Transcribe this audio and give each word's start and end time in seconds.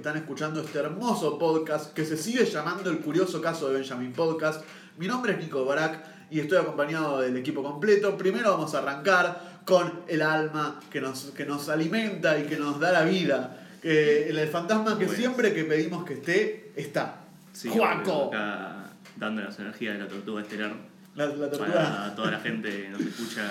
están 0.00 0.16
escuchando 0.16 0.62
este 0.62 0.78
hermoso 0.78 1.38
podcast 1.38 1.92
que 1.92 2.06
se 2.06 2.16
sigue 2.16 2.46
llamando 2.46 2.88
El 2.88 3.00
Curioso 3.00 3.42
Caso 3.42 3.68
de 3.68 3.74
Benjamin 3.74 4.14
Podcast. 4.14 4.64
Mi 4.96 5.06
nombre 5.06 5.32
es 5.34 5.38
Nico 5.38 5.62
Barak 5.66 6.02
y 6.30 6.40
estoy 6.40 6.56
acompañado 6.56 7.20
del 7.20 7.36
equipo 7.36 7.62
completo. 7.62 8.16
Primero 8.16 8.50
vamos 8.52 8.74
a 8.74 8.78
arrancar 8.78 9.60
con 9.66 10.00
el 10.08 10.22
alma 10.22 10.80
que 10.90 11.02
nos, 11.02 11.24
que 11.36 11.44
nos 11.44 11.68
alimenta 11.68 12.38
y 12.38 12.44
que 12.44 12.56
nos 12.56 12.80
da 12.80 12.92
la 12.92 13.02
vida. 13.04 13.58
Eh, 13.82 14.28
el, 14.30 14.38
el 14.38 14.48
fantasma 14.48 14.98
que 14.98 15.04
Bueno. 15.04 15.18
siempre 15.20 15.52
que 15.52 15.64
pedimos 15.64 16.02
que 16.06 16.14
esté, 16.14 16.72
está. 16.76 17.16
Sí, 17.52 17.68
Juaco. 17.68 18.28
acá 18.28 18.76
dando 19.16 19.42
las 19.42 19.58
energías 19.58 19.98
de 19.98 20.04
la 20.04 20.08
tortuga 20.08 20.40
estelar 20.40 20.72
La, 21.14 21.26
la 21.26 21.50
tortuga. 21.50 21.72
para 21.74 22.14
toda 22.14 22.30
la 22.30 22.40
gente 22.40 22.70
que 22.70 22.88
nos 22.88 23.00
escucha 23.02 23.42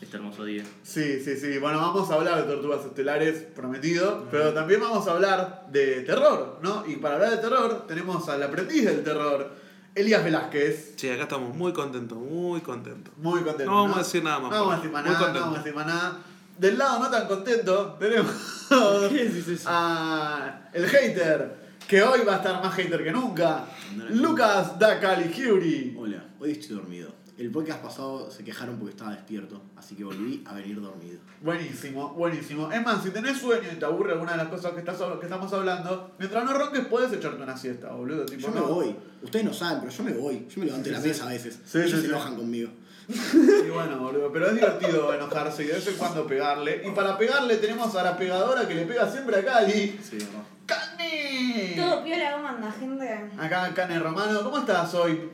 este 0.00 0.16
hermoso 0.16 0.44
día. 0.44 0.62
Sí, 0.82 1.20
sí, 1.20 1.36
sí. 1.36 1.58
Bueno, 1.58 1.78
vamos 1.78 2.10
a 2.10 2.14
hablar 2.14 2.36
de 2.46 2.52
tortugas 2.52 2.84
estelares, 2.84 3.42
prometido, 3.54 4.26
pero 4.30 4.52
también 4.54 4.80
vamos 4.80 5.06
a 5.08 5.12
hablar 5.12 5.66
de 5.70 6.02
terror, 6.02 6.58
¿no? 6.62 6.84
Y 6.86 6.96
para 6.96 7.16
hablar 7.16 7.30
de 7.32 7.36
terror 7.38 7.84
tenemos 7.86 8.28
al 8.28 8.42
aprendiz 8.42 8.84
del 8.84 9.02
terror, 9.02 9.50
Elías 9.94 10.22
Velázquez. 10.22 10.94
Sí, 10.96 11.08
acá 11.10 11.22
estamos 11.24 11.54
muy 11.54 11.72
contentos, 11.72 12.16
muy 12.18 12.60
contentos. 12.60 13.12
Muy 13.16 13.40
contento. 13.42 13.70
No 13.70 13.82
vamos 13.82 13.96
a 13.96 14.00
decir 14.00 14.22
nada 14.22 14.38
más, 14.38 14.50
No 14.50 14.56
vamos 14.66 14.74
a 14.74 14.76
por 14.76 14.82
decir 14.82 14.92
más 14.92 15.04
favor. 15.04 15.18
nada, 15.20 15.32
no 15.34 15.40
vamos 15.40 15.54
a 15.56 15.58
decir 15.62 15.74
más 15.74 15.86
nada. 15.86 16.18
Del 16.58 16.78
lado 16.78 16.98
no 17.00 17.10
tan 17.10 17.26
contento, 17.28 17.96
tenemos 18.00 18.32
¿Qué 19.10 19.24
decís 19.24 19.48
eso? 19.48 19.68
a 19.70 20.70
el 20.72 20.86
hater, 20.88 21.56
que 21.86 22.02
hoy 22.02 22.20
va 22.26 22.34
a 22.34 22.36
estar 22.36 22.62
más 22.62 22.74
hater 22.74 23.02
que 23.02 23.12
nunca, 23.12 23.64
Lucas 24.10 24.78
da 24.78 24.98
Caligiuri. 25.00 25.96
Hola, 25.98 26.24
hoy 26.40 26.52
estoy 26.52 26.76
dormido. 26.76 27.17
El 27.38 27.52
podcast 27.52 27.80
pasado 27.80 28.28
se 28.32 28.42
quejaron 28.42 28.78
porque 28.78 28.90
estaba 28.90 29.12
despierto, 29.12 29.62
así 29.76 29.94
que 29.94 30.02
volví 30.02 30.42
a 30.44 30.54
venir 30.54 30.80
dormido. 30.80 31.20
Buenísimo, 31.40 32.08
buenísimo. 32.14 32.70
Es 32.72 32.82
más, 32.84 33.00
si 33.04 33.10
tenés 33.10 33.38
sueño 33.38 33.68
y 33.72 33.76
te 33.76 33.84
aburre 33.84 34.12
alguna 34.14 34.32
de 34.32 34.38
las 34.38 34.48
cosas 34.48 34.72
que, 34.72 34.80
estás, 34.80 34.96
que 35.20 35.26
estamos 35.26 35.52
hablando, 35.52 36.14
mientras 36.18 36.44
no 36.44 36.52
ronques 36.52 36.84
puedes 36.86 37.12
echarte 37.12 37.40
una 37.40 37.56
siesta, 37.56 37.92
boludo. 37.92 38.26
Tipo, 38.26 38.40
Yo 38.40 38.48
me 38.50 38.60
no. 38.60 38.66
voy. 38.66 38.96
Ustedes 39.22 39.44
no 39.44 39.52
saben, 39.54 39.78
pero 39.80 39.92
yo 39.92 40.02
me 40.02 40.12
voy. 40.14 40.46
Yo 40.48 40.58
me 40.60 40.66
levanto 40.66 40.86
de 40.88 40.90
la 40.90 40.98
Sí, 40.98 41.02
sí. 41.04 41.08
mesa 41.10 41.24
a 41.26 41.28
veces. 41.28 41.60
Sí, 41.64 41.78
Ellos 41.78 41.90
sí, 41.90 41.96
se 41.96 42.02
sí. 42.02 42.08
enojan 42.08 42.34
conmigo. 42.34 42.70
Y 43.08 43.70
bueno, 43.70 43.98
boludo, 44.00 44.32
pero 44.32 44.48
es 44.48 44.54
divertido 44.54 45.14
enojarse 45.14 45.62
y 45.62 45.66
de 45.68 45.72
vez 45.74 45.86
en 45.86 45.94
cuando 45.94 46.26
pegarle. 46.26 46.82
Y 46.86 46.90
para 46.90 47.16
pegarle 47.16 47.56
tenemos 47.58 47.94
a 47.94 48.02
la 48.02 48.16
pegadora 48.16 48.66
que 48.66 48.74
le 48.74 48.84
pega 48.84 49.08
siempre 49.08 49.36
a 49.36 49.44
Cali. 49.44 49.96
Sí, 50.02 50.18
¿no? 50.32 50.44
¡Cani! 50.66 51.76
Todo 51.76 52.02
piola, 52.02 52.32
¿cómo 52.32 52.48
anda, 52.48 52.72
gente? 52.72 53.30
Acá 53.38 53.72
Cane 53.74 53.98
Romano, 54.00 54.42
¿cómo 54.42 54.58
estás 54.58 54.92
hoy? 54.94 55.30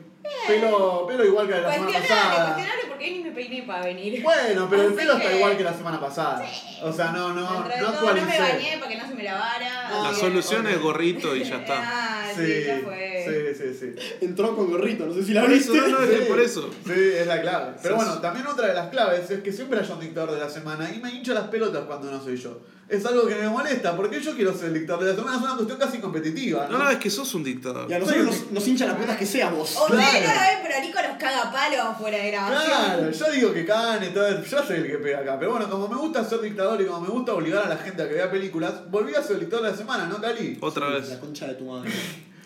Pelo, 0.47 1.05
pelo 1.07 1.25
igual 1.25 1.47
que 1.47 1.53
la 1.61 1.73
semana 1.73 1.99
pasada. 1.99 2.45
cuestionable 2.53 2.83
porque 2.89 3.03
hoy 3.05 3.11
ni 3.11 3.23
me 3.23 3.31
peiné 3.31 3.63
para 3.63 3.85
venir. 3.85 4.21
Bueno, 4.23 4.67
pero 4.69 4.81
el 4.83 4.93
pelo 4.93 5.13
está 5.17 5.29
que- 5.29 5.35
igual 5.37 5.57
que 5.57 5.63
la 5.63 5.73
semana 5.73 5.99
pasada. 5.99 6.45
O 6.83 6.91
sea, 6.93 7.11
no, 7.11 7.33
no, 7.33 7.63
Dentro 7.63 7.91
no 7.91 7.93
todo, 7.99 8.13
no 8.13 8.21
me 8.25 8.39
bañé 8.39 8.77
para 8.77 8.89
que 8.91 8.97
no 8.97 9.07
se 9.07 9.13
me 9.15 9.23
lavara. 9.23 9.87
Ah, 9.89 10.01
La 10.03 10.13
solución 10.13 10.67
es 10.67 10.79
gorrito 10.79 11.35
y 11.35 11.43
ya 11.43 11.57
está. 11.57 11.81
Ah, 11.83 12.27
sí, 12.35 12.45
Sí, 12.45 12.63
ya 12.65 12.79
fue. 12.83 13.25
sí, 13.27 13.44
sí, 13.57 13.77
sí. 13.79 13.95
Entró 14.21 14.55
con 14.55 14.69
gorrito, 14.69 15.05
no 15.05 15.13
sé 15.13 15.23
si 15.23 15.33
la 15.33 15.41
Por 15.41 15.51
eso, 15.53 15.71
viste. 15.73 15.89
no, 15.89 15.99
no, 15.99 16.03
es 16.05 16.19
que 16.19 16.25
por 16.25 16.39
eso. 16.39 16.69
Sí, 16.85 16.91
es 16.93 17.27
la 17.27 17.41
clave. 17.41 17.73
Pero 17.81 17.95
Sí, 17.95 17.97
bueno, 17.97 18.15
sí. 18.15 18.21
también 18.21 18.47
otra 18.47 18.67
de 18.67 18.73
las 18.73 18.89
claves 18.89 19.29
es 19.31 19.41
que 19.41 19.51
siempre 19.51 19.79
haya 19.79 19.93
un 19.93 19.99
dictador 19.99 20.31
de 20.33 20.39
la 20.39 20.49
semana 20.49 20.91
y 20.93 20.99
me 20.99 21.11
hincha 21.11 21.33
las 21.33 21.47
pelotas 21.47 21.83
cuando 21.85 22.11
no 22.11 22.21
soy 22.23 22.37
yo. 22.37 22.61
Es 22.87 23.03
algo 23.03 23.25
que 23.25 23.33
me 23.33 23.49
molesta 23.49 23.95
porque 23.97 24.21
yo 24.21 24.35
quiero 24.35 24.53
ser 24.55 24.67
el 24.67 24.75
dictador 24.75 25.03
de 25.05 25.09
la 25.09 25.15
semana, 25.15 25.37
es 25.37 25.43
una 25.43 25.55
cuestión 25.55 25.79
casi 25.79 25.97
competitiva, 25.97 26.67
¿no? 26.69 26.77
No, 26.77 26.83
no, 26.83 26.89
es 26.91 26.97
que 26.97 27.09
sos 27.09 27.33
un 27.33 27.43
dictador. 27.43 27.89
Y 27.89 27.93
a 27.95 27.97
nosotros 27.99 28.25
nos, 28.25 28.51
nos 28.51 28.67
hincha 28.67 28.85
las 28.85 28.93
pelotas 28.95 29.17
que 29.17 29.25
sea 29.25 29.49
vos. 29.49 29.71
Ustedes 29.71 29.89
no 29.89 29.95
Claro. 29.97 30.19
lo 30.23 30.41
ven, 30.41 30.59
pero 30.61 30.81
Nico 30.85 30.99
nos 31.01 31.17
caga 31.17 31.51
palos 31.51 31.97
fuera 31.97 32.17
de 32.19 32.27
grabación. 32.31 32.61
Claro, 32.63 33.11
yo 33.11 33.31
digo 33.31 33.53
que 33.53 33.65
cane, 33.65 34.07
todo 34.09 34.27
eso, 34.27 34.43
yo 34.43 34.63
soy 34.63 34.75
el 34.77 34.87
que 34.87 34.97
pega 34.99 35.19
acá. 35.21 35.39
Pero 35.39 35.51
bueno, 35.53 35.67
como 35.67 35.87
me 35.87 35.95
gusta 35.95 36.23
ser 36.23 36.41
dictador 36.41 36.79
y 36.79 36.85
como 36.85 37.01
me 37.01 37.09
gusta 37.09 37.33
obligar 37.33 37.63
a 37.65 37.69
la 37.69 37.77
gente 37.77 38.03
a 38.03 38.07
que 38.07 38.13
vea 38.13 38.29
películas, 38.29 38.73
volví 38.91 39.15
a 39.15 39.23
ser 39.23 39.37
el 39.37 39.39
dictador 39.39 39.65
de 39.65 39.71
la 39.71 39.77
semana, 39.77 40.05
¿no, 40.05 40.21
Cali? 40.21 40.55
Otra 40.61 40.87
La 40.89 40.99
vez. 40.99 41.09
concha 41.19 41.47
de 41.47 41.55
tu 41.55 41.65
madre. 41.65 41.89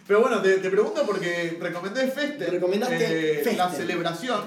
Pero 0.09 0.21
bueno, 0.21 0.41
te, 0.41 0.57
te 0.57 0.71
pregunto 0.71 1.03
porque 1.05 1.55
recomendé 1.61 2.07
Feste, 2.07 2.43
Te 2.45 2.49
recomendaste 2.49 3.41
Feste. 3.43 3.55
La 3.55 3.69
Celebración, 3.69 4.41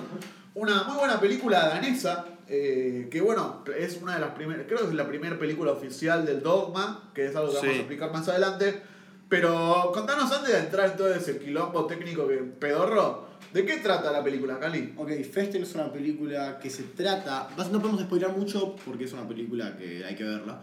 una 0.54 0.82
muy 0.82 0.96
buena 0.96 1.20
película 1.20 1.68
danesa, 1.68 2.24
eh, 2.48 3.06
que 3.08 3.20
bueno, 3.20 3.62
es 3.78 3.96
una 4.02 4.14
de 4.14 4.20
las 4.22 4.30
primeras, 4.34 4.66
creo 4.66 4.80
que 4.80 4.86
es 4.86 4.94
la 4.94 5.06
primera 5.06 5.38
película 5.38 5.70
oficial 5.70 6.26
del 6.26 6.42
Dogma, 6.42 7.10
que 7.14 7.26
es 7.26 7.36
algo 7.36 7.50
que 7.50 7.58
vamos 7.58 7.70
Sí. 7.70 7.76
a 7.76 7.80
explicar 7.80 8.12
más 8.12 8.28
adelante. 8.28 8.82
Pero 9.28 9.92
contanos 9.94 10.32
antes 10.32 10.52
de 10.52 10.58
entrar 10.58 10.90
en 10.90 10.96
todo 10.96 11.14
ese 11.14 11.38
quilombo 11.38 11.86
técnico 11.86 12.26
que 12.26 12.38
pedorro, 12.38 13.28
¿de 13.54 13.64
qué 13.64 13.76
trata 13.76 14.10
la 14.10 14.24
película, 14.24 14.58
Cali? 14.58 14.92
Ok, 14.96 15.10
Festen 15.32 15.62
es 15.62 15.72
una 15.76 15.92
película 15.92 16.58
que 16.60 16.70
se 16.70 16.82
trata. 16.82 17.48
No 17.70 17.80
podemos 17.80 18.02
spoiler 18.02 18.30
mucho 18.30 18.74
porque 18.84 19.04
es 19.04 19.12
una 19.12 19.28
película 19.28 19.76
que 19.76 20.04
hay 20.04 20.16
que 20.16 20.24
verla. 20.24 20.60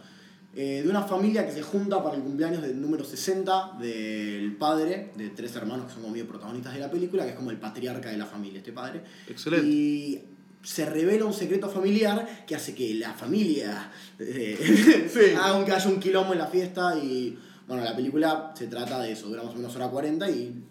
Eh, 0.62 0.82
de 0.84 0.90
una 0.90 1.04
familia 1.04 1.46
que 1.46 1.54
se 1.54 1.62
junta 1.62 2.04
para 2.04 2.18
el 2.18 2.22
cumpleaños 2.22 2.62
del 2.62 2.82
número 2.82 3.06
60 3.06 3.78
del 3.80 4.58
padre 4.58 5.12
de 5.16 5.30
tres 5.30 5.56
hermanos 5.56 5.86
que 5.86 5.94
son 5.94 6.02
como 6.02 6.12
medio 6.12 6.28
protagonistas 6.28 6.74
de 6.74 6.82
la 6.82 6.92
película, 6.92 7.24
que 7.24 7.30
es 7.30 7.36
como 7.38 7.50
el 7.50 7.56
patriarca 7.56 8.10
de 8.10 8.18
la 8.18 8.26
familia, 8.26 8.58
este 8.58 8.74
padre. 8.74 9.02
Excelente. 9.30 9.66
Y 9.66 10.22
se 10.62 10.86
revela 10.86 11.24
un 11.24 11.32
secreto 11.32 11.70
familiar 11.70 12.44
que 12.46 12.58
hace 12.58 12.76
que 12.76 12.94
la 12.96 13.14
familia 13.14 13.90
eh, 14.20 15.08
Sí. 15.10 15.34
haga 15.42 15.64
que 15.64 15.72
haya 15.72 15.90
un 15.90 15.98
quilombo 15.98 16.34
en 16.34 16.40
la 16.40 16.48
fiesta 16.48 16.94
y 17.02 17.40
bueno, 17.66 17.82
la 17.82 17.96
película 17.96 18.52
se 18.54 18.68
trata 18.68 19.00
de 19.00 19.14
eso, 19.14 19.30
dura 19.30 19.44
más 19.44 19.54
o 19.54 19.56
menos 19.56 19.74
hora 19.78 19.88
40 19.88 20.30
y 20.30 20.62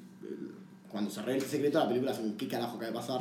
cuando 0.90 1.10
se 1.10 1.20
revela 1.20 1.44
el 1.44 1.50
secreto 1.50 1.78
la 1.78 1.86
película 1.88 2.12
hace 2.12 2.22
un 2.22 2.36
qué 2.36 2.48
carajo 2.48 2.78
que 2.78 2.86
va 2.90 2.90
a 2.90 2.94
pasar 3.06 3.20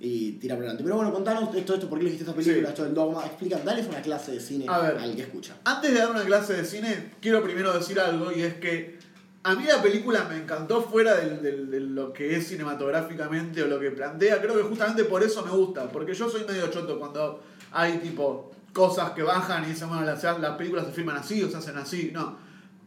y 0.00 0.32
tira 0.32 0.54
por 0.56 0.62
delante. 0.64 0.82
Pero 0.82 0.96
bueno, 0.96 1.12
contanos 1.12 1.54
esto, 1.54 1.74
esto, 1.74 1.88
por 1.88 1.98
qué 1.98 2.02
elegiste 2.06 2.24
esta 2.24 2.34
película, 2.36 2.66
Sí. 2.68 2.70
esto 2.72 2.84
del 2.84 2.94
dogma, 2.94 3.24
explica, 3.26 3.58
dales 3.64 3.86
una 3.86 4.00
clase 4.02 4.32
de 4.32 4.40
cine 4.40 4.64
A 4.68 4.78
ver. 4.80 4.98
al 4.98 5.14
que 5.14 5.22
escucha. 5.22 5.54
Antes 5.64 5.92
de 5.92 5.98
dar 5.98 6.10
una 6.10 6.24
clase 6.24 6.54
de 6.54 6.64
cine, 6.64 7.12
quiero 7.20 7.42
primero 7.42 7.72
decir 7.72 7.98
algo 8.00 8.32
y 8.32 8.42
es 8.42 8.54
que 8.54 8.98
a 9.44 9.54
mí 9.54 9.64
la 9.64 9.80
película 9.80 10.24
me 10.28 10.36
encantó 10.36 10.82
fuera 10.82 11.14
de 11.14 11.80
lo 11.80 12.12
que 12.12 12.36
es 12.36 12.48
cinematográficamente 12.48 13.62
o 13.62 13.66
lo 13.68 13.78
que 13.78 13.90
plantea. 13.92 14.40
Creo 14.42 14.56
que 14.56 14.62
justamente 14.64 15.04
por 15.04 15.22
eso 15.22 15.44
me 15.44 15.52
gusta, 15.52 15.88
porque 15.90 16.14
yo 16.14 16.28
soy 16.28 16.44
medio 16.44 16.66
choto 16.68 16.98
cuando 16.98 17.42
hay 17.72 17.98
tipo 17.98 18.50
cosas 18.72 19.12
que 19.12 19.22
bajan 19.22 19.64
y 19.64 19.68
dicen, 19.68 19.88
bueno, 19.88 20.04
las, 20.04 20.22
las 20.22 20.56
películas 20.56 20.86
se 20.86 20.92
filman 20.92 21.16
así 21.16 21.42
o 21.42 21.50
se 21.50 21.56
hacen 21.56 21.76
así. 21.78 22.10
No. 22.12 22.36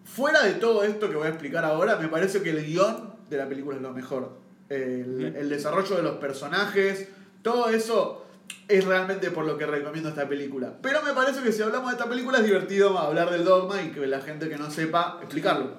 Fuera 0.03 0.43
de 0.43 0.53
todo 0.55 0.83
esto 0.83 1.09
que 1.09 1.16
voy 1.16 1.28
a 1.28 1.29
explicar 1.29 1.63
ahora, 1.63 1.95
me 1.95 2.07
parece 2.09 2.41
que 2.41 2.49
el 2.51 2.66
guion 2.66 3.10
de 3.31 3.38
la 3.38 3.50
película 3.50 3.78
es 3.78 3.81
lo 3.81 3.92
mejor. 3.92 4.38
El, 4.69 5.36
el 5.36 5.50
desarrollo 5.50 5.96
de 5.97 6.03
los 6.03 6.18
personajes, 6.18 7.08
todo 7.42 7.69
eso 7.69 8.25
es 8.68 8.86
realmente 8.86 9.31
por 9.31 9.46
lo 9.46 9.58
que 9.58 9.66
recomiendo 9.66 10.09
esta 10.09 10.28
película. 10.28 10.74
Pero 10.81 11.02
me 11.03 11.14
parece 11.14 11.41
que 11.41 11.52
si 11.52 11.62
hablamos 11.62 11.91
de 11.91 11.97
esta 11.97 12.09
película 12.09 12.38
es 12.40 12.46
divertido 12.46 12.97
hablar 12.97 13.31
del 13.31 13.44
dogma 13.44 13.81
y 13.81 13.90
que 13.90 14.06
la 14.08 14.22
gente 14.22 14.50
que 14.50 14.58
no 14.58 14.70
sepa 14.72 15.18
explicarlo. 15.22 15.72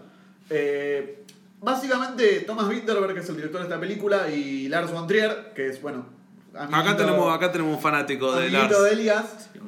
Eh, 0.50 1.24
básicamente, 1.60 2.40
Thomas 2.40 2.68
Winterberg, 2.68 3.14
que 3.14 3.20
es 3.20 3.28
el 3.28 3.36
director 3.36 3.60
de 3.60 3.68
esta 3.68 3.80
película, 3.80 4.28
y 4.28 4.68
Lars 4.68 4.92
von 4.92 5.06
Trier, 5.06 5.52
que 5.54 5.68
es, 5.68 5.80
bueno, 5.80 6.22
Acá 6.54 6.94
tenemos, 6.94 7.34
acá 7.34 7.50
tenemos 7.50 7.76
un 7.76 7.80
fanático 7.80 8.34
de 8.34 8.50
Lars. 8.50 8.82
de 8.82 9.12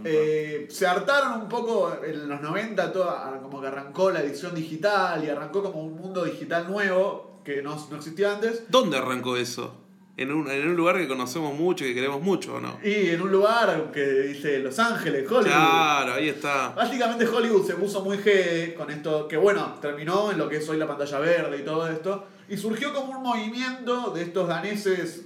eh, 0.05 0.67
se 0.71 0.87
hartaron 0.87 1.41
un 1.41 1.49
poco 1.49 1.97
en 2.05 2.28
los 2.28 2.43
90, 2.43 2.93
toda, 2.93 3.39
como 3.41 3.62
que 3.62 3.69
arrancó 3.69 4.11
la 4.11 4.21
edición 4.21 4.55
digital 4.55 5.25
y 5.25 5.31
arrancó 5.31 5.62
como 5.62 5.83
un 5.83 5.97
mundo 5.97 6.25
digital 6.25 6.69
nuevo 6.69 7.34
que 7.44 7.62
no, 7.62 7.77
no 7.91 7.97
existía 7.97 8.34
antes. 8.34 8.65
¿Dónde 8.69 8.97
arrancó 8.97 9.37
eso? 9.37 9.81
En 10.16 10.32
un, 10.32 10.49
en 10.49 10.69
un 10.69 10.77
lugar 10.77 10.97
que 10.97 11.09
conocemos 11.09 11.59
mucho 11.59 11.84
y 11.84 11.88
que 11.88 11.94
queremos 11.94 12.22
mucho, 12.22 12.55
¿o 12.55 12.60
no? 12.60 12.78
Y 12.84 13.10
en 13.10 13.21
un 13.21 13.32
lugar 13.32 13.91
que 13.93 14.05
dice 14.05 14.61
Los 14.61 14.79
Ángeles, 14.79 15.29
Hollywood. 15.29 15.46
Claro, 15.46 16.14
ahí 16.14 16.29
está. 16.29 16.69
Básicamente 16.69 17.26
Hollywood 17.26 17.67
se 17.67 17.75
puso 17.75 18.00
muy 18.05 18.19
G 18.19 18.75
con 18.75 18.91
esto, 18.91 19.26
que 19.26 19.37
bueno, 19.37 19.75
terminó 19.81 20.31
en 20.31 20.38
lo 20.38 20.49
que 20.49 20.58
es 20.58 20.69
hoy 20.69 20.76
la 20.76 20.87
pantalla 20.87 21.19
verde 21.19 21.58
y 21.58 21.64
todo 21.64 21.88
esto, 21.88 22.26
y 22.49 22.56
surgió 22.56 22.94
como 22.94 23.19
un 23.19 23.25
movimiento 23.25 24.11
de 24.11 24.23
estos 24.23 24.46
daneses 24.46 25.25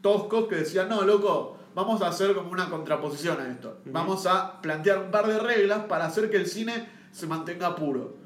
toscos 0.00 0.48
que 0.48 0.56
decían, 0.56 0.88
no, 0.88 1.02
loco, 1.02 1.58
vamos 1.74 2.00
a 2.00 2.08
hacer 2.08 2.34
como 2.34 2.50
una 2.50 2.70
contraposición 2.70 3.38
a 3.42 3.48
esto. 3.48 3.80
Vamos 3.84 4.24
a 4.24 4.62
plantear 4.62 5.00
un 5.00 5.10
par 5.10 5.26
de 5.26 5.38
reglas 5.38 5.80
para 5.80 6.06
hacer 6.06 6.30
que 6.30 6.38
el 6.38 6.46
cine 6.46 6.88
se 7.12 7.26
mantenga 7.26 7.76
puro. 7.76 8.19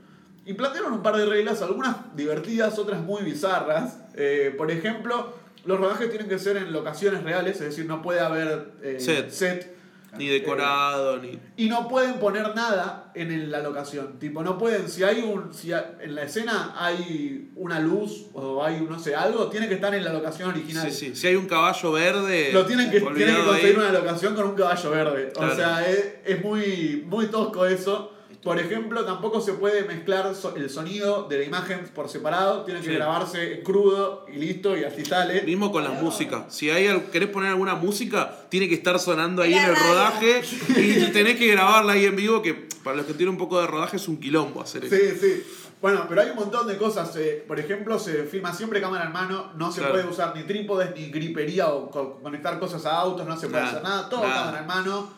Y 0.46 0.54
plantearon 0.54 0.92
un 0.92 1.02
par 1.02 1.16
de 1.16 1.24
reglas, 1.26 1.62
algunas 1.62 2.14
divertidas, 2.14 2.78
otras 2.78 3.00
muy 3.00 3.22
bizarras. 3.22 3.98
Eh, 4.14 4.54
por 4.56 4.70
ejemplo, 4.70 5.32
los 5.64 5.80
rodajes 5.80 6.10
tienen 6.10 6.28
que 6.28 6.38
ser 6.38 6.56
en 6.58 6.72
locaciones 6.72 7.22
reales, 7.22 7.54
es 7.56 7.68
decir, 7.68 7.86
no 7.86 8.02
puede 8.02 8.20
haber 8.20 8.72
eh, 8.82 8.96
Set. 9.00 9.30
set 9.30 9.74
Ni 10.18 10.28
decorado, 10.28 11.16
ni. 11.18 11.38
y 11.56 11.68
no 11.70 11.88
pueden 11.88 12.20
poner 12.20 12.54
nada 12.54 13.10
en 13.14 13.50
la 13.50 13.60
locación. 13.60 14.18
Tipo, 14.20 14.42
no 14.44 14.58
pueden, 14.58 14.88
si 14.90 15.02
hay 15.02 15.22
un, 15.22 15.52
si 15.54 15.72
en 15.72 16.14
la 16.14 16.22
escena 16.24 16.74
hay 16.78 17.50
una 17.56 17.80
luz 17.80 18.26
o 18.34 18.62
hay, 18.62 18.82
no 18.82 18.98
sé, 18.98 19.14
algo, 19.16 19.48
tiene 19.48 19.66
que 19.66 19.74
estar 19.74 19.94
en 19.94 20.04
la 20.04 20.12
locación 20.12 20.50
original. 20.50 20.92
Sí, 20.92 21.06
sí. 21.08 21.16
Si 21.16 21.26
hay 21.26 21.36
un 21.36 21.46
caballo 21.46 21.90
verde. 21.92 22.50
Lo 22.52 22.66
tienen 22.66 22.90
que, 22.90 23.00
tienen 23.00 23.34
que 23.36 23.42
conseguir 23.44 23.76
ahí. 23.76 23.76
una 23.82 23.92
locación 23.92 24.34
con 24.34 24.46
un 24.48 24.54
caballo 24.54 24.90
verde. 24.90 25.32
O 25.34 25.38
Claro. 25.38 25.56
sea, 25.56 25.88
es, 25.90 26.16
es 26.26 26.44
muy, 26.44 27.02
muy 27.06 27.26
tosco 27.28 27.64
eso. 27.66 28.10
Por 28.44 28.58
ejemplo, 28.60 29.04
tampoco 29.06 29.40
se 29.40 29.54
puede 29.54 29.84
mezclar 29.84 30.34
so- 30.34 30.54
el 30.54 30.68
sonido 30.68 31.26
de 31.28 31.38
la 31.38 31.44
imagen 31.44 31.80
por 31.94 32.08
separado, 32.10 32.62
tiene 32.64 32.80
que 32.80 32.88
Sí. 32.90 32.94
grabarse 32.94 33.62
crudo 33.62 34.26
y 34.32 34.36
listo, 34.36 34.76
y 34.76 34.84
así 34.84 35.02
sale. 35.04 35.42
Mismo 35.42 35.72
con 35.72 35.82
la 35.82 35.90
música. 35.90 36.44
Si 36.50 36.68
hay, 36.70 36.86
querés 37.10 37.30
poner 37.30 37.48
alguna 37.50 37.74
música, 37.74 38.36
tiene 38.50 38.68
que 38.68 38.74
estar 38.74 38.98
sonando 38.98 39.40
ahí 39.42 39.52
La 39.52 39.64
en 39.64 39.70
el 39.70 39.76
radio. 39.76 39.88
rodaje 39.92 40.42
y 41.08 41.12
tenés 41.12 41.36
que 41.38 41.46
grabarla 41.48 41.94
ahí 41.94 42.04
en 42.04 42.16
vivo, 42.16 42.42
que 42.42 42.68
para 42.84 42.96
los 42.96 43.06
que 43.06 43.14
tienen 43.14 43.30
un 43.30 43.38
poco 43.38 43.58
de 43.60 43.66
rodaje 43.66 43.96
es 43.96 44.06
un 44.08 44.18
quilombo 44.20 44.60
hacer 44.60 44.84
eso. 44.84 44.94
Sí, 44.94 45.18
sí. 45.18 45.42
Bueno, 45.80 46.06
pero 46.08 46.20
hay 46.22 46.30
un 46.30 46.36
montón 46.36 46.66
de 46.66 46.76
cosas. 46.76 47.14
eh, 47.16 47.44
por 47.48 47.58
ejemplo, 47.58 47.98
se 47.98 48.24
filma 48.24 48.52
siempre 48.54 48.80
cámara 48.80 49.04
en 49.06 49.12
mano, 49.12 49.52
no 49.56 49.70
se 49.72 49.80
Claro. 49.80 49.94
puede 49.94 50.06
usar 50.08 50.34
ni 50.36 50.42
trípodes, 50.44 50.94
ni 50.94 51.06
gripería 51.10 51.68
o 51.68 51.90
co- 51.90 52.18
conectar 52.22 52.58
cosas 52.58 52.84
a 52.86 52.96
autos, 52.98 53.26
no 53.26 53.36
se 53.38 53.48
puede 53.48 53.62
Nada, 53.62 53.70
hacer 53.72 53.82
nada, 53.82 54.08
todo 54.08 54.22
nada. 54.22 54.34
cámara 54.34 54.60
en 54.60 54.66
mano. 54.66 55.08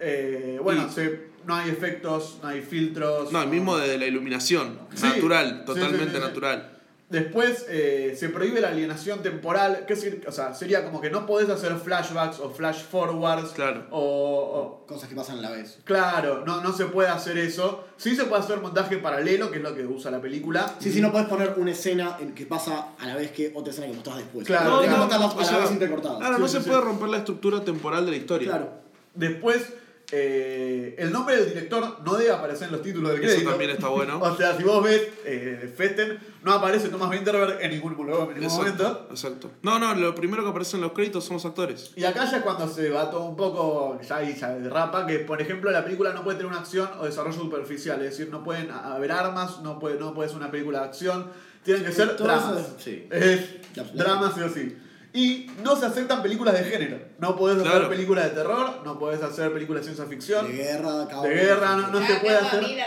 Eh, 0.00 0.58
bueno, 0.62 0.86
Y- 0.88 0.92
se- 0.92 1.33
no 1.46 1.54
hay 1.54 1.70
efectos, 1.70 2.38
no 2.42 2.48
hay 2.48 2.62
filtros. 2.62 3.32
No, 3.32 3.42
el 3.42 3.48
mismo 3.48 3.76
desde 3.76 3.98
la 3.98 4.06
iluminación. 4.06 4.78
Sí. 4.94 5.06
Natural, 5.06 5.64
totalmente 5.64 6.04
sí, 6.06 6.10
sí, 6.10 6.16
sí. 6.16 6.22
natural. 6.22 6.70
Después 7.10 7.66
eh, 7.68 8.16
se 8.18 8.30
prohíbe 8.30 8.60
la 8.62 8.68
alienación 8.68 9.22
temporal, 9.22 9.84
que 9.86 10.22
o 10.26 10.32
sea, 10.32 10.54
sería 10.54 10.84
como 10.84 11.00
que 11.02 11.10
no 11.10 11.26
podés 11.26 11.48
hacer 11.50 11.76
flashbacks 11.76 12.40
o 12.40 12.50
flash 12.50 12.82
forwards 12.90 13.50
Claro. 13.52 13.86
o, 13.90 14.00
o- 14.00 14.86
Cosas 14.86 15.08
que 15.08 15.14
pasan 15.14 15.38
a 15.38 15.42
la 15.42 15.50
vez. 15.50 15.78
Claro, 15.84 16.44
no, 16.46 16.60
no 16.62 16.72
se 16.72 16.86
puede 16.86 17.08
hacer 17.10 17.38
eso. 17.38 17.84
Sí 17.98 18.16
se 18.16 18.24
puede 18.24 18.42
hacer 18.42 18.60
montaje 18.60 18.96
paralelo, 18.98 19.50
que 19.50 19.58
es 19.58 19.62
lo 19.62 19.74
que 19.74 19.84
usa 19.86 20.10
la 20.10 20.20
película. 20.20 20.74
Sí, 20.80 20.90
sí, 20.90 21.00
no 21.00 21.12
podés 21.12 21.26
poner 21.28 21.54
una 21.58 21.70
escena 21.70 22.16
en 22.20 22.34
que 22.34 22.46
pasa 22.46 22.88
a 22.98 23.06
la 23.06 23.14
vez 23.16 23.30
que 23.32 23.52
otra 23.54 23.70
escena 23.70 23.86
que 23.88 23.92
mostrás 23.94 24.16
después. 24.16 24.46
Claro, 24.46 24.70
no, 24.70 25.02
a 25.04 25.18
la 25.18 25.44
sea, 25.44 25.58
vez 25.58 25.70
intercortadas. 25.72 26.18
Claro, 26.18 26.36
Sí, 26.36 26.40
no 26.42 26.48
sí, 26.48 26.56
se 26.56 26.62
sí. 26.62 26.68
puede 26.68 26.80
romper 26.82 27.08
la 27.10 27.18
estructura 27.18 27.60
temporal 27.64 28.04
de 28.06 28.10
la 28.12 28.16
historia. 28.16 28.48
Claro. 28.48 28.72
Después, 29.14 29.72
eh, 30.12 30.94
el 30.98 31.10
nombre 31.10 31.36
del 31.36 31.48
director 31.48 31.98
no 32.04 32.14
debe 32.14 32.30
aparecer 32.30 32.66
en 32.68 32.72
los 32.72 32.82
títulos 32.82 33.12
del 33.12 33.20
Eso 33.24 33.32
crédito. 33.32 33.50
también 33.50 33.70
está 33.70 33.88
bueno. 33.88 34.18
O 34.22 34.36
sea, 34.36 34.56
si 34.56 34.62
vos 34.62 34.82
ves 34.84 35.02
eh, 35.24 35.72
Festen, 35.76 36.18
no 36.42 36.52
aparece 36.52 36.88
Thomas 36.88 37.10
Winterberg 37.10 37.58
en 37.62 37.70
ningún, 37.70 37.92
en 37.92 37.98
ningún 37.98 38.42
Exacto, 38.42 38.56
momento. 38.58 39.06
exacto. 39.10 39.50
No, 39.62 39.78
no, 39.78 39.94
lo 39.94 40.14
primero 40.14 40.42
que 40.42 40.50
aparece 40.50 40.76
en 40.76 40.82
los 40.82 40.92
créditos 40.92 41.24
son 41.24 41.34
los 41.34 41.44
actores. 41.46 41.92
Y 41.96 42.04
acá 42.04 42.30
ya 42.30 42.36
es 42.38 42.42
cuando 42.42 42.68
se 42.68 42.90
va 42.90 43.10
todo 43.10 43.24
un 43.24 43.36
poco, 43.36 43.98
ya 44.06 44.16
ahí 44.16 44.36
ya 44.38 44.50
derrapa, 44.54 45.06
que 45.06 45.20
por 45.20 45.40
ejemplo 45.40 45.70
la 45.70 45.82
película 45.84 46.12
no 46.12 46.22
puede 46.22 46.36
tener 46.36 46.50
una 46.52 46.60
acción 46.60 46.88
o 47.00 47.06
desarrollo 47.06 47.36
superficial, 47.38 48.02
es 48.02 48.10
decir, 48.10 48.28
no 48.30 48.44
pueden 48.44 48.70
haber 48.70 49.10
armas, 49.12 49.60
no 49.62 49.78
puede, 49.78 49.98
no 49.98 50.12
puede 50.14 50.28
ser 50.28 50.38
una 50.38 50.50
película 50.50 50.80
de 50.80 50.84
acción, 50.86 51.30
tienen 51.64 51.84
que 51.84 51.92
ser 51.92 52.16
dramas. 52.16 52.58
eso 52.60 52.76
sí. 52.78 53.08
Es 53.10 53.40
La- 53.74 53.82
la- 53.84 54.04
drama 54.04 54.32
sí 54.34 54.40
o 54.42 54.48
sí. 54.50 54.76
Y 55.16 55.48
no 55.62 55.76
se 55.76 55.86
aceptan 55.86 56.22
películas 56.22 56.54
de 56.54 56.64
género. 56.64 56.98
No 57.20 57.36
podés 57.36 57.58
hacer 57.58 57.70
Claro. 57.70 57.88
películas 57.88 58.24
de 58.24 58.30
terror, 58.30 58.80
no 58.84 58.98
podés 58.98 59.22
hacer 59.22 59.52
películas 59.52 59.82
de 59.82 59.94
ciencia 59.94 60.06
ficción. 60.06 60.48
De 60.48 60.54
guerra, 60.54 61.06
caos. 61.08 61.22
De 61.22 61.34
guerra, 61.34 61.76
no, 61.76 61.88
no 61.88 62.04
se 62.04 62.14
puede 62.14 62.36
hacer. 62.36 62.58
a 62.58 62.62
mí 62.66 62.74
de. 62.74 62.82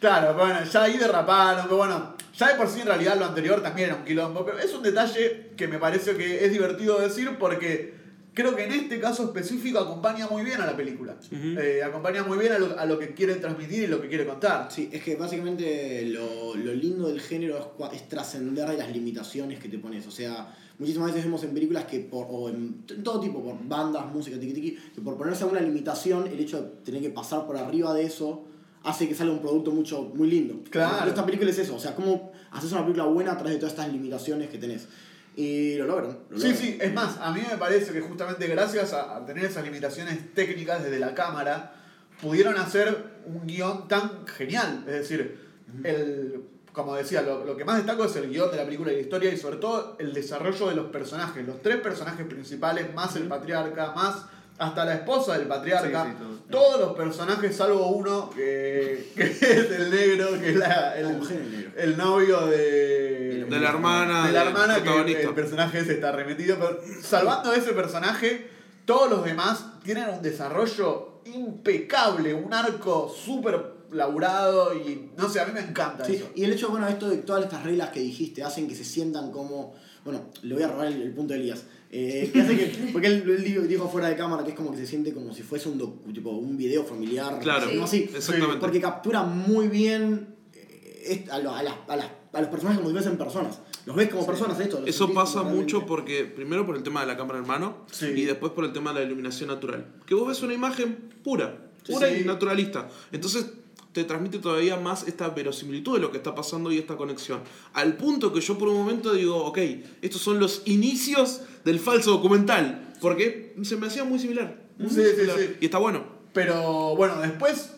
Claro, 0.00 0.34
bueno, 0.34 0.64
ya 0.64 0.82
ahí 0.82 0.96
derraparon, 0.96 1.68
que 1.68 1.74
bueno, 1.74 2.14
ya 2.34 2.48
de 2.48 2.54
por 2.54 2.66
sí 2.68 2.80
en 2.80 2.86
realidad 2.86 3.16
lo 3.18 3.26
anterior 3.26 3.62
también 3.62 3.90
era 3.90 3.98
un 3.98 4.04
quilombo, 4.06 4.44
pero 4.46 4.58
es 4.58 4.72
un 4.72 4.82
detalle 4.82 5.50
que 5.56 5.68
me 5.68 5.78
parece 5.78 6.16
que 6.16 6.44
es 6.46 6.50
divertido 6.50 6.98
decir 6.98 7.36
porque 7.38 7.93
creo 8.34 8.54
que 8.56 8.64
en 8.64 8.72
este 8.72 9.00
caso 9.00 9.24
específico 9.24 9.78
acompaña 9.78 10.26
muy 10.28 10.42
bien 10.42 10.60
a 10.60 10.66
la 10.66 10.76
película. 10.76 11.16
Ujú. 11.26 11.58
Eh, 11.58 11.82
acompaña 11.82 12.24
muy 12.24 12.36
bien 12.36 12.52
a 12.52 12.58
lo, 12.58 12.78
a 12.78 12.84
lo 12.84 12.98
que 12.98 13.14
quiere 13.14 13.36
transmitir 13.36 13.84
y 13.84 13.86
lo 13.86 14.00
que 14.00 14.08
quiere 14.08 14.26
contar. 14.26 14.68
Sí, 14.70 14.90
es 14.92 15.02
que 15.02 15.16
básicamente 15.16 16.04
lo, 16.06 16.54
lo 16.54 16.74
lindo 16.74 17.08
del 17.08 17.20
género 17.20 17.58
es, 17.58 17.94
es 17.94 18.08
trascender 18.08 18.68
de 18.68 18.76
las 18.76 18.92
limitaciones 18.92 19.58
que 19.60 19.68
te 19.68 19.78
pones. 19.78 20.06
O 20.06 20.10
sea, 20.10 20.54
muchísimas 20.78 21.08
veces 21.08 21.24
vemos 21.24 21.42
en 21.44 21.54
películas 21.54 21.84
que 21.84 22.00
por, 22.00 22.26
o 22.28 22.48
en, 22.48 22.84
en 22.88 23.02
todo 23.02 23.20
tipo, 23.20 23.42
por 23.42 23.56
bandas, 23.66 24.06
música, 24.12 24.38
tiki 24.38 24.52
tiki, 24.52 24.78
que 24.94 25.00
por 25.00 25.16
ponerse 25.16 25.44
a 25.44 25.46
una 25.46 25.60
limitación, 25.60 26.26
el 26.26 26.40
hecho 26.40 26.60
de 26.60 26.68
tener 26.84 27.00
que 27.00 27.10
pasar 27.10 27.46
por 27.46 27.56
arriba 27.56 27.94
de 27.94 28.04
eso 28.04 28.46
hace 28.82 29.08
que 29.08 29.14
salga 29.14 29.32
un 29.32 29.40
producto 29.40 29.70
mucho, 29.70 30.12
muy 30.14 30.30
lindo. 30.30 30.60
Claro. 30.68 30.96
Pero 30.98 31.08
esta 31.10 31.24
película 31.24 31.50
es 31.50 31.58
eso, 31.58 31.74
o 31.74 31.78
sea, 31.80 31.94
cómo 31.94 32.32
haces 32.50 32.70
una 32.72 32.82
película 32.82 33.06
buena 33.06 33.32
a 33.32 33.36
través 33.38 33.54
de 33.54 33.60
todas 33.60 33.72
estas 33.72 33.90
limitaciones 33.90 34.50
que 34.50 34.58
tenés. 34.58 34.86
Y 35.36 35.76
lo 35.76 35.86
logran. 35.86 36.18
lo 36.30 36.38
Sí, 36.38 36.54
sí, 36.54 36.78
es 36.80 36.92
más, 36.92 37.18
a 37.18 37.32
mí 37.32 37.42
me 37.50 37.56
parece 37.56 37.92
que 37.92 38.00
justamente 38.00 38.46
gracias 38.46 38.92
a, 38.92 39.16
a 39.16 39.26
tener 39.26 39.44
esas 39.44 39.64
limitaciones 39.64 40.32
técnicas 40.34 40.82
desde 40.82 40.98
la 40.98 41.14
cámara, 41.14 41.74
pudieron 42.20 42.56
hacer 42.56 43.14
un 43.26 43.46
guion 43.46 43.88
tan 43.88 44.26
genial. 44.26 44.84
Es 44.86 44.94
decir, 44.94 45.38
el, 45.82 46.44
como 46.72 46.94
decía, 46.94 47.22
lo, 47.22 47.44
lo 47.44 47.56
que 47.56 47.64
más 47.64 47.76
destaco 47.76 48.04
es 48.04 48.16
el 48.16 48.28
guion 48.28 48.50
de 48.50 48.56
la 48.56 48.64
película 48.64 48.92
y 48.92 48.96
la 48.96 49.00
historia 49.02 49.32
y 49.32 49.36
sobre 49.36 49.56
todo 49.56 49.96
el 49.98 50.12
desarrollo 50.12 50.68
de 50.68 50.74
los 50.74 50.86
personajes. 50.86 51.46
Los 51.46 51.62
tres 51.62 51.78
personajes 51.78 52.26
principales, 52.26 52.92
más 52.94 53.16
el 53.16 53.28
patriarca, 53.28 53.92
más 53.92 54.26
hasta 54.58 54.84
la 54.84 54.94
esposa 54.94 55.36
del 55.38 55.46
patriarca. 55.48 56.04
Sí, 56.04 56.10
sí, 56.10 56.16
todo. 56.18 56.34
Todos 56.50 56.80
los 56.80 56.96
personajes, 56.96 57.56
salvo 57.56 57.88
uno, 57.88 58.30
que, 58.30 59.10
que 59.16 59.22
es 59.24 59.42
el 59.42 59.90
negro, 59.90 60.38
que 60.40 60.50
es 60.50 60.56
la- 60.56 60.96
el, 60.98 61.72
el 61.76 61.96
novio 61.96 62.46
de, 62.46 63.46
De 63.48 63.58
la 63.60 63.70
hermana 63.70 64.26
de 64.26 64.32
la 64.32 64.38
del 64.40 64.48
hermana 64.48 64.82
que 64.82 65.22
el 65.22 65.34
personaje 65.34 65.78
ese 65.80 65.94
está 65.94 66.12
remetido. 66.12 66.56
Pero 66.58 66.80
salvando 67.02 67.50
a 67.50 67.56
ese 67.56 67.72
personaje, 67.72 68.48
todos 68.84 69.10
los 69.10 69.24
demás 69.24 69.64
tienen 69.82 70.08
un 70.10 70.22
desarrollo 70.22 71.20
impecable, 71.24 72.34
un 72.34 72.52
arco 72.52 73.08
súper 73.08 73.74
laburado 73.90 74.74
y 74.74 75.10
no 75.16 75.28
sé, 75.28 75.40
a 75.40 75.46
mí 75.46 75.52
me 75.52 75.60
encanta 75.60 76.04
Sí, 76.04 76.16
eso. 76.16 76.30
y 76.34 76.44
el 76.44 76.52
hecho, 76.52 76.68
bueno, 76.70 76.86
esto 76.88 77.08
de 77.08 77.18
todas 77.18 77.44
estas 77.44 77.62
reglas 77.64 77.90
que 77.90 78.00
dijiste 78.00 78.42
hacen 78.44 78.68
que 78.68 78.74
se 78.74 78.84
sientan 78.84 79.30
como. 79.30 79.74
Bueno, 80.04 80.26
le 80.42 80.54
voy 80.54 80.62
a 80.62 80.68
robar 80.68 80.86
el, 80.88 81.00
el 81.00 81.12
punto 81.14 81.32
de 81.32 81.40
Elías. 81.40 81.62
Eh, 81.96 82.30
que 82.32 82.40
hace 82.40 82.56
que, 82.56 82.88
porque 82.92 83.06
él, 83.06 83.44
dijo- 83.68 83.88
fuera 83.88 84.08
de 84.08 84.16
cámara 84.16 84.42
que 84.42 84.50
es 84.50 84.56
como 84.56 84.72
que 84.72 84.78
se 84.78 84.86
siente 84.86 85.12
como 85.14 85.32
si 85.32 85.44
fuese 85.44 85.68
un, 85.68 85.78
docu- 85.78 86.12
tipo, 86.12 86.30
un 86.30 86.56
video 86.56 86.82
familiar. 86.84 87.38
Claro, 87.40 87.68
así. 87.84 88.08
exactamente. 88.12 88.56
Porque 88.58 88.80
captura 88.80 89.22
muy 89.22 89.68
bien 89.68 90.34
eh, 90.54 91.24
a, 91.30 91.38
lo- 91.38 91.54
a 91.54 91.62
las- 91.62 91.74
a 91.86 92.10
a 92.32 92.40
los 92.40 92.50
personajes 92.50 92.78
como 92.80 92.88
si 92.90 92.94
fuesen 92.96 93.16
personas. 93.16 93.60
Los 93.86 93.94
ves 93.94 94.08
como 94.08 94.26
personas 94.26 94.58
esto. 94.58 94.82
Eso 94.84 95.12
pasa 95.12 95.44
mucho 95.44 95.86
porque, 95.86 96.24
primero 96.24 96.66
por 96.66 96.74
el 96.74 96.82
tema 96.82 97.02
de 97.02 97.06
la 97.06 97.16
cámara 97.16 97.38
en 97.38 97.46
mano 97.46 97.86
Sí. 97.92 98.06
y 98.06 98.24
después 98.24 98.50
por 98.52 98.64
el 98.64 98.72
tema 98.72 98.92
de 98.92 99.00
la 99.00 99.06
iluminación 99.06 99.50
natural. 99.50 99.86
Que 100.04 100.16
vos 100.16 100.26
ves 100.26 100.42
una 100.42 100.52
imagen 100.54 100.96
pura, 101.22 101.70
pura 101.86 102.08
Sí. 102.08 102.22
y 102.22 102.24
naturalista. 102.24 102.88
Entonces 103.12 103.46
te 103.92 104.02
transmite 104.02 104.38
todavía 104.40 104.76
más 104.76 105.06
esta 105.06 105.28
verosimilitud 105.28 105.94
de 105.94 106.00
lo 106.00 106.10
que 106.10 106.16
está 106.16 106.34
pasando 106.34 106.72
y 106.72 106.78
esta 106.78 106.96
conexión. 106.96 107.42
Al 107.74 107.96
punto 107.96 108.32
que 108.32 108.40
yo 108.40 108.58
por 108.58 108.66
un 108.68 108.78
momento 108.78 109.12
digo, 109.12 109.36
ok, 109.44 109.58
estos 110.02 110.20
son 110.20 110.40
los 110.40 110.62
inicios 110.64 111.42
del 111.64 111.78
falso 111.80 112.10
documental. 112.12 112.92
Porque 113.00 113.54
se 113.62 113.76
me 113.76 113.86
hacía 113.86 114.04
muy 114.04 114.18
similar. 114.18 114.56
muy 114.78 114.88
Sí, 114.90 114.96
sí, 115.02 115.10
similar. 115.16 115.36
sí. 115.38 115.56
Y 115.60 115.64
está 115.66 115.78
bueno. 115.78 116.04
Pero 116.32 116.96
bueno, 116.96 117.20
después 117.20 117.72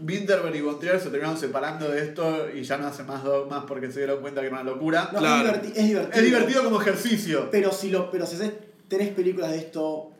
Winterberg 0.00 0.54
y 0.56 0.60
Bontrier 0.60 0.98
se 0.98 1.04
terminaron 1.10 1.38
separando 1.38 1.88
de 1.88 2.02
esto 2.02 2.48
y 2.54 2.62
ya 2.62 2.76
no 2.78 2.86
hacen 2.86 3.06
más 3.06 3.22
dogmas 3.22 3.64
porque 3.68 3.90
se 3.90 4.00
dieron 4.00 4.20
cuenta 4.20 4.40
que 4.40 4.48
era 4.48 4.60
una 4.60 4.70
locura. 4.70 5.10
No, 5.12 5.18
Claro. 5.20 5.48
es, 5.50 5.62
diverti- 5.62 5.72
es 5.76 5.86
divertido. 5.88 6.18
Es 6.18 6.24
divertido 6.24 6.64
como 6.64 6.80
ejercicio. 6.80 7.48
Pero 7.50 7.72
si, 7.72 7.90
lo, 7.90 8.10
pero 8.10 8.26
si 8.26 8.36
haces 8.36 8.52
tres 8.88 9.08
películas 9.10 9.50
de 9.52 9.58
esto, 9.58 10.11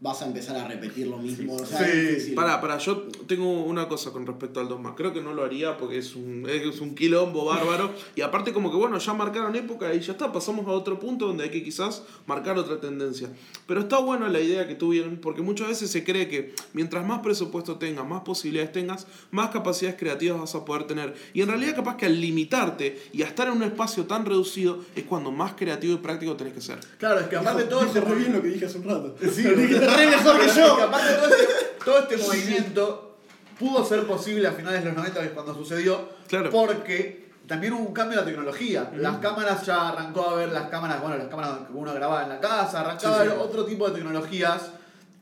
vas 0.00 0.22
a 0.22 0.26
empezar 0.26 0.56
a 0.56 0.66
repetir 0.66 1.06
lo 1.08 1.18
mismo. 1.18 1.56
O 1.56 1.64
sea, 1.66 1.78
Sí. 1.78 1.84
es 1.84 2.08
difícil. 2.08 2.34
Para, 2.34 2.58
para, 2.60 2.78
yo 2.78 3.02
tengo 3.26 3.64
una 3.64 3.86
cosa 3.86 4.10
con 4.12 4.26
respecto 4.26 4.58
al 4.58 4.66
dogma. 4.68 4.94
Creo 4.94 5.12
que 5.12 5.20
no 5.20 5.34
lo 5.34 5.44
haría 5.44 5.76
porque 5.76 5.98
es 5.98 6.16
un, 6.16 6.46
es 6.48 6.80
un 6.80 6.94
quilombo 6.94 7.44
bárbaro. 7.44 7.90
Y 8.16 8.22
aparte, 8.22 8.52
como 8.52 8.70
que 8.70 8.76
bueno, 8.76 8.98
ya 8.98 9.12
marcaron 9.14 9.54
época 9.56 9.92
y 9.94 10.00
ya 10.00 10.12
está. 10.12 10.32
Pasamos 10.32 10.66
a 10.66 10.70
otro 10.70 10.98
punto 10.98 11.26
donde 11.26 11.44
hay 11.44 11.50
que 11.50 11.62
quizás 11.62 12.02
marcar 12.26 12.58
otra 12.58 12.80
tendencia. 12.80 13.28
Pero 13.66 13.80
está 13.80 13.98
buena 13.98 14.28
la 14.28 14.40
idea 14.40 14.66
que 14.66 14.74
tuvieron 14.74 15.18
porque 15.18 15.42
muchas 15.42 15.68
veces 15.68 15.90
se 15.90 16.02
cree 16.02 16.28
que 16.28 16.54
mientras 16.72 17.06
más 17.06 17.20
presupuesto 17.20 17.76
tengas, 17.76 18.06
más 18.06 18.22
posibilidades 18.22 18.72
tengas, 18.72 19.06
más 19.30 19.50
capacidades 19.50 19.98
creativas 19.98 20.40
vas 20.40 20.54
a 20.54 20.64
poder 20.64 20.84
tener. 20.84 21.14
Y 21.34 21.42
en 21.42 21.48
realidad, 21.48 21.76
capaz 21.76 21.96
que 21.96 22.06
al 22.06 22.20
limitarte 22.20 23.00
y 23.12 23.22
a 23.22 23.26
estar 23.26 23.48
en 23.48 23.54
un 23.54 23.62
espacio 23.62 24.04
tan 24.04 24.24
reducido 24.24 24.80
es 24.96 25.04
cuando 25.04 25.30
más 25.30 25.52
creativo 25.54 25.94
y 25.94 25.98
práctico 25.98 26.36
tenés 26.36 26.54
que 26.54 26.60
ser. 26.62 26.78
Claro, 26.98 27.20
es 27.20 27.26
que 27.28 27.36
aparte 27.36 27.64
todo 27.64 27.80
Dije 27.80 27.98
ese 27.98 28.08
re 28.08 28.14
bien 28.16 28.32
lo 28.32 28.42
que 28.42 28.48
dije 28.48 28.64
hace 28.66 28.78
un 28.78 28.84
rato. 28.84 29.14
Sí, 29.32 29.42
re 29.96 30.06
mejor 30.16 30.40
que 30.40 30.46
Es 30.46 30.54
yo. 30.56 30.76
que 30.76 30.82
aparte 30.82 31.12
todo 31.14 31.28
este, 31.28 31.46
todo 31.84 31.98
este 32.00 32.16
movimiento 32.16 33.16
pudo 33.58 33.84
ser 33.84 34.06
posible 34.06 34.48
a 34.48 34.52
finales 34.52 34.80
de 34.80 34.86
los 34.86 34.96
90, 34.96 35.20
que 35.20 35.26
es 35.26 35.32
cuando 35.32 35.54
sucedió, 35.54 36.08
Claro. 36.28 36.50
porque 36.50 37.30
también 37.46 37.72
hubo 37.74 37.82
un 37.82 37.92
cambio 37.92 38.18
en 38.18 38.24
la 38.24 38.30
tecnología. 38.30 38.90
Las 38.96 39.18
cámaras 39.18 39.66
ya 39.66 39.88
arrancó 39.88 40.30
a 40.30 40.34
ver 40.36 40.50
las 40.50 40.68
cámaras, 40.70 41.00
bueno, 41.02 41.16
las 41.18 41.28
cámaras 41.28 41.58
que 41.66 41.72
uno 41.74 41.92
grababa 41.92 42.22
en 42.22 42.28
la 42.30 42.40
casa, 42.40 42.80
arrancaba 42.80 43.16
Sí, 43.16 43.20
a 43.20 43.22
sí. 43.24 43.28
ver 43.28 43.38
otro 43.38 43.64
tipo 43.64 43.88
de 43.88 43.94
tecnologías 43.96 44.70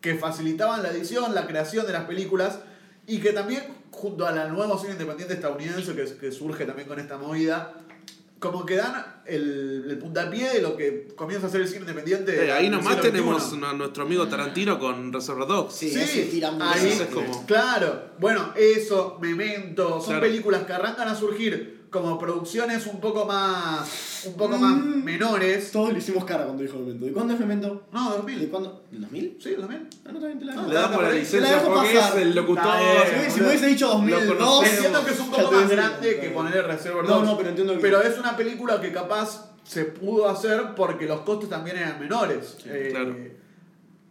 que 0.01 0.15
facilitaban 0.15 0.83
la 0.83 0.91
edición, 0.91 1.35
la 1.35 1.47
creación 1.47 1.87
de 1.87 1.93
las 1.95 2.05
películas 2.05 2.59
y 3.07 3.19
que 3.21 3.33
también, 3.33 3.63
junto 3.91 4.27
al 4.27 4.53
nuevo 4.55 4.79
cine 4.79 4.93
independiente 4.93 5.35
estadounidense 5.35 5.95
que, 5.97 6.05
que 6.19 6.31
surge 6.31 6.65
también 6.67 6.87
con 6.87 7.01
esta 7.01 7.17
movida, 7.17 7.73
como 8.39 8.65
que 8.65 8.77
dan 8.77 9.05
el, 9.27 9.85
el 9.89 9.99
puntapié 9.99 10.51
de 10.55 10.63
lo 10.63 10.77
que 10.77 11.09
comienza 11.17 11.49
a 11.49 11.51
ser 11.51 11.61
el 11.63 11.69
cine 11.69 11.81
independiente. 11.81 12.47
Eh, 12.47 12.53
ahí 12.53 12.69
nomás 12.71 13.01
tenemos 13.01 13.53
a 13.53 13.73
nuestro 13.75 14.05
amigo 14.05 14.27
Tarantino 14.29 14.79
con 14.79 15.13
Reservoir 15.13 15.49
Dogs. 15.49 15.75
Sí, 15.75 15.93
ahí 15.97 16.89
es 17.01 17.07
como- 17.13 17.45
Claro, 17.47 18.11
bueno, 18.19 18.53
eso, 18.57 19.19
Memento, 19.21 19.99
son 20.01 20.07
Claro. 20.07 20.21
películas 20.23 20.65
que 20.65 20.73
arrancan 20.73 21.09
a 21.09 21.15
surgir 21.15 21.78
como 21.91 22.19
producciones 22.19 22.87
un 22.87 23.01
poco 23.01 23.25
más 23.25 24.25
un 24.27 24.35
poco 24.35 24.59
más 24.59 24.75
Mm. 24.77 25.05
menores. 25.05 25.71
Todos 25.71 25.93
le 25.93 25.99
hicimos 26.01 26.25
cara 26.25 26.45
cuando 26.45 26.63
dijo 26.63 26.77
Memento. 26.79 27.07
¿De 27.07 27.13
cuándo 27.13 27.35
es 27.35 27.41
Memento? 27.41 27.83
No, 27.93 28.11
¿De 28.11 28.17
2000. 28.17 28.49
cuándo? 28.51 28.83
¿Del 28.91 29.01
2000? 29.03 29.39
Sí, 29.41 29.55
2000. 29.55 29.89
Ah, 30.05 30.11
no, 30.13 30.19
también 30.21 30.39
te 30.39 30.45
la 30.45 30.63
Le 30.67 30.75
damos 30.75 31.03
la 31.03 31.09
Te 31.11 31.19
licencia 31.21 31.55
dejo 31.57 31.73
porque 31.75 31.95
pasar. 31.95 32.17
es 32.19 32.23
el 32.23 32.35
locutor. 32.35 32.65
Está 32.67 32.79
bien, 33.21 33.31
Si- 33.31 33.41
me 33.41 33.47
hubiese 33.49 33.67
dicho 33.67 33.87
Lo 33.87 33.93
2002, 33.95 34.37
conocemos. 34.39 34.79
Siento 34.81 35.05
que 35.05 35.11
es 35.13 35.21
un 35.21 35.31
poco 35.31 35.53
más 35.53 35.69
grande 35.71 36.21
que 36.21 36.31
poner 36.31 36.67
Reservoir 36.67 37.05
No, 37.07 37.15
Dogs. 37.17 37.27
no, 37.27 37.37
pero 37.37 37.49
entiendo 37.51 37.73
que- 37.75 37.79
Pero 37.81 38.03
es 38.03 38.19
una 38.19 38.37
película 38.37 38.81
que 38.81 38.93
capaz 38.93 39.51
se 39.65 39.85
pudo 39.85 40.29
hacer 40.29 40.75
porque 40.75 41.07
los 41.07 41.21
costos 41.21 41.49
también 41.49 41.77
eran 41.79 42.01
menores. 42.01 42.57
Eh, 42.67 42.89
claro. 42.91 43.17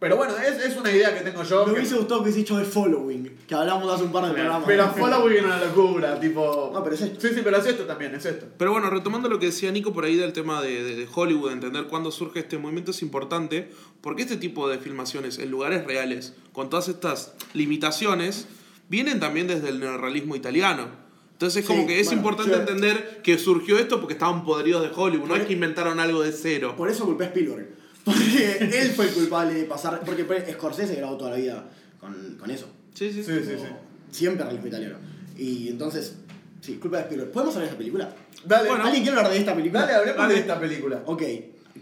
Pero 0.00 0.16
bueno, 0.16 0.34
es, 0.36 0.64
es 0.64 0.76
una 0.76 0.92
idea 0.92 1.12
que 1.12 1.24
tengo 1.28 1.42
yo. 1.42 1.66
Me 1.66 1.72
que- 1.72 1.80
hubiese 1.80 1.96
gustado 1.96 2.20
que 2.20 2.24
hubiese 2.30 2.38
dicho 2.38 2.56
The 2.56 2.64
Following, 2.64 3.36
que 3.48 3.54
hablamos 3.56 3.92
hace 3.92 4.04
un 4.04 4.12
par 4.12 4.26
de 4.26 4.32
programas. 4.32 4.62
pero 4.64 4.88
Following 4.92 5.36
es 5.38 5.44
una 5.44 5.58
locura, 5.64 6.20
tipo. 6.20 6.70
No, 6.72 6.84
pero 6.84 6.94
es 6.94 7.02
esto. 7.02 7.20
Sí, 7.20 7.34
sí, 7.34 7.40
pero 7.42 7.56
es 7.56 7.66
esto 7.66 7.82
también, 7.84 8.14
es 8.14 8.24
esto. 8.24 8.46
Pero 8.56 8.70
bueno, 8.72 8.90
retomando 8.90 9.28
lo 9.28 9.40
que 9.40 9.46
decía 9.46 9.72
Nico 9.72 9.92
por 9.92 10.04
ahí 10.04 10.14
del 10.16 10.32
tema 10.32 10.62
de, 10.62 10.84
de- 10.84 10.94
de 10.94 11.08
Hollywood, 11.12 11.50
entender 11.50 11.84
cuándo 11.86 12.12
surge 12.12 12.38
este 12.38 12.58
movimiento 12.58 12.92
es 12.92 13.02
importante, 13.02 13.72
porque 14.00 14.22
este 14.22 14.36
tipo 14.36 14.68
de 14.68 14.78
filmaciones 14.78 15.38
en 15.40 15.50
lugares 15.50 15.84
reales, 15.84 16.34
con 16.52 16.70
todas 16.70 16.86
estas 16.88 17.32
limitaciones, 17.54 18.46
vienen 18.88 19.18
también 19.20 19.48
desde 19.48 19.68
el 19.68 19.80
neorrealismo 19.80 20.36
italiano. 20.36 20.86
Entonces 21.32 21.60
es 21.62 21.66
Sí, 21.68 21.72
como 21.72 21.86
que 21.88 22.00
es 22.00 22.06
bueno, 22.06 22.20
importante 22.20 22.52
yo- 22.52 22.58
entender 22.60 23.20
que 23.22 23.36
surgió 23.38 23.78
esto 23.78 23.98
porque 24.00 24.14
estaban 24.14 24.44
podridos 24.44 24.82
de 24.82 24.90
Hollywood, 24.94 25.24
no 25.26 25.34
Por- 25.34 25.40
es 25.40 25.46
que 25.46 25.52
inventaron 25.54 26.00
algo 26.00 26.22
de 26.22 26.32
cero. 26.32 26.74
Por 26.76 26.88
eso 26.88 27.04
culpé 27.04 27.24
a 27.24 27.26
Spielberg. 27.28 27.68
Porque 28.08 28.58
él 28.80 28.90
fue 28.90 29.06
el 29.06 29.12
culpable 29.12 29.54
de 29.54 29.64
pasar. 29.64 30.00
Porque 30.04 30.24
Scorsese 30.52 30.94
grabó 30.96 31.16
toda 31.16 31.30
la 31.32 31.36
vida 31.36 31.64
con, 32.00 32.36
con 32.38 32.50
eso. 32.50 32.68
Sí, 32.94 33.12
sí, 33.12 33.22
Sí, 33.22 33.32
sí, 33.44 33.52
sí. 33.58 33.66
Siempre 34.10 34.44
realismo 34.44 34.66
italiano. 34.68 34.96
Y 35.36 35.68
entonces, 35.68 36.14
sí, 36.60 36.74
culpa 36.76 36.96
de 36.98 37.02
Spielberg. 37.04 37.30
¿Podemos 37.30 37.54
hablar 37.54 37.68
de 37.68 37.72
esta 37.72 37.78
película? 37.78 38.14
Dale, 38.44 38.68
Bueno, 38.68 38.84
¿Alguien 38.84 39.02
quiere 39.02 39.16
hablar 39.18 39.32
de 39.32 39.38
esta 39.38 39.54
película? 39.54 39.80
dale, 39.82 39.92
hablemos 39.94 40.18
Dale. 40.18 40.34
de 40.34 40.40
esta 40.40 40.58
película. 40.60 41.02
Ok. 41.06 41.22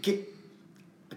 ¿Qué, 0.01 0.29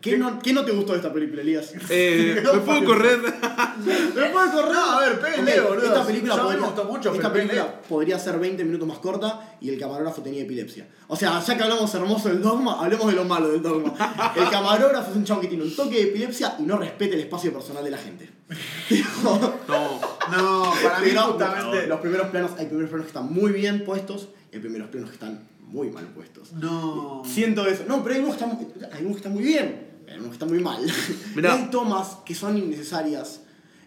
qué, 0.00 0.18
no, 0.18 0.38
¿Qué 0.38 0.52
no 0.52 0.64
te 0.64 0.72
gustó 0.72 0.92
de 0.92 0.98
esta 0.98 1.12
película, 1.12 1.42
Elías? 1.42 1.72
Eh, 1.88 2.40
¿Me 2.54 2.60
puedo 2.60 2.84
correr? 2.84 3.18
¿Me 4.16 4.24
puedo 4.30 4.52
correr? 4.52 4.72
No, 4.72 4.90
a 4.90 5.00
ver, 5.00 5.20
péguenle, 5.20 5.60
Ok, 5.60 5.68
boludo. 5.68 5.86
Esta 5.86 6.06
película, 6.06 6.36
me 6.36 6.42
podría, 6.42 6.60
gustó 6.66 6.84
mucho, 6.84 7.14
esta 7.14 7.22
pero 7.22 7.32
película 7.32 7.62
péguenle. 7.66 7.88
podría 7.88 8.18
ser 8.18 8.38
20 8.38 8.64
minutos 8.64 8.88
más 8.88 8.98
corta 8.98 9.56
y 9.60 9.68
el 9.70 9.78
camarógrafo 9.78 10.22
tenía 10.22 10.42
epilepsia. 10.42 10.88
O 11.08 11.16
sea, 11.16 11.40
ya 11.40 11.56
que 11.56 11.62
hablamos 11.62 11.94
hermoso 11.94 12.28
del 12.28 12.42
dogma, 12.42 12.80
hablemos 12.80 13.06
de 13.08 13.12
lo 13.12 13.24
malo 13.24 13.48
del 13.50 13.62
dogma. 13.62 13.94
El 14.36 14.48
camarógrafo 14.48 15.10
es 15.10 15.16
un 15.16 15.24
chavo 15.24 15.40
que 15.40 15.48
tiene 15.48 15.64
un 15.64 15.74
toque 15.74 15.96
de 15.96 16.02
epilepsia 16.02 16.54
y 16.58 16.62
no 16.62 16.76
respeta 16.76 17.14
el 17.14 17.22
espacio 17.22 17.52
personal 17.52 17.82
de 17.84 17.90
la 17.90 17.98
gente. 17.98 18.30
No. 19.22 19.54
No, 20.30 20.72
para 20.82 21.00
mí 21.00 21.06
Pero 21.08 21.22
justamente. 21.22 21.86
los 21.86 22.00
primeros 22.00 22.28
planos, 22.28 22.52
hay 22.58 22.66
primeros 22.66 22.90
planos 22.90 23.06
que 23.06 23.10
están 23.10 23.32
muy 23.32 23.52
bien 23.52 23.84
puestos 23.84 24.28
y 24.52 24.56
hay 24.56 24.60
primeros 24.60 24.88
planos 24.88 25.10
que 25.10 25.14
están 25.14 25.48
muy 25.70 25.90
mal 25.90 26.06
puestos. 26.06 26.52
No. 26.52 27.22
Siento 27.24 27.66
eso. 27.66 27.84
No, 27.86 28.02
pero 28.02 28.16
hay 28.16 28.22
que 28.22 28.30
están, 28.30 28.50
hay 28.50 28.98
algunos 28.98 29.12
que 29.12 29.18
están 29.18 29.32
muy 29.32 29.44
bien, 29.44 29.89
que 30.18 30.32
están 30.32 30.48
muy 30.48 30.60
mal. 30.60 30.84
Mirá. 31.34 31.54
Hay 31.54 31.70
tomas 31.70 32.18
que 32.24 32.34
son 32.34 32.56
innecesarias. 32.58 33.40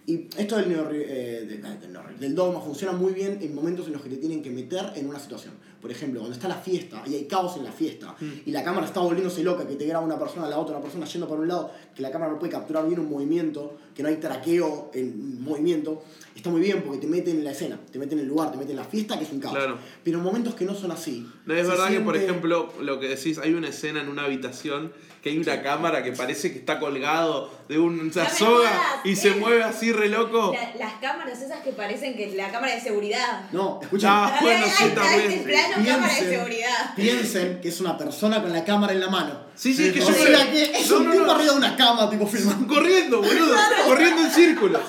Y 0.06 0.28
esto 0.38 0.58
del, 0.58 0.68
neo- 0.68 0.90
eh, 0.92 1.46
de- 1.48 1.58
del 1.78 1.94
neo- 1.94 2.04
del 2.20 2.36
dogma 2.36 2.60
funciona 2.60 2.92
muy 2.92 3.14
bien 3.14 3.40
en 3.42 3.56
momentos 3.56 3.88
en 3.88 3.94
los 3.94 4.02
que 4.02 4.10
te 4.10 4.18
tienen 4.18 4.44
que 4.44 4.50
meter 4.50 4.92
en 4.96 5.08
una 5.08 5.18
situación. 5.18 5.54
Por 5.82 5.92
ejemplo, 5.92 6.20
cuando 6.20 6.36
está 6.36 6.50
la 6.50 6.58
fiesta 6.58 7.04
y 7.06 7.16
hay 7.16 7.26
caos 7.26 7.56
en 7.58 7.64
la 7.64 7.72
fiesta 7.72 8.16
y 8.46 8.52
la 8.52 8.64
cámara 8.66 8.86
está 8.86 9.00
volviéndose 9.02 9.44
loca, 9.44 9.66
que 9.66 9.76
te 9.76 9.86
graba 9.86 10.04
una 10.06 10.18
persona, 10.20 10.48
la 10.50 10.58
otra, 10.60 10.76
una 10.76 10.84
persona 10.84 11.06
yendo 11.06 11.28
para 11.28 11.42
un 11.42 11.48
lado, 11.48 11.72
que 11.96 12.02
la 12.02 12.10
cámara 12.12 12.32
no 12.34 12.40
puede 12.40 12.52
capturar 12.52 12.86
bien 12.88 13.00
un 13.00 13.10
movimiento, 13.10 13.78
que 13.96 14.02
no 14.04 14.10
hay 14.10 14.16
traqueo 14.18 14.92
en 14.94 15.42
movimiento, 15.42 16.04
está 16.36 16.50
muy 16.50 16.60
bien 16.62 16.84
porque 16.84 17.00
te 17.00 17.08
meten 17.08 17.38
en 17.38 17.44
la 17.46 17.52
escena, 17.52 17.80
te 17.92 17.98
meten 18.00 18.18
en 18.20 18.24
el 18.26 18.30
lugar, 18.30 18.52
te 18.52 18.58
meten 18.58 18.72
en 18.72 18.78
la 18.78 18.86
fiesta, 18.86 19.18
que 19.18 19.24
es 19.26 19.32
un 19.32 19.40
caos. 19.40 19.56
Claro. 19.56 19.78
Pero 20.04 20.18
en 20.20 20.24
momentos 20.24 20.56
que 20.56 20.64
no 20.66 20.74
son 20.74 20.92
así. 20.92 21.26
No, 21.46 21.54
es 21.54 21.66
verdad 21.68 21.90
que, 21.90 22.00
por 22.02 22.16
ejemplo, 22.18 22.72
lo 22.82 23.00
que 23.00 23.08
decís, 23.10 23.38
hay 23.38 23.54
una 23.54 23.68
escena 23.70 24.02
en 24.02 24.08
una 24.10 24.24
habitación 24.26 24.92
que 25.24 25.30
hay 25.30 25.38
una 25.38 25.62
cámara 25.62 26.04
que 26.04 26.12
parece 26.12 26.52
que 26.52 26.60
está 26.60 26.80
colgado 26.80 27.50
de 27.70 27.80
una 27.80 28.30
soga 28.30 28.70
y 29.06 29.16
se 29.16 29.30
eh. 29.30 29.36
mueve 29.36 29.64
así 29.64 29.94
re 29.94 30.10
loco. 30.10 30.54
La- 30.54 30.76
las 30.86 30.94
cámaras 31.00 31.42
esas 31.42 31.62
que 31.62 31.72
parecen 31.72 32.18
que 32.18 32.26
es 32.26 32.36
la 32.36 32.52
cámara 32.52 32.76
de 32.76 32.82
seguridad. 32.82 33.44
No, 33.54 33.80
escucha. 33.82 34.10
Ah, 34.12 34.38
bueno, 34.42 34.66
sí, 34.68 34.84
también. 34.94 35.44
plano 35.46 35.76
cámara 35.86 36.14
de 36.14 36.20
Piensen- 36.20 36.30
seguridad. 36.30 36.96
Piensen 36.98 37.62
que 37.62 37.70
es 37.70 37.80
una 37.80 37.98
persona 37.98 38.42
con 38.42 38.52
la 38.52 38.66
cámara 38.66 38.92
en 38.92 39.00
la 39.00 39.10
mano. 39.10 39.40
Sí, 39.56 39.74
sí, 39.74 39.88
es 39.88 39.94
que 39.94 40.02
o 40.04 40.08
yo 40.10 40.14
sea 40.14 40.52
que 40.52 40.64
es 40.78 40.90
No, 40.90 40.98
un 40.98 41.06
no, 41.06 41.12
tipo 41.14 41.26
no. 41.26 41.32
arriba 41.32 41.52
de 41.54 41.58
una 41.58 41.76
cama, 41.78 42.10
tipo 42.10 42.28
filmando. 42.28 42.68
Corriendo, 42.68 43.22
boludo. 43.22 43.56
Corriendo 43.88 44.24
en 44.24 44.32
círculo. 44.32 44.82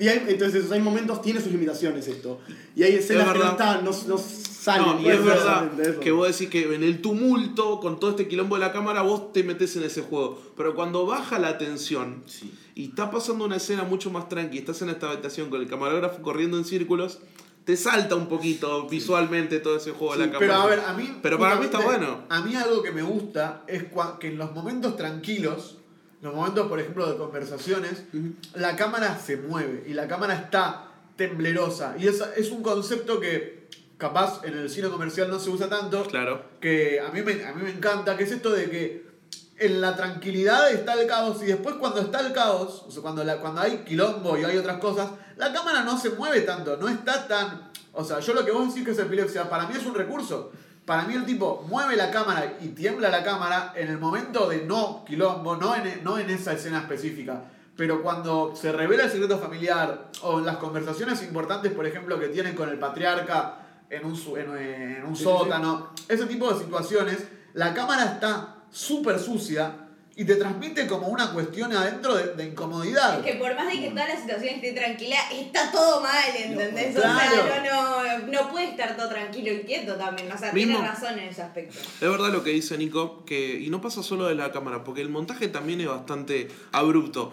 Y 0.00 0.08
hay- 0.08 0.24
entonces 0.26 0.70
hay 0.72 0.80
momentos, 0.80 1.22
tiene 1.22 1.40
sus 1.40 1.52
limitaciones 1.52 2.08
esto. 2.08 2.40
Y 2.74 2.82
hay 2.82 2.96
escenas 2.96 3.28
que 3.28 3.38
no 3.38 3.44
verdad. 3.44 3.50
están, 3.52 3.84
no, 3.84 3.90
no 4.08 4.18
salen. 4.62 4.86
No, 4.86 5.00
y 5.00 5.08
es 5.08 5.24
verdad 5.24 5.72
que 6.00 6.12
vos 6.12 6.28
decís 6.28 6.48
que 6.48 6.74
en 6.74 6.82
el 6.82 7.00
tumulto, 7.02 7.80
con 7.80 7.98
todo 7.98 8.10
este 8.10 8.28
quilombo 8.28 8.56
de 8.56 8.60
la 8.60 8.72
cámara, 8.72 9.02
vos 9.02 9.32
te 9.32 9.42
metes 9.42 9.74
en 9.76 9.82
ese 9.84 10.02
juego. 10.02 10.40
Pero 10.56 10.74
cuando 10.74 11.04
baja 11.06 11.38
la 11.38 11.58
tensión 11.58 12.22
Sí. 12.26 12.52
y 12.74 12.88
está 12.90 13.10
pasando 13.10 13.44
una 13.44 13.56
escena 13.56 13.82
mucho 13.82 14.10
más 14.10 14.28
tranqui, 14.28 14.58
estás 14.58 14.80
en 14.82 14.90
esta 14.90 15.10
habitación 15.10 15.50
con 15.50 15.60
el 15.60 15.68
camarógrafo 15.68 16.22
corriendo 16.22 16.56
en 16.58 16.64
círculos, 16.64 17.18
te 17.64 17.76
salta 17.76 18.16
un 18.16 18.26
poquito 18.28 18.88
visualmente 18.88 19.58
todo 19.60 19.76
ese 19.76 19.92
juego 19.92 20.14
de 20.14 20.26
la 20.26 20.32
cámara. 20.32 20.38
Pero 20.40 20.54
a 20.54 20.66
ver, 20.66 20.80
a 20.86 20.92
mí. 20.94 21.18
Pero 21.22 21.38
para 21.38 21.56
mí 21.56 21.64
está 21.64 21.80
bueno. 21.80 22.22
A 22.28 22.40
mí 22.42 22.54
algo 22.56 22.82
que 22.82 22.90
me 22.92 23.02
gusta 23.02 23.62
es 23.66 23.84
que 24.20 24.28
en 24.28 24.38
los 24.38 24.52
momentos 24.52 24.96
tranquilos, 24.96 25.78
los 26.22 26.34
momentos, 26.34 26.68
por 26.68 26.78
ejemplo, 26.80 27.10
de 27.10 27.16
conversaciones, 27.16 28.04
la 28.54 28.76
cámara 28.76 29.18
se 29.18 29.36
mueve 29.36 29.84
y 29.88 29.94
la 29.94 30.06
cámara 30.08 30.34
está 30.34 30.88
temblerosa. 31.16 31.94
Y 31.98 32.06
es, 32.08 32.22
es 32.36 32.50
un 32.50 32.62
concepto 32.62 33.20
que 33.20 33.61
capaz 34.02 34.40
en 34.42 34.58
el 34.58 34.68
cine 34.68 34.88
comercial 34.88 35.30
no 35.30 35.38
se 35.38 35.48
usa 35.48 35.68
tanto. 35.68 36.02
Claro. 36.06 36.42
Que 36.60 36.98
a 36.98 37.12
mí, 37.12 37.22
me, 37.22 37.44
a 37.44 37.52
mí 37.52 37.62
me 37.62 37.70
encanta, 37.70 38.16
que 38.16 38.24
es 38.24 38.32
esto 38.32 38.50
de 38.50 38.68
que 38.68 39.06
en 39.58 39.80
la 39.80 39.94
tranquilidad 39.94 40.72
está 40.72 41.00
el 41.00 41.06
caos 41.06 41.40
y 41.40 41.46
después 41.46 41.76
cuando 41.76 42.00
está 42.00 42.18
el 42.18 42.32
caos, 42.32 42.84
o 42.84 42.90
sea, 42.90 43.00
cuando, 43.00 43.22
la, 43.22 43.36
cuando 43.36 43.60
hay 43.60 43.84
quilombo 43.84 44.36
y 44.36 44.42
hay 44.42 44.56
otras 44.56 44.78
cosas, 44.78 45.08
la 45.36 45.52
cámara 45.52 45.84
no 45.84 45.96
se 45.96 46.10
mueve 46.10 46.40
tanto, 46.40 46.76
no 46.76 46.88
está 46.88 47.28
tan... 47.28 47.70
O 47.92 48.02
sea, 48.02 48.18
yo 48.18 48.34
lo 48.34 48.44
que 48.44 48.50
vos 48.50 48.66
decís 48.66 48.84
que 48.84 48.90
es 48.90 48.98
epilepsia, 48.98 49.48
para 49.48 49.68
mí 49.68 49.74
es 49.76 49.86
un 49.86 49.94
recurso. 49.94 50.50
Para 50.84 51.04
mí 51.04 51.14
el 51.14 51.24
tipo 51.24 51.64
mueve 51.68 51.94
la 51.94 52.10
cámara 52.10 52.54
y 52.60 52.68
tiembla 52.70 53.08
la 53.08 53.22
cámara 53.22 53.72
en 53.76 53.86
el 53.86 53.98
momento 53.98 54.48
de 54.48 54.64
no 54.64 55.04
quilombo, 55.06 55.56
no 55.56 55.76
en, 55.76 56.02
no 56.02 56.18
en 56.18 56.28
esa 56.28 56.54
escena 56.54 56.80
específica. 56.80 57.44
Pero 57.76 58.02
cuando 58.02 58.56
se 58.56 58.72
revela 58.72 59.04
el 59.04 59.10
secreto 59.12 59.38
familiar 59.38 60.08
o 60.22 60.40
en 60.40 60.46
las 60.46 60.56
conversaciones 60.56 61.22
importantes, 61.22 61.70
por 61.70 61.86
ejemplo, 61.86 62.18
que 62.18 62.28
tienen 62.28 62.56
con 62.56 62.68
el 62.68 62.80
patriarca 62.80 63.61
en 63.92 64.04
un, 64.06 64.16
su- 64.16 64.36
en, 64.36 64.56
en 64.56 65.04
un 65.04 65.14
Sí, 65.14 65.22
sí, 65.22 65.24
sótano, 65.24 65.90
ese 66.08 66.26
tipo 66.26 66.52
de 66.52 66.58
situaciones, 66.64 67.18
la 67.54 67.74
cámara 67.74 68.04
está 68.14 68.56
súper 68.70 69.18
sucia 69.18 69.76
y 70.14 70.24
te 70.26 70.36
transmite 70.36 70.86
como 70.86 71.08
una 71.08 71.32
cuestión 71.32 71.74
adentro 71.74 72.14
de, 72.14 72.34
de 72.34 72.44
incomodidad. 72.44 73.20
Es 73.20 73.24
que 73.32 73.38
por 73.38 73.54
más 73.54 73.66
de 73.72 73.80
que 73.80 73.90
toda 73.90 74.08
la 74.08 74.16
situación 74.16 74.54
esté 74.56 74.72
tranquila, 74.72 75.16
está 75.32 75.70
todo 75.72 76.02
mal, 76.02 76.24
¿entendés? 76.36 76.94
Claro. 76.94 77.42
O 77.42 77.46
sea, 77.46 77.62
no, 77.70 78.18
no, 78.18 78.26
no 78.42 78.50
puede 78.50 78.70
estar 78.70 78.94
todo 78.96 79.08
tranquilo 79.08 79.52
y 79.52 79.60
quieto 79.60 79.94
también. 79.96 80.30
O 80.30 80.36
sea, 80.36 80.52
Mismo. 80.52 80.76
tiene 80.78 80.88
razón 80.90 81.18
en 81.18 81.28
ese 81.30 81.40
aspecto. 81.42 81.78
Es 81.78 82.00
verdad 82.10 82.30
lo 82.30 82.42
que 82.44 82.50
dice 82.50 82.76
Nico, 82.76 83.24
que, 83.24 83.58
y 83.60 83.70
no 83.70 83.80
pasa 83.80 84.02
solo 84.02 84.26
de 84.26 84.34
la 84.34 84.52
cámara, 84.52 84.84
porque 84.84 85.00
el 85.00 85.08
montaje 85.08 85.48
también 85.48 85.80
es 85.80 85.88
bastante 85.88 86.48
abrupto. 86.72 87.32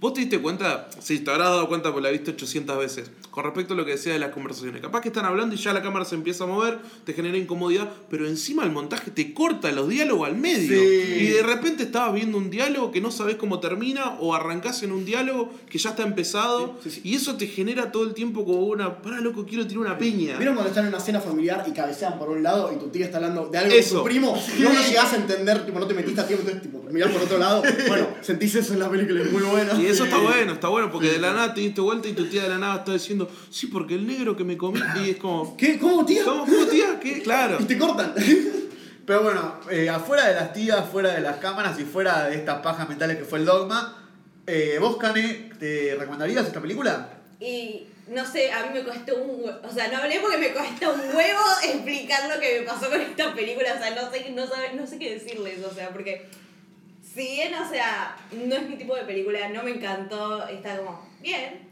¿Vos 0.00 0.14
te 0.14 0.20
diste 0.20 0.38
cuenta? 0.38 0.88
Sí, 1.00 1.18
te 1.18 1.30
habrás 1.32 1.48
dado 1.48 1.66
cuenta 1.68 1.90
porque 1.90 2.04
la 2.04 2.10
viste 2.12 2.30
800 2.30 2.78
veces. 2.78 3.10
Con 3.32 3.42
respecto 3.44 3.74
a 3.74 3.76
lo 3.76 3.84
que 3.84 3.92
decía 3.92 4.12
de 4.12 4.20
las 4.20 4.30
conversaciones. 4.30 4.80
Capaz 4.80 5.00
que 5.00 5.08
están 5.08 5.24
hablando 5.24 5.56
y 5.56 5.58
ya 5.58 5.72
la 5.72 5.82
cámara 5.82 6.04
se 6.04 6.14
empieza 6.14 6.44
a 6.44 6.46
mover, 6.46 6.78
te 7.04 7.14
genera 7.14 7.36
incomodidad, 7.36 7.88
pero 8.08 8.26
encima 8.28 8.62
el 8.64 8.70
montaje 8.70 9.10
te 9.10 9.34
corta 9.34 9.72
los 9.72 9.88
diálogos 9.88 10.28
al 10.28 10.36
medio. 10.36 10.68
Sí. 10.80 11.14
Y 11.20 11.26
de 11.30 11.42
repente 11.42 11.82
estabas 11.82 12.14
viendo 12.14 12.38
un 12.38 12.48
diálogo 12.48 12.92
que 12.92 13.00
no 13.00 13.10
sabes 13.10 13.34
cómo 13.36 13.58
termina, 13.58 14.16
o 14.20 14.34
arrancás 14.36 14.82
en 14.84 14.92
un 14.92 15.04
diálogo 15.04 15.50
que 15.68 15.78
ya 15.78 15.90
está 15.90 16.04
empezado, 16.04 16.76
Sí, 16.82 16.90
sí, 16.90 17.00
sí. 17.02 17.08
y 17.08 17.14
eso 17.16 17.36
te 17.36 17.48
genera 17.48 17.90
todo 17.90 18.04
el 18.04 18.14
tiempo 18.14 18.44
como 18.44 18.66
una. 18.66 19.02
Pará, 19.02 19.20
loco, 19.20 19.44
quiero 19.46 19.66
tirar 19.66 19.80
una 19.82 19.98
piña. 19.98 20.36
¿Vieron 20.36 20.54
cuando 20.54 20.68
están 20.70 20.84
en 20.84 20.90
una 20.94 21.00
cena 21.00 21.20
familiar 21.20 21.64
y 21.68 21.72
cabecean 21.72 22.18
por 22.20 22.28
un 22.30 22.42
lado 22.44 22.72
y 22.72 22.78
tu 22.78 22.86
tía 22.88 23.06
está 23.06 23.16
hablando 23.18 23.48
de 23.48 23.58
algo 23.58 23.74
Eso. 23.74 23.94
con 23.96 23.98
tu 24.04 24.08
primo? 24.10 24.40
Y 24.58 24.62
vos 24.62 24.74
no 24.74 24.80
llegás 24.80 25.12
a 25.12 25.16
entender, 25.16 25.66
tipo, 25.66 25.78
no 25.80 25.86
te 25.86 25.94
metiste 25.94 26.20
a 26.20 26.26
tiempo, 26.26 26.48
entonces, 26.48 26.70
tipo, 26.70 26.84
mirás 26.92 27.10
por 27.10 27.22
otro 27.22 27.38
lado. 27.38 27.62
Bueno, 27.88 28.08
sentís 28.20 28.54
eso 28.54 28.74
en 28.74 28.80
la 28.80 28.90
película, 28.90 29.22
es 29.22 29.32
muy 29.32 29.42
bueno. 29.42 29.72
Y 29.88 29.92
eso 29.92 30.04
está 30.04 30.18
bueno, 30.18 30.52
está 30.52 30.68
bueno, 30.68 30.90
porque 30.90 31.08
de 31.12 31.18
la 31.18 31.32
nada 31.32 31.54
te 31.54 31.60
diste 31.60 31.80
vuelta 31.80 32.08
y 32.08 32.12
tu 32.12 32.26
tía 32.26 32.42
de 32.42 32.48
la 32.50 32.58
nada 32.58 32.76
está 32.80 32.92
diciendo, 32.92 33.30
sí, 33.50 33.66
porque 33.68 33.94
el 33.94 34.06
negro 34.06 34.36
que 34.36 34.44
me 34.44 34.56
comí, 34.56 34.80
y 35.04 35.10
es 35.10 35.16
como, 35.16 35.56
¿Qué? 35.56 35.78
¿Cómo, 35.78 36.04
tía? 36.04 36.24
¿cómo, 36.24 36.44
cómo 36.44 36.66
tía? 36.66 36.98
¿Qué? 37.00 37.22
Claro. 37.22 37.56
Y 37.60 37.64
te 37.64 37.78
cortan. 37.78 38.14
Pero 39.06 39.22
bueno, 39.22 39.54
eh, 39.70 39.88
afuera 39.88 40.28
de 40.28 40.34
las 40.34 40.52
tías, 40.52 40.84
fuera 40.90 41.14
de 41.14 41.22
las 41.22 41.38
cámaras 41.38 41.80
y 41.80 41.84
fuera 41.84 42.28
de 42.28 42.36
estas 42.36 42.60
pajas 42.60 42.86
mentales 42.88 43.16
que 43.16 43.24
fue 43.24 43.38
el 43.38 43.46
dogma, 43.46 44.06
eh, 44.46 44.76
¿vos, 44.80 44.98
Cane, 44.98 45.50
te 45.58 45.96
recomendarías 45.98 46.46
esta 46.46 46.60
película? 46.60 47.08
Y 47.40 47.86
no 48.08 48.26
sé, 48.30 48.52
a 48.52 48.64
mí 48.66 48.68
me 48.74 48.84
costó 48.84 49.16
un 49.16 49.42
huevo. 49.44 49.58
O 49.64 49.72
sea, 49.72 49.88
no 49.88 49.98
hablé 49.98 50.20
porque 50.20 50.36
me 50.38 50.52
cuesta 50.52 50.90
un 50.90 51.00
huevo 51.00 51.40
explicar 51.64 52.28
lo 52.34 52.38
que 52.40 52.60
me 52.60 52.66
pasó 52.66 52.90
con 52.90 53.00
esta 53.00 53.34
película. 53.34 53.74
O 53.74 53.78
sea, 53.78 53.94
no 53.94 54.10
sé, 54.10 54.30
no 54.30 54.46
sabe- 54.46 54.74
no 54.74 54.86
sé 54.86 54.98
qué 54.98 55.14
decirles. 55.14 55.64
O 55.64 55.72
sea, 55.74 55.88
porque 55.90 56.26
si 57.18 57.28
bien, 57.34 57.54
o 57.54 57.68
sea, 57.68 58.16
no 58.32 58.54
es 58.54 58.68
mi 58.68 58.76
tipo 58.76 58.94
de 58.94 59.02
película, 59.02 59.48
no 59.48 59.62
me 59.62 59.72
encantó, 59.72 60.46
está 60.46 60.76
como 60.78 61.04
bien. 61.20 61.66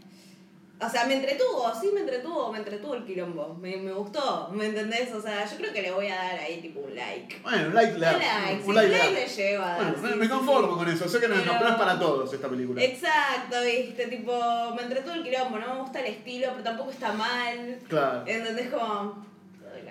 O 0.78 0.90
sea, 0.90 1.06
me 1.06 1.14
entretuvo, 1.14 1.72
sí 1.80 1.88
me 1.94 2.00
entretuvo, 2.00 2.52
me 2.52 2.58
entretuvo 2.58 2.94
el 2.96 3.04
quilombo. 3.06 3.54
Me, 3.54 3.78
me 3.78 3.92
gustó, 3.92 4.50
¿me 4.52 4.66
entendés? 4.66 5.10
O 5.14 5.22
sea, 5.22 5.46
yo 5.50 5.56
creo 5.56 5.72
que 5.72 5.80
le 5.80 5.90
voy 5.90 6.08
a 6.08 6.16
dar 6.16 6.38
ahí 6.38 6.60
tipo 6.60 6.80
un 6.80 6.94
like. 6.94 7.38
Bueno, 7.42 7.68
un 7.68 7.74
like 7.74 7.92
le 7.92 7.94
Un 7.96 8.00
da. 8.02 8.12
like, 8.12 8.62
sí, 8.62 8.68
Un 8.68 8.74
like 8.74 8.86
un 8.86 8.92
le 8.92 8.98
like 8.98 9.14
le 9.14 9.26
lleva 9.26 9.76
Bueno, 9.76 9.94
me- 10.02 10.08
sí, 10.12 10.14
me 10.18 10.28
conformo 10.28 10.72
sí. 10.72 10.78
con 10.78 10.88
eso. 10.90 11.08
Sé 11.08 11.18
que 11.20 11.28
Pero- 11.28 11.44
no 11.60 11.68
es 11.68 11.74
para 11.76 11.98
todos 11.98 12.30
esta 12.34 12.48
película. 12.50 12.82
Exacto, 12.82 13.56
viste, 13.64 14.06
tipo, 14.08 14.74
me 14.76 14.82
entretuvo 14.82 15.14
el 15.14 15.22
quilombo, 15.22 15.58
no 15.58 15.74
me 15.76 15.80
gusta 15.80 16.00
el 16.00 16.06
estilo, 16.06 16.48
pero 16.50 16.62
tampoco 16.64 16.90
está 16.90 17.12
mal. 17.12 17.78
Claro. 17.88 18.24
¿Entendés? 18.26 18.68
Como. 18.68 19.24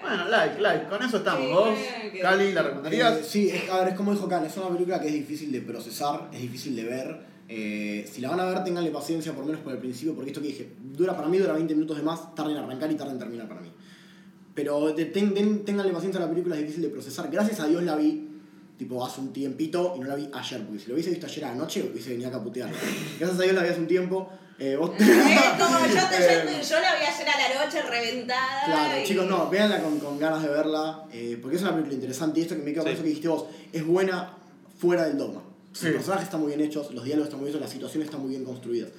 Bueno, 0.02 0.28
like, 0.30 0.60
like. 0.62 0.88
Con 0.88 1.02
eso 1.04 1.18
estamos. 1.18 1.46
Sí, 1.46 1.52
¿Vos, 1.54 1.70
que- 2.12 2.20
Cali, 2.20 2.54
la 2.54 2.62
Eh, 2.62 2.64
recomendarías? 2.64 3.26
sí, 3.26 3.50
es, 3.50 3.70
a 3.70 3.80
ver, 3.80 3.90
es 3.90 3.94
como 3.96 4.12
dijo 4.14 4.28
Khan, 4.28 4.46
es 4.46 4.56
una 4.58 4.70
película 4.70 5.00
que 5.00 5.08
es 5.08 5.14
difícil 5.14 5.52
de 5.52 5.62
procesar, 5.62 6.30
es 6.34 6.42
difícil 6.42 6.76
de 6.76 6.84
ver. 6.84 7.36
Eh, 7.48 8.10
si 8.12 8.22
la 8.22 8.30
van 8.32 8.40
a 8.40 8.46
ver, 8.46 8.64
tenganle 8.64 8.90
paciencia, 8.92 9.32
por 9.34 9.42
lo 9.42 9.48
menos 9.48 9.62
por 9.62 9.72
el 9.74 9.80
principio, 9.80 10.16
porque 10.16 10.32
esto 10.32 10.42
que 10.42 10.48
dije, 10.48 10.74
dura 10.94 11.16
para 11.16 11.28
mí, 11.28 11.38
dura 11.38 11.54
20 11.54 11.74
minutos 11.76 11.98
de 11.98 12.04
más, 12.04 12.34
tarda 12.34 12.52
en 12.52 12.58
arrancar 12.58 12.92
y 12.92 12.96
tarda 12.96 13.12
en 13.14 13.20
terminar 13.20 13.48
para 13.48 13.62
mí. 13.62 13.72
Pero 14.54 14.94
ten- 14.96 15.12
ten- 15.34 15.66
ténganle 15.66 15.92
paciencia 15.92 16.20
a 16.22 16.26
la 16.26 16.30
película, 16.30 16.56
es 16.56 16.62
difícil 16.62 16.82
de 16.84 16.90
procesar. 16.90 17.30
Gracias 17.30 17.60
a 17.60 17.68
Dios 17.68 17.84
la 17.84 17.96
vi, 17.96 18.30
tipo, 18.78 19.06
hace 19.06 19.22
un 19.22 19.32
tiempito 19.34 19.94
y 19.96 20.00
no 20.00 20.08
la 20.08 20.16
vi 20.16 20.28
ayer, 20.34 20.62
porque 20.66 20.80
si 20.80 20.88
lo 20.88 20.94
hubiese 20.96 21.10
visto 21.12 21.26
ayer 21.28 21.46
anoche, 21.46 21.90
hubiese 21.92 22.10
venido 22.12 22.30
acá 22.30 22.38
a 22.38 22.44
putear. 22.44 22.70
Gracias 23.20 23.40
a 23.40 23.44
Dios 23.44 23.54
la 23.56 23.62
vi 23.64 23.70
hace 23.70 23.80
un 23.82 23.88
tiempo. 23.88 24.30
Eh, 24.58 24.76
vos- 24.78 24.92
Es 24.98 25.06
como 25.08 25.80
yo, 25.86 25.94
te, 26.10 26.16
Eh, 26.18 26.46
yo, 26.62 26.70
yo 26.70 26.80
la 26.80 26.96
vi 26.96 27.06
ayer 27.06 27.28
a 27.30 27.54
la 27.60 27.66
noche 27.66 27.82
reventada. 27.82 28.66
Claro, 28.66 29.00
y- 29.02 29.04
chicos, 29.06 29.26
no, 29.28 29.50
véanla 29.50 29.82
con, 29.82 30.00
con 30.00 30.18
ganas 30.18 30.42
de 30.44 30.50
verla, 30.50 31.04
eh, 31.12 31.38
porque 31.42 31.58
es 31.58 31.62
una 31.62 31.72
película 31.72 31.96
interesante 31.96 32.40
y 32.40 32.44
esto 32.44 32.56
que 32.56 32.62
me 32.64 32.72
quedo 32.74 32.84
con 32.84 32.92
Sí. 32.92 32.94
eso 32.96 33.04
que 33.04 33.10
dijiste 33.10 33.28
vos, 33.28 33.46
es 33.74 33.86
buena 33.86 34.32
fuera 34.80 35.06
del 35.06 35.18
dogma. 35.18 35.42
Sí. 35.74 35.88
Los 35.88 35.96
personajes 35.96 36.26
están 36.26 36.40
muy 36.42 36.56
bien 36.56 36.62
hechos, 36.62 36.92
los 36.94 37.04
diálogos 37.04 37.28
están 37.28 37.40
muy 37.42 37.48
bien 37.48 37.56
hechos, 37.56 37.62
las 37.62 37.72
situaciones 37.72 38.06
están 38.08 38.22
muy 38.22 38.30
bien 38.30 38.46
construidas. 38.46 38.92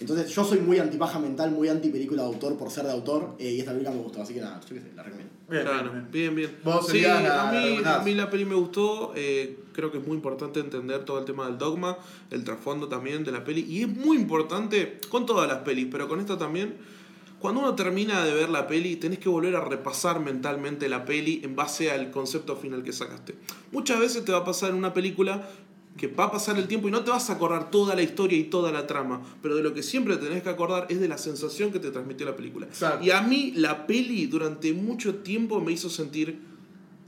Entonces, 0.00 0.28
yo 0.34 0.44
soy 0.44 0.58
muy 0.58 0.80
antipaja 0.80 1.20
mental, 1.20 1.52
muy 1.52 1.68
anti 1.68 1.88
película 1.90 2.22
de 2.22 2.28
autor 2.28 2.58
por 2.58 2.68
ser 2.72 2.84
de 2.84 2.90
autor, 2.90 3.36
eh, 3.38 3.50
y 3.52 3.60
esta 3.60 3.70
película 3.70 3.94
me 3.96 4.02
gustó, 4.02 4.20
así 4.22 4.34
que 4.34 4.40
nada, 4.40 4.60
yo 4.68 4.74
qué 4.74 4.80
sé, 4.80 4.88
la 4.96 5.04
recomiendo. 5.04 5.32
Bien, 5.48 5.62
Claro, 5.62 5.90
bien, 5.92 5.92
bien. 5.92 6.10
bien, 6.10 6.34
bien. 6.34 6.58
Vos 6.64 6.86
Sí, 6.88 7.02
la- 7.02 7.18
a, 7.18 7.22
la 7.46 7.52
mí, 7.52 7.58
recomendás. 7.64 8.00
a 8.00 8.04
mí 8.04 8.14
la 8.14 8.30
peli 8.30 8.44
me 8.46 8.54
gustó. 8.54 9.12
eh, 9.14 9.58
creo 9.72 9.90
que 9.92 9.98
es 9.98 10.06
muy 10.06 10.16
importante 10.16 10.60
entender 10.60 11.04
todo 11.04 11.18
el 11.18 11.24
tema 11.24 11.46
del 11.46 11.58
dogma, 11.58 11.98
el 12.30 12.44
trasfondo 12.44 12.88
también 12.88 13.24
de 13.24 13.32
la 13.32 13.44
peli. 13.44 13.60
Y 13.68 13.82
es 13.82 13.88
muy 13.88 14.16
importante 14.16 14.98
con 15.10 15.26
todas 15.26 15.46
las 15.48 15.58
pelis, 15.58 15.88
pero 15.90 16.08
con 16.08 16.20
esta 16.20 16.38
también. 16.38 16.76
Cuando 17.40 17.60
uno 17.60 17.74
termina 17.74 18.24
de 18.24 18.32
ver 18.32 18.48
la 18.48 18.66
peli, 18.66 18.96
tenés 18.96 19.18
que 19.18 19.28
volver 19.28 19.54
a 19.56 19.60
repasar 19.60 20.18
mentalmente 20.18 20.88
la 20.88 21.04
peli 21.04 21.42
en 21.44 21.54
base 21.54 21.90
al 21.90 22.10
concepto 22.10 22.56
final 22.56 22.82
que 22.82 22.92
sacaste. 22.94 23.34
Muchas 23.70 24.00
veces 24.00 24.24
te 24.24 24.32
va 24.32 24.38
a 24.38 24.44
pasar 24.44 24.70
en 24.70 24.76
una 24.76 24.94
película 24.94 25.46
que 25.96 26.08
va 26.08 26.24
a 26.24 26.32
pasar 26.32 26.58
el 26.58 26.66
tiempo 26.66 26.88
y 26.88 26.90
no 26.90 27.04
te 27.04 27.10
vas 27.10 27.30
a 27.30 27.34
acordar 27.34 27.70
toda 27.70 27.94
la 27.94 28.02
historia 28.02 28.36
y 28.36 28.44
toda 28.44 28.72
la 28.72 28.86
trama, 28.86 29.22
pero 29.42 29.54
de 29.54 29.62
lo 29.62 29.74
que 29.74 29.82
siempre 29.82 30.16
tenés 30.16 30.42
que 30.42 30.48
acordar 30.48 30.86
es 30.88 31.00
de 31.00 31.08
la 31.08 31.18
sensación 31.18 31.70
que 31.70 31.78
te 31.78 31.90
transmitió 31.90 32.26
la 32.26 32.34
película. 32.36 32.66
Exacto. 32.66 33.04
Y 33.04 33.10
a 33.10 33.20
mí 33.22 33.52
la 33.56 33.86
peli 33.86 34.26
durante 34.26 34.72
mucho 34.72 35.16
tiempo 35.16 35.60
me 35.60 35.72
hizo 35.72 35.88
sentir 35.88 36.38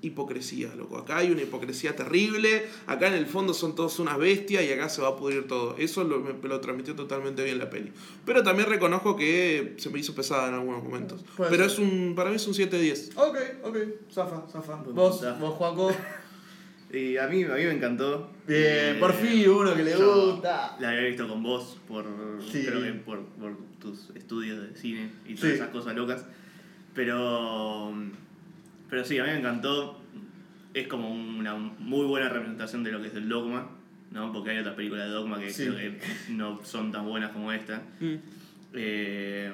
hipocresía, 0.02 0.72
loco. 0.76 0.98
Acá 0.98 1.18
hay 1.18 1.30
una 1.30 1.42
hipocresía 1.42 1.96
terrible, 1.96 2.66
acá 2.86 3.08
en 3.08 3.14
el 3.14 3.26
fondo 3.26 3.54
son 3.54 3.74
todos 3.74 3.98
unas 3.98 4.18
bestias 4.18 4.62
y 4.64 4.70
acá 4.70 4.88
se 4.88 5.02
va 5.02 5.08
a 5.08 5.16
pudrir 5.16 5.48
todo. 5.48 5.74
Eso 5.78 6.04
lo, 6.04 6.20
me, 6.20 6.32
me 6.32 6.48
lo 6.48 6.60
transmitió 6.60 6.94
totalmente 6.94 7.42
bien 7.42 7.58
la 7.58 7.68
peli. 7.70 7.92
Pero 8.24 8.42
también 8.42 8.68
reconozco 8.68 9.16
que 9.16 9.74
se 9.78 9.90
me 9.90 9.98
hizo 9.98 10.14
pesada 10.14 10.48
en 10.48 10.54
algunos 10.54 10.82
momentos. 10.84 11.24
Puede 11.36 11.50
Pero 11.50 11.68
ser. 11.68 11.72
es 11.72 11.78
un 11.90 12.14
para 12.14 12.30
mí 12.30 12.36
es 12.36 12.46
un 12.46 12.54
7-10. 12.54 13.12
Ok, 13.16 13.36
ok. 13.64 13.76
Zafa, 14.12 14.46
zafa. 14.48 14.76
Vos, 14.92 15.24
vos, 15.40 15.54
Juaco. 15.54 15.90
Y 16.96 17.18
a 17.18 17.26
mí, 17.26 17.44
a 17.44 17.48
mí 17.48 17.64
me 17.64 17.72
encantó. 17.72 18.30
Bien, 18.46 18.62
Eh, 18.64 18.96
por 18.98 19.12
fin 19.12 19.48
uno 19.50 19.74
que 19.74 19.82
le 19.84 19.96
gusta. 19.96 20.76
La 20.80 20.88
había 20.90 21.02
visto 21.02 21.28
con 21.28 21.42
vos 21.42 21.78
por, 21.86 22.06
Sí. 22.50 22.64
creo 22.64 22.80
que 22.82 22.92
por, 22.92 23.22
por 23.26 23.56
tus 23.78 24.10
estudios 24.14 24.62
de 24.68 24.74
cine 24.76 25.10
y 25.26 25.34
todas 25.34 25.50
Sí. 25.50 25.56
esas 25.56 25.68
cosas 25.68 25.94
locas. 25.94 26.24
Pero, 26.94 27.92
pero 28.88 29.04
sí, 29.04 29.18
a 29.18 29.24
mí 29.24 29.30
me 29.30 29.38
encantó. 29.38 30.00
Es 30.72 30.88
como 30.88 31.10
una 31.10 31.54
muy 31.54 32.06
buena 32.06 32.28
representación 32.28 32.82
de 32.82 32.92
lo 32.92 33.00
que 33.02 33.08
es 33.08 33.14
el 33.14 33.28
dogma, 33.28 33.68
¿no? 34.10 34.32
Porque 34.32 34.50
hay 34.50 34.58
otras 34.58 34.74
películas 34.74 35.06
de 35.06 35.12
dogma 35.12 35.38
que 35.38 35.50
Sí. 35.50 35.64
creo 35.66 35.76
que 35.76 35.98
no 36.30 36.60
son 36.64 36.92
tan 36.92 37.04
buenas 37.06 37.30
como 37.32 37.52
esta. 37.52 37.82
Eh, 38.72 39.52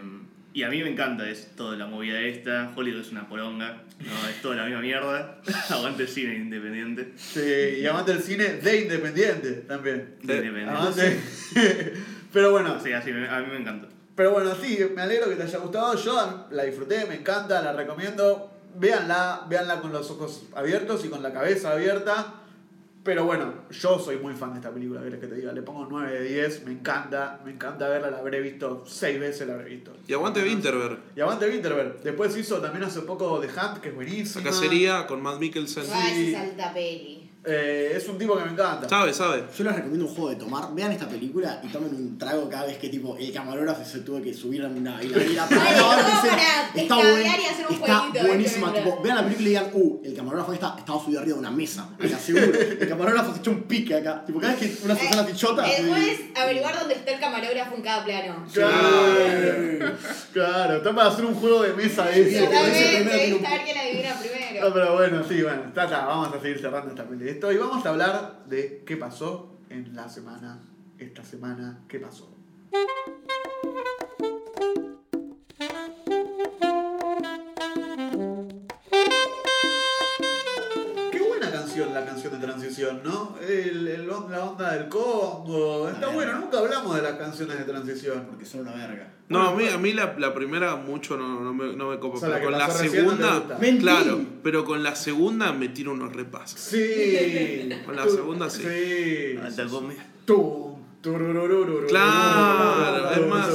y 0.55 0.63
a 0.65 0.69
mí 0.69 0.83
me 0.83 0.91
encanta 0.91 1.29
es 1.29 1.49
toda 1.57 1.77
la 1.77 1.87
movida 1.87 2.21
esta. 2.21 2.73
Hollywood 2.77 3.01
es 3.01 3.11
una 3.11 3.29
poronga, 3.29 3.83
¿no? 4.01 4.29
Es 4.29 4.43
toda 4.43 4.57
la 4.57 4.65
misma 4.65 4.81
mierda. 4.81 5.39
Aguante 5.71 6.03
el 6.03 6.09
cine 6.09 6.35
independiente. 6.35 7.13
Sí, 7.17 7.81
y 7.81 7.87
amante 7.87 8.13
del 8.13 8.23
cine 8.23 8.45
de 8.55 8.83
Independiente 8.83 9.53
también. 9.67 10.17
De 10.23 10.37
independiente. 10.37 10.71
Amante. 10.75 11.21
Pero 12.33 12.51
bueno, 12.51 12.79
Sí, 12.83 12.93
así, 12.93 13.11
a 13.11 13.15
mí 13.41 13.47
me 13.51 13.57
encanta. 13.57 13.89
Pero 14.15 14.33
bueno, 14.33 14.55
sí, 14.55 14.79
me 14.95 15.03
alegro 15.03 15.29
que 15.29 15.37
te 15.37 15.45
haya 15.45 15.59
gustado. 15.59 15.97
Yo 15.97 16.49
la 16.51 16.65
disfruté, 16.65 17.07
me 17.07 17.17
encanta, 17.17 17.63
la 17.63 17.73
recomiendo. 17.73 18.51
Véanla, 18.75 19.47
véanla 19.49 19.81
con 19.81 19.93
los 19.93 20.11
ojos 20.11 20.45
abiertos 20.55 21.05
y 21.05 21.09
con 21.09 21.23
la 21.23 21.33
cabeza 21.33 21.73
abierta. 21.73 22.35
Pero 23.05 23.25
bueno, 23.25 23.53
yo 23.71 23.99
soy 23.99 24.19
muy 24.19 24.33
fan 24.35 24.53
de 24.53 24.59
esta 24.61 24.71
película, 24.71 25.03
¿querés 25.03 25.19
que 25.19 25.27
te 25.27 25.35
diga? 25.35 25.53
Le 25.53 25.63
pongo 25.63 25.87
9 25.91 26.21
de 26.21 26.23
10, 26.23 26.65
me 26.67 26.73
encanta, 26.73 27.41
me 27.45 27.51
encanta 27.51 27.89
verla, 27.89 28.11
la 28.11 28.19
habré 28.19 28.41
visto 28.41 28.85
6 28.87 29.19
veces, 29.19 29.49
la 29.49 29.55
habré 29.55 29.71
visto. 29.71 29.93
Y 30.07 30.13
aguante 30.13 30.41
Winterberg. 30.41 30.99
Y 31.17 31.21
aguante 31.21 31.49
Winterberg. 31.49 32.01
Después 32.03 32.37
hizo 32.37 32.59
también 32.61 32.85
hace 32.85 33.01
poco 33.01 33.41
The 33.41 33.49
Hunt, 33.49 33.79
que 33.81 33.89
es 33.89 33.95
La 33.95 33.97
buenísima. 33.97 34.45
cacería 34.45 35.07
con 35.09 35.21
Matt 35.21 35.41
Mikkelsen. 35.41 35.85
Ay, 35.93 36.29
esa 36.33 36.47
salta 36.47 36.73
peli. 36.73 37.22
Eh, 37.45 37.95
es 37.97 38.09
un 38.09 38.17
tipo 38.19 38.37
que 38.39 38.45
me 38.45 38.53
encanta. 38.53 38.89
Sabe, 38.89 39.13
sabe. 39.13 39.43
Yo 39.59 39.65
les 39.65 39.75
recomiendo 39.75 40.07
un 40.07 40.15
juego 40.15 40.31
de 40.31 40.37
tomar. 40.37 40.73
Vean 40.75 40.93
esta 40.93 41.09
película 41.09 41.61
y 41.63 41.67
tomen 41.73 41.93
un 41.93 42.17
trago 42.17 42.49
cada 42.49 42.67
vez 42.67 42.79
que 42.79 42.89
tipo 42.89 43.17
el 43.19 43.33
camarógrafo 43.33 43.85
se 43.85 43.99
tuvo 44.01 44.23
que 44.23 44.33
subir 44.33 44.63
a 44.65 44.69
una 44.69 45.01
escena. 45.03 45.47
para 45.49 45.71
Está, 46.75 46.95
buen- 46.95 47.27
y 47.27 47.29
hacer 47.45 47.67
un 47.69 47.75
está 47.75 47.99
jueguito 47.99 48.27
buenísima. 48.29 48.71
película. 48.73 48.93
Tipo, 48.93 49.03
vean 49.03 49.17
la 49.17 49.23
película 49.25 49.45
y 49.47 49.49
digan, 49.49 49.71
uh, 49.73 50.01
el 50.05 50.15
camarógrafo 50.15 50.53
está, 50.53 50.75
estaba 50.79 51.03
subido 51.05 51.21
arriba 51.21 51.35
de 51.35 51.41
una 51.41 51.51
mesa. 51.51 51.89
Acá 51.99 52.17
seguro. 52.19 52.45
El 52.45 52.89
camarógrafo 52.89 53.33
se 53.35 53.41
echó 53.41 53.51
un 53.51 53.63
pique 53.65 53.95
acá. 53.97 54.25
Tipo, 54.25 54.39
cada 54.39 54.55
vez 54.55 54.61
que 54.79 54.85
una 54.85 54.95
persona 54.95 55.23
Eh, 55.23 55.27
pichota. 55.33 55.63
Después 55.67 56.21
averiguar 56.37 56.79
dónde 56.79 56.95
está 56.95 57.11
el 57.11 57.19
camarógrafo 57.21 57.75
en 57.75 57.83
cada 57.83 58.05
plano. 58.05 58.47
Claro, 58.53 59.97
claro, 60.33 60.77
está 60.77 60.95
para 60.95 61.09
hacer 61.09 61.25
un 61.25 61.35
juego 61.35 61.63
de 61.63 61.73
mesa 61.75 62.05
de 62.07 62.21
eso. 62.21 62.49
primero. 64.21 64.69
No, 64.69 64.73
pero 64.73 64.93
bueno, 64.95 65.25
sí, 65.29 65.43
bueno, 65.43 65.63
está, 65.67 65.85
está, 65.85 66.05
vamos 66.07 66.33
a 66.35 66.41
seguir 66.41 66.61
cerrando 66.61 66.91
esta 66.91 67.03
peli. 67.05 67.32
Esto 67.33 67.51
y 67.51 67.57
vamos 67.57 67.87
a 67.87 67.89
hablar 67.89 68.45
de 68.45 68.83
qué 68.85 68.99
pasó 68.99 69.57
en 69.71 69.97
la 69.97 70.11
semana, 70.11 70.61
esta 70.99 71.25
semana, 71.25 71.83
qué 71.89 71.99
pasó. 71.99 72.29
La 81.93 82.05
canción 82.05 82.33
de 82.33 82.47
transición, 82.47 83.01
¿no? 83.05 83.37
El, 83.41 84.07
la 84.09 84.45
onda 84.45 84.73
del 84.75 84.89
Congo. 84.89 85.89
Está 85.89 86.01
La 86.01 86.07
bueno, 86.09 86.33
verga. 86.33 86.39
nunca 86.45 86.59
hablamos 86.59 86.97
de 86.97 87.03
las 87.03 87.13
canciones 87.13 87.59
de 87.59 87.65
transición. 87.65 88.27
Porque 88.29 88.45
son 88.45 88.61
una 88.63 88.75
verga. 88.75 89.13
No, 89.29 89.49
a 89.49 89.55
mí, 89.55 89.67
a 89.69 89.79
mí 89.79 89.93
la, 89.93 90.15
la 90.19 90.35
primera 90.35 90.77
mucho 90.77 91.17
no, 91.17 91.41
no 91.41 91.55
me, 91.55 91.75
no 91.75 91.89
me 91.91 91.99
copa. 91.99 92.17
O 92.17 92.21
sea, 92.21 92.29
la 92.29 92.35
pero 92.37 92.51
con 92.51 92.59
la 92.59 92.67
no 92.69 92.75
segunda, 92.75 93.59
claro, 93.81 94.21
pero 94.43 94.65
con 94.65 94.83
la 94.83 94.95
segunda 94.95 95.53
me 95.53 95.69
tiro 95.69 95.93
unos 95.93 96.13
repasos. 96.15 96.61
Sí. 96.61 97.71
Con 97.87 97.97
la 97.97 98.05
segunda 98.09 98.51
sí. 98.51 98.63
Sí. 98.63 99.39
Tum, 100.27 100.77
turururururu. 101.01 101.87
Claro, 101.89 103.11
es 103.11 103.27
más- 103.27 103.49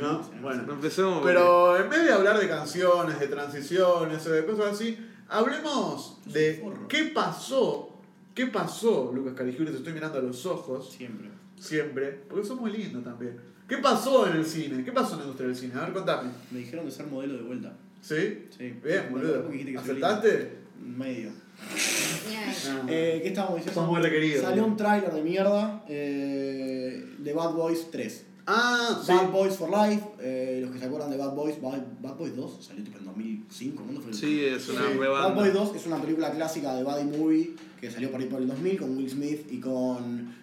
¿no? 0.00 0.20
Bueno. 0.40 0.64
Empecemos. 0.72 1.20
Pero 1.24 1.76
en 1.76 1.88
vez 1.88 2.04
de 2.04 2.12
hablar 2.12 2.38
de 2.38 2.48
canciones, 2.48 3.18
de 3.20 3.28
transiciones 3.28 4.24
de 4.24 4.44
cosas 4.46 4.72
así, 4.74 4.98
hablemos 5.28 6.18
de 6.26 6.64
qué 6.88 7.04
pasó, 7.14 7.90
qué 8.34 8.46
pasó, 8.46 9.12
Lucas 9.14 9.34
Caligiuri, 9.34 9.70
te 9.70 9.78
estoy 9.78 9.92
mirando 9.92 10.18
a 10.18 10.22
los 10.22 10.44
ojos, 10.46 10.92
Siempre. 10.92 11.28
siempre, 11.58 12.10
porque 12.28 12.46
sos 12.46 12.60
muy 12.60 12.70
lindo 12.72 13.00
también. 13.00 13.38
¿Qué 13.68 13.78
pasó 13.78 14.26
en 14.28 14.36
el 14.36 14.44
cine? 14.44 14.84
¿Qué 14.84 14.92
pasó 14.92 15.12
en 15.12 15.18
la 15.20 15.24
industria 15.24 15.48
del 15.48 15.56
cine? 15.56 15.74
A 15.74 15.80
ver, 15.84 15.92
contame. 15.94 16.30
Me 16.50 16.58
dijeron 16.58 16.84
de 16.84 16.90
ser 16.90 17.06
modelo 17.06 17.34
de 17.34 17.42
vuelta. 17.42 17.74
¿Sí? 18.02 18.46
Sí. 18.56 18.74
Bien, 18.84 19.08
boludo. 19.10 19.48
¿Aceptaste? 19.78 20.58
Medio. 20.78 21.30
No. 21.30 22.90
Eh, 22.90 23.20
¿Qué 23.22 23.28
estábamos 23.28 23.56
diciendo? 23.56 23.80
Sos 23.80 23.90
muy 23.90 24.02
requerido. 24.02 24.42
Salió 24.42 24.66
un 24.66 24.76
tráiler 24.76 25.12
de 25.12 25.22
mierda 25.22 25.82
eh, 25.88 27.06
de 27.18 27.32
Bad 27.32 27.52
Boys 27.54 27.90
3. 27.90 28.26
Ah, 28.46 29.00
sí. 29.04 29.10
Bad 29.12 29.30
Boys 29.30 29.56
for 29.56 29.70
Life, 29.70 30.04
eh, 30.20 30.58
los 30.62 30.70
que 30.70 30.78
se 30.78 30.84
acuerdan 30.84 31.10
de 31.10 31.16
Bad 31.16 31.32
Boys, 31.34 31.60
Bad, 31.62 31.80
Bad 32.02 32.16
Boys 32.16 32.36
2 32.36 32.58
salió 32.60 32.84
tipo 32.84 32.98
en 32.98 33.06
2005, 33.06 33.82
¿cuándo 33.82 34.00
fue? 34.02 34.10
el- 34.10 34.16
Sí, 34.16 34.44
es 34.44 34.68
una 34.68 34.80
Sí. 34.88 34.98
rebanda. 34.98 35.28
Bad 35.28 35.34
Boys 35.34 35.52
2 35.54 35.76
es 35.76 35.86
una 35.86 35.96
película 36.00 36.30
clásica 36.30 36.74
de 36.74 36.84
Buddy 36.84 37.04
Movie 37.18 37.50
que 37.80 37.90
salió 37.90 38.10
por 38.10 38.20
ahí 38.20 38.26
por 38.26 38.40
el 38.42 38.48
2000 38.48 38.78
con 38.78 38.96
Will 38.96 39.08
Smith 39.10 39.46
y 39.50 39.60
con 39.60 40.34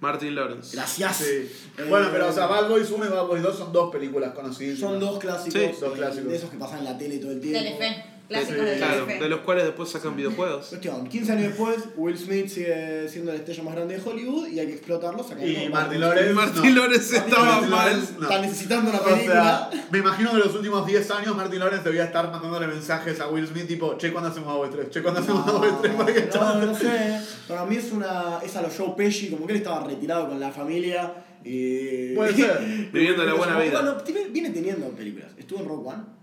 Martin 0.00 0.34
Lawrence. 0.34 0.74
Gracias. 0.74 1.16
Sí. 1.18 1.24
Eh, 1.76 1.86
Bueno, 1.90 2.08
pero 2.10 2.28
o 2.28 2.32
sea, 2.32 2.46
Bad 2.46 2.70
Boys 2.70 2.90
1 2.90 3.04
y 3.04 3.08
Bad 3.08 3.26
Boys 3.26 3.42
2 3.42 3.58
son 3.58 3.72
dos 3.74 3.92
películas 3.92 4.32
conocidas. 4.32 4.78
Son 4.78 4.98
dos 4.98 5.18
clásicos, 5.18 5.52
Sí. 5.52 5.58
eh, 5.66 5.74
Dos 5.78 5.92
clásicos. 5.92 6.30
de 6.30 6.36
esos 6.36 6.48
que 6.50 6.56
pasan 6.56 6.78
en 6.78 6.84
la 6.86 6.96
tele 6.96 7.18
todo 7.18 7.32
el 7.32 7.40
tiempo. 7.40 7.58
Telefe. 7.58 8.04
Clásicos 8.30 8.64
de 8.64 8.76
Claro, 8.76 9.06
de 9.06 9.28
los 9.28 9.40
cuales 9.40 9.64
después 9.64 9.88
sacan 9.90 10.14
videojuegos. 10.14 10.66
Cuestión, 10.68 11.06
15 11.08 11.32
años 11.32 11.42
después, 11.48 11.76
Will 11.96 12.16
Smith 12.16 12.46
sigue 12.48 13.08
siendo 13.08 13.32
la 13.32 13.38
estrella 13.38 13.62
más 13.64 13.74
grande 13.74 13.98
de 13.98 14.08
Hollywood 14.08 14.46
y 14.46 14.60
hay 14.60 14.68
que 14.68 14.74
explotarlo 14.74 15.22
sacando 15.24 15.46
Y 15.48 15.68
Martin 15.68 16.00
Lawrence. 16.00 16.32
Martin. 16.32 16.74
Lawrence 16.76 17.16
estaba 17.16 17.60
mal. 17.62 17.98
Está 18.22 18.40
necesitando 18.40 18.90
una 18.90 19.00
O 19.00 19.04
película. 19.04 19.68
sea, 19.72 19.86
me 19.90 19.98
imagino 19.98 20.30
que 20.30 20.38
los 20.38 20.54
últimos 20.54 20.86
10 20.86 21.10
años 21.10 21.36
Martin 21.36 21.58
Lawrence 21.58 21.84
debía 21.84 22.04
estar 22.04 22.30
mandándole 22.30 22.68
mensajes 22.68 23.18
a 23.20 23.26
Will 23.28 23.46
Smith 23.48 23.66
tipo, 23.66 23.96
che, 23.98 24.12
¿cuándo 24.12 24.30
hacemos 24.30 24.54
Boys 24.56 24.70
3? 24.70 24.90
Che, 24.90 25.02
¿cuándo 25.02 25.20
hacemos 25.20 25.44
Boys 25.52 25.72
3? 25.82 25.94
Para 25.94 26.12
que 26.14 26.28
No, 26.32 26.54
no, 26.54 26.66
no 26.66 26.74
sé. 26.78 27.20
Para 27.48 27.64
mí 27.66 27.76
es 27.76 27.90
una. 27.90 28.38
es 28.44 28.54
a 28.54 28.62
los 28.62 28.76
Joe 28.78 28.94
Pesci, 28.96 29.28
como 29.30 29.44
que 29.46 29.54
él 29.54 29.58
estaba 29.58 29.84
retirado 29.84 30.28
con 30.28 30.38
la 30.38 30.52
familia. 30.52 31.12
Y... 31.44 32.14
Puede 32.14 32.32
ser. 32.36 32.90
Viviendo 32.92 33.24
la 33.24 33.34
buena 33.34 33.58
vida. 33.58 34.04
Viene 34.30 34.50
teniendo 34.50 34.86
películas. 34.90 35.30
¿Estuvo 35.36 35.60
en 35.60 35.68
Rock 35.68 35.86
One? 35.88 36.19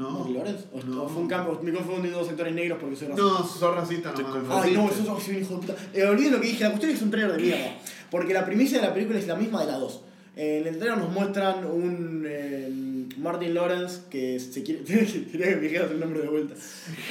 No. 0.00 0.10
¿Martin 0.18 0.34
Lawrence? 0.34 0.64
¿O 0.72 0.82
No. 0.82 1.08
fue 1.08 1.22
un 1.22 1.28
cambio? 1.28 1.60
Me 1.62 1.72
confundí 1.72 2.08
dos 2.08 2.26
sectores 2.26 2.54
negros 2.54 2.78
porque 2.80 2.96
soy 2.96 3.08
racista. 3.08 3.30
No, 3.30 3.44
sos 3.46 3.74
racista 3.76 4.14
Te 4.14 4.22
nomás. 4.22 4.38
confundí. 4.38 4.68
Ay, 4.68 4.74
no, 4.74 4.90
eso 4.90 5.18
es 5.18 5.28
un 5.28 5.36
hijo 5.36 5.54
de 5.54 5.60
puta. 5.60 5.76
Eh, 5.92 6.04
olviden 6.04 6.32
lo 6.32 6.40
que 6.40 6.46
dije, 6.48 6.64
la 6.64 6.70
cuestión 6.70 6.90
es 6.90 6.94
que 6.96 7.00
es 7.00 7.04
un 7.04 7.10
trailer 7.10 7.36
de 7.36 7.42
mierda. 7.42 7.78
Porque 8.10 8.32
la 8.34 8.44
primicia 8.46 8.80
de 8.80 8.86
la 8.86 8.94
película 8.94 9.18
es 9.18 9.26
la 9.26 9.36
misma 9.36 9.60
de 9.60 9.66
la 9.72 9.78
2. 9.78 10.00
En 10.36 10.66
el 10.66 10.78
trailer 10.78 10.98
nos 10.98 11.12
muestran 11.12 11.64
un 11.66 12.24
eh, 12.26 13.08
Martin 13.18 13.52
Lawrence 13.52 14.02
que 14.08 14.40
se 14.40 14.62
quiere. 14.62 14.82
Quería 14.84 15.48
que 15.50 15.56
me 15.56 15.62
dijeras 15.62 15.90
el 15.90 16.00
nombre 16.00 16.22
de 16.22 16.28
vuelta. 16.28 16.54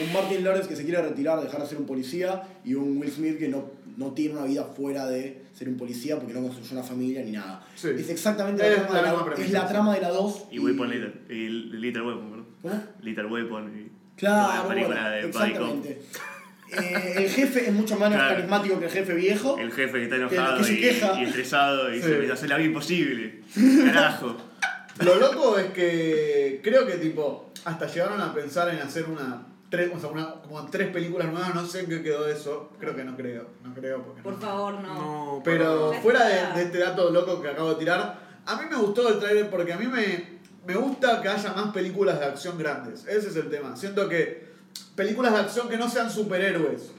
Un 0.03 0.13
Martin 0.13 0.43
Lawrence 0.43 0.67
que 0.67 0.75
se 0.75 0.83
quiere 0.83 1.01
retirar, 1.01 1.39
dejar 1.41 1.61
de 1.61 1.67
ser 1.67 1.77
un 1.77 1.85
policía. 1.85 2.41
Y 2.65 2.73
un 2.73 2.97
Will 2.97 3.11
Smith 3.11 3.37
que 3.37 3.49
no, 3.49 3.65
no 3.97 4.13
tiene 4.13 4.35
una 4.35 4.45
vida 4.45 4.63
fuera 4.63 5.05
de 5.07 5.43
ser 5.53 5.67
un 5.69 5.77
policía 5.77 6.17
porque 6.17 6.33
no 6.33 6.41
construyó 6.41 6.71
una 6.73 6.83
familia 6.83 7.21
ni 7.23 7.31
nada. 7.31 7.67
Sí. 7.75 7.89
Es 7.89 8.09
exactamente 8.09 8.63
la 8.63 8.69
Es 8.69 8.75
trama, 8.77 8.93
la 8.93 9.01
de 9.01 9.17
la, 9.17 9.23
misma 9.25 9.43
es 9.45 9.51
la 9.51 9.67
trama 9.67 9.93
de 9.95 10.01
la 10.01 10.09
2. 10.09 10.45
Y 10.51 10.59
Weapon 10.59 10.89
Little. 10.89 11.13
Y 11.29 11.49
Little 11.49 12.01
Weapon, 12.01 12.38
¿Cómo? 12.61 12.83
Little 13.01 13.25
Weapon. 13.27 13.73
Y 13.77 13.91
Claro, 14.19 14.63
la 14.63 14.69
película 14.69 14.95
bueno, 15.01 15.09
de 15.11 15.19
exactamente. 15.27 16.01
Eh, 16.71 17.13
el 17.17 17.29
jefe 17.29 17.67
es 17.67 17.73
mucho 17.73 17.95
menos 17.95 18.13
Claro. 18.15 18.35
carismático 18.35 18.79
que 18.79 18.85
el 18.85 18.91
jefe 18.91 19.13
viejo. 19.15 19.57
El 19.57 19.71
jefe 19.71 19.93
que 19.93 20.03
está 20.03 20.15
enojado 20.17 20.61
que 20.63 20.73
y, 20.73 20.79
queja. 20.81 21.19
y 21.19 21.23
estresado 21.25 21.91
y 21.93 21.97
Sí. 21.97 22.03
se 22.03 22.19
le 22.19 22.31
hace 22.31 22.47
la 22.47 22.57
vida 22.57 22.67
imposible. 22.67 23.41
Carajo. 23.85 24.37
Lo 25.03 25.15
loco 25.15 25.57
es 25.57 25.71
que 25.71 26.59
creo 26.63 26.85
que 26.85 26.95
tipo, 26.97 27.51
hasta 27.65 27.87
llegaron 27.87 28.21
a 28.21 28.33
pensar 28.33 28.69
en 28.69 28.79
hacer 28.81 29.05
una 29.05 29.45
tres, 29.69 29.89
o 29.95 29.99
sea, 29.99 30.09
una, 30.09 30.33
como 30.41 30.65
tres 30.67 30.89
películas 30.89 31.31
nuevas, 31.31 31.53
no 31.55 31.65
sé 31.65 31.81
en 31.81 31.85
qué 31.89 32.01
quedó 32.01 32.27
eso, 32.27 32.71
creo 32.79 32.95
que 32.95 33.03
no 33.03 33.15
creo, 33.15 33.47
no 33.63 33.73
creo 33.73 34.03
porque 34.03 34.21
Por 34.23 34.33
no. 34.33 34.39
favor, 34.39 34.73
no. 34.81 34.93
No, 34.95 35.41
Pero 35.45 35.93
fuera 36.01 36.25
de, 36.27 36.59
de 36.59 36.63
este 36.65 36.79
dato 36.79 37.09
loco 37.11 37.39
que 37.41 37.49
acabo 37.49 37.69
de 37.69 37.75
tirar, 37.79 38.19
a 38.45 38.55
mí 38.55 38.63
me 38.69 38.75
gustó 38.77 39.07
el 39.09 39.19
trailer 39.19 39.49
porque 39.49 39.71
a 39.73 39.77
mí 39.77 39.85
me, 39.85 40.38
me 40.65 40.75
gusta 40.75 41.21
que 41.21 41.29
haya 41.29 41.53
más 41.53 41.73
películas 41.73 42.19
de 42.19 42.25
acción 42.25 42.57
grandes. 42.57 43.05
Ese 43.07 43.29
es 43.29 43.35
el 43.35 43.49
tema. 43.49 43.75
Siento 43.75 44.07
que 44.09 44.47
películas 44.95 45.33
de 45.33 45.39
acción 45.39 45.69
que 45.69 45.77
no 45.77 45.89
sean 45.89 46.09
superhéroes, 46.11 46.91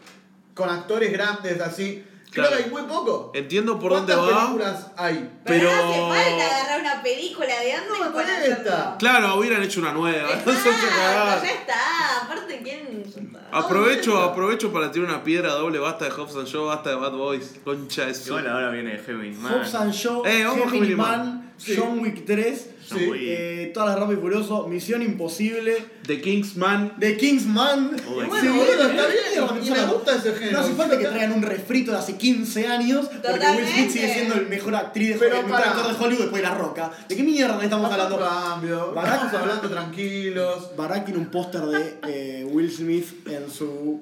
con 0.54 0.68
actores 0.68 1.12
grandes 1.12 1.60
así, 1.60 2.04
creo 2.30 2.46
Claro. 2.46 2.56
que 2.56 2.64
hay 2.64 2.70
muy 2.70 2.82
poco. 2.82 3.32
Entiendo 3.34 3.78
por 3.78 3.92
dónde 3.92 4.14
¿Cuántas 4.14 4.34
va. 4.36 4.40
películas 4.46 4.86
hay? 4.96 5.30
Pero, 5.44 5.68
pero- 5.70 5.86
no 5.86 6.12
hace 6.12 6.30
falta 6.30 6.46
agarrar 6.46 6.80
una 6.80 7.02
película 7.02 7.46
de 7.60 7.72
antes 7.72 7.90
No, 7.98 8.20
esta. 8.20 8.96
Claro, 8.98 9.36
hubieran 9.36 9.62
hecho 9.62 9.80
una 9.80 9.92
nueva. 9.92 10.30
Exacto, 10.32 10.50
ya 11.42 11.50
está. 11.50 12.24
Aparte, 12.24 12.60
¿quién? 12.62 13.04
Aprovecho, 13.52 14.18
aprovecho 14.18 14.72
para 14.72 14.92
tirar 14.92 15.08
una 15.08 15.24
piedra 15.24 15.52
doble, 15.54 15.78
basta 15.80 16.04
de 16.04 16.10
Hobbs 16.12 16.36
and 16.36 16.46
Show, 16.46 16.66
basta 16.66 16.90
de 16.90 16.96
Bad 16.96 17.12
Boys. 17.12 17.54
Concha 17.64 18.06
de 18.06 18.14
su. 18.14 18.28
Igual 18.28 18.46
ahora 18.48 18.70
viene 18.70 18.98
Gemini 18.98 19.36
Man. 19.36 19.54
Hobbs 19.54 19.74
and 19.74 19.92
Eh, 20.24 20.44
vamos 20.44 20.58
Gemini 20.66 20.70
Gemini 20.72 20.94
Man. 20.94 21.18
Man, 21.18 21.52
Sí. 21.56 21.76
John 21.76 21.98
Wick 21.98 22.24
3, 22.24 22.70
Sí. 22.98 23.10
Eh, 23.14 23.70
todas 23.74 23.90
las 23.90 23.98
Rápido 23.98 24.18
y 24.18 24.22
Furioso, 24.22 24.66
Misión 24.68 25.02
Imposible, 25.02 25.76
The 26.06 26.20
Kingsman. 26.20 26.98
The 26.98 27.16
Kingsman. 27.16 27.96
Uy, 28.08 28.24
Y 28.24 28.28
bueno, 28.28 28.54
boludo, 28.54 28.72
está 28.88 29.06
bien, 29.06 29.24
y 29.64 29.70
me 29.70 29.84
gusta 29.86 30.16
ese 30.16 30.30
No 30.30 30.36
género. 30.36 30.60
hace 30.60 30.72
falta 30.74 30.98
que 30.98 31.04
traigan 31.06 31.32
un 31.32 31.42
refrito 31.42 31.92
de 31.92 31.98
hace 31.98 32.16
15 32.16 32.66
años, 32.66 33.06
porque 33.08 33.46
Will 33.46 33.66
Smith 33.74 33.90
sigue 33.90 34.12
siendo 34.12 34.34
el 34.34 34.48
mejor 34.48 34.74
actriz 34.74 35.10
de 35.10 35.14
Pero 35.18 35.36
el 35.36 35.44
mejor 35.46 35.60
para- 35.60 35.70
actor 35.72 35.96
de 35.98 36.04
Hollywood 36.04 36.20
después 36.22 36.42
de 36.42 36.48
La 36.48 36.54
Roca. 36.54 36.90
¿De 37.08 37.16
qué 37.16 37.22
mierda 37.22 37.62
estamos 37.62 37.90
Hablando 37.92 38.16
hablando? 38.16 38.50
cambio, 38.50 38.94
Barack- 38.94 39.14
estamos 39.26 39.34
hablando 39.34 39.68
tranquilos. 39.70 40.70
Barack 40.76 41.04
tiene 41.04 41.20
un 41.20 41.26
póster 41.30 41.62
de 41.62 41.98
eh, 42.08 42.44
Will 42.50 42.70
Smith 42.72 43.26
en 43.28 43.50
su 43.50 44.00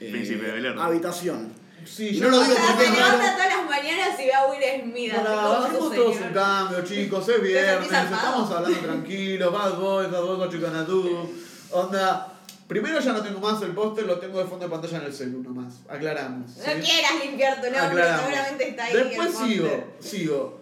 eh, 0.00 0.74
habitación. 0.78 1.60
Sí, 1.84 2.14
yo 2.14 2.24
no 2.24 2.30
lo 2.30 2.40
O 2.40 2.44
digo 2.44 2.56
sea, 2.56 2.66
porque 2.66 2.84
se 2.84 2.92
es 2.92 2.98
raro. 2.98 3.18
levanta 3.18 3.32
todas 3.34 3.56
las 3.56 3.68
mañanas 3.70 4.20
y 4.20 4.24
ve 4.24 4.34
a 4.34 4.46
Will 4.46 4.82
Smith. 4.82 5.14
Para, 5.14 5.34
todos 5.72 6.16
un 6.20 6.32
cambio, 6.32 6.84
chicos, 6.84 7.28
es 7.28 7.42
viernes, 7.42 7.92
estamos 7.92 8.50
hablando 8.50 8.78
tranquilos, 8.82 9.52
Bad 9.52 9.74
Boys, 9.78 10.10
Bad 10.10 10.22
Boys, 10.22 10.50
Chicanatú, 10.50 11.30
onda. 11.72 12.28
Primero 12.68 13.00
ya 13.00 13.12
no 13.12 13.22
tengo 13.22 13.38
más 13.40 13.60
el 13.62 13.72
póster, 13.72 14.06
lo 14.06 14.18
tengo 14.18 14.38
de 14.38 14.46
fondo 14.46 14.64
de 14.64 14.70
pantalla 14.70 14.98
en 14.98 15.04
el 15.04 15.12
celu 15.12 15.42
nomás, 15.42 15.74
aclaramos. 15.88 16.56
No 16.56 16.62
quieras 16.64 17.12
limpiar 17.22 17.56
tu 17.60 17.64
nombre, 17.64 17.80
Aclaramos. 17.80 18.22
seguramente 18.24 18.68
está 18.68 18.84
ahí. 18.84 18.94
Después 18.94 19.28
el 19.28 19.46
sigo, 19.48 19.84
sigo. 20.00 20.61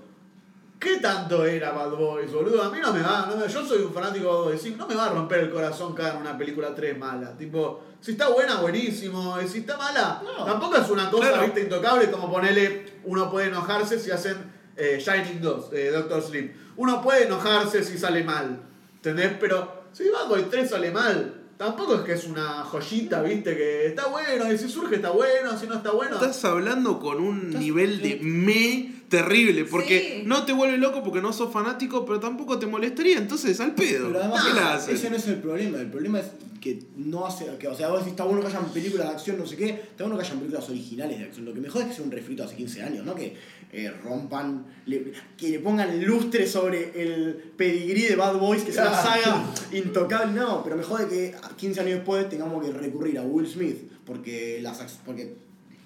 ¿Qué 0.80 0.96
tanto 0.96 1.44
era 1.44 1.72
Bad 1.72 1.90
Boys, 1.90 2.32
boludo? 2.32 2.62
A 2.62 2.70
mí 2.70 2.78
no 2.80 2.90
me 2.92 3.02
va, 3.02 3.26
no 3.28 3.36
me- 3.36 3.46
yo 3.48 3.64
soy 3.66 3.82
un 3.82 3.92
fanático 3.92 4.24
de 4.24 4.32
Bad 4.32 4.44
Boys, 4.44 4.62
sí, 4.62 4.74
no 4.78 4.88
me 4.88 4.94
va 4.94 5.06
a 5.06 5.10
romper 5.10 5.40
el 5.40 5.50
corazón 5.50 5.94
cada 5.94 6.14
una 6.14 6.38
película 6.38 6.74
3 6.74 6.96
mala. 6.98 7.36
Tipo, 7.36 7.82
si 8.00 8.12
está 8.12 8.28
buena, 8.30 8.56
buenísimo, 8.62 9.38
y 9.42 9.46
si 9.46 9.58
está 9.58 9.76
mala, 9.76 10.22
No. 10.24 10.44
tampoco 10.46 10.76
es 10.76 10.88
una 10.88 11.10
cosa, 11.10 11.28
Claro. 11.28 11.42
viste, 11.44 11.60
intocable 11.60 12.10
como 12.10 12.30
ponerle, 12.32 12.94
uno 13.04 13.30
puede 13.30 13.48
enojarse 13.48 13.98
si 13.98 14.10
hacen 14.10 14.58
eh, 14.76 14.98
Shining 14.98 15.42
2, 15.42 15.70
eh, 15.74 15.90
Doctor 15.92 16.22
Sleep. 16.22 16.56
Uno 16.78 17.02
puede 17.02 17.24
enojarse 17.26 17.84
si 17.84 17.98
sale 17.98 18.24
mal, 18.24 18.62
¿entendés? 18.94 19.32
Pero 19.38 19.82
si 19.92 20.08
Bad 20.08 20.28
Boys 20.28 20.48
3 20.48 20.70
sale 20.70 20.90
mal, 20.90 21.39
tampoco 21.60 21.94
es 21.96 22.00
que 22.00 22.12
es 22.14 22.24
una 22.24 22.64
joyita, 22.64 23.20
viste, 23.20 23.54
que 23.54 23.86
está 23.88 24.06
bueno, 24.06 24.50
y 24.50 24.56
si 24.56 24.66
surge 24.66 24.94
está 24.94 25.10
bueno, 25.10 25.58
si 25.60 25.66
no 25.66 25.74
está 25.74 25.90
bueno... 25.90 26.14
Estás 26.14 26.42
hablando 26.46 26.98
con 26.98 27.20
un 27.20 27.50
nivel 27.50 28.00
de 28.00 28.18
me 28.22 28.94
terrible, 29.10 29.66
porque 29.66 30.20
Sí. 30.20 30.22
no 30.26 30.46
te 30.46 30.54
vuelve 30.54 30.78
loco 30.78 31.02
porque 31.02 31.20
no 31.20 31.34
sos 31.34 31.52
fanático, 31.52 32.06
pero 32.06 32.18
tampoco 32.18 32.58
te 32.58 32.66
molestaría, 32.66 33.18
entonces 33.18 33.60
al 33.60 33.74
pedo. 33.74 34.06
Pero 34.08 34.20
además, 34.20 34.42
¿Qué 34.46 34.54
la 34.54 34.72
haces? 34.72 34.94
ese 34.94 35.10
no 35.10 35.16
es 35.16 35.26
el 35.28 35.36
problema. 35.36 35.78
El 35.78 35.88
problema 35.90 36.20
es 36.20 36.30
que 36.60 36.82
no 36.96 37.26
hace. 37.26 37.46
Que, 37.58 37.68
o 37.68 37.74
sea, 37.74 37.88
vos 37.88 37.98
decís, 38.00 38.12
está 38.12 38.24
bueno 38.24 38.40
que 38.42 38.48
hayan 38.48 38.66
películas 38.70 39.08
de 39.08 39.12
acción, 39.14 39.38
no 39.38 39.46
sé 39.46 39.56
qué. 39.56 39.70
Está 39.70 40.04
bueno 40.04 40.18
que 40.18 40.24
hayan 40.26 40.38
películas 40.38 40.68
originales 40.68 41.18
de 41.18 41.24
acción. 41.24 41.44
Lo 41.46 41.54
que 41.54 41.60
mejor 41.60 41.82
es 41.82 41.88
que 41.88 41.94
sea 41.94 42.04
un 42.04 42.10
refrito 42.10 42.44
hace 42.44 42.56
15 42.56 42.82
años, 42.82 43.04
¿no? 43.06 43.14
Que 43.14 43.36
eh, 43.72 43.90
rompan. 44.02 44.66
le- 44.86 45.12
que 45.36 45.48
le 45.48 45.58
pongan 45.60 46.04
lustre 46.04 46.46
sobre 46.46 47.02
el 47.02 47.34
pedigrí 47.56 48.02
de 48.02 48.16
Bad 48.16 48.36
Boys, 48.38 48.62
que 48.64 48.70
es 48.72 48.76
una 48.78 48.92
saga 48.94 49.44
intocable. 49.72 50.32
No, 50.32 50.62
pero 50.62 50.76
mejor 50.76 51.00
de 51.00 51.08
que 51.08 51.34
15 51.56 51.80
años 51.80 51.94
después 51.96 52.28
tengamos 52.28 52.64
que 52.64 52.72
recurrir 52.72 53.18
a 53.18 53.22
Will 53.22 53.46
Smith. 53.48 53.90
Porque 54.04 54.58
las. 54.62 54.78
Porque. 55.06 55.34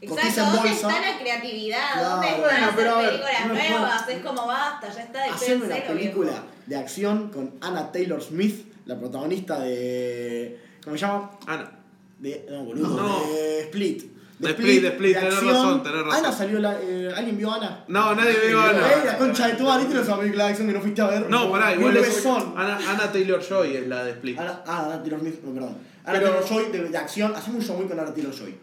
Exacto, 0.00 0.40
¿dónde 0.42 0.58
bolsa. 0.70 0.72
está 0.74 1.00
la 1.00 1.18
creatividad? 1.18 1.92
Claro. 1.94 2.10
¿Dónde 2.10 2.26
están 2.28 2.74
Bueno, 2.74 2.96
ver, 2.98 3.06
películas 3.08 3.46
no 3.46 3.54
nuevas? 3.54 4.02
como- 4.02 4.10
Es 4.18 4.24
como 4.24 4.46
basta, 4.46 4.92
ya 4.94 5.02
está 5.02 5.22
de 5.24 5.30
Hacerme 5.30 5.66
una 5.66 5.76
película 5.86 6.30
viejo. 6.30 6.44
de 6.66 6.76
acción 6.76 7.30
con 7.30 7.52
Anna 7.62 7.90
Taylor 7.92 8.22
Smith, 8.22 8.66
la 8.86 8.98
protagonista 8.98 9.60
de. 9.60 10.58
¿Cómo 10.84 10.96
se 10.96 11.00
llama? 11.06 11.30
Ana. 11.46 11.70
De, 12.18 12.46
no, 12.50 12.64
boludo. 12.64 12.88
No. 12.96 13.26
De 13.32 13.60
Split. 13.62 14.02
De 14.38 14.50
Split, 14.50 14.82
de 14.82 14.88
Split, 14.88 15.14
tenés 15.16 15.34
acción. 15.34 15.52
razón, 15.54 15.82
tenés 15.82 16.02
razón. 16.04 16.24
Ana 16.24 16.32
salió 16.32 16.58
la. 16.60 16.78
eh, 16.82 17.10
¿Alguien 17.16 17.38
vio 17.38 17.50
a 17.52 17.56
Ana? 17.56 17.84
No, 17.88 18.14
nadie 18.14 18.34
iba 18.50 18.64
a 18.64 18.72
Eh, 18.72 18.76
Ana. 18.94 19.04
la 19.04 19.18
concha 19.18 19.46
de 19.48 19.54
tu 19.54 19.64
madre, 19.64 19.84
¿viste 19.86 20.00
esa 20.02 20.18
película 20.18 20.44
de 20.44 20.50
acción 20.50 20.68
que 20.68 20.74
no 20.74 20.80
fuiste 20.80 21.02
a 21.02 21.06
ver? 21.06 21.30
No, 21.30 21.50
pará, 21.50 21.74
igual 21.74 21.96
es. 21.96 22.02
besón. 22.02 22.52
Ana, 22.56 22.76
Ana 22.90 23.12
Taylor 23.12 23.40
Joy 23.40 23.76
es 23.76 23.86
la 23.88 24.04
de 24.04 24.10
Split. 24.12 24.38
Ana, 24.38 24.62
ah, 24.66 24.84
Ana 24.86 25.02
Taylor 25.02 25.20
Smith, 25.20 25.40
no, 25.44 25.54
perdón. 25.54 25.76
Ana 26.04 26.20
Taylor 26.20 26.44
Joy 26.46 26.64
de, 26.72 26.88
de 26.88 26.98
acción. 26.98 27.34
Hacemos 27.34 27.60
un 27.60 27.66
show 27.66 27.76
muy 27.76 27.86
con 27.86 27.98
Ana 27.98 28.12
Taylor 28.12 28.32
Joy. 28.34 28.54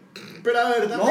Pero 0.44 0.58
a 0.60 0.68
ver, 0.70 0.88
¿No? 0.90 1.04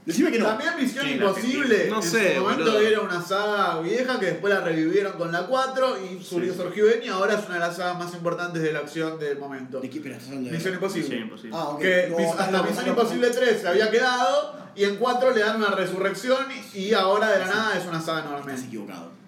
También... 0.00 0.06
Decime 0.06 0.32
que 0.32 0.38
no. 0.38 0.46
También 0.46 0.70
Misión 0.78 1.04
Sí, 1.06 1.14
la 1.16 1.26
Imposible. 1.26 1.86
No 1.90 1.96
en 1.96 2.02
sé, 2.02 2.34
su 2.36 2.40
momento 2.40 2.64
boludo. 2.64 2.80
era 2.80 3.00
una 3.00 3.22
saga 3.22 3.80
vieja 3.80 4.18
que 4.18 4.26
después 4.26 4.52
la 4.54 4.60
revivieron 4.60 5.12
con 5.12 5.30
la 5.32 5.46
4 5.46 5.96
y 6.04 6.22
surgió, 6.24 6.54
surgió 6.54 6.86
bien 6.86 7.00
y 7.04 7.08
ahora 7.08 7.34
es 7.34 7.44
una 7.46 7.54
de 7.54 7.60
las 7.60 7.76
sagas 7.76 7.98
más 7.98 8.14
importantes 8.14 8.62
de 8.62 8.72
la 8.72 8.78
acción 8.80 9.18
del 9.18 9.38
momento. 9.38 9.80
¿De 9.80 9.88
qué 9.90 9.98
espera? 9.98 10.16
¿Estás 10.16 10.28
hablando 10.30 10.50
de.? 10.50 10.56
Misión 10.56 10.74
Imposible. 10.74 11.08
Sí, 11.08 11.22
imposible. 11.22 11.56
Ah, 11.58 11.68
ok. 11.68 11.80
Que 11.80 12.06
No, 12.10 12.16
mis- 12.16 12.26
estás 12.28 12.46
hasta 12.46 12.62
Misión. 12.62 12.88
Imposible 12.88 13.30
3 13.30 13.60
se 13.60 13.68
había 13.68 13.90
quedado 13.90 14.56
y 14.74 14.84
en 14.84 14.96
4 14.96 15.30
le 15.32 15.40
dan 15.40 15.56
una 15.56 15.70
resurrección 15.70 16.46
y 16.74 16.92
ahora 16.94 17.30
de 17.30 17.38
la 17.40 17.46
nada 17.46 17.78
es 17.78 17.86
una 17.86 18.00
saga 18.00 18.20
Estás 18.20 18.32
enorme. 18.32 18.54
equivocado. 18.66 19.19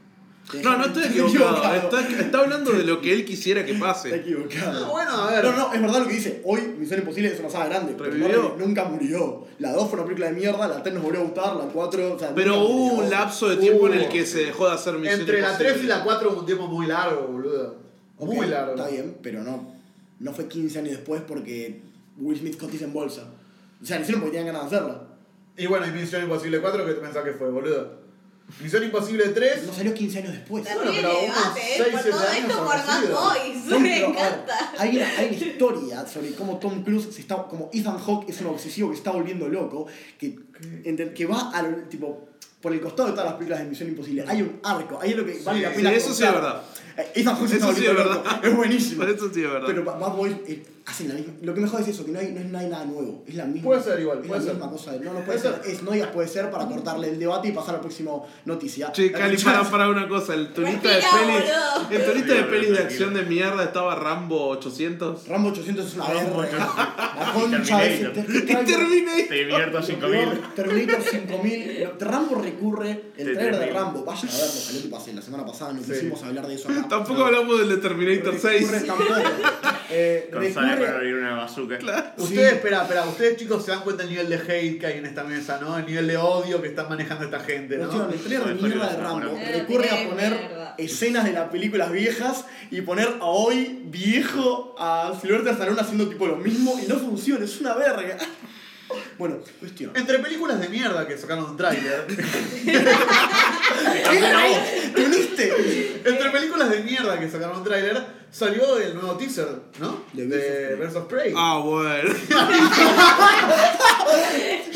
No, 0.63 0.77
no 0.77 0.85
estoy 0.87 1.05
equivocado. 1.05 1.75
Está, 1.75 2.01
está 2.21 2.39
hablando 2.41 2.73
de 2.73 2.85
lo 2.85 3.01
que 3.01 3.13
él 3.13 3.25
quisiera 3.25 3.65
que 3.65 3.73
Está 3.73 3.87
pase. 3.87 4.15
equivocado. 4.15 4.85
Ah, 4.87 4.91
bueno, 4.91 5.11
a 5.13 5.31
ver. 5.31 5.45
No, 5.45 5.53
no, 5.57 5.73
es 5.73 5.81
verdad 5.81 5.99
lo 6.01 6.07
que 6.09 6.15
dice. 6.15 6.43
Hoy 6.45 6.61
Misión 6.79 6.99
Imposible 7.01 7.33
es 7.33 7.41
una 7.41 7.49
saga 7.49 7.67
grande. 7.67 7.95
pero 7.97 8.11
Revivió. 8.11 8.55
no, 8.59 8.67
nunca 8.67 8.85
murió. 8.85 9.47
La 9.61 9.73
2 9.73 9.89
fue 9.89 9.95
una 9.99 10.05
película 10.05 10.27
de 10.27 10.33
mierda, 10.35 10.69
la 10.69 10.83
3 10.83 10.95
nos 10.95 11.05
volvió 11.05 11.21
a 11.21 11.25
gustar, 11.25 11.57
la 11.57 11.65
4. 11.67 12.15
O 12.15 12.19
sea, 12.19 12.35
Pero 12.35 12.59
hubo 12.59 12.79
murió. 12.95 13.05
un 13.05 13.11
lapso 13.11 13.49
de 13.49 13.57
tiempo 13.57 13.87
en 13.87 13.95
el 13.95 14.09
que 14.09 14.27
se 14.27 14.45
dejó 14.47 14.67
de 14.69 14.75
hacer 14.75 14.95
Misión 14.99 15.21
Entre 15.21 15.41
la 15.41 15.47
Imposible. 15.53 15.73
3 15.73 15.85
y 15.85 15.87
la 15.87 16.05
4 16.05 16.31
hubo 16.33 16.41
un 16.41 16.47
tiempo 16.47 16.67
muy 16.67 16.87
largo, 16.87 17.29
boludo. 17.29 17.77
Ok, 18.19 18.35
Muy 18.35 18.47
largo. 18.47 18.75
Está 18.75 18.89
bien, 18.89 19.17
pero 19.23 19.43
no. 19.43 19.73
No 20.21 20.33
fue 20.35 20.49
15 20.49 20.79
años 20.81 20.91
después 20.93 21.23
porque 21.27 21.81
Will 22.19 22.39
Smith 22.39 22.59
cotiza 22.59 22.85
en 22.85 22.93
bolsa. 22.93 23.23
O 23.81 23.87
sea, 23.87 23.97
lo 23.97 24.03
hicieron 24.03 24.21
porque 24.23 24.37
tenían 24.37 24.55
ganas 24.55 24.71
de 24.71 24.77
hacerla. 24.77 25.03
Y 25.57 25.67
bueno, 25.67 25.87
y 25.87 25.91
Misión 25.93 26.23
Imposible 26.25 26.61
4, 26.61 26.85
¿qué 26.87 26.93
pensás 26.95 27.25
que 27.25 27.33
fue, 27.33 27.49
boludo? 27.51 28.02
Misión 28.61 28.85
Imposible 28.85 29.29
3. 29.29 29.65
No 29.67 29.73
salió 29.73 29.95
15 29.95 30.19
años 30.19 30.33
después. 30.33 30.65
Bueno, 30.65 30.91
pero 30.95 31.09
debate, 31.09 31.61
¿eh? 31.61 31.77
seis, 31.77 31.89
Por 31.93 32.03
todo 32.11 32.21
años 32.29 32.51
esto 32.51 32.59
por 32.59 32.67
Bad. 32.77 33.11
Boys. 33.11 33.65
No, 33.67 33.81
Me 33.81 33.99
encanta. 34.05 34.73
hay, 34.79 34.97
una, 34.97 35.09
hay 35.19 35.27
una 35.29 35.47
historia 35.47 36.07
sobre 36.07 36.33
cómo 36.35 36.59
Tom 36.59 36.85
Cruise 36.85 37.09
se 37.15 37.21
está. 37.23 37.37
como 37.45 37.71
Ethan 37.73 37.99
Hawke 37.99 38.29
es 38.29 38.41
un 38.41 38.49
obsesivo 38.49 38.91
que 38.91 38.97
se 38.97 39.01
está 39.01 39.11
volviendo 39.11 39.49
loco, 39.49 39.87
que, 40.19 40.37
que 41.15 41.27
va 41.27 41.51
al 41.51 41.89
tipo. 41.89 42.29
Por 42.61 42.73
el 42.73 42.81
costado 42.81 43.09
de 43.09 43.15
todas 43.15 43.27
las 43.27 43.35
películas 43.35 43.59
de 43.61 43.67
Misión 43.67 43.89
Imposible. 43.89 44.25
Hay 44.29 44.41
un 44.43 44.61
arco, 44.63 44.97
ahí 45.03 45.11
es 45.11 45.17
lo 45.17 45.27
que 45.27 45.37
vale 45.43 45.63
la 45.63 45.71
sí, 45.71 45.77
pena. 45.77 45.93
eso 45.93 46.15
sí 46.15 46.23
es 46.23 46.31
contar. 46.31 46.35
verdad. 46.35 46.63
Eh, 46.97 47.13
Ethan 47.17 47.35
Hawke 47.37 47.45
Eso 47.45 47.55
sí 47.55 47.57
es 47.57 47.65
volviendo 47.67 48.05
loco. 48.05 48.23
verdad. 48.23 48.45
Es 48.45 48.57
buenísimo. 48.57 49.03
Eso 49.09 49.31
sí 49.33 49.43
es 49.43 49.51
verdad. 49.51 49.67
Pero 49.67 49.85
Ba- 49.85 49.99
Bad 49.99 50.13
Boys 50.17 50.37
eh, 50.47 50.63
hacen 50.85 51.09
la 51.09 51.15
misma. 51.15 51.33
Lo 51.43 51.55
que 51.55 51.61
mejor 51.61 51.81
es 51.81 51.89
eso, 51.89 52.05
que 52.05 52.13
no 52.13 52.19
hay, 52.19 52.33
no, 52.33 52.41
es- 52.41 52.47
no 52.47 52.59
hay 52.59 52.67
nada 52.69 52.85
nuevo. 52.85 53.23
Es 53.27 53.35
la 53.35 53.45
misma. 53.47 53.63
Puede 53.69 53.83
ser 53.83 54.01
igual, 54.01 54.19
Es 54.21 54.27
puede 54.27 54.41
la 54.41 54.45
ser. 54.47 54.55
misma 54.55 54.71
cosa. 54.71 54.93
No, 55.03 55.13
no 55.15 55.21
puede 55.25 55.39
ser. 55.39 55.61
Es, 55.65 55.83
no 55.83 55.91
digas 55.93 56.09
puede 56.11 56.29
ser 56.29 56.51
para 56.51 56.67
cortarle 56.67 57.09
el 57.11 57.19
debate 57.19 57.49
y 57.49 57.53
pasar 57.53 57.71
a 57.71 57.73
la 57.79 57.81
próxima 57.81 58.13
noticia. 58.45 58.93
Che, 58.93 59.11
Cali, 59.13 59.37
para, 59.39 59.63
para 59.71 59.89
una 59.89 60.09
cosa, 60.09 60.35
el 60.35 60.53
turista 60.53 60.89
de 60.89 60.97
pelis. 60.97 61.51
El 61.91 62.05
turista 62.05 62.35
de 62.35 62.43
pelis 62.45 62.71
de 62.71 62.79
acción 62.79 63.15
de 63.15 63.23
mierda 63.23 63.63
estaba 63.65 63.95
Rambo 63.95 64.49
800. 64.49 65.29
Rambo 65.29 65.49
800 65.51 65.87
es 65.87 65.95
una 65.95 66.09
verga. 66.09 66.59
La 67.19 67.33
concha 67.33 67.79
de 67.79 67.95
ese. 67.95 68.05
Terminator. 68.09 68.65
Terminator. 68.65 69.29
Terminator 69.29 69.85
5000. 69.85 70.41
Terminator 70.55 71.03
5000. 71.03 71.89
Rambo 72.01 72.35
recurre. 72.43 73.13
El 73.17 73.35
trailer 73.35 73.59
de. 73.59 73.67
Rambo, 73.73 74.05
vayan 74.05 74.29
a 74.29 74.33
verlo, 74.33 74.47
salió 74.53 74.83
que 74.83 74.89
pasé 74.89 75.13
la 75.13 75.23
semana 75.23 75.47
pasada, 75.47 75.73
no 75.73 75.83
Sí. 75.83 75.93
quisimos 75.93 76.23
hablar 76.23 76.47
de 76.47 76.55
eso 76.55 76.69
acá. 76.69 76.82
Tampoco 76.89 77.21
No. 77.21 77.27
hablamos 77.27 77.59
del 77.59 77.69
de 77.69 77.77
Terminator 77.79 78.35
Recurre 78.35 78.59
6. 78.61 78.87
tampoco. 78.87 79.15
Eh, 79.95 80.31
recurre- 80.33 80.55
Connor 80.55 81.07
y 81.07 81.13
una 81.13 81.35
bazooka. 81.37 81.79
Ustedes, 82.17 82.53
espera, 82.55 82.81
espera, 82.81 83.05
ustedes 83.05 83.37
chicos 83.37 83.63
se 83.63 83.73
dan 83.73 83.83
cuenta 83.83 84.05
del 84.05 84.13
nivel 84.13 84.31
de 84.31 84.37
hate 84.37 84.79
que 84.81 84.87
hay 84.87 84.99
en 85.01 85.05
esta 85.05 85.23
mesa, 85.23 85.59
¿no? 85.61 85.77
El 85.77 85.85
nivel 85.85 86.07
de 86.07 86.17
odio 86.17 86.63
que 86.63 86.69
están 86.69 86.89
manejando 86.89 87.27
esta 87.27 87.41
gente, 87.41 87.77
¿no? 87.77 87.91
Cuestión, 88.09 88.49
el 88.49 88.57
de 88.57 88.69
mierda 88.69 88.89
de 88.91 88.97
Rambo 89.03 89.29
bueno. 89.33 89.53
recurre 89.53 89.91
a 89.91 90.03
Eh, 90.03 90.07
poner 90.09 90.31
mierda. 90.33 90.75
escenas 90.79 91.25
de 91.27 91.33
las 91.33 91.51
películas 91.51 91.93
viejas 91.93 92.47
y 92.71 92.81
poner 92.81 93.07
a 93.21 93.25
hoy 93.27 93.83
viejo 93.85 94.75
a 94.79 95.13
Sylvester 95.21 95.53
Stallone 95.53 95.81
haciendo 95.83 96.09
tipo 96.09 96.27
lo 96.27 96.37
mismo 96.37 96.75
y 96.83 96.89
no 96.89 96.97
funciona, 96.99 97.45
es 97.45 97.61
una 97.61 97.75
verga. 97.75 98.17
Bueno, 99.19 99.39
cuestión. 99.61 99.93
Entre 99.95 100.19
películas 100.19 100.61
de 100.61 100.69
mierda 100.69 101.07
que 101.07 101.17
sacaron 101.17 101.51
un 101.51 101.57
tráiler. 101.57 102.07
¿Te 104.95 105.05
uniste? 105.05 106.03
Entre 106.05 106.31
películas 106.31 106.71
de 106.71 106.83
mierda 106.83 107.19
que 107.19 107.31
sacaron 107.31 107.59
un 107.59 107.65
tráiler, 107.65 108.05
salió 108.33 108.79
el 108.79 108.95
nuevo 108.95 109.13
teaser, 109.17 109.47
¿no? 109.79 110.03
De 110.13 110.27
De 110.27 110.75
Birds 110.75 110.75
of 110.75 110.79
Birds 110.81 110.97
of 110.97 111.05
Prey. 111.07 111.33
Ah, 111.37 111.61
bueno. 111.65 112.11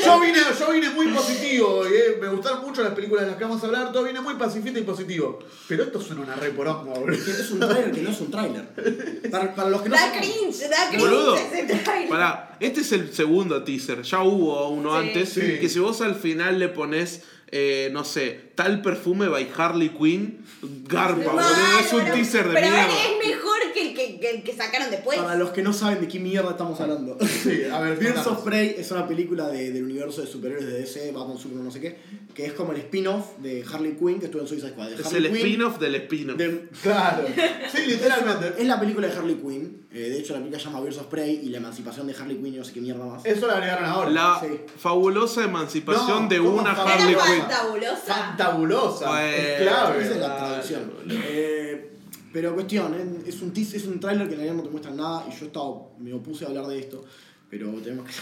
Yo 0.03 0.19
vine, 0.21 0.39
yo 0.57 0.71
vine 0.71 0.89
muy 0.91 1.07
positivo, 1.07 1.83
eh, 1.85 2.17
me 2.21 2.29
gustaron 2.29 2.61
mucho 2.65 2.81
las 2.81 2.93
películas 2.93 3.25
de 3.25 3.31
las 3.31 3.37
que 3.37 3.43
vamos 3.43 3.61
a 3.61 3.65
hablar, 3.65 3.91
todo 3.91 4.03
viene 4.03 4.21
muy 4.21 4.35
pacifista 4.35 4.79
y 4.79 4.83
positivo. 4.83 5.39
Pero 5.67 5.83
esto 5.83 5.99
suena 5.99 6.21
una 6.21 6.35
reporonga, 6.35 6.93
boludo. 6.93 7.13
Es 7.17 7.51
un 7.51 7.59
trailer 7.59 7.91
que 7.91 8.01
no 8.03 8.09
es 8.11 8.21
un 8.21 8.31
trailer. 8.31 9.21
Para, 9.29 9.53
para 9.53 9.69
los 9.69 9.81
que 9.81 9.89
no 9.89 9.95
Da 9.95 10.01
sepan- 10.13 10.19
cringe, 10.21 10.69
da 10.69 10.87
cringe 10.89 11.03
Boludo. 11.03 11.35
ese 11.35 11.63
trailer. 11.83 12.09
Pará, 12.09 12.55
este 12.59 12.81
es 12.81 12.91
el 12.93 13.13
segundo 13.13 13.63
teaser. 13.63 14.01
Ya 14.03 14.21
hubo 14.23 14.69
uno 14.69 14.91
Sí. 15.01 15.07
antes. 15.07 15.29
Sí. 15.29 15.41
Que 15.59 15.67
si 15.67 15.79
vos 15.79 15.99
al 16.01 16.15
final 16.15 16.57
le 16.59 16.69
pones, 16.69 17.23
eh, 17.51 17.89
no 17.91 18.03
sé, 18.03 18.51
tal 18.55 18.81
perfume 18.81 19.27
by 19.29 19.49
Harley 19.55 19.89
Quinn, 19.89 20.45
garpa, 20.61 21.31
boludo. 21.31 21.79
Es 21.79 21.93
un 21.93 22.05
teaser 22.11 22.47
de 22.47 22.53
Pero 22.55 22.67
mierda. 22.67 22.87
es 22.87 23.27
mejor 23.27 23.57
que 23.73 23.89
el 23.89 23.93
que, 24.07 24.19
que 24.19 24.29
el 24.31 24.43
que 24.43 24.53
sacaron 24.55 24.89
después. 24.91 25.17
Para 25.19 25.35
los 25.35 25.49
que 25.51 25.61
no 25.61 25.73
saben 25.73 26.01
de 26.01 26.07
qué 26.07 26.19
mierda 26.19 26.51
estamos 26.51 26.79
hablando. 26.81 27.17
Sí, 27.25 27.63
a 27.71 27.79
ver, 27.81 27.97
Birds 27.99 28.25
of 28.27 28.43
Prey 28.43 28.75
es 28.77 28.89
una 28.91 29.07
película 29.07 29.47
de- 29.49 29.71
del 29.71 29.83
universo 29.83 30.21
de 30.21 30.27
superhéroes 30.27 30.65
de 30.65 30.79
DC, 30.79 31.11
Batman, 31.11 31.37
Superman, 31.37 31.65
no 31.65 31.71
sé 31.71 31.79
qué, 31.81 31.97
que 32.33 32.45
es 32.45 32.53
como 32.53 32.71
el 32.73 32.79
spin-off 32.79 33.37
de 33.39 33.63
Harley 33.71 33.93
Quinn 33.97 34.19
que 34.19 34.25
estuvo 34.25 34.41
en 34.41 34.47
Suicide 34.47 34.71
Squad. 34.71 34.91
Es 34.93 35.05
Harley 35.05 35.25
el 35.31 35.35
spin-off 35.37 35.79
del 35.79 35.95
spin-off. 35.95 36.37
de- 36.37 36.69
Claro. 36.81 37.23
Sí, 37.71 37.85
literalmente. 37.85 38.53
Es 38.61 38.67
la 38.67 38.79
película 38.79 39.07
de 39.07 39.13
Harley 39.15 39.35
Quinn. 39.35 39.87
eh, 39.91 39.99
de 39.99 40.19
hecho, 40.19 40.33
la 40.33 40.39
película 40.39 40.59
se 40.59 40.65
llama 40.65 40.81
Birds 40.81 40.97
of 40.97 41.07
Prey 41.07 41.41
y 41.43 41.49
la 41.49 41.57
emancipación 41.57 42.07
de 42.07 42.13
Harley 42.15 42.37
Quinn 42.37 42.53
y 42.53 42.57
no 42.57 42.63
sé 42.63 42.73
qué 42.73 42.81
mierda 42.81 43.05
más. 43.05 43.25
Eso 43.25 43.47
lo 43.47 43.53
agregaron 43.53 43.85
ahora. 43.85 44.09
La 44.09 44.39
Sí. 44.41 44.47
fabulosa 44.77 45.43
emancipación 45.43 46.23
No, 46.23 46.29
de 46.29 46.37
¿cómo 46.37 46.49
una? 46.61 46.71
Harley 46.71 47.15
Quinn. 47.15 47.39
fantabulosa. 47.41 48.13
Fantabulosa. 48.15 49.07
Bueno. 49.09 49.27
es 49.27 49.49
Esa 49.49 49.57
clave. 49.63 50.01
es 50.03 50.17
la 50.17 50.37
traducción. 50.37 50.91
Eh, 51.09 51.91
pero 52.33 52.53
cuestión, 52.53 52.93
eh, 52.93 53.23
es 53.29 53.41
un 53.41 53.53
teas- 53.53 53.73
es 53.73 53.85
un 53.85 53.99
tráiler 53.99 54.27
que 54.27 54.33
en 54.33 54.39
realidad 54.39 54.57
no 54.57 54.63
te 54.63 54.69
muestra 54.69 54.91
nada 54.91 55.25
y 55.27 55.39
yo 55.39 55.45
estaba, 55.47 55.69
me 55.99 56.13
opuse 56.13 56.45
a 56.45 56.49
hablar 56.49 56.67
de 56.67 56.79
esto, 56.79 57.05
pero 57.49 57.69
tenemos 57.83 58.05
que. 58.05 58.13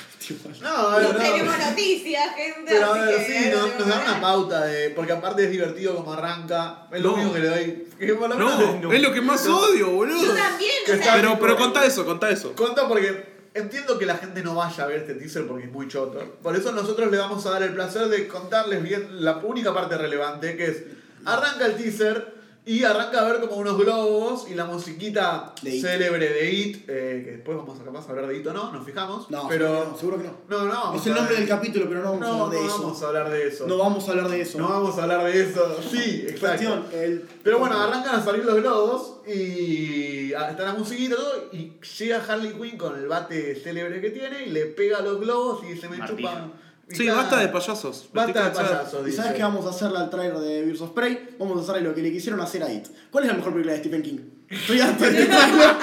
No, 0.62 0.70
a 0.70 0.98
ver, 0.98 1.08
No 1.08 1.14
no. 1.14 1.20
tenemos 1.20 1.56
noticias, 1.58 2.36
gente. 2.36 2.72
Pero 2.72 2.94
a 2.94 3.06
ver, 3.06 3.26
sí, 3.26 3.50
nos, 3.52 3.80
nos 3.80 3.88
dan 3.88 4.02
una 4.04 4.22
pauta 4.22 4.66
de. 4.66 4.92
Porque 4.92 5.12
aparte 5.14 5.46
es 5.46 5.52
divertido 5.52 5.96
como 5.96 6.14
arranca. 6.14 6.88
Es 6.94 7.02
lo 7.02 7.10
No. 7.10 7.16
único 7.16 7.34
que 7.34 7.40
le 7.40 7.48
doy. 7.50 7.88
Que 7.98 8.08
No, 8.08 8.90
le- 8.90 8.96
es 8.98 9.02
lo 9.02 9.12
que 9.14 9.22
más 9.22 9.48
odio, 9.48 9.90
boludo. 9.92 10.22
Yo 10.22 10.34
también, 10.36 10.72
o 10.84 11.04
sea, 11.04 11.16
Pero, 11.16 11.40
pero 11.40 11.58
contá 11.58 11.86
eso, 11.86 12.06
contá 12.06 12.30
eso. 12.30 12.54
Conta 12.56 12.88
porque 12.88 13.34
entiendo 13.56 13.98
que 13.98 14.06
la 14.06 14.18
gente 14.18 14.44
no 14.44 14.54
vaya 14.54 14.84
a 14.84 14.88
ver 14.88 14.98
este 15.00 15.16
teaser 15.16 15.48
porque 15.48 15.64
es 15.66 15.72
muy 15.72 15.88
choto. 15.88 16.20
Por 16.44 16.56
eso 16.56 16.72
nosotros 16.74 17.10
le 17.10 17.18
vamos 17.18 17.46
a 17.48 17.52
dar 17.52 17.64
el 17.64 17.74
placer 17.74 18.08
de 18.10 18.28
contarles 18.28 18.84
bien 18.84 19.24
la 19.24 19.38
única 19.38 19.74
parte 19.74 19.98
relevante, 19.98 20.56
que 20.58 20.66
es 20.68 20.84
arranca 21.26 21.66
el 21.66 21.76
teaser 21.78 22.35
y 22.68 22.84
arranca 22.84 23.22
a 23.22 23.24
ver 23.32 23.40
como 23.42 23.58
unos 23.58 23.78
globos 23.78 24.48
y 24.50 24.56
la 24.56 24.66
musiquita 24.66 25.54
De 25.62 25.80
célebre 25.80 26.30
de 26.30 26.52
It, 26.52 26.78
eh, 26.90 27.22
que 27.24 27.32
después 27.34 27.58
vamos 27.58 27.80
a 27.80 27.84
capaz 27.84 28.08
a 28.08 28.10
hablar 28.10 28.28
de 28.28 28.38
It 28.40 28.48
o 28.48 28.54
no, 28.54 28.72
nos 28.72 28.86
fijamos. 28.86 29.30
No, 29.30 29.48
pero 29.48 29.96
seguro 29.98 30.18
que 30.18 30.24
no. 30.24 30.34
no, 30.50 30.66
no. 30.66 30.72
vamos 30.74 31.02
Es 31.02 31.08
el 31.08 31.14
a 31.14 31.16
nombre 31.18 31.36
del 31.36 31.48
capítulo, 31.48 31.86
pero 31.88 32.02
no 32.02 32.12
vamos 32.14 32.22
a 32.28 32.32
No, 32.32 32.46
hablar 32.46 32.48
no 32.48 32.60
de 32.62 32.68
eso. 32.68 32.82
vamos 32.82 33.04
a 33.04 33.08
hablar 33.08 33.30
de 33.30 33.48
eso. 33.48 33.68
No 33.68 33.78
vamos 33.78 34.08
a 34.08 34.12
hablar 34.12 34.30
de 34.30 34.42
eso. 34.42 34.58
No 34.58 34.68
vamos 34.70 34.98
a 34.98 35.04
hablar 35.04 35.24
de 35.26 35.42
eso. 35.44 35.78
Sí, 35.92 36.26
exacto. 36.28 36.40
Cuestión, 36.48 36.86
el- 36.94 37.28
Pero 37.44 37.60
bueno, 37.60 37.80
arrancan 37.80 38.16
a 38.16 38.24
salir 38.24 38.44
los 38.46 38.56
globos 38.56 39.14
y 39.28 40.32
está 40.34 40.64
la 40.64 40.74
musiquita 40.74 41.14
y 41.14 41.18
todo 41.18 41.34
y 41.54 41.74
llega 42.00 42.24
Harley 42.28 42.54
Quinn 42.54 42.78
con 42.78 42.96
el 42.98 43.08
bate 43.08 43.56
célebre 43.56 44.02
que 44.02 44.10
tiene 44.10 44.46
y 44.46 44.50
le 44.50 44.66
pega 44.66 44.98
a 44.98 45.02
los 45.02 45.20
globos 45.20 45.64
y 45.70 45.78
se 45.78 45.88
me 45.88 45.98
Martillo. 45.98 46.18
chupa. 46.30 46.52
Sí, 46.90 47.06
nada. 47.06 47.22
basta 47.22 47.40
de 47.40 47.48
payasos. 47.48 48.10
Basta 48.14 48.50
de 48.50 48.52
payasos, 48.52 49.08
¿Y 49.08 49.12
sabes 49.12 49.34
qué 49.34 49.42
vamos 49.42 49.66
a 49.66 49.70
hacerle 49.70 49.98
al 49.98 50.10
trailer 50.10 50.38
de 50.38 50.64
Birds 50.64 50.82
of 50.82 50.92
Prey? 50.92 51.36
Vamos 51.40 51.58
a 51.58 51.62
hacerle 51.64 51.90
lo 51.90 51.96
que 51.96 52.02
le 52.02 52.12
quisieron 52.12 52.40
hacer 52.42 52.64
a 52.64 52.72
It. 52.72 52.88
¿Cuál 53.12 53.24
es 53.24 53.32
la 53.32 53.38
mejor 53.38 53.54
película 53.54 53.74
de 53.74 53.80
Stephen 53.80 54.04
King? 54.04 54.20
Estoy 54.48 54.80
harto 54.82 55.04
de 55.04 55.10
este 55.10 55.26
trailer. 55.26 55.76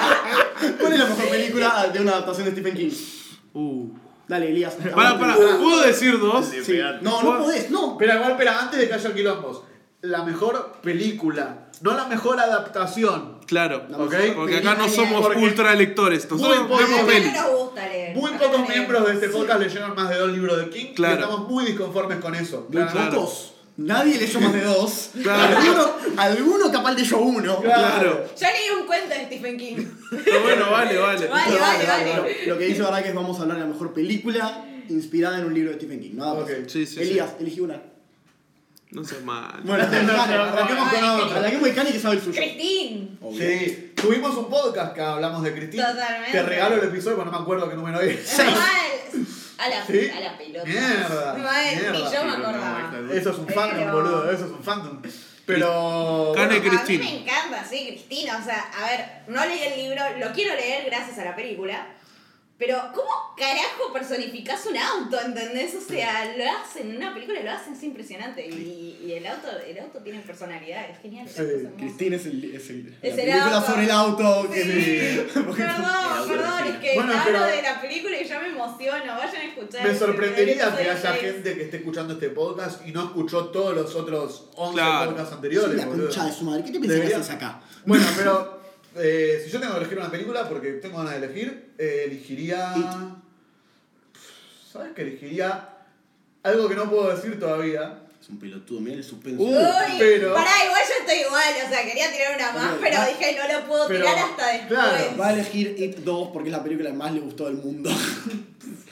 ¿Cuál 0.79 0.93
es 0.93 0.99
la 0.99 1.05
mejor 1.07 1.29
película 1.29 1.87
de 1.91 1.99
una 1.99 2.11
adaptación 2.11 2.45
de 2.45 2.51
Stephen 2.51 2.75
King? 2.75 2.91
Uh. 3.53 3.89
Dale, 4.27 4.49
Elías. 4.49 4.75
Pará, 4.75 5.19
pará, 5.19 5.35
¿puedo 5.35 5.81
decir 5.81 6.17
dos? 6.19 6.45
Sí. 6.45 6.63
Sí. 6.63 6.79
No, 7.01 7.21
no 7.21 7.39
podés, 7.39 7.69
no. 7.69 7.93
Espera, 7.93 8.15
igual, 8.15 8.31
espera, 8.31 8.61
antes 8.61 8.79
de 8.79 8.87
que 8.87 8.93
haya 8.93 9.13
quilombos. 9.13 9.63
La 10.01 10.23
mejor 10.23 10.79
película, 10.81 11.69
no 11.81 11.93
la 11.93 12.07
mejor 12.07 12.39
adaptación. 12.39 13.32
Claro, 13.45 13.83
La 13.89 13.97
Ok, 13.97 14.13
porque 14.35 14.57
acá 14.57 14.75
no 14.75 14.87
somos 14.89 15.21
Porque- 15.21 15.39
ultra 15.39 15.75
lectores. 15.75 16.29
Nosotros 16.29 16.67
Muy 16.69 16.77
vemos 16.77 16.99
poco- 16.99 17.07
pelis. 17.07 17.33
Muy 18.15 18.31
pocos 18.31 18.69
miembros 18.69 19.05
de 19.07 19.13
este 19.13 19.29
podcast 19.29 19.59
leyeron 19.59 19.95
más 19.95 20.09
de 20.09 20.15
dos 20.17 20.31
libros 20.31 20.57
de 20.57 20.69
King 20.69 20.93
Claro. 20.95 21.15
y 21.15 21.23
estamos 21.23 21.49
muy 21.49 21.65
disconformes 21.65 22.19
con 22.19 22.35
eso. 22.35 22.67
Muy 22.69 22.81
claramente. 22.83 23.15
pocos. 23.17 23.49
Nadie 23.75 24.19
leyó 24.19 24.39
más 24.39 24.53
de 24.53 24.61
dos. 24.61 25.09
Claro. 25.23 25.57
Alguno, 25.57 25.91
alguno 26.17 26.71
capaz 26.71 26.93
leyó 26.93 27.17
uno. 27.17 27.59
Claro. 27.59 28.25
Yo 28.39 28.47
leí 28.47 28.79
un 28.79 28.85
cuento 28.85 29.09
de 29.15 29.25
Stephen 29.25 29.57
King. 29.57 29.77
Pero 30.23 30.41
bueno, 30.43 30.69
vale, 30.71 30.97
vale. 30.97 31.27
Vale, 31.27 31.51
Lo, 31.53 31.59
vale. 31.59 32.45
lo 32.45 32.57
que 32.59 32.65
dice 32.65 32.81
verdad 32.83 33.01
que 33.01 33.09
es 33.09 33.15
vamos 33.15 33.39
a 33.39 33.41
hablar 33.41 33.57
de 33.57 33.63
la 33.63 33.69
mejor 33.71 33.91
película 33.93 34.63
inspirada 34.89 35.39
en 35.39 35.45
un 35.45 35.53
libro 35.55 35.71
de 35.71 35.77
Stephen 35.77 35.99
King. 36.01 36.11
Nada 36.13 36.35
más. 36.35 36.43
Ok. 36.43 36.49
Sí, 36.67 36.85
sí, 36.85 37.01
Elías, 37.01 37.31
elegí 37.39 37.61
una. 37.61 37.81
No 38.93 39.03
seas 39.03 39.23
mal. 39.23 39.59
Bueno, 39.63 39.83
arranquemos 39.83 40.89
con 40.89 41.03
otra. 41.03 41.37
arranquemos 41.39 41.63
de 41.67 41.73
Cani 41.73 41.91
que 41.91 41.99
sabe 41.99 42.15
el 42.15 42.21
suyo. 42.21 42.41
Obvio. 43.21 43.39
Sí, 43.39 43.91
tuvimos 43.95 44.35
un 44.37 44.49
podcast 44.49 44.93
que 44.93 45.01
hablamos 45.01 45.43
de 45.43 45.53
Cristina. 45.53 45.91
Totalmente. 45.91 46.31
Te 46.31 46.43
regalo 46.43 46.75
el 46.75 46.89
episodio, 46.89 47.17
pero 47.17 47.31
no 47.31 47.37
me 47.37 47.43
acuerdo 47.43 47.69
qué 47.69 47.75
número 47.75 47.99
es. 48.01 48.37
Mal. 48.37 48.53
A 49.55 49.69
la, 49.69 49.85
¿Sí? 49.85 50.09
a 50.09 50.19
la 50.19 50.37
pelota. 50.37 50.65
Mierda, 50.65 51.33
Mal, 51.35 51.75
mierda. 51.75 51.91
Ni 51.93 51.99
yo 51.99 52.23
me 52.25 52.31
acordaba. 52.31 52.91
Eso 53.13 53.29
es 53.29 53.37
un 53.37 53.45
Pero- 53.45 53.61
fandom, 53.61 53.91
boludo, 53.91 54.31
eso 54.31 54.45
es 54.45 54.51
un 54.51 54.63
fandom. 54.63 55.01
Pero. 55.45 56.31
Cane 56.35 56.57
A 56.57 56.59
mí 56.59 56.97
me 56.97 57.21
encanta, 57.21 57.63
sí, 57.69 57.85
Cristina. 57.87 58.39
O 58.41 58.43
sea, 58.43 58.59
a 58.77 58.85
ver, 58.85 59.05
no 59.27 59.45
leí 59.45 59.61
el 59.61 59.77
libro, 59.83 60.01
lo 60.19 60.33
quiero 60.33 60.55
leer 60.55 60.85
gracias 60.85 61.17
a 61.19 61.25
la 61.25 61.35
película. 61.35 61.87
Pero, 62.65 62.79
¿cómo 62.95 63.09
carajo 63.37 63.91
personificás 63.91 64.65
un 64.67 64.77
auto? 64.77 65.19
¿Entendés? 65.19 65.75
O 65.75 65.81
sea, 65.81 66.33
lo 66.37 66.43
hacen 66.49 66.91
en 66.91 66.97
una 66.97 67.13
película, 67.13 67.41
lo 67.43 67.51
hacen, 67.51 67.73
es 67.73 67.83
impresionante. 67.83 68.45
Y, 68.47 68.99
y 69.05 69.11
el 69.13 69.25
auto 69.27 69.47
el 69.67 69.79
auto 69.79 69.99
tiene 69.99 70.19
personalidad, 70.19 70.89
es 70.89 70.99
genial. 71.01 71.27
Hermoso. 71.35 71.75
Cristina 71.77 72.15
es 72.15 72.25
el, 72.25 72.55
es 72.55 72.69
el, 72.69 72.97
Es 73.01 73.15
la 73.17 73.23
el 73.23 73.29
película 73.29 73.55
auto. 73.57 73.67
sobre 73.71 73.83
el 73.83 73.91
auto. 73.91 74.49
Que 74.51 74.63
Sí. 74.63 75.27
Porque- 75.45 75.63
Perdón, 75.63 76.27
perdón, 76.29 76.67
es 76.67 76.75
que 76.77 76.93
Bueno, 76.95 77.11
hablo 77.13 77.23
pero- 77.25 77.45
de 77.45 77.61
la 77.61 77.81
película 77.81 78.21
y 78.21 78.25
ya 78.25 78.39
me 78.39 78.47
emociono. 78.47 79.13
Vayan 79.17 79.35
a 79.35 79.43
escuchar. 79.45 79.87
Me 79.87 79.95
sorprendería 79.95 80.75
que 80.75 80.81
haya 80.83 80.97
seis. 80.97 81.21
gente 81.21 81.55
que 81.55 81.63
esté 81.63 81.77
escuchando 81.77 82.13
este 82.13 82.29
podcast 82.29 82.87
y 82.87 82.91
no 82.91 83.03
escuchó 83.05 83.47
todos 83.47 83.75
los 83.75 83.93
otros 83.95 84.49
11 84.55 84.73
Claro. 84.75 85.09
podcasts 85.11 85.33
anteriores. 85.33 85.75
la 85.75 85.85
boludo. 85.85 86.05
concha 86.07 86.25
de 86.25 86.31
su 86.31 86.43
madre. 86.45 86.63
¿Qué 86.63 86.71
te 86.71 86.79
pensás 86.79 86.99
que 87.09 87.15
haces 87.15 87.29
acá? 87.31 87.61
Bueno, 87.85 88.05
pero 88.17 88.52
eh, 88.95 89.41
si 89.43 89.51
yo 89.51 89.59
tengo 89.59 89.73
que 89.73 89.79
elegir 89.81 89.97
una 89.97 90.11
película, 90.11 90.47
porque 90.49 90.73
tengo 90.73 90.97
ganas 90.97 91.19
de 91.19 91.25
elegir, 91.25 91.73
eh, 91.77 92.03
elegiría. 92.07 92.73
¿Sabes 94.71 94.91
qué 94.95 95.01
elegiría? 95.03 95.69
Algo 96.43 96.67
que 96.67 96.75
no 96.75 96.89
puedo 96.89 97.15
decir 97.15 97.39
todavía. 97.39 97.99
Es 98.21 98.29
un 98.29 98.39
pelotudo, 98.39 98.79
mira 98.79 98.95
el 98.97 99.03
suspenso. 99.03 99.43
Uh, 99.43 99.49
Uy, 99.49 99.95
pero- 99.99 100.33
Pará, 100.33 100.51
igual 100.65 100.81
yo 100.87 100.93
estoy 101.01 101.19
igual, 101.27 101.53
o 101.65 101.69
sea, 101.69 101.83
quería 101.85 102.09
tirar 102.11 102.35
una 102.37 102.51
más, 102.53 102.73
pero 102.81 102.97
dije 103.05 103.37
no 103.37 103.59
lo 103.59 103.67
puedo 103.67 103.87
Pero, 103.89 103.99
tirar 104.05 104.17
hasta 104.19 104.47
después. 104.47 104.67
claro, 104.79 105.17
Va 105.19 105.27
a 105.27 105.33
elegir 105.33 105.75
It 105.77 105.97
2 105.97 106.29
porque 106.31 106.47
es 106.49 106.55
la 106.55 106.63
película 106.63 106.89
que 106.89 106.95
más 106.95 107.11
le 107.13 107.19
gustó 107.19 107.45
del 107.45 107.55
mundo. 107.55 107.89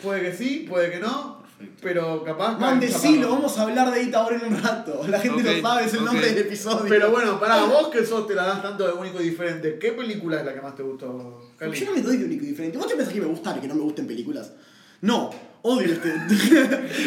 Puede 0.03 0.21
que 0.21 0.35
sí, 0.35 0.65
puede 0.69 0.91
que 0.91 0.99
no. 0.99 1.40
Pero 1.81 2.23
capaz. 2.23 2.57
Man, 2.59 2.79
decilo, 2.79 3.29
vamos 3.29 3.57
a 3.57 3.63
hablar 3.63 3.91
de 3.91 4.03
It 4.03 4.13
ahora 4.15 4.37
en 4.37 4.53
un 4.53 4.61
rato. 4.61 5.01
La 5.07 5.19
gente 5.19 5.41
Ok, 5.41 5.55
no 5.57 5.69
sabe, 5.69 5.85
es 5.85 5.93
el 5.93 6.05
nombre 6.05 6.25
del 6.27 6.37
episodio. 6.39 6.85
Pero 6.87 7.11
bueno, 7.11 7.39
pará, 7.39 7.63
vos 7.65 7.89
que 7.89 8.05
sos, 8.05 8.27
te 8.27 8.35
la 8.35 8.43
das 8.43 8.61
tanto 8.61 8.85
de 8.87 8.93
único 8.93 9.21
y 9.21 9.29
diferente. 9.29 9.77
¿Qué 9.79 9.91
película 9.93 10.39
es 10.39 10.45
la 10.45 10.53
que 10.53 10.61
más 10.61 10.75
te 10.75 10.83
gustó, 10.83 11.41
Cali? 11.57 11.77
yo 11.79 11.85
no 11.87 11.95
me 11.95 12.01
doy 12.01 12.17
de 12.17 12.25
único 12.25 12.43
y 12.43 12.47
diferente. 12.47 12.77
¿Vos 12.77 12.87
te 12.87 12.95
pensás 12.95 13.13
que 13.13 13.21
me 13.21 13.27
gusta 13.27 13.59
que 13.59 13.67
no 13.67 13.75
me 13.75 13.81
gusten 13.81 14.07
películas? 14.07 14.53
No, 15.01 15.29
odio 15.63 15.93
este. 15.93 16.13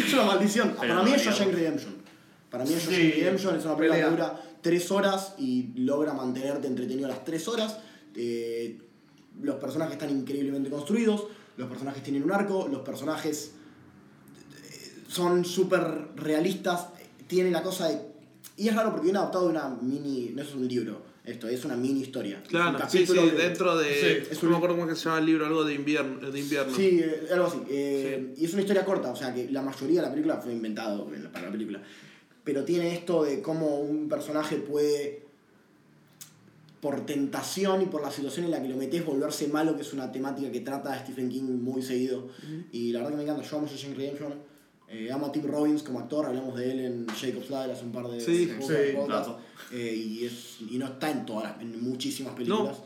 es 0.07 0.13
una 0.13 0.23
maldición. 0.25 0.75
Pero 0.79 0.93
Para 0.95 1.03
mí 1.05 1.13
es. 1.13 1.23
Shawshank 1.23 1.53
Redemption. 1.53 1.95
Para 2.49 2.65
mí 2.65 2.73
es 2.73 2.83
Sí, 2.83 2.89
Shawshank 2.91 3.15
Redemption, 3.15 3.55
es 3.57 3.65
una 3.65 3.77
película 3.77 3.95
pelea. 3.99 4.09
que 4.09 4.15
dura 4.15 4.41
3 4.61 4.91
horas 4.91 5.33
y 5.37 5.71
logra 5.75 6.13
mantenerte 6.13 6.67
entretenido 6.67 7.07
las 7.07 7.23
3 7.23 7.47
horas. 7.47 7.77
Eh, 8.15 8.79
los 9.41 9.55
personajes 9.55 9.93
están 9.93 10.09
increíblemente 10.09 10.69
construidos, 10.69 11.25
los 11.57 11.67
personajes 11.67 12.01
tienen 12.03 12.23
un 12.23 12.31
arco, 12.31 12.67
los 12.71 12.81
personajes 12.81 13.51
son 15.15 15.45
súper 15.45 15.81
realistas, 16.17 16.87
tiene 17.27 17.49
la 17.51 17.63
cosa 17.63 17.87
de... 17.87 17.99
Y 18.57 18.67
es 18.67 18.75
raro 18.75 18.89
porque 18.91 19.05
viene 19.05 19.19
adaptado 19.19 19.45
de 19.45 19.51
una 19.51 19.69
mini... 19.69 20.31
No 20.35 20.41
es 20.41 20.53
un 20.53 20.67
libro, 20.67 21.01
esto, 21.23 21.47
es 21.47 21.63
una 21.65 21.75
mini 21.77 22.01
historia. 22.01 22.37
Es 22.37 22.43
un 22.43 22.49
Claro, 22.49 22.79
sí, 22.89 23.05
sí, 23.07 23.13
de- 23.13 23.31
dentro 23.31 23.77
de. 23.77 23.93
Sí, 23.93 24.27
es 24.31 24.43
no 24.43 24.47
un- 24.47 24.51
me 24.51 24.57
acuerdo 24.57 24.75
cómo 24.75 24.87
que 24.87 24.95
se 24.95 25.05
llama 25.05 25.19
el 25.19 25.25
libro, 25.25 25.45
algo 25.45 25.63
de 25.63 25.73
invierno. 25.73 26.29
De 26.31 26.39
invierno. 26.39 26.75
Sí, 26.75 26.99
eh, 27.01 27.27
algo 27.33 27.47
así. 27.47 27.59
Eh, 27.69 28.33
Y 28.37 28.45
es 28.45 28.51
una 28.53 28.61
historia 28.61 28.83
corta, 28.85 29.11
o 29.11 29.15
sea 29.15 29.33
que 29.33 29.49
la 29.49 29.61
mayoría 29.61 30.01
de 30.01 30.07
la 30.07 30.11
película 30.11 30.37
fue 30.37 30.51
inventado 30.53 31.09
para 31.33 31.45
la 31.47 31.51
película. 31.51 31.81
Pero 32.43 32.63
tiene 32.63 32.93
esto 32.93 33.23
de 33.23 33.41
cómo 33.41 33.79
un 33.79 34.07
personaje 34.07 34.57
puede, 34.57 35.23
por 36.79 37.05
tentación 37.05 37.81
y 37.81 37.85
por 37.85 38.01
la 38.03 38.11
situación 38.11 38.45
en 38.45 38.51
la 38.51 38.61
que 38.61 38.69
lo 38.69 38.77
metes, 38.77 39.03
volverse 39.03 39.47
malo, 39.47 39.75
que 39.75 39.81
es 39.81 39.91
una 39.93 40.11
temática 40.11 40.51
que 40.51 40.59
trata 40.59 40.97
Stephen 40.99 41.29
King 41.29 41.43
muy 41.61 41.81
seguido. 41.81 42.27
Y 42.71 42.91
la 42.91 42.99
verdad 42.99 43.11
que 43.11 43.17
me 43.17 43.23
encanta. 43.23 43.41
Yo 43.43 43.57
amo 43.57 43.67
Redemption. 43.97 44.33
Eh, 44.87 45.09
amo 45.11 45.25
a 45.27 45.31
Tim 45.31 45.43
Robbins 45.45 45.81
como 45.83 45.99
actor, 45.99 46.25
hablamos 46.27 46.55
de 46.55 46.71
él 46.71 46.79
en 46.79 47.07
Jacob's 47.07 47.49
Ladder 47.49 47.71
hace 47.71 47.83
un 47.85 47.91
par 47.91 48.07
de 48.07 48.19
Sí, 48.21 48.45
sí, 48.45 48.51
podcasts. 48.95 49.07
dato. 49.07 49.39
Eh, 49.71 49.93
y, 49.95 50.25
es, 50.25 50.57
y 50.69 50.77
no 50.77 50.85
está 50.85 51.09
en 51.09 51.25
todas 51.25 51.43
las, 51.51 51.61
en 51.61 51.83
muchísimas 51.83 52.33
películas. 52.35 52.77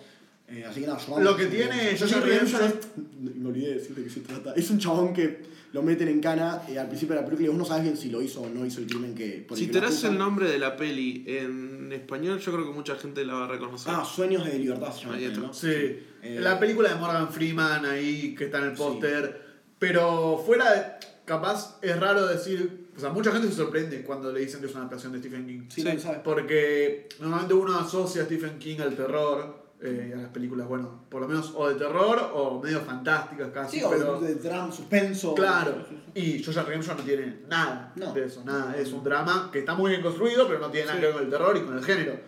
Eh, 0.48 0.64
así 0.68 0.80
que 0.82 0.88
nada, 0.88 0.98
yo 1.00 1.16
amo 1.16 1.24
Lo 1.24 1.36
que 1.38 1.46
tiene 1.48 1.76
Redemption 1.92 2.24
Redemption- 2.24 2.62
es- 2.66 2.88
Me 3.36 3.48
olvidé 3.50 3.68
de 3.68 3.74
decirte 3.76 4.02
de 4.02 4.08
qué 4.08 4.14
se 4.14 4.20
trata. 4.22 4.54
Es 4.56 4.70
un 4.72 4.80
chabón 4.80 5.14
que 5.14 5.42
lo 5.74 5.84
meten 5.84 6.08
en 6.08 6.20
cana 6.22 6.64
eh, 6.68 6.80
al 6.80 6.88
principio 6.88 7.14
de 7.16 7.22
la 7.22 7.26
película 7.28 7.46
y 7.48 7.50
vos 7.50 7.58
no 7.60 7.66
sabes 7.66 7.84
bien 7.84 7.96
si 7.98 8.10
lo 8.10 8.22
hizo 8.24 8.42
o 8.42 8.50
no 8.50 8.66
hizo 8.66 8.80
el 8.80 8.88
crimen 8.88 9.14
que 9.14 9.46
por 9.48 9.56
el 9.58 9.64
Si 9.64 9.68
que 9.68 9.74
te 9.74 9.82
das 9.82 10.04
el 10.06 10.18
nombre 10.18 10.50
de 10.50 10.58
la 10.58 10.76
peli 10.76 11.24
en 11.28 11.92
español, 11.94 12.40
yo 12.40 12.52
creo 12.54 12.66
que 12.66 12.72
mucha 12.74 12.96
gente 12.96 13.24
la 13.26 13.34
va 13.36 13.46
a 13.46 13.48
reconocer. 13.50 13.94
Ah, 13.96 14.04
Sueños 14.04 14.44
de 14.46 14.58
Libertad 14.58 14.92
se 14.92 15.02
llama. 15.02 15.16
Ahí 15.18 15.26
está. 15.26 15.40
¿no? 15.42 15.54
Sí. 15.54 15.68
Eh, 15.68 16.38
la 16.40 16.60
película 16.60 16.90
de 16.90 16.96
Morgan 16.96 17.30
Freeman 17.32 17.86
ahí, 17.86 18.34
que 18.36 18.46
está 18.46 18.58
en 18.60 18.64
el 18.64 18.72
Sí. 18.72 18.78
póster. 18.78 19.42
Pero 19.78 20.42
fuera 20.44 20.72
de. 20.74 20.82
Capaz 21.30 21.78
es 21.84 22.00
raro 22.00 22.26
decir. 22.26 22.88
O 22.98 23.00
sea, 23.00 23.12
mucha 23.12 23.32
gente 23.32 23.48
se 23.50 23.54
sorprende 23.54 24.02
cuando 24.02 24.32
le 24.34 24.40
dicen 24.40 24.60
que 24.62 24.66
es 24.66 24.72
una 24.72 24.82
adaptación 24.82 25.14
de 25.14 25.20
Stephen 25.20 25.46
King. 25.46 25.62
Sí, 25.70 25.84
Sí. 25.84 26.08
Porque 26.24 27.08
normalmente 27.20 27.54
uno 27.54 27.78
asocia 27.78 28.24
a 28.24 28.26
Stephen 28.26 28.58
King 28.58 28.80
al 28.82 28.96
terror. 28.96 29.70
eh, 29.82 30.12
a 30.14 30.22
las 30.24 30.32
películas, 30.32 30.68
bueno, 30.68 31.06
por 31.10 31.22
lo 31.22 31.28
menos 31.30 31.54
o 31.56 31.70
de 31.70 31.76
terror 31.76 32.32
o 32.34 32.60
medio 32.62 32.82
fantásticas 32.82 33.48
casi. 33.54 33.78
Sí, 33.78 33.84
o 33.86 33.90
pero, 33.90 34.20
de 34.20 34.36
drama, 34.36 34.70
suspenso. 34.74 35.34
Claro. 35.36 35.86
Y 36.14 36.44
Joshua 36.44 36.64
Redemption 36.64 36.98
no 36.98 37.04
tiene 37.04 37.44
nada 37.48 37.94
No. 37.96 38.12
de 38.14 38.26
eso, 38.26 38.44
nada. 38.44 38.76
Es 38.76 38.92
un 38.92 39.06
drama 39.06 39.50
que 39.54 39.60
está 39.60 39.76
muy 39.76 39.92
bien 39.92 40.02
construido, 40.02 40.48
pero 40.50 40.60
no 40.60 40.70
tiene 40.70 40.88
nada 40.88 41.00
que 41.00 41.06
ver 41.06 41.16
con 41.16 41.24
el 41.24 41.30
terror 41.30 41.56
y 41.56 41.62
con 41.62 41.78
el 41.78 41.84
género. 41.86 42.20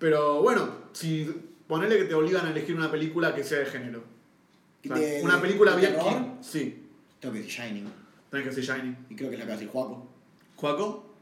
Pero 0.00 0.42
bueno, 0.42 0.68
si 0.94 1.30
ponele 1.68 1.96
que 1.96 2.04
te 2.06 2.14
obligan 2.14 2.44
a 2.46 2.50
elegir 2.50 2.74
una 2.74 2.90
película 2.90 3.32
que 3.36 3.44
sea 3.44 3.60
de 3.60 3.66
género. 3.66 4.02
O 4.84 4.88
sea, 4.88 4.96
De- 4.96 5.20
una 5.22 5.40
película 5.40 5.72
de 5.76 5.76
bien 5.82 5.92
terror, 5.92 6.08
King. 6.12 6.22
Sí, 6.40 6.82
Tengo 7.20 7.34
que 7.34 7.42
decir 7.42 7.54
Shining. 7.62 7.84
Que 8.44 8.52
ser 8.52 8.64
Shining. 8.64 8.96
Y 9.10 9.16
creo 9.16 9.28
que 9.30 9.36
es 9.36 9.40
la 9.40 9.46
que 9.46 9.52
decir 9.52 9.68
Juaco. 9.68 10.08
¿Juaco? 10.56 11.02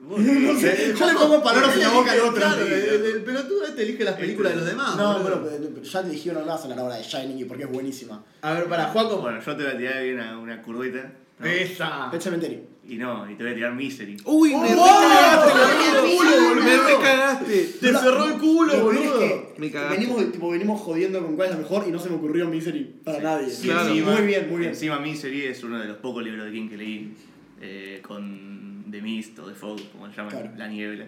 No 0.00 0.16
sé, 0.60 0.94
yo 0.96 1.06
le 1.08 1.14
pongo 1.18 1.42
palabras 1.42 1.74
en 1.74 1.80
la 1.80 1.88
boca 1.90 2.12
al 2.12 2.20
otro. 2.20 2.34
Claro, 2.36 2.64
el, 2.64 2.72
el- 2.72 3.04
el 3.04 3.22
pelotudo 3.24 3.64
este 3.66 3.82
elige 3.82 4.04
las 4.04 4.14
películas 4.14 4.52
de 4.52 4.58
los 4.60 4.66
demás. 4.68 4.96
No, 4.96 5.18
bueno, 5.20 5.40
pero, 5.42 5.58
pero 5.74 5.82
ya 5.82 6.02
te 6.04 6.10
dijeron 6.10 6.42
hablas 6.42 6.64
a 6.64 6.68
la 6.68 6.84
hora 6.84 6.94
de 6.94 7.02
Shining 7.02 7.38
y 7.40 7.44
porque 7.44 7.64
es 7.64 7.70
buenísima. 7.72 8.22
A 8.42 8.52
ver, 8.52 8.66
para 8.66 8.84
Juaco. 8.86 9.16
Bueno, 9.18 9.40
yo 9.40 9.56
te 9.56 9.64
voy 9.64 9.72
a 9.72 9.76
tirar 9.76 9.94
ahí 9.96 10.12
una, 10.12 10.38
una 10.38 10.62
curvita. 10.62 11.12
¿no? 11.40 11.46
Esa. 11.46 12.08
Pet 12.12 12.20
Cemetery. 12.20 12.62
Y 12.90 12.96
no, 12.96 13.30
y 13.30 13.34
te 13.34 13.42
voy 13.42 13.52
a 13.52 13.54
tirar 13.54 13.74
Misery. 13.74 14.16
Uy, 14.24 14.48
me 14.50 14.56
¡Oh! 14.56 14.62
recagaste, 14.62 16.16
¡Oh! 16.18 16.54
Me 16.54 16.76
recagaste. 16.96 17.64
Te 17.80 17.88
cerró 17.92 18.24
el 18.24 18.38
culo, 18.40 18.80
boludo. 18.82 19.20
es 19.20 19.30
que 19.30 19.54
Me 19.58 19.70
cagaste. 19.70 19.96
venimos, 19.98 20.32
tipo, 20.32 20.50
venimos 20.50 20.80
jodiendo 20.80 21.22
con 21.22 21.36
cuál 21.36 21.48
es 21.50 21.54
la 21.56 21.60
mejor 21.60 21.84
y 21.86 21.90
no 21.90 21.98
se 21.98 22.08
me 22.08 22.16
ocurrió 22.16 22.46
Misery 22.48 22.84
para 23.04 23.18
nadie. 23.20 23.50
Sí, 23.50 23.68
Claro. 23.68 23.88
encima- 23.88 24.12
Muy 24.12 24.22
bien, 24.26 24.48
muy 24.48 24.58
bien. 24.60 24.70
Encima 24.70 24.98
Misery 25.00 25.42
es 25.44 25.62
uno 25.62 25.78
de 25.78 25.86
los 25.86 25.98
pocos 25.98 26.24
libros 26.24 26.46
de 26.46 26.52
King 26.52 26.68
que 26.70 26.76
leí 26.78 27.14
eh, 27.60 28.00
con 28.02 28.86
The 28.90 29.02
Mist 29.02 29.38
o 29.38 29.44
The 29.48 29.54
Fog, 29.54 29.78
como 29.92 30.08
se 30.10 30.16
llama, 30.16 30.30
Claro. 30.30 30.50
La 30.56 30.66
Niebla. 30.68 31.04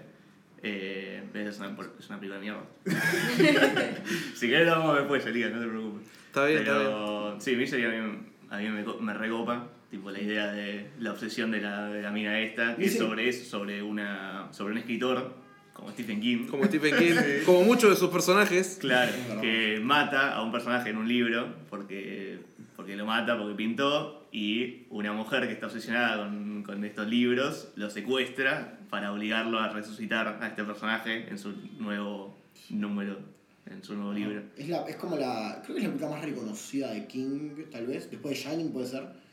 Eh, 0.63 1.23
es, 1.33 1.59
una, 1.61 1.75
es 1.99 2.09
una 2.11 2.21
película 2.21 2.35
de 2.35 2.41
mierda. 2.43 2.63
si 4.35 4.49
querés 4.49 4.67
lo 4.67 4.73
vamos 4.79 4.97
después, 4.97 5.25
Elías, 5.25 5.51
no 5.53 5.61
te 5.61 5.67
preocupes. 5.67 6.07
Está 6.27 6.45
bien, 6.45 6.59
está 6.59 6.73
bien. 6.79 6.85
Pero 6.89 7.37
sí, 7.41 7.57
Misery 7.57 7.85
a 7.85 7.89
mí, 7.89 8.19
a 8.51 8.59
mí 8.59 8.69
me, 8.69 8.85
me 9.01 9.15
recopa. 9.15 9.67
Tipo, 9.91 10.11
la 10.11 10.21
idea 10.21 10.53
de 10.53 10.91
la 11.01 11.13
obsesión 11.13 11.51
de 11.51 11.61
la, 11.61 11.89
de 11.89 12.03
la 12.03 12.11
mina 12.11 12.39
esta, 12.41 12.77
que 12.77 12.85
es 12.85 12.97
sobre, 12.97 13.29
es 13.29 13.49
sobre, 13.49 13.83
una, 13.83 14.49
sobre 14.53 14.73
un 14.73 14.79
escritor 14.79 15.35
como 15.73 15.91
Stephen 15.91 16.21
King. 16.21 16.47
Como 16.47 16.65
Stephen 16.65 16.97
King, 16.97 17.15
como 17.47 17.65
muchos 17.65 17.91
de 17.91 17.97
sus 17.97 18.11
personajes. 18.11 18.79
Claro, 18.81 19.13
que 19.41 19.81
mata 19.83 20.35
a 20.35 20.43
un 20.43 20.53
personaje 20.53 20.91
en 20.91 20.97
un 20.97 21.09
libro 21.09 21.55
porque, 21.69 22.39
porque 22.77 22.97
lo 22.97 23.07
mata, 23.07 23.37
porque 23.37 23.55
pintó, 23.55 24.29
y 24.33 24.87
una 24.91 25.13
mujer 25.13 25.47
que 25.47 25.55
está 25.55 25.67
obsesionada 25.67 26.19
con, 26.19 26.63
con 26.63 26.85
estos 26.85 27.09
libros 27.09 27.73
lo 27.75 27.91
secuestra 27.91 28.79
para 28.91 29.13
obligarlo 29.13 29.59
a 29.59 29.71
resucitar 29.71 30.39
a 30.41 30.47
este 30.47 30.65
personaje 30.65 31.29
en 31.29 31.39
su 31.39 31.53
nuevo 31.79 32.37
número, 32.69 33.19
en 33.67 33.83
su 33.83 33.95
nuevo 33.95 34.13
libro. 34.13 34.43
Es, 34.57 34.69
la, 34.69 34.85
es 34.87 34.97
como 34.97 35.17
la. 35.17 35.63
Creo 35.65 35.77
que 35.77 35.83
es 35.83 35.89
la 35.89 35.95
película 35.95 36.17
más 36.17 36.25
reconocida 36.25 36.93
de 36.93 37.07
King, 37.07 37.65
tal 37.71 37.87
vez. 37.87 38.11
Después 38.11 38.45
de 38.45 38.51
Shining 38.51 38.73
puede 38.73 38.87
ser. 38.87 39.30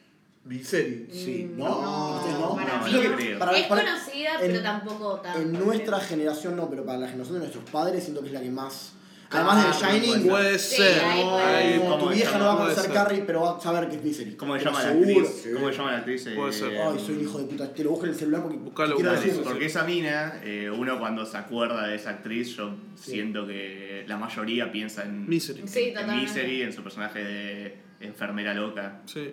Misery. 0.48 1.08
Sí. 1.12 1.50
Mm, 1.54 1.58
No, 1.60 1.82
no, 1.82 2.16
ustedes 2.18 2.40
no. 2.40 2.56
para 2.56 2.78
No, 2.80 2.86
mí 2.86 2.92
yo 2.92 3.04
no. 3.10 3.16
creo. 3.16 3.40
Para- 3.40 3.58
es 3.58 3.66
para- 3.68 3.82
conocida, 3.84 4.34
en- 4.42 4.52
pero 4.52 4.62
tampoco 4.64 5.16
tanto. 5.22 5.40
En 5.42 5.52
nuestra 5.54 5.98
creo. 5.98 6.10
generación 6.10 6.56
no, 6.56 6.70
pero 6.70 6.86
para 6.86 7.00
la 7.00 7.08
generación 7.08 7.36
de 7.36 7.40
nuestros 7.40 7.70
padres 7.70 8.04
siento 8.04 8.22
que 8.22 8.28
es 8.28 8.34
la 8.34 8.42
que 8.42 8.50
más. 8.50 8.94
Ah, 9.30 9.40
Además 9.40 9.58
de 9.82 9.86
puede 9.88 10.00
Shining, 10.00 10.22
ser. 10.22 10.30
Puede 10.32 10.60
ser. 10.60 11.02
no, 11.04 11.38
Ahí, 11.38 11.70
ser. 11.72 11.80
¿cómo 11.82 11.98
tu 11.98 12.10
vieja 12.12 12.38
no 12.38 12.46
va 12.46 12.54
a 12.54 12.58
conocer 12.60 12.84
ser. 12.84 12.94
Carrie, 12.94 13.24
pero 13.28 13.42
va 13.42 13.58
a 13.58 13.60
saber 13.60 13.90
que 13.90 13.98
es 13.98 14.04
Misery. 14.06 14.36
¿Cómo 14.38 14.54
se 14.54 14.60
Pero 14.60 14.72
llama 14.72 14.84
la 14.86 14.90
actriz? 14.92 15.48
¿Cómo 15.54 15.68
se 15.70 15.78
llama 15.78 15.92
la 15.92 15.98
actriz? 15.98 16.30
Puede 16.34 16.54
ser. 16.54 16.72
Eh, 16.72 16.82
Ay, 16.82 17.00
soy 17.06 17.16
un 17.16 17.22
hijo 17.24 17.38
de 17.40 17.44
puta. 17.44 17.74
Te 17.74 17.84
lo 17.84 17.90
busco 17.90 18.06
en 18.06 18.12
el 18.12 18.18
celular 18.18 18.42
porque 18.44 18.58
Buscalo, 18.58 18.96
quiero 18.96 19.12
Porque 19.44 19.66
esa 19.66 19.84
mina, 19.84 20.40
eh, 20.46 20.72
uno 20.74 20.98
cuando 20.98 21.26
se 21.26 21.36
acuerda 21.36 21.88
de 21.88 21.96
esa 21.98 22.12
actriz, 22.12 22.56
yo 22.56 22.74
Sí. 22.96 23.12
siento 23.12 23.46
que 23.46 24.06
la 24.08 24.16
mayoría 24.16 24.72
piensa 24.72 25.04
en, 25.04 25.28
Misery. 25.28 25.68
Sí, 25.68 25.80
en 25.90 25.94
totalmente. 25.96 26.22
Misery, 26.24 26.62
en 26.62 26.72
su 26.72 26.82
personaje 26.82 27.22
de 27.22 27.78
enfermera 28.00 28.54
loca. 28.54 29.02
Sí. 29.08 29.32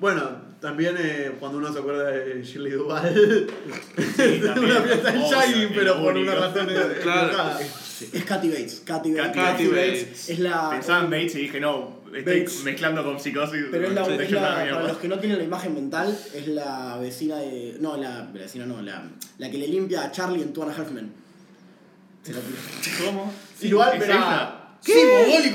Bueno, 0.00 0.22
también 0.60 0.96
eh, 0.98 1.32
cuando 1.40 1.58
uno 1.58 1.72
se 1.72 1.78
acuerda 1.80 2.04
de 2.10 2.42
Shirley 2.42 2.72
Duval. 2.72 3.46
Sí, 4.16 4.40
una 4.58 4.80
fiesta 4.82 5.14
en 5.14 5.22
Shining, 5.22 5.68
pero 5.74 6.00
por 6.02 6.16
una 6.16 6.34
razón 6.34 6.68
Claro. 7.02 7.58
Es 7.60 8.24
Kathy 8.24 8.48
Bates. 8.48 8.82
Kathy 8.84 9.12
Bates. 9.12 9.32
Kathy 9.34 9.66
Bates. 9.66 10.28
Es 10.28 10.38
la. 10.38 10.70
Pensaba 10.70 11.00
en 11.04 11.10
Bates 11.10 11.34
y 11.34 11.38
dije, 11.40 11.58
no, 11.60 12.02
estoy 12.14 12.40
Bates. 12.40 12.62
mezclando 12.62 13.02
con 13.02 13.18
psicosis. 13.18 13.64
Pero 13.72 13.88
es 13.88 13.92
la, 13.94 14.02
es 14.06 14.30
la- 14.30 14.40
para 14.40 14.82
los 14.84 14.98
que 14.98 15.08
no 15.08 15.18
tienen 15.18 15.38
la 15.38 15.44
imagen 15.44 15.74
mental, 15.74 16.16
es 16.32 16.46
la 16.46 16.96
vecina 16.98 17.36
de. 17.38 17.76
No, 17.80 17.96
la, 17.96 18.10
la 18.32 18.40
vecina 18.40 18.66
no, 18.66 18.80
la, 18.80 19.02
la 19.38 19.50
que 19.50 19.58
le 19.58 19.66
limpia 19.66 20.04
a 20.04 20.12
Charlie 20.12 20.42
en 20.42 20.52
Two 20.52 20.62
and 20.62 20.72
a 20.72 20.76
Half 20.80 20.90
Men. 20.92 21.12
Se 22.22 22.32
la 22.32 22.38
tiro. 22.40 22.58
¿Cómo? 23.06 23.32
Igual, 23.62 23.94
¿Es 23.94 23.98
pero. 24.00 24.12
ella? 24.14 24.54
Sí, 24.80 24.92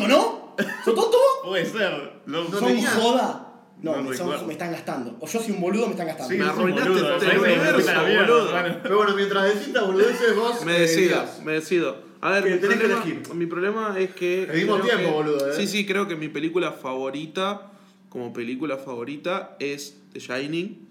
¿no? 0.05 0.55
¿Sos 0.83 0.95
tonto? 0.95 1.17
Puede 1.45 1.65
ser. 1.65 2.11
No 2.25 2.45
¿Son 2.49 2.65
tenía- 2.67 2.89
joda? 2.91 3.52
No, 3.83 3.97
No 3.97 4.09
me, 4.09 4.15
son- 4.17 4.47
me 4.47 4.53
están 4.53 4.71
gastando. 4.71 5.17
O 5.19 5.27
yo 5.27 5.39
soy 5.41 5.51
un 5.51 5.59
boludo, 5.61 5.85
me 5.87 5.91
están 5.91 6.07
gastando. 6.07 6.31
Sí, 6.33 6.39
Me 6.39 6.45
arruinaste 6.45 6.89
mierda, 7.37 8.23
boludo. 8.25 8.51
Pero 8.81 8.97
bueno, 8.97 9.15
mientras 9.15 9.43
decís 9.53 9.67
estas 9.67 9.85
boludeces, 9.85 10.35
vos. 10.35 10.65
Me 10.65 10.79
decido, 10.79 11.01
dirás. 11.19 11.41
me 11.43 11.51
decido. 11.51 11.97
A 12.21 12.29
ver, 12.31 12.43
mi 12.45 12.49
tenés 12.51 12.61
que 12.61 12.75
problema, 12.87 13.03
elegir. 13.03 13.33
mi 13.35 13.45
problema 13.45 13.95
es 13.99 14.11
que. 14.15 14.47
Pedimos 14.49 14.81
tiempo, 14.81 15.03
que- 15.03 15.11
boludo, 15.11 15.51
¿eh? 15.51 15.55
Sí, 15.57 15.67
sí, 15.67 15.85
creo 15.85 16.07
que 16.07 16.15
mi 16.15 16.29
película 16.29 16.71
favorita, 16.71 17.71
como 18.07 18.31
película 18.31 18.77
favorita, 18.77 19.57
es 19.59 19.97
The 20.13 20.19
Shining. 20.21 20.87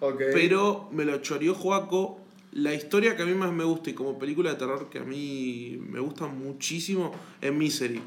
Ok. 0.00 0.22
Pero 0.32 0.88
me 0.92 1.04
lo 1.04 1.18
choreó 1.18 1.54
Joaco. 1.54 2.18
La 2.52 2.72
historia 2.74 3.14
que 3.16 3.22
a 3.22 3.26
mí 3.26 3.34
más 3.34 3.52
me 3.52 3.62
gusta 3.64 3.90
y 3.90 3.92
como 3.92 4.18
película 4.18 4.50
de 4.50 4.56
terror 4.56 4.88
que 4.90 4.98
a 4.98 5.04
mí 5.04 5.78
me 5.88 6.00
gusta 6.00 6.26
muchísimo 6.26 7.12
es 7.40 7.52
Misery. 7.52 8.00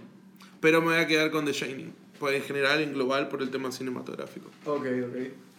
Pero 0.59 0.81
me 0.81 0.87
voy 0.87 0.97
a 0.97 1.07
quedar 1.07 1.29
con 1.31 1.45
The 1.45 1.53
Shining. 1.53 1.93
Pues 2.23 2.37
en 2.37 2.43
general, 2.43 2.79
en 2.79 2.93
global, 2.93 3.27
por 3.27 3.41
el 3.41 3.49
tema 3.51 3.69
cinematográfico. 3.69 4.49
Ok, 4.63 4.77
ok. 4.85 5.15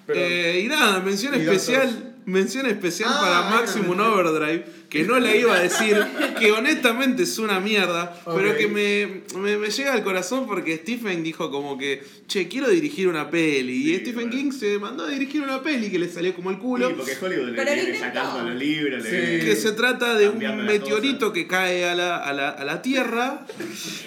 Pero- 0.07 0.19
Eh, 0.19 0.61
y 0.65 0.69
nada, 0.69 0.99
mención 1.01 1.35
especial, 1.35 2.15
mención 2.25 2.65
especial 2.65 3.11
Ah, 3.13 3.21
para 3.21 3.51
Maximum. 3.61 4.01
Overdrive, 4.01 4.65
que 4.95 5.03
no 5.05 5.19
la 5.19 5.35
iba 5.35 5.55
a 5.57 5.61
decir, 5.61 5.97
que 6.39 6.53
honestamente 6.53 7.25
es 7.25 7.39
una 7.39 7.59
mierda, 7.61 8.17
pero 8.25 8.57
que 8.57 8.69
me, 8.69 9.23
me, 9.41 9.59
me 9.59 9.69
llega 9.71 9.93
al 9.93 10.05
corazón 10.05 10.47
porque 10.47 10.77
Stephen 10.79 11.23
dijo 11.23 11.51
como 11.51 11.77
que, 11.77 12.03
che, 12.29 12.47
quiero 12.49 12.69
dirigir 12.69 13.09
una 13.09 13.29
peli. 13.31 13.91
y 13.93 13.97
Stephen 13.97 14.15
bueno. 14.15 14.31
King 14.31 14.53
se 14.53 14.79
mandó 14.79 15.05
a 15.05 15.09
dirigir 15.09 15.43
una 15.43 15.63
peli 15.63 15.91
que 15.91 15.99
le 15.99 16.09
salió 16.09 16.35
como 16.35 16.51
el 16.51 16.59
culo. 16.59 16.89
Sí, 16.89 16.95
porque 16.97 17.17
Hollywood 17.21 17.49
le 17.57 17.65
viene 17.75 17.99
sacando 17.99 18.43
los 18.49 18.55
libros, 18.55 19.03
Sí. 19.05 19.11
que 19.11 19.57
se 19.57 19.73
trata 19.73 20.15
de 20.15 20.29
un 20.29 20.39
meteorito 20.65 21.33
que 21.33 21.47
cae 21.47 21.85
a 21.89 21.95
la, 21.95 22.17
a, 22.17 22.33
la, 22.33 22.51
a 22.51 22.65
la 22.65 22.81
Tierra 22.83 23.47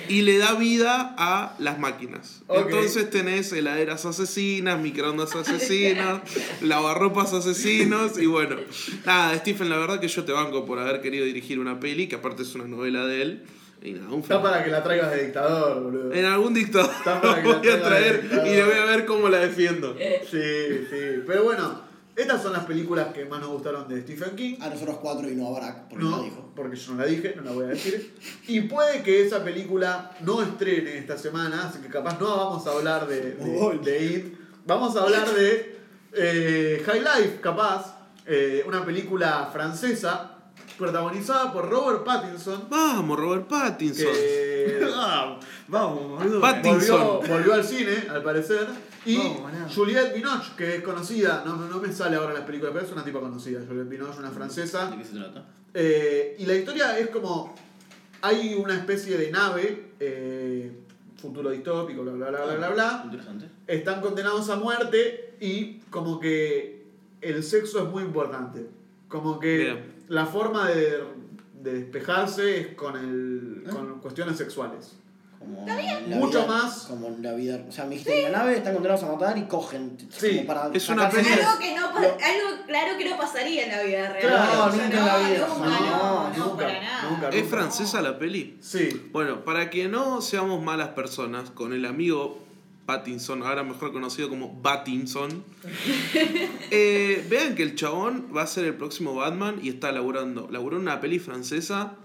y 0.08 0.22
le 0.22 0.38
da 0.38 0.54
vida 0.54 1.14
a 1.18 1.56
las 1.60 1.80
máquinas. 1.80 2.42
Entonces 2.50 3.10
tenés 3.10 3.52
heladeras 3.52 4.06
asesinas, 4.06 4.80
microondas 4.80 5.36
asesinas, 5.36 6.22
lavarropas 6.62 7.34
asesinos 7.34 8.18
y 8.18 8.26
bueno. 8.26 8.56
Nada, 9.06 9.36
Stephen, 9.38 9.70
la 9.70 9.78
verdad 9.78 10.00
que 10.00 10.08
yo 10.08 10.24
te 10.24 10.32
banco 10.32 10.66
por 10.66 10.77
haber 10.80 11.02
querido 11.02 11.26
dirigir 11.26 11.60
una 11.60 11.80
peli, 11.80 12.08
que 12.08 12.16
aparte 12.16 12.44
es 12.44 12.54
una 12.56 12.66
novela 12.66 13.06
de 13.06 13.22
él. 13.22 13.44
Y 13.82 13.92
nada, 13.94 14.10
un 14.10 14.22
Está 14.22 14.36
fan. 14.40 14.44
para 14.52 14.64
que 14.64 14.72
la 14.72 14.84
traigas 14.84 15.12
de 15.12 15.24
dictador, 15.26 15.84
boludo. 15.84 16.12
En 16.14 16.26
algún 16.26 16.54
dictador 16.54 16.90
Está 16.98 17.22
para 17.22 17.42
que 17.44 17.48
la 17.50 17.58
voy 17.60 17.70
a 17.70 17.82
traer 17.84 18.24
y 18.48 18.50
le 18.56 18.64
voy 18.64 18.74
a 18.76 18.86
ver 18.86 19.06
cómo 19.06 19.30
la 19.30 19.38
defiendo. 19.40 19.96
Sí, 19.96 20.40
sí. 20.90 21.22
Pero 21.28 21.44
bueno, 21.44 21.82
estas 22.16 22.42
son 22.42 22.54
las 22.54 22.66
películas 22.66 23.14
que 23.14 23.26
más 23.26 23.40
nos 23.40 23.50
gustaron 23.50 23.88
de 23.88 24.02
Stephen 24.02 24.36
King. 24.36 24.56
A 24.62 24.70
nosotros 24.70 24.98
cuatro 25.00 25.30
y 25.30 25.36
no 25.36 25.50
a 25.50 25.60
Barack, 25.60 25.90
porque 25.90 26.04
No, 26.04 26.10
no 26.18 26.24
dijo. 26.24 26.52
porque 26.56 26.76
yo 26.76 26.94
no 26.94 27.02
la 27.02 27.06
dije, 27.06 27.34
no 27.36 27.44
la 27.44 27.52
voy 27.52 27.66
a 27.66 27.68
decir. 27.68 28.16
Y 28.48 28.62
puede 28.62 29.04
que 29.04 29.24
esa 29.24 29.44
película 29.44 30.10
no 30.22 30.42
estrene 30.42 30.98
esta 30.98 31.16
semana, 31.16 31.68
así 31.68 31.78
que 31.80 31.88
capaz 31.90 32.20
no 32.20 32.36
vamos 32.36 32.66
a 32.66 32.72
hablar 32.72 33.08
de, 33.08 33.34
de 33.84 34.04
It. 34.06 34.38
Vamos 34.66 34.98
a 34.98 35.04
hablar 35.04 35.30
de 35.36 35.78
eh, 36.14 36.82
High 36.84 37.02
Life, 37.02 37.40
capaz. 37.42 37.96
eh, 38.26 38.64
una 38.68 38.84
película 38.84 39.50
francesa 39.54 40.37
protagonizada 40.78 41.52
por 41.52 41.70
Robert 41.70 42.04
Pattinson. 42.04 42.66
Vamos, 42.70 43.20
Robert 43.20 43.48
Pattinson. 43.48 44.14
Que 44.14 44.88
Ah, 44.94 45.40
vamos, 45.68 46.20
boludo. 46.20 46.42
Pattinson. 46.42 47.02
volvió, 47.02 47.34
volvió 47.34 47.54
al 47.54 47.64
cine, 47.64 48.08
al 48.10 48.24
parecer. 48.24 48.68
Y 49.06 49.18
Vamos, 49.18 49.42
maná. 49.44 49.68
Juliette 49.74 50.14
Binoche, 50.16 50.52
que 50.58 50.76
es 50.76 50.82
conocida, 50.84 51.44
no, 51.46 51.56
no 51.56 51.80
me 51.80 51.92
sale 51.94 52.16
ahora 52.16 52.30
en 52.30 52.36
las 52.36 52.46
películas, 52.46 52.74
pero 52.74 52.86
es 52.86 52.92
una 52.92 53.04
tipa 53.04 53.20
conocida. 53.20 53.62
Juliette 53.68 53.90
Binoche, 53.90 54.20
una 54.20 54.32
francesa. 54.32 54.92
¿De 54.92 54.98
qué 54.98 55.04
se 55.06 55.16
trata? 55.16 55.46
Eh, 55.74 56.36
y 56.40 56.46
la 56.46 56.56
historia 56.56 56.98
es 56.98 57.10
como. 57.10 57.56
Hay 58.22 58.56
una 58.56 58.74
especie 58.76 59.16
de 59.16 59.30
nave, 59.30 59.92
eh, 60.00 60.72
futuro 61.22 61.52
distópico, 61.52 62.02
bla 62.02 62.14
bla 62.14 62.30
bla 62.30 62.46
bla 62.46 62.56
bla 62.56 62.70
bla. 62.70 63.02
Interesante. 63.06 63.46
Están 63.68 64.02
condenados 64.02 64.50
a 64.50 64.56
muerte 64.56 65.36
y 65.40 65.80
como 65.92 66.20
que 66.20 66.88
el 67.22 67.44
sexo 67.44 67.84
es 67.84 67.90
muy 67.90 68.04
importante. 68.04 68.68
Como 69.08 69.40
que 69.40 69.58
Bien. 69.58 69.97
La 70.08 70.26
forma 70.26 70.68
de, 70.70 71.04
de 71.62 71.74
despejarse 71.74 72.60
es 72.62 72.68
con, 72.76 72.96
el, 72.98 73.64
¿Eh? 73.66 73.70
con 73.70 74.00
cuestiones 74.00 74.38
sexuales. 74.38 74.98
Como 75.40 75.62
Mucho 75.62 76.40
vida- 76.40 76.48
más. 76.48 76.86
Como 76.90 77.08
en 77.08 77.22
la 77.22 77.34
vida. 77.34 77.64
O 77.70 77.72
sea, 77.72 77.86
me 77.86 77.92
dijiste 77.92 78.26
en 78.26 78.32
la 78.32 78.40
nave 78.40 78.58
están 78.58 78.74
condenados 78.74 79.04
a 79.04 79.12
matar 79.12 79.38
y 79.38 79.44
cogen. 79.44 79.96
Sí, 80.10 80.38
como 80.38 80.48
para 80.48 80.70
es 80.74 80.90
una 80.90 81.06
Algo 81.06 81.20
que 81.60 81.76
no 81.76 81.86
algo 81.88 82.66
claro 82.66 82.98
que 82.98 83.08
no 83.10 83.18
pasaría 83.18 83.66
en 83.66 83.72
la 83.72 83.84
vida 83.84 84.14
real. 84.14 84.28
Claro, 84.28 84.72
nunca 84.72 84.84
en 84.86 85.06
la 85.06 85.18
vida. 85.30 85.48
No, 85.48 85.58
No, 85.60 85.66
no, 85.70 86.30
no, 86.30 86.46
nunca, 86.46 86.66
para 86.66 86.82
nada. 86.82 87.10
nunca. 87.12 87.30
¿Es 87.30 87.48
francesa 87.48 88.02
la 88.02 88.18
peli? 88.18 88.58
Sí. 88.62 89.10
Bueno, 89.12 89.46
para 89.46 89.70
que 89.70 89.88
no 89.88 90.22
seamos 90.22 90.64
malas 90.64 90.90
personas, 90.90 91.52
con 91.52 91.72
el 91.72 91.86
amigo 91.86 92.40
Pattinson, 92.88 93.44
ahora 93.44 93.64
mejor 93.64 93.92
conocido 93.92 94.30
como 94.30 94.60
Battinson, 94.60 95.44
eh, 96.72 97.24
vean 97.30 97.54
que 97.54 97.62
el 97.62 97.76
chabón 97.76 98.30
va 98.36 98.42
a 98.42 98.48
ser 98.48 98.66
el 98.66 98.74
próximo 98.74 99.14
Batman 99.14 99.60
y 99.62 99.70
está 99.70 99.92
laburando. 99.92 100.48
Laburó 100.50 100.78
en 100.78 100.84
una 100.84 101.00
peli 101.00 101.20
francesa. 101.20 101.98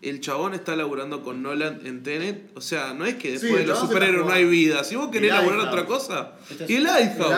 El 0.00 0.20
chabón 0.20 0.54
está 0.54 0.76
laburando 0.76 1.22
con 1.24 1.42
Nolan 1.42 1.80
en 1.84 2.04
Tenet. 2.04 2.50
O 2.54 2.60
sea, 2.60 2.94
no 2.94 3.04
es 3.04 3.16
que 3.16 3.32
después 3.32 3.52
Sí, 3.52 3.58
de 3.58 3.66
los 3.66 3.80
superhéroes 3.80 4.24
no 4.26 4.32
hay 4.32 4.44
vida. 4.44 4.84
Si 4.84 4.94
vos 4.94 5.08
querés 5.10 5.30
laburar 5.32 5.58
otra 5.60 5.86
cosa. 5.86 6.34
Este 6.48 6.72
Y 6.72 6.76
el 6.76 6.84
Lighthouse. 6.84 7.34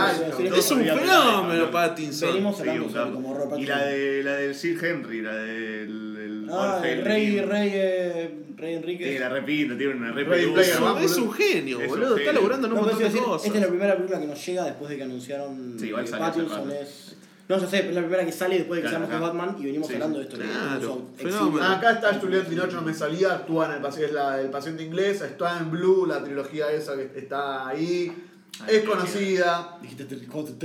Es 0.55 0.71
un 0.71 0.85
fenómeno. 0.85 1.71
Pattinson. 1.71 2.29
Venimos 2.35 2.61
hablando 2.61 3.15
como 3.15 3.59
Y 3.59 3.65
la 3.65 3.85
de 3.87 4.23
la 4.23 4.33
del 4.35 4.55
Sir 4.55 4.85
Henry, 4.85 5.23
la 5.23 5.35
del 5.37 6.17
el 6.19 6.51
Ah, 6.53 6.83
el 6.85 7.05
rey, 7.05 7.41
rey, 7.41 7.71
eh, 7.73 8.35
rey 8.57 8.75
Enrique. 8.75 9.13
Sí, 9.13 9.19
la 9.21 9.29
repito, 9.29 9.77
tiene 9.77 9.95
una 9.95 10.11
re 10.13 10.23
Es 10.61 10.77
un- 10.79 10.83
One, 10.85 11.05
es 11.05 11.17
un 11.17 11.33
genio, 11.33 11.79
Es 11.81 11.85
un 11.85 11.91
boludo. 11.91 12.09
Está 12.17 12.19
genio. 12.19 12.33
laburando 12.35 12.67
en 12.67 12.73
un 12.73 12.77
No, 12.77 12.83
montón 12.83 12.99
de 12.99 13.05
decir, 13.07 13.23
cosas. 13.23 13.47
esta 13.47 13.59
es 13.59 13.63
la 13.65 13.69
primera 13.71 13.95
película 13.95 14.21
que 14.21 14.27
nos 14.27 14.47
llega 14.47 14.65
después 14.65 14.91
de 14.91 14.97
que 14.97 15.03
anunciaron 15.05 15.77
Sí, 15.79 15.87
igual 15.87 16.05
que 16.05 16.11
Pattinson 16.11 16.73
es. 16.73 17.17
No, 17.51 17.59
yo 17.59 17.66
sé, 17.66 17.88
es 17.88 17.94
la 17.94 18.01
primera 18.03 18.24
que 18.24 18.30
sale 18.30 18.59
después 18.59 18.78
de 18.78 18.84
que 18.88 18.96
Claro, 18.96 19.07
ajá. 19.12 19.18
Batman 19.18 19.57
y 19.59 19.64
venimos 19.64 19.88
Sí, 19.88 19.94
hablando 19.94 20.18
de 20.18 20.24
esto. 20.24 20.38
que 20.38 20.44
claro, 20.44 21.59
Ah, 21.61 21.72
Acá 21.78 21.90
está 21.94 22.14
Juliette 22.14 22.48
Binoche, 22.48 22.74
no 22.76 22.82
me 22.82 22.94
salía, 22.94 23.32
actúa 23.32 23.66
en 23.66 23.72
el 23.72 23.80
paciente, 23.82 24.07
es 24.07 24.12
la 24.14 24.36
del 24.36 24.51
paciente 24.51 24.84
inglés, 24.84 25.20
está 25.20 25.59
en 25.59 25.68
Blue, 25.70 26.07
la 26.07 26.22
trilogía 26.22 26.70
esa 26.70 26.94
que 26.94 27.11
está 27.16 27.66
ahí, 27.66 28.26
Ay, 28.61 28.76
es 28.76 28.84
conocida. 28.84 29.78
Dijiste 29.82 30.05
tres, 30.05 30.20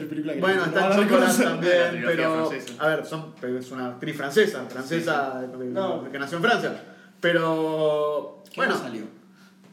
películas 0.07 0.36
que 0.36 0.41
Bueno, 0.41 0.59
no 0.61 0.65
está 0.67 0.95
en 1.01 1.09
Chocolate 1.09 1.43
también, 1.43 2.03
pero. 2.05 2.47
francesa. 2.49 2.73
A 2.83 2.88
ver, 2.88 3.05
son, 3.05 3.33
es 3.41 3.71
una 3.71 3.88
actriz 3.88 4.15
francesa, 4.15 4.65
francesa 4.69 5.41
de- 5.41 5.65
No. 5.65 6.11
que 6.11 6.19
nació 6.19 6.38
en 6.38 6.43
Francia. 6.43 6.83
Pero. 7.19 8.43
¿Qué 8.51 8.57
Bueno, 8.57 8.77
salió? 8.77 9.03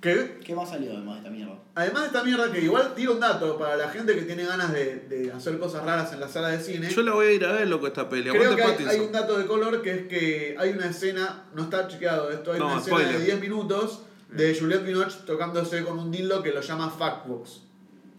Que 0.03 0.38
¿Qué 0.44 0.55
más 0.55 0.68
salió 0.68 0.90
además 0.90 1.14
de 1.14 1.18
esta 1.20 1.30
mierda? 1.30 1.59
además 1.74 2.03
de 2.03 2.07
esta 2.09 2.24
mierda, 2.24 2.53
que 2.53 2.61
igual 2.61 2.94
tiro 2.94 3.14
un 3.14 3.20
dato 3.20 3.57
para 3.59 3.76
la 3.76 3.88
gente 3.88 4.14
que 4.14 4.22
tiene 4.22 4.44
ganas 4.44 4.72
de, 4.74 4.96
de 5.09 5.32
hacer 5.32 5.59
cosas 5.59 5.84
raras 5.84 6.12
en 6.12 6.20
la 6.20 6.28
sala 6.28 6.48
de 6.48 6.61
cine. 6.61 6.90
Yo 6.90 7.03
la 7.03 7.12
voy 7.14 7.26
a 7.28 7.32
ir 7.32 7.44
a 7.46 7.53
ver, 7.53 7.68
loco, 7.68 7.86
esta 7.86 8.09
peli. 8.11 8.28
Creo 8.28 8.55
que 8.57 8.62
hay, 8.62 8.84
hay 8.86 9.00
un 9.00 9.12
dato 9.12 9.38
de 9.38 9.46
color 9.46 9.80
que 9.80 9.90
es 9.94 10.07
que 10.09 10.57
hay 10.59 10.70
una 10.70 10.86
escena, 10.86 11.44
no 11.55 11.62
está 11.62 11.88
chequeado 11.88 12.30
esto, 12.30 12.53
hay 12.53 12.59
No, 12.59 12.66
una 12.66 12.78
escena 12.78 12.98
spoiler. 12.98 13.18
de 13.20 13.24
10 13.24 13.40
minutos 13.40 14.03
de 14.28 14.59
Juliette 14.59 14.84
Binoche 14.84 15.16
tocándose 15.24 15.82
con 15.84 15.98
un 15.98 16.11
dildo 16.11 16.42
que 16.42 16.50
lo 16.53 16.61
llama 16.61 16.90
Fuckbox. 16.90 17.61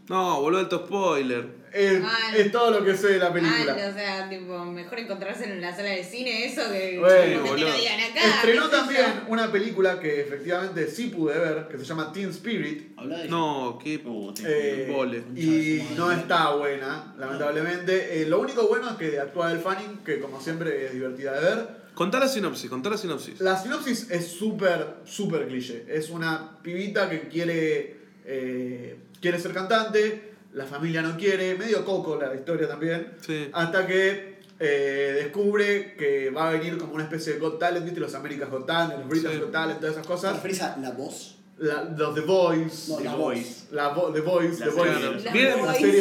No, 0.09 0.41
boludo, 0.41 0.59
alto 0.61 0.85
spoiler. 0.85 1.63
Es, 1.73 2.03
es 2.37 2.51
todo 2.51 2.69
lo 2.69 2.85
que 2.85 2.95
sé 2.95 3.07
de 3.13 3.17
la 3.19 3.33
película. 3.33 3.75
Ah, 3.79 3.89
o 3.89 3.93
sea, 3.93 4.29
tipo, 4.29 4.63
mejor 4.65 4.99
encontrarse 4.99 5.45
en 5.45 5.59
la 5.59 5.75
sala 5.75 5.89
de 5.89 6.03
cine 6.03 6.45
eso 6.45 6.61
que 6.71 6.99
Bueno, 6.99 7.17
que 7.17 7.29
te 7.31 7.49
boludo. 7.49 7.67
lo 7.69 7.75
digan 7.77 7.99
acá. 7.99 8.21
Estrenó 8.35 8.61
qué 8.69 8.75
sé 8.75 8.75
también 8.81 9.05
una 9.27 9.51
película 9.51 9.99
que 9.99 10.21
efectivamente 10.21 10.87
sí 10.87 11.07
pude 11.07 11.39
ver, 11.39 11.67
que 11.69 11.79
se 11.79 11.85
llama 11.85 12.11
Teen 12.11 12.29
Spirit. 12.29 12.91
Habla 12.95 13.17
de 13.19 13.27
No, 13.29 13.79
qué. 13.83 13.99
Uh, 14.05 14.31
tío. 14.33 14.45
eh, 14.47 14.87
Vole. 14.93 15.23
y 15.35 15.81
no 15.95 16.11
está 16.11 16.51
buena, 16.51 17.15
lamentablemente. 17.17 18.21
Eh, 18.21 18.25
lo 18.27 18.39
único 18.39 18.67
bueno 18.67 18.91
es 18.91 18.95
que 18.97 19.19
actúa 19.19 19.51
el 19.51 19.57
Fanning, 19.59 19.99
que 20.05 20.19
como 20.19 20.39
siempre 20.39 20.85
es 20.85 20.93
divertida 20.93 21.33
de 21.33 21.41
ver. 21.55 21.67
Contá 21.95 22.19
la 22.19 22.27
sinopsis, 22.27 22.69
contá 22.69 22.89
la 22.91 22.97
sinopsis. 22.97 23.39
La 23.39 23.59
sinopsis 23.59 24.11
es 24.11 24.27
súper, 24.27 24.97
súper 25.05 25.47
cliché. 25.47 25.85
Es 25.87 26.09
una 26.11 26.59
pibita 26.61 27.09
que 27.09 27.21
quiere, 27.29 27.97
eh, 28.25 28.95
quiere 29.23 29.39
ser 29.39 29.53
cantante, 29.53 30.33
la 30.53 30.65
familia 30.65 31.01
no 31.01 31.17
quiere, 31.17 31.55
medio 31.55 31.83
coco 31.85 32.17
la 32.21 32.35
historia 32.35 32.67
también, 32.67 33.13
Sí. 33.25 33.47
hasta 33.53 33.87
que 33.87 34.33
eh, 34.59 35.13
descubre 35.23 35.95
que 35.97 36.29
va 36.29 36.49
a 36.49 36.51
venir 36.51 36.77
como 36.77 36.93
una 36.93 37.03
especie 37.03 37.33
de 37.33 37.39
Got 37.39 37.57
Talent, 37.59 37.83
¿viste? 37.85 37.99
Los 37.99 38.13
America's 38.15 38.49
Got 38.51 38.65
Talent, 38.67 38.99
los 38.99 39.09
Britain's 39.09 39.35
Sí. 39.35 39.41
Got 39.41 39.51
Talent, 39.51 39.79
todas 39.79 39.93
esas 39.95 40.05
¿Te 40.05 40.13
cosas. 40.13 40.33
referís 40.35 40.61
a 40.61 40.77
la 40.77 40.91
voz? 40.91 41.37
La- 41.57 41.83
los 41.83 42.13
The 42.15 42.21
Boys, 42.21 42.89
No, 42.89 42.97
The 42.97 43.03
la 43.03 43.15
voz. 43.15 43.37
la 43.71 43.95
vo- 43.95 44.13
The 44.13 44.21
Boys, 44.21 44.59
La 44.59 44.65
The. 44.67 45.23
La 45.23 45.31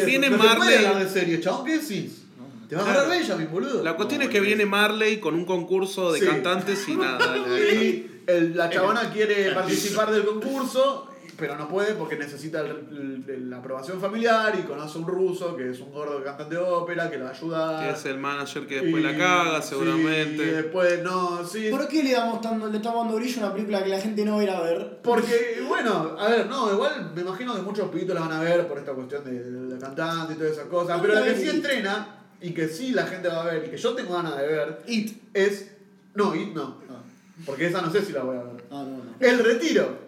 Viene, 0.04 0.30
Marley. 0.30 0.74
hablar 0.84 1.04
de 1.04 1.08
serie, 1.10 1.40
chabón, 1.40 1.64
¿qué 1.66 1.78
decís? 1.78 2.22
Te 2.68 2.76
va 2.76 2.82
a 2.82 2.84
agarrar 2.90 3.08
Benjamin, 3.10 3.48
boludo. 3.50 3.82
La 3.82 3.96
cuestión 3.96 4.20
No, 4.20 4.24
es 4.26 4.30
que 4.30 4.40
viene 4.40 4.64
Marley 4.66 5.18
con 5.20 5.34
un 5.34 5.44
concurso 5.44 6.12
de 6.12 6.20
Sí. 6.20 6.26
cantantes 6.26 6.86
y 6.88 6.96
nada. 6.96 7.18
Y 7.72 8.06
el- 8.26 8.56
la 8.56 8.68
chabona 8.70 9.10
quiere 9.12 9.52
participar 9.52 10.10
del 10.10 10.24
concurso, 10.24 11.08
pero 11.42 11.56
no 11.56 11.66
puede 11.66 11.94
porque 11.94 12.14
necesita 12.16 12.60
el- 12.60 13.24
el- 13.26 13.50
la 13.50 13.56
aprobación 13.56 14.00
familiar 14.00 14.54
y 14.56 14.62
conoce 14.62 14.96
a 14.96 15.00
un 15.00 15.08
ruso 15.08 15.56
que 15.56 15.70
es 15.70 15.80
un 15.80 15.90
gordo 15.90 16.22
cantante 16.22 16.54
de 16.54 16.60
ópera 16.60 17.10
que 17.10 17.18
lo 17.18 17.24
va 17.24 17.30
a 17.30 17.34
ayudar. 17.34 17.84
Que 17.84 17.98
es 17.98 18.04
el 18.06 18.18
manager 18.18 18.64
que 18.68 18.80
después 18.80 19.02
Y- 19.02 19.06
la 19.06 19.18
caga, 19.18 19.60
sí, 19.60 19.70
seguramente. 19.70 20.42
y 20.44 20.50
después, 20.50 21.02
no, 21.02 21.44
sí. 21.44 21.68
¿Por 21.68 21.88
qué 21.88 22.04
le 22.04 22.12
damos 22.12 22.40
tanto, 22.40 22.68
le 22.68 22.76
estamos 22.76 23.00
dando 23.04 23.16
brillo 23.18 23.40
a 23.42 23.44
una 23.46 23.54
película 23.54 23.82
que 23.82 23.90
la 23.90 24.00
gente 24.00 24.24
no 24.24 24.34
va 24.36 24.40
a 24.40 24.44
ir 24.44 24.50
a 24.50 24.60
ver? 24.60 24.98
Porque, 25.02 25.64
bueno, 25.66 26.14
a 26.16 26.28
ver, 26.28 26.46
no, 26.46 26.72
igual 26.72 27.10
me 27.12 27.22
imagino 27.22 27.56
que 27.56 27.62
muchos 27.62 27.90
pibitos 27.90 28.14
la 28.14 28.20
van 28.20 28.32
a 28.32 28.40
ver 28.40 28.68
por 28.68 28.78
esta 28.78 28.92
cuestión 28.92 29.24
de, 29.24 29.42
de 29.42 29.74
la 29.74 29.80
cantante 29.80 30.34
y 30.34 30.36
todas 30.36 30.52
esas 30.52 30.66
cosas. 30.66 31.00
Pero 31.02 31.14
la 31.14 31.24
que 31.24 31.34
sí 31.34 31.48
estrena 31.48 32.18
y 32.40 32.52
que 32.52 32.68
sí 32.68 32.92
la 32.92 33.06
gente 33.06 33.26
va 33.26 33.42
a 33.42 33.46
ver 33.46 33.64
y 33.66 33.70
que 33.70 33.76
yo 33.76 33.94
tengo 33.94 34.14
ganas 34.14 34.36
de 34.38 34.46
ver 34.46 34.82
It. 34.86 35.16
es. 35.34 35.72
No, 36.14 36.34
It 36.36 36.54
no. 36.54 36.76
Ah, 36.88 37.00
Porque 37.44 37.66
esa 37.66 37.82
no 37.82 37.90
sé 37.90 38.02
si 38.04 38.12
la 38.12 38.22
voy 38.22 38.36
a 38.36 38.42
ver. 38.42 38.64
ah, 38.70 38.84
no, 38.86 38.98
no. 38.98 39.02
El 39.18 39.38
Retiro. 39.42 40.01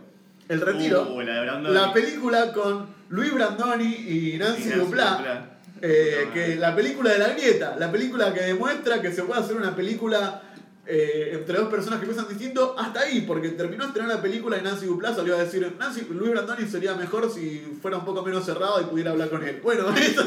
El 0.49 0.61
Retiro. 0.61 1.15
Uh, 1.15 1.21
la 1.71 1.93
película 1.93 2.53
con 2.53 2.87
Luis 3.09 3.33
Brandoni 3.33 3.85
y 3.85 4.37
Nancy, 4.39 4.65
Nancy 4.65 4.79
Duplá. 4.79 5.51
Eh, 5.81 6.29
que 6.33 6.57
la 6.57 6.75
película 6.75 7.11
de 7.13 7.19
la 7.19 7.29
grieta, 7.31 7.77
la 7.79 7.91
película 7.91 8.33
que 8.33 8.41
demuestra 8.41 9.03
que 9.03 9.13
se 9.13 9.23
puede 9.23 9.41
hacer 9.41 9.57
una 9.57 9.75
película 9.77 10.43
eh, 10.87 11.31
entre 11.35 11.59
dos 11.59 11.69
personas 11.69 12.01
que 12.01 12.07
piensan 12.07 12.29
distinto, 12.29 12.75
hasta 12.79 13.01
ahí, 13.01 13.23
porque 13.23 13.51
terminó 13.51 13.85
de 13.85 13.89
estrenar 13.89 14.17
la 14.17 14.23
película 14.23 14.59
y 14.59 14.63
Nancy 14.63 14.87
Duplá 14.87 15.15
salió 15.15 15.35
a 15.35 15.45
decir, 15.45 15.75
Nancy, 15.79 16.07
Luis 16.11 16.31
Brandoni 16.31 16.67
sería 16.67 16.95
mejor 16.95 17.31
si 17.31 17.79
fuera 17.83 17.99
un 17.99 18.05
poco 18.05 18.23
menos 18.23 18.45
cerrado 18.45 18.81
y 18.81 18.85
pudiera 18.85 19.11
hablar 19.11 19.31
con 19.31 19.47
él. 19.47 19.61
Bueno, 19.63 19.89
eso- 19.97 20.25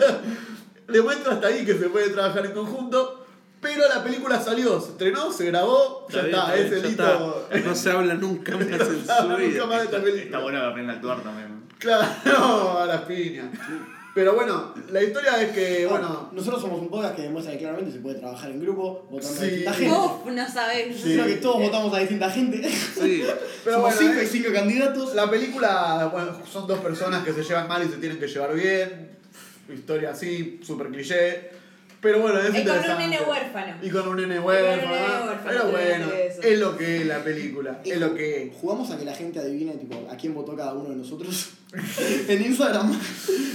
muestro 1.04 1.32
hasta 1.34 1.48
ahí 1.48 1.66
que 1.66 1.74
se 1.78 1.90
puede 1.90 2.10
trabajar 2.10 2.46
en 2.46 2.54
conjunto. 2.54 3.17
Pero 3.62 3.88
la 3.90 4.04
película 4.04 4.40
salió, 4.42 4.80
se 4.80 4.90
estrenó, 4.92 5.32
se 5.32 5.46
grabó, 5.46 6.06
ya 6.10 6.22
bien, 6.22 6.36
está, 6.36 6.54
bien, 6.54 6.66
es 6.68 6.72
el 6.74 6.92
hito. 6.92 7.50
No 7.66 7.76
se 7.76 7.92
habla 7.92 8.14
nunca 8.14 8.56
más 8.56 8.68
en 8.68 8.80
su 8.80 8.92
vida. 8.92 9.66
más 9.66 9.80
de 9.80 9.86
esta 9.86 9.98
película. 10.02 10.24
Está 10.24 10.40
bueno 10.40 10.60
que 10.62 10.66
aprenda 10.68 10.94
a 10.94 10.96
actuar 10.98 11.22
también. 11.24 11.64
Claro, 11.80 12.80
a 12.80 12.86
las 12.86 13.02
piñas. 13.02 13.48
Pero 14.14 14.34
bueno, 14.34 14.74
la 14.92 15.04
historia 15.04 15.40
es 15.44 15.52
que, 15.52 15.86
bueno, 15.86 16.30
Nosotros 16.34 16.60
somos 16.62 16.82
un 16.82 16.90
podcast 16.90 17.16
que 17.16 17.22
demuestra 17.24 17.54
que 17.54 17.60
claramente 17.60 17.92
se 17.92 18.00
puede 18.00 18.18
trabajar 18.20 18.50
en 18.50 18.60
grupo, 18.62 19.08
votando 19.12 19.38
Sí. 19.38 19.44
a 19.44 19.46
distinta 19.48 19.74
gente. 19.74 19.96
Uf, 19.96 20.26
no 20.26 20.50
sabes. 20.50 21.00
Sí. 21.02 21.14
Creo 21.14 21.26
que 21.28 21.36
todos 21.36 21.60
votamos 21.62 21.94
a 21.94 22.00
distinta 22.00 22.30
gente. 22.32 22.68
Sí. 22.70 23.24
pero 23.64 23.78
somos 23.78 23.96
bueno, 23.96 23.98
cinco 24.00 24.22
y 24.22 24.26
es- 24.26 24.32
cinco 24.32 24.50
candidatos. 24.54 25.14
la 25.14 25.30
película, 25.30 26.10
bueno, 26.12 26.32
son 26.52 26.66
dos 26.68 26.80
personas 26.80 27.24
que 27.24 27.32
se 27.34 27.44
llevan 27.44 27.68
mal 27.68 27.84
y 27.86 27.90
se 27.90 27.98
tienen 27.98 28.20
que 28.20 28.28
llevar 28.28 28.54
bien. 28.56 29.18
Historia 29.72 30.12
así, 30.12 30.60
súper 30.64 30.88
cliché. 30.88 31.52
Pero 32.00 32.22
bueno, 32.22 32.40
es 32.40 32.46
Y 32.46 32.48
con 32.50 32.56
un 32.56 32.62
interesante. 32.68 33.04
nene 33.08 33.20
huérfano. 33.28 33.76
Y 33.82 33.90
con 33.90 34.08
un 34.08 34.16
nene 34.18 34.28
nene 34.28 34.40
huérfano. 34.40 34.92
huérfano, 34.92 35.42
Pero 35.46 35.72
bueno, 35.72 36.06
es 36.44 36.60
lo 36.60 36.78
que 36.78 36.98
es 36.98 37.06
la 37.08 37.24
película. 37.24 37.82
Es 37.84 38.00
lo 38.00 38.14
que 38.14 38.44
es. 38.44 38.54
Jugamos 38.56 38.92
a 38.92 38.98
que 38.98 39.06
la 39.06 39.16
gente 39.16 39.40
adivine 39.40 39.74
tipo, 39.74 40.08
a 40.12 40.16
quién 40.16 40.34
votó 40.36 40.56
cada 40.56 40.74
uno 40.74 40.90
de 40.90 40.96
nosotros. 40.98 41.52
en 42.28 42.42
Instagram 42.46 42.92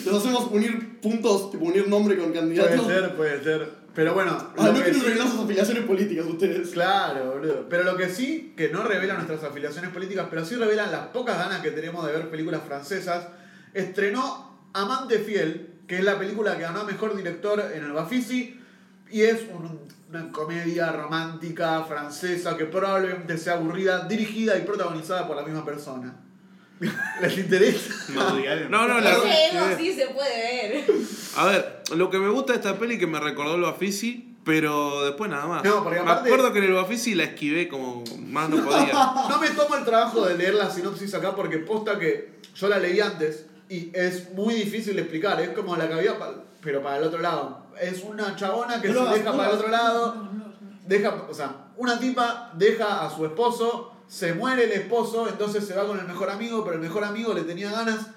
nos 0.05 0.19
hacemos 0.19 0.49
unir 0.51 1.01
puntos, 1.01 1.51
tipo 1.51 1.65
unir 1.65 1.89
nombre 1.89 2.17
con 2.19 2.33
candidatos. 2.33 2.81
Puede 2.85 3.01
ser, 3.01 3.15
puede 3.17 3.43
ser. 3.45 3.83
Pero 3.95 4.15
bueno, 4.15 4.33
Ah, 4.33 4.53
lo 4.57 4.63
no 4.65 4.73
que 4.75 4.83
quieren 4.85 4.95
sí- 5.01 5.07
revelar 5.07 5.29
sus 5.29 5.41
afiliaciones 5.41 5.85
políticas 5.85 6.27
ustedes. 6.27 6.71
Claro, 6.71 7.33
boludo. 7.35 7.69
Pero 7.69 7.85
lo 7.85 7.97
que 7.97 8.09
sí, 8.09 8.55
que 8.57 8.71
no 8.71 8.83
revelan 8.83 9.17
nuestras 9.19 9.45
afiliaciones 9.45 9.91
políticas, 9.91 10.27
pero 10.31 10.45
sí 10.47 10.57
revelan 10.57 10.91
las 10.91 11.09
pocas 11.09 11.37
ganas 11.39 11.61
que 11.61 11.71
tenemos 11.71 12.05
de 12.07 12.13
ver 12.13 12.31
películas 12.31 12.63
francesas, 12.67 13.29
estrenó 13.75 14.51
Amante 14.73 15.19
Fiel, 15.19 15.72
que 15.93 15.99
es 15.99 16.05
la 16.05 16.19
película 16.19 16.57
que 16.57 16.63
ganó 16.63 16.81
a 16.81 16.85
Mejor 16.85 17.15
Director 17.15 17.71
en 17.75 17.85
el 17.85 17.93
Bafisi, 17.93 18.59
y 19.11 19.21
es 19.21 19.41
un- 19.53 19.79
una 20.09 20.33
comedia 20.33 20.91
romántica 20.91 21.85
francesa 21.85 22.57
que 22.57 22.65
probablemente 22.65 23.37
sea 23.37 23.55
aburrida, 23.55 24.09
dirigida 24.09 24.57
y 24.57 24.63
protagonizada 24.63 25.27
por 25.27 25.37
la 25.37 25.43
misma 25.43 25.67
persona. 25.67 26.15
¿Les 27.21 27.37
interesa? 27.37 27.93
Allen. 28.19 28.71
No, 28.71 28.89
no, 28.89 29.01
la 29.01 29.11
ego 29.17 29.23
verdad. 29.23 29.77
sí 29.79 29.93
se 29.93 30.07
puede 30.07 30.71
ver. 30.71 30.85
A 31.37 31.45
ver, 31.45 31.83
lo 31.95 32.09
que 32.09 32.19
me 32.19 32.31
gusta 32.31 32.55
de 32.55 32.59
esta 32.61 32.79
peli 32.79 32.97
que 32.99 33.07
me 33.07 33.21
recordó 33.21 33.57
el 33.57 33.61
Bafisi, 33.61 34.35
pero 34.47 35.05
después 35.05 35.31
nada 35.31 35.45
más. 35.47 35.63
No, 35.63 35.85
porque 35.85 35.99
aparte- 35.99 36.31
Me 36.31 36.35
acuerdo 36.35 36.55
que 36.55 36.59
en 36.61 36.65
el 36.65 36.73
Bafisi 36.73 37.15
la 37.15 37.25
esquivé 37.25 37.69
como 37.69 38.03
más 38.29 38.49
no 38.49 38.65
podía. 38.65 38.93
No 39.29 39.39
me 39.39 39.51
tomo 39.51 39.77
el 39.77 39.85
trabajo 39.85 40.25
de 40.27 40.39
leer 40.39 40.55
la 40.55 40.71
sinopsis 40.71 41.13
acá 41.13 41.37
porque 41.37 41.59
posta 41.59 41.99
que 41.99 42.33
yo 42.55 42.69
la 42.69 42.79
leí 42.79 42.99
antes 42.99 43.45
y 43.75 43.91
es 43.95 44.33
muy 44.35 44.55
difícil 44.55 44.95
de 44.97 45.03
explicar. 45.03 45.41
Es 45.41 45.51
como 45.51 45.77
la 45.77 45.89
que 45.89 45.95
había, 45.95 46.19
pa- 46.19 46.35
pero 46.61 46.83
para 46.83 46.99
el 46.99 47.05
otro 47.05 47.21
lado. 47.21 47.67
Es 47.81 48.03
una 48.05 48.37
chabona 48.37 48.81
que 48.81 48.89
No 48.89 49.07
se 49.13 49.19
deja 49.19 49.31
no 49.31 49.37
para 49.37 49.51
el 49.51 49.57
otro 49.57 49.69
lado. 49.69 50.15
No, 50.15 50.23
no, 50.25 50.31
no. 50.31 50.53
Deja, 50.87 51.27
o 51.31 51.35
sea, 51.35 51.73
una 51.77 51.99
tipa 51.99 52.53
deja 52.57 53.05
a 53.07 53.11
su 53.11 53.25
esposo, 53.25 53.93
se 54.07 54.35
muere 54.35 54.65
el 54.65 54.73
esposo, 54.73 55.27
entonces 55.29 55.65
se 55.67 55.75
va 55.75 55.87
con 55.87 55.99
el 55.99 56.07
mejor 56.07 56.29
amigo, 56.29 56.63
pero 56.65 56.77
el 56.77 56.83
mejor 56.83 57.05
amigo 57.05 57.33
le 57.33 57.43
tenía 57.43 57.71
ganas. 57.71 58.09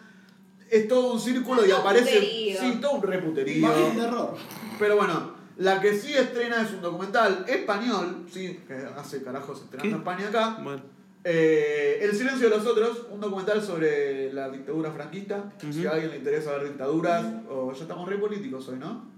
Es 0.69 0.87
todo 0.87 1.13
un 1.13 1.19
círculo 1.19 1.65
y 1.65 1.71
aparece. 1.71 2.15
puterío. 2.15 2.59
Sí, 2.59 2.77
todo 2.81 2.91
un 2.93 3.03
reputerío. 3.03 3.57
Imagen 3.57 3.95
de 3.97 4.03
error. 4.03 4.35
Pero 4.79 4.97
bueno, 4.97 5.35
la 5.57 5.79
que 5.79 5.97
sí 5.97 6.11
estrena 6.13 6.61
es 6.63 6.71
un 6.71 6.81
documental 6.81 7.45
español, 7.47 8.25
sí, 8.31 8.59
que 8.67 8.73
hace 8.97 9.23
carajos 9.23 9.61
estrenando 9.61 9.95
¿Qué? 9.95 9.97
España 10.11 10.27
acá. 10.29 10.57
Bueno, 10.61 10.81
Eh, 11.27 11.97
el 12.01 12.15
silencio 12.15 12.51
de 12.51 12.55
los 12.55 12.67
otros, 12.67 13.07
un 13.09 13.19
documental 13.19 13.59
sobre 13.59 14.31
la 14.31 14.47
dictadura 14.49 14.91
franquista. 14.91 15.51
Si 15.71 15.83
a 15.87 15.93
alguien 15.93 16.11
le 16.11 16.17
interesa 16.17 16.51
ver 16.51 16.67
dictaduras, 16.67 17.25
o 17.49 17.73
ya 17.73 17.81
estamos 17.81 18.07
re 18.07 18.19
políticos 18.19 18.69
hoy, 18.69 18.77
¿no? 18.77 19.09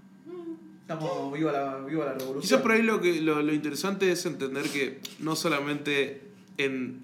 Estamos 0.80 1.30
viva 1.34 1.52
la, 1.52 1.76
viva 1.80 2.06
la 2.06 2.14
revolución. 2.14 2.40
quizás 2.40 2.62
por 2.62 2.72
ahí 2.72 2.80
lo, 2.80 3.02
que, 3.02 3.20
lo, 3.20 3.42
lo 3.42 3.52
interesante 3.52 4.10
es 4.10 4.24
entender 4.24 4.64
que 4.70 5.00
no 5.18 5.36
solamente 5.36 6.22
en 6.56 7.02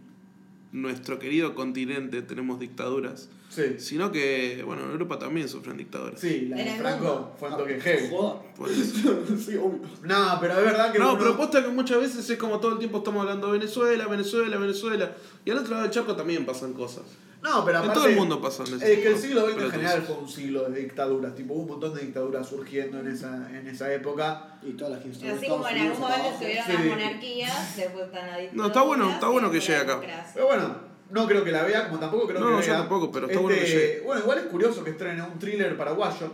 nuestro 0.73 1.19
querido 1.19 1.55
continente 1.55 2.23
tenemos 2.23 2.59
dictaduras, 2.59 3.29
Sí, 3.55 3.77
sino 3.79 4.11
que, 4.11 4.63
bueno, 4.67 4.83
en 4.85 4.91
Europa 4.91 5.19
también 5.19 5.49
sufren 5.49 5.77
dictaduras. 5.77 6.19
sí, 6.21 6.47
la 6.49 6.59
En 6.61 6.65
de 6.67 6.73
Franco 6.77 7.33
fue 7.39 7.51
un 7.51 7.57
toque 7.57 7.81
heavy. 7.81 8.09
Joda. 8.11 8.43
Por 8.57 8.71
eso. 8.71 8.83
sí, 9.39 9.57
obvio. 9.57 9.81
No, 10.03 10.39
pero 10.41 10.59
es 10.59 10.65
verdad 10.65 10.93
que. 10.93 10.99
No, 10.99 11.11
uno- 11.11 11.19
pero 11.19 11.37
posta 11.37 11.63
que 11.63 11.69
muchas 11.69 11.99
veces 12.01 12.29
es 12.29 12.39
como 12.39 12.59
todo 12.59 12.73
el 12.73 12.79
tiempo 12.79 12.99
estamos 12.99 13.21
hablando 13.23 13.53
de 13.53 13.59
Venezuela, 13.59 14.07
Venezuela, 14.09 14.57
Venezuela. 14.57 15.13
Y 15.45 15.51
al 15.51 15.59
otro 15.59 15.71
lado 15.73 15.83
del 15.85 15.93
charco 15.93 16.17
también 16.17 16.45
pasan 16.45 16.73
cosas. 16.73 17.05
No, 17.43 17.63
pero 17.63 17.77
En 17.77 17.85
aparte. 17.85 18.01
todo 18.01 18.09
el 18.09 18.17
mundo 18.17 18.41
pasan 18.41 18.67
Es 18.67 18.83
que 18.83 19.07
el 19.07 19.19
siglo 19.19 19.43
XX 19.43 19.51
en 19.51 19.57
Pero 19.59 19.71
general 19.71 20.03
fue 20.03 20.17
un 20.17 20.29
siglo 20.29 20.69
de 20.71 20.81
dictaduras. 20.81 21.35
Tipo, 21.35 21.53
hubo 21.53 21.63
un 21.63 21.69
montón 21.69 21.93
de 21.95 22.01
dictaduras 22.01 22.49
surgiendo 22.49 22.99
en 23.01 23.09
esa, 23.09 23.51
en 23.51 23.67
esa 23.69 23.93
época. 23.93 24.59
Y 24.63 24.73
todas 24.73 24.95
las 24.95 25.03
que 25.21 25.29
Así 25.31 25.47
como 25.47 25.69
en 25.69 25.79
algún 25.79 26.01
momento 26.01 26.29
estuvieron 26.33 26.65
Sí. 26.65 26.73
las 26.73 26.85
monarquías, 26.87 27.77
después 27.77 28.05
están 28.07 28.27
las 28.31 28.53
No, 28.55 28.67
está 28.69 28.81
bueno, 28.83 29.11
está 29.11 29.29
bueno 29.29 29.51
que 29.51 29.61
llegue 29.61 29.77
acá. 29.77 30.01
Pero 30.33 30.47
bueno, 30.47 30.94
no 31.15 31.27
creo 31.27 31.45
que 31.45 31.53
la 31.53 31.63
vea, 31.63 31.89
como 31.89 31.99
tampoco 32.01 32.27
creo 32.27 32.41
No, 32.41 32.47
que 32.47 32.53
no, 32.53 32.59
vea. 32.59 32.67
yo 32.67 32.73
tampoco, 32.75 33.11
pero 33.13 33.27
está 33.27 33.39
bueno 33.41 33.57
que 33.59 33.67
llegue. 33.67 34.03
Bueno, 34.05 34.21
igual 34.23 34.39
es 34.39 34.45
curioso 34.45 34.85
que 34.85 34.91
estrene 34.91 35.23
un 35.23 35.39
thriller 35.39 35.77
paraguayo, 35.77 36.31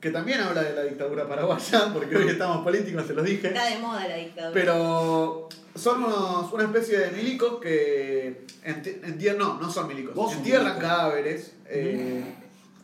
que 0.00 0.10
también 0.10 0.40
habla 0.40 0.62
de 0.62 0.74
la 0.74 0.82
dictadura 0.82 1.26
paraguaya, 1.26 1.90
porque 1.94 2.16
hoy 2.16 2.28
estamos 2.28 2.62
políticos, 2.64 3.06
se 3.06 3.14
los 3.14 3.24
dije. 3.24 3.48
Está 3.48 3.64
de 3.64 3.78
moda 3.78 4.06
la 4.06 4.16
dictadura. 4.16 4.52
Pero 4.52 5.48
son 5.74 6.04
unos- 6.04 6.52
una 6.52 6.64
especie 6.64 6.98
de 6.98 7.10
milicos 7.12 7.60
que 7.60 8.46
enti- 8.64 8.98
entierran, 9.04 9.38
no, 9.38 9.60
no 9.60 9.70
son 9.70 9.88
milicos, 9.88 10.32
entierran 10.34 10.64
milico. 10.74 10.80
cadáveres 10.86 11.52
eh, 11.68 12.22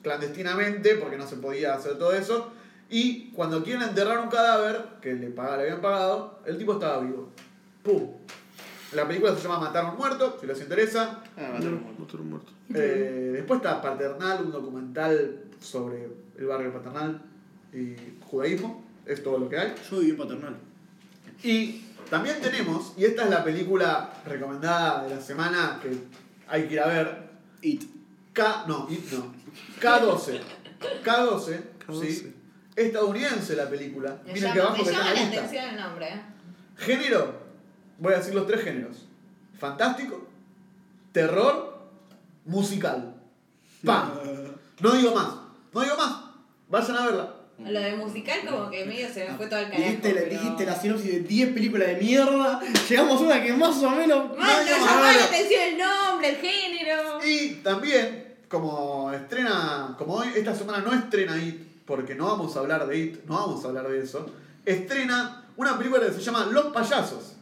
clandestinamente, 0.02 0.94
porque 0.96 1.16
no 1.16 1.26
se 1.26 1.36
podía 1.36 1.74
hacer 1.74 1.98
todo 1.98 2.12
eso. 2.12 2.52
Y 2.90 3.30
cuando 3.30 3.62
quieren 3.64 3.82
enterrar 3.82 4.18
un 4.18 4.28
cadáver, 4.28 4.84
que 5.00 5.14
le, 5.14 5.28
pagaba- 5.28 5.56
le 5.56 5.62
habían 5.64 5.80
pagado, 5.80 6.40
el 6.44 6.58
tipo 6.58 6.74
estaba 6.74 6.98
vivo. 7.00 7.30
¡Pum! 7.82 8.10
La 8.94 9.06
película 9.08 9.34
se 9.34 9.42
llama 9.42 9.58
Matar 9.60 9.86
a 9.86 9.90
un 9.90 9.96
muerto, 9.96 10.36
si 10.40 10.46
les 10.46 10.60
interesa. 10.60 11.22
Ah, 11.36 11.58
no, 11.60 11.70
no 11.70 12.04
estoy 12.04 12.20
muerto. 12.20 12.52
Eh, 12.74 13.30
después 13.34 13.58
está 13.58 13.80
Paternal, 13.80 14.44
un 14.44 14.52
documental 14.52 15.44
sobre 15.60 16.08
el 16.38 16.46
barrio 16.46 16.72
paternal 16.72 17.22
y 17.72 17.94
judaísmo. 18.24 18.84
Es 19.06 19.22
todo 19.22 19.38
lo 19.38 19.48
que 19.48 19.58
hay. 19.58 19.74
Yo 19.90 19.98
viví 19.98 20.10
en 20.10 20.16
paternal. 20.16 20.56
Y 21.42 21.82
también 22.10 22.40
tenemos, 22.40 22.92
y 22.96 23.04
esta 23.04 23.24
es 23.24 23.30
la 23.30 23.42
película 23.42 24.12
recomendada 24.26 25.04
de 25.04 25.14
la 25.14 25.20
semana 25.20 25.80
que 25.82 25.96
hay 26.46 26.68
que 26.68 26.74
ir 26.74 26.80
a 26.80 26.86
ver, 26.86 27.30
It. 27.62 27.84
K, 28.32 28.64
no, 28.66 28.86
It 28.90 29.12
no, 29.12 29.32
K12. 29.80 30.40
K12, 31.04 31.60
K12. 31.86 32.00
¿sí? 32.02 32.34
Estadounidense 32.74 33.56
la 33.56 33.68
película. 33.68 34.18
Me 34.24 34.32
Miren 34.32 34.42
llama, 34.42 34.54
que 34.54 34.60
abajo 34.60 34.76
me 34.76 34.82
que 34.84 34.90
está 34.90 35.04
llama 35.04 35.14
la 35.14 35.26
atención 35.26 35.64
el 35.64 35.76
nombre. 35.76 36.08
¿eh? 36.08 36.22
Género, 36.76 37.41
voy 38.02 38.14
a 38.14 38.18
decir 38.18 38.34
los 38.34 38.46
tres 38.46 38.62
géneros. 38.62 39.06
Fantástico, 39.58 40.26
terror, 41.12 41.78
musical. 42.44 43.14
¡Pam! 43.84 44.10
No 44.80 44.92
digo 44.92 45.14
más, 45.14 45.28
no 45.72 45.80
digo 45.80 45.96
más. 45.96 46.16
Vayan 46.68 46.96
a 46.96 47.06
verla. 47.06 47.34
Lo 47.58 47.80
de 47.80 47.94
musical 47.96 48.40
como 48.48 48.70
que 48.70 48.84
medio 48.84 49.08
se 49.12 49.28
me 49.28 49.36
fue 49.36 49.46
todo 49.46 49.60
el 49.60 49.66
carajo. 49.66 49.82
Dijiste, 49.82 50.14
la, 50.14 50.20
pero- 50.22 50.30
dijiste 50.40 50.66
la 50.66 50.74
sinopsis 50.80 51.12
de 51.12 51.20
10 51.20 51.52
películas 51.52 51.88
de 51.88 51.96
mierda. 51.96 52.60
Llegamos 52.88 53.20
a 53.20 53.24
una 53.24 53.42
que 53.42 53.52
más 53.52 53.76
o 53.82 53.90
menos. 53.90 54.28
Bueno, 54.30 54.42
No, 54.44 54.58
no, 54.64 54.64
llama 54.86 55.12
no. 55.12 55.18
la 55.18 55.24
atención 55.24 55.60
el 55.62 55.78
nombre, 55.78 56.28
el 56.30 56.36
género. 56.36 57.24
Y 57.24 57.48
también, 57.62 58.34
como 58.48 59.12
estrena, 59.12 59.94
como 59.98 60.14
hoy, 60.14 60.28
esta 60.34 60.54
semana 60.54 60.78
no 60.80 60.92
estrena 60.92 61.36
IT, 61.36 61.84
porque 61.86 62.14
no 62.16 62.26
vamos 62.26 62.56
a 62.56 62.60
hablar 62.60 62.86
de 62.88 62.98
IT, 62.98 63.24
no 63.26 63.34
vamos 63.34 63.64
a 63.64 63.68
hablar 63.68 63.88
de 63.88 64.00
eso, 64.02 64.26
estrena 64.64 65.44
una 65.56 65.76
película 65.78 66.04
que 66.06 66.12
se 66.12 66.20
llama 66.20 66.46
Los 66.46 66.66
Payasos. 66.72 67.34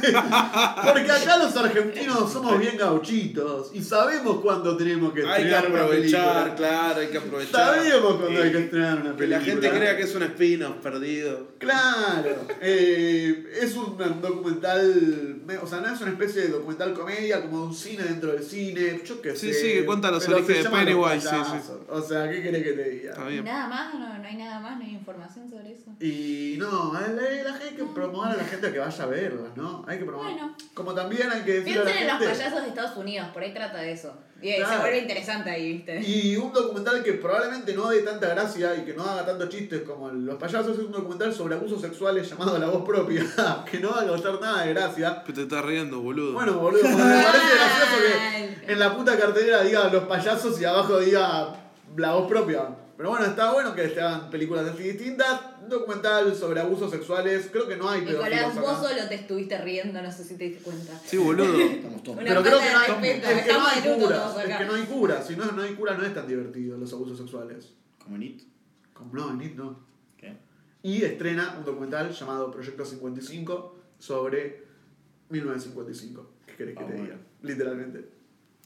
porque 0.00 1.10
acá 1.12 1.36
los 1.38 1.56
argentinos 1.56 2.32
somos 2.32 2.58
bien 2.58 2.76
gauchitos 2.76 3.70
y 3.74 3.82
sabemos 3.82 4.40
cuándo 4.40 4.76
tenemos 4.76 5.12
que 5.12 5.26
Hay 5.26 5.42
que 5.44 5.48
una 5.48 5.58
aprovechar, 5.60 6.44
película. 6.44 6.54
claro, 6.56 7.00
hay 7.00 7.06
que 7.08 7.18
aprovechar. 7.18 7.52
Sabemos 7.76 8.16
cuándo 8.16 8.42
hay 8.42 8.52
que 8.52 8.58
Eh, 8.58 8.64
estrenar 8.64 8.94
una 9.00 9.10
Que 9.12 9.16
película. 9.18 9.38
la 9.38 9.44
gente 9.44 9.70
crea 9.70 9.96
que 9.96 10.02
es 10.02 10.14
un 10.14 10.22
spin-off 10.22 10.76
perdido. 10.82 11.48
Claro, 11.58 12.36
eh, 12.60 13.44
es 13.60 13.76
un 13.76 13.96
documental, 14.20 15.40
me- 15.46 15.58
o 15.58 15.66
sea, 15.66 15.80
no 15.80 15.92
es 15.94 16.00
una 16.00 16.10
especie 16.12 16.42
de 16.42 16.48
documental 16.48 16.92
comedia 16.94 17.42
como 17.42 17.64
un 17.64 17.74
cine 17.74 18.04
dentro 18.04 18.32
del 18.32 18.42
cine, 18.42 19.00
yo 19.04 19.20
qué 19.20 19.34
Sí, 19.36 19.52
sé. 19.52 19.60
sí, 19.60 19.66
que 19.74 19.86
cuenta 19.86 20.10
los 20.10 20.26
orígenes 20.28 20.64
de 20.64 20.70
Pennywise, 20.70 21.28
sí. 21.28 21.36
O 21.88 22.00
sea, 22.02 22.30
¿qué 22.30 22.42
querés 22.42 22.62
que 22.64 22.72
te 22.72 22.90
diga? 22.90 23.10
Está 23.12 23.24
bien. 23.26 23.44
Nada 23.44 23.68
más, 23.68 23.94
no, 23.94 24.18
no 24.18 24.24
hay 24.28 24.36
nada 24.36 24.60
más, 24.60 24.78
no 24.78 24.84
hay 24.84 24.92
información 24.94 25.48
sobre 25.50 25.72
eso. 25.72 25.90
Y 26.00 26.56
no, 26.58 26.92
la, 26.94 27.00
la 27.00 27.52
gente 27.54 27.64
hay 27.70 27.74
que 27.76 27.84
promover 27.94 28.32
a 28.32 28.36
la 28.36 28.44
gente 28.44 28.66
a 28.68 28.72
que 28.72 28.78
vaya 28.78 29.02
a 29.04 29.06
verla, 29.06 29.48
¿no? 29.56 29.84
Hay 29.90 29.98
que. 29.98 30.04
Bueno. 30.04 30.56
Como 30.72 30.94
también 30.94 31.28
hay 31.30 31.42
que 31.42 31.54
decir 31.60 31.76
a 31.78 31.84
la 31.84 31.84
Piensen 31.90 32.08
en 32.08 32.18
los 32.20 32.28
payasos 32.38 32.62
de 32.62 32.68
Estados 32.68 32.96
Unidos, 32.96 33.28
por 33.32 33.42
ahí 33.42 33.52
trata 33.52 33.78
de 33.78 33.90
eso. 33.92 34.14
Y 34.40 34.54
Claro. 34.54 34.72
se 34.72 34.78
vuelve 34.78 34.98
interesante 35.00 35.50
ahí, 35.50 35.72
¿viste? 35.72 36.00
Y 36.00 36.36
un 36.36 36.52
documental 36.52 37.02
que 37.02 37.14
probablemente 37.14 37.74
no 37.74 37.90
dé 37.90 38.02
tanta 38.02 38.28
gracia 38.28 38.74
y 38.76 38.84
que 38.84 38.94
no 38.94 39.02
haga 39.04 39.26
tantos 39.26 39.48
chistes 39.48 39.82
como 39.82 40.08
Los 40.10 40.36
Payasos 40.36 40.78
es 40.78 40.84
un 40.84 40.92
documental 40.92 41.34
sobre 41.34 41.56
abusos 41.56 41.80
sexuales 41.80 42.30
llamado 42.30 42.56
La 42.58 42.68
Voz 42.68 42.84
Propia, 42.86 43.22
que 43.70 43.80
no 43.80 43.90
va 43.90 44.02
a 44.02 44.06
causar 44.06 44.40
nada 44.40 44.64
de 44.64 44.72
gracia. 44.72 45.22
Que 45.26 45.32
te 45.32 45.42
estás 45.42 45.64
riendo, 45.64 46.00
boludo. 46.00 46.32
Bueno, 46.34 46.54
boludo, 46.54 46.84
me 46.84 46.94
parece 46.94 47.54
gracioso 47.54 48.56
que 48.64 48.72
en 48.72 48.78
la 48.78 48.96
puta 48.96 49.18
cartelera 49.18 49.62
diga 49.62 49.88
los 49.92 50.04
payasos 50.04 50.58
y 50.60 50.64
abajo 50.64 50.98
diga 51.00 51.52
la 51.96 52.12
voz 52.14 52.28
propia. 52.28 52.68
Pero 53.00 53.12
bueno, 53.12 53.24
está 53.24 53.50
bueno 53.50 53.74
que 53.74 53.88
se 53.88 53.98
hagan 53.98 54.28
películas 54.28 54.68
así 54.68 54.82
distintas. 54.82 55.40
Un 55.62 55.70
documental 55.70 56.36
sobre 56.36 56.60
abusos 56.60 56.90
sexuales. 56.90 57.48
Creo 57.50 57.66
que 57.66 57.78
no 57.78 57.88
hay 57.88 58.02
Nicolás, 58.02 58.54
vos 58.60 58.68
acá. 58.68 58.88
solo 58.88 59.08
te 59.08 59.14
estuviste 59.14 59.56
riendo, 59.56 60.02
no 60.02 60.12
sé 60.12 60.22
si 60.22 60.36
te 60.36 60.44
diste 60.44 60.62
cuenta. 60.62 61.00
Sí, 61.06 61.16
boludo. 61.16 61.58
Estamos 61.60 62.02
todos. 62.02 62.18
Pero 62.18 62.42
creo 62.42 62.58
que 62.58 62.70
no 62.70 62.78
hay, 62.78 62.88
respeto, 62.90 63.26
es 63.30 63.42
que 63.46 63.52
no 63.54 63.66
hay 63.66 63.80
cura. 63.98 64.34
Es 64.46 64.56
que 64.58 64.64
no 64.66 64.74
hay 64.74 64.82
cura. 64.82 65.22
Si 65.22 65.34
no, 65.34 65.50
no 65.50 65.62
hay 65.62 65.74
cura, 65.76 65.96
no 65.96 66.04
es 66.04 66.12
tan 66.12 66.28
divertido 66.28 66.76
los 66.76 66.92
abusos 66.92 67.16
sexuales. 67.16 67.72
Como 68.04 68.16
en 68.16 68.22
It. 68.22 68.42
Como 68.92 69.14
no, 69.14 69.30
en 69.30 69.40
IT 69.40 69.56
no. 69.56 69.78
¿Qué? 70.18 70.36
Y 70.82 71.02
estrena 71.02 71.54
un 71.58 71.64
documental 71.64 72.12
llamado 72.12 72.50
Proyecto 72.50 72.84
55 72.84 73.78
sobre 73.98 74.66
1955. 75.30 76.30
¿Qué 76.46 76.54
querés 76.54 76.76
que 76.76 76.82
Ah, 76.82 76.86
te 76.86 76.92
bueno. 76.92 77.04
diga? 77.06 77.18
Literalmente. 77.40 78.10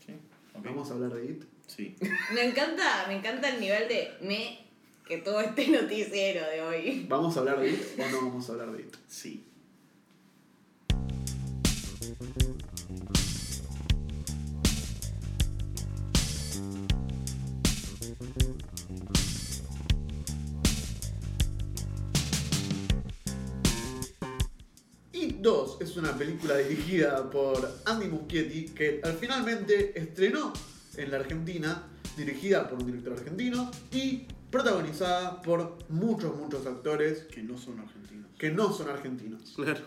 Sí. 0.05 0.12
ok. 0.57 0.64
Vamos 0.64 0.91
a 0.91 0.95
hablar 0.95 1.14
de 1.14 1.24
IT. 1.24 1.53
Sí. 1.67 1.97
Me 2.33 2.45
encanta, 2.45 3.07
me 3.09 3.17
encanta 3.17 3.49
el 3.49 3.61
nivel 3.61 3.89
de 3.89 4.17
me 4.21 4.65
que 5.07 5.19
todo 5.19 5.41
este 5.41 5.69
noticiero 5.83 6.47
de 6.49 6.62
hoy. 6.62 7.07
¿Vamos 7.09 7.37
a 7.37 7.41
hablar 7.41 7.61
de 7.61 7.71
IT 7.71 7.99
o 7.99 8.09
no 8.11 8.29
vamos 8.29 8.49
a 8.49 8.53
hablar 8.53 8.73
de 8.73 8.83
IT? 8.83 8.97
Sí. 9.09 9.45
IT 25.12 25.37
2 25.41 25.79
es 25.81 25.97
una 25.97 26.17
película 26.17 26.57
dirigida 26.59 27.31
por 27.31 27.71
Andy 27.85 28.09
Muschietti 28.09 28.67
que 28.67 29.01
al 29.03 29.15
finalmente 29.15 29.99
estrenó 29.99 30.53
en 30.97 31.11
la 31.11 31.18
Argentina, 31.18 31.82
dirigida 32.16 32.68
por 32.68 32.78
un 32.80 32.86
director 32.86 33.12
argentino 33.14 33.70
y 33.92 34.26
protagonizada 34.51 35.42
por 35.42 35.76
muchos, 35.88 36.36
muchos 36.36 36.66
actores 36.66 37.24
Que 37.24 37.42
no 37.42 37.57
son 37.59 37.80
argentinos. 37.80 38.28
que 38.38 38.51
no 38.51 38.72
son 38.72 38.88
argentinos. 38.90 39.53
Claro. 39.57 39.80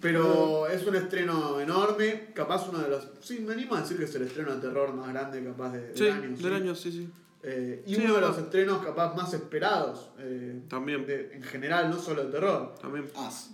Pero 0.00 0.68
es 0.68 0.86
un 0.86 0.94
estreno 0.94 1.58
enorme, 1.60 2.30
capaz 2.32 2.68
uno 2.68 2.78
de 2.78 2.88
los... 2.90 3.08
Sí, 3.20 3.40
me 3.40 3.54
animo 3.54 3.74
a 3.74 3.80
decir 3.80 3.96
que 3.96 4.04
es 4.04 4.14
el 4.14 4.22
estreno 4.22 4.54
de 4.54 4.60
terror 4.60 4.94
más 4.94 5.08
grande 5.08 5.42
capaz 5.42 5.70
de, 5.72 5.80
del 5.88 5.96
Sí, 5.96 6.06
año. 6.08 6.36
¿sí? 6.36 6.42
del 6.44 6.52
año, 6.54 6.74
sí, 6.76 6.92
sí. 6.92 7.10
Eh, 7.42 7.82
y 7.86 7.94
Sí, 7.96 8.02
uno 8.04 8.14
de 8.16 8.20
los 8.20 8.38
estrenos 8.38 8.84
capaz 8.84 9.14
más 9.16 9.32
esperados, 9.34 10.10
eh, 10.18 10.62
También. 10.68 11.06
de- 11.06 11.34
en 11.34 11.42
general, 11.42 11.90
no 11.90 11.98
solo 11.98 12.24
de 12.24 12.30
terror. 12.30 12.74
También. 12.80 13.06
As. 13.16 13.50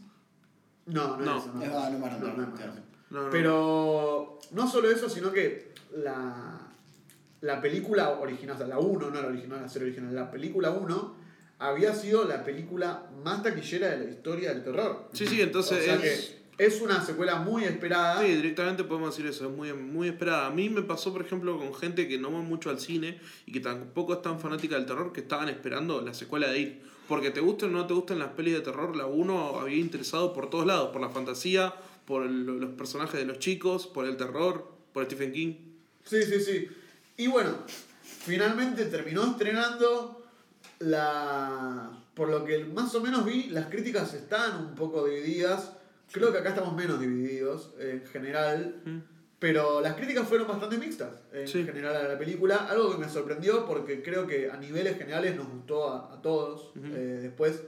No, 0.86 1.16
no, 1.16 1.24
No. 1.24 1.36
es 1.38 1.44
eso. 1.44 1.52
No, 1.54 1.62
Es 1.62 1.70
verdad, 1.70 1.90
no 1.90 1.98
No. 2.36 2.46
No, 3.08 3.22
no. 3.22 3.30
Pero 3.30 4.38
no 4.50 4.68
solo 4.68 4.90
eso, 4.90 5.08
sino 5.08 5.32
que 5.32 5.72
la, 5.96 6.65
la 7.40 7.60
película 7.60 8.10
original, 8.10 8.54
o 8.56 8.58
sea, 8.58 8.66
la 8.66 8.78
1, 8.78 9.10
no 9.10 9.20
la 9.22 9.28
original, 9.28 9.60
la 9.62 9.68
serie 9.68 9.88
original, 9.88 10.14
la 10.14 10.30
película 10.30 10.70
1 10.70 11.14
había 11.58 11.94
sido 11.94 12.24
la 12.24 12.44
película 12.44 13.08
más 13.24 13.42
taquillera 13.42 13.88
de 13.90 14.04
la 14.04 14.10
historia 14.10 14.52
del 14.52 14.62
terror. 14.64 15.08
Sí, 15.12 15.26
sí, 15.26 15.40
entonces 15.40 15.78
o 15.78 15.82
sea 15.82 15.94
es- 15.96 16.00
que 16.58 16.64
es 16.64 16.80
una 16.80 17.04
secuela 17.04 17.36
muy 17.36 17.64
esperada. 17.64 18.22
Sí, 18.22 18.28
directamente 18.34 18.84
podemos 18.84 19.14
decir 19.16 19.28
eso, 19.30 19.46
es 19.48 19.54
muy, 19.54 19.72
muy 19.74 20.08
esperada. 20.08 20.46
A 20.46 20.50
mí 20.50 20.68
me 20.70 20.82
pasó, 20.82 21.12
por 21.12 21.22
ejemplo, 21.22 21.58
con 21.58 21.74
gente 21.74 22.08
que 22.08 22.18
no 22.18 22.32
va 22.32 22.40
mucho 22.40 22.70
al 22.70 22.80
cine 22.80 23.18
y 23.46 23.52
que 23.52 23.60
tampoco 23.60 24.14
es 24.14 24.22
tan 24.22 24.40
fanática 24.40 24.76
del 24.76 24.86
terror, 24.86 25.12
que 25.12 25.20
estaban 25.20 25.48
esperando 25.48 26.00
la 26.02 26.14
secuela 26.14 26.48
de 26.48 26.58
IT. 26.60 26.82
Porque 27.08 27.30
te 27.30 27.40
gusten 27.40 27.68
o 27.74 27.78
no 27.78 27.86
te 27.86 27.94
gusten 27.94 28.18
las 28.18 28.28
pelis 28.30 28.54
de 28.54 28.60
terror, 28.60 28.96
la 28.96 29.06
1 29.06 29.60
había 29.60 29.76
interesado 29.76 30.32
por 30.32 30.50
todos 30.50 30.66
lados, 30.66 30.90
por 30.90 31.00
la 31.00 31.10
fantasía, 31.10 31.72
por 32.06 32.24
el- 32.24 32.46
los 32.46 32.70
personajes 32.70 33.20
de 33.20 33.26
los 33.26 33.38
chicos, 33.38 33.86
por 33.86 34.06
el 34.06 34.16
terror, 34.16 34.72
por 34.92 35.04
Stephen 35.04 35.32
King. 35.32 35.54
Sí, 36.04 36.22
sí, 36.22 36.40
sí. 36.40 36.68
Y 37.16 37.26
bueno, 37.28 37.50
finalmente 38.02 38.84
terminó 38.86 39.24
estrenando 39.24 40.22
la... 40.80 41.90
Por 42.14 42.28
lo 42.30 42.44
que 42.44 42.64
más 42.64 42.94
o 42.94 43.00
menos 43.02 43.24
vi, 43.24 43.48
las 43.50 43.66
críticas 43.66 44.14
están 44.14 44.56
un 44.68 44.74
poco 44.74 45.04
divididas. 45.06 45.72
Creo 46.10 46.32
que 46.32 46.38
acá 46.38 46.50
estamos 46.50 46.74
menos 46.74 46.98
divididos 46.98 47.72
en 47.78 48.04
general. 48.06 48.80
Mm. 48.84 48.98
Pero 49.38 49.82
las 49.82 49.94
críticas 49.96 50.26
fueron 50.26 50.48
bastante 50.48 50.78
mixtas 50.78 51.10
en 51.32 51.46
Sí. 51.46 51.62
general 51.64 51.94
a 51.94 52.08
la 52.08 52.18
película. 52.18 52.68
Algo 52.70 52.90
que 52.92 52.96
me 52.98 53.08
sorprendió 53.08 53.66
porque 53.66 54.02
creo 54.02 54.26
que 54.26 54.50
a 54.50 54.56
niveles 54.56 54.96
generales 54.96 55.36
nos 55.36 55.46
gustó 55.48 55.90
a, 55.90 56.14
a 56.14 56.22
todos. 56.22 56.72
Eh, 56.74 57.18
después, 57.22 57.62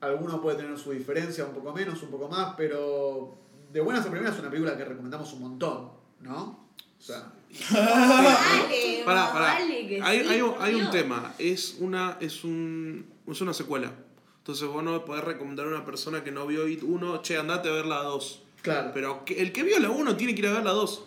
alguno 0.00 0.42
puede 0.42 0.58
tener 0.58 0.76
su 0.78 0.90
diferencia, 0.92 1.46
un 1.46 1.54
poco 1.54 1.72
menos, 1.72 2.02
un 2.02 2.10
poco 2.10 2.28
más. 2.28 2.54
Pero 2.58 3.38
de 3.72 3.80
buenas 3.80 4.04
a 4.04 4.10
primeras 4.10 4.34
es 4.34 4.40
una 4.40 4.50
película 4.50 4.76
que 4.76 4.84
recomendamos 4.84 5.32
un 5.32 5.40
montón, 5.40 5.92
¿no? 6.20 6.67
O 6.98 7.02
sea, 7.02 7.32
Dale, 7.70 9.02
Pará, 9.04 9.32
pará. 9.32 9.46
dale, 9.58 9.88
que 9.88 10.02
Hay, 10.02 10.20
sí, 10.22 10.28
hay 10.28 10.42
hay 10.60 10.74
un 10.74 10.90
tema, 10.90 11.34
es 11.38 11.76
una, 11.78 12.18
es, 12.20 12.44
un, 12.44 13.06
es 13.26 13.40
una 13.40 13.54
secuela. 13.54 13.92
Entonces 14.38 14.66
vos 14.68 14.82
no 14.82 15.04
podés 15.04 15.24
recomendar 15.24 15.66
a 15.66 15.68
una 15.70 15.84
persona 15.84 16.24
que 16.24 16.30
no 16.30 16.46
vio 16.46 16.66
IT 16.68 16.82
1, 16.82 17.22
che, 17.22 17.36
andate 17.36 17.68
a 17.68 17.72
ver 17.72 17.86
la 17.86 18.02
2. 18.02 18.42
claro. 18.62 18.90
Pero 18.94 19.24
el 19.28 19.52
que 19.52 19.62
vio 19.62 19.78
la 19.78 19.90
1 19.90 20.16
tiene 20.16 20.34
que 20.34 20.40
ir 20.40 20.46
a 20.48 20.52
ver 20.52 20.64
la 20.64 20.72
2. 20.72 21.02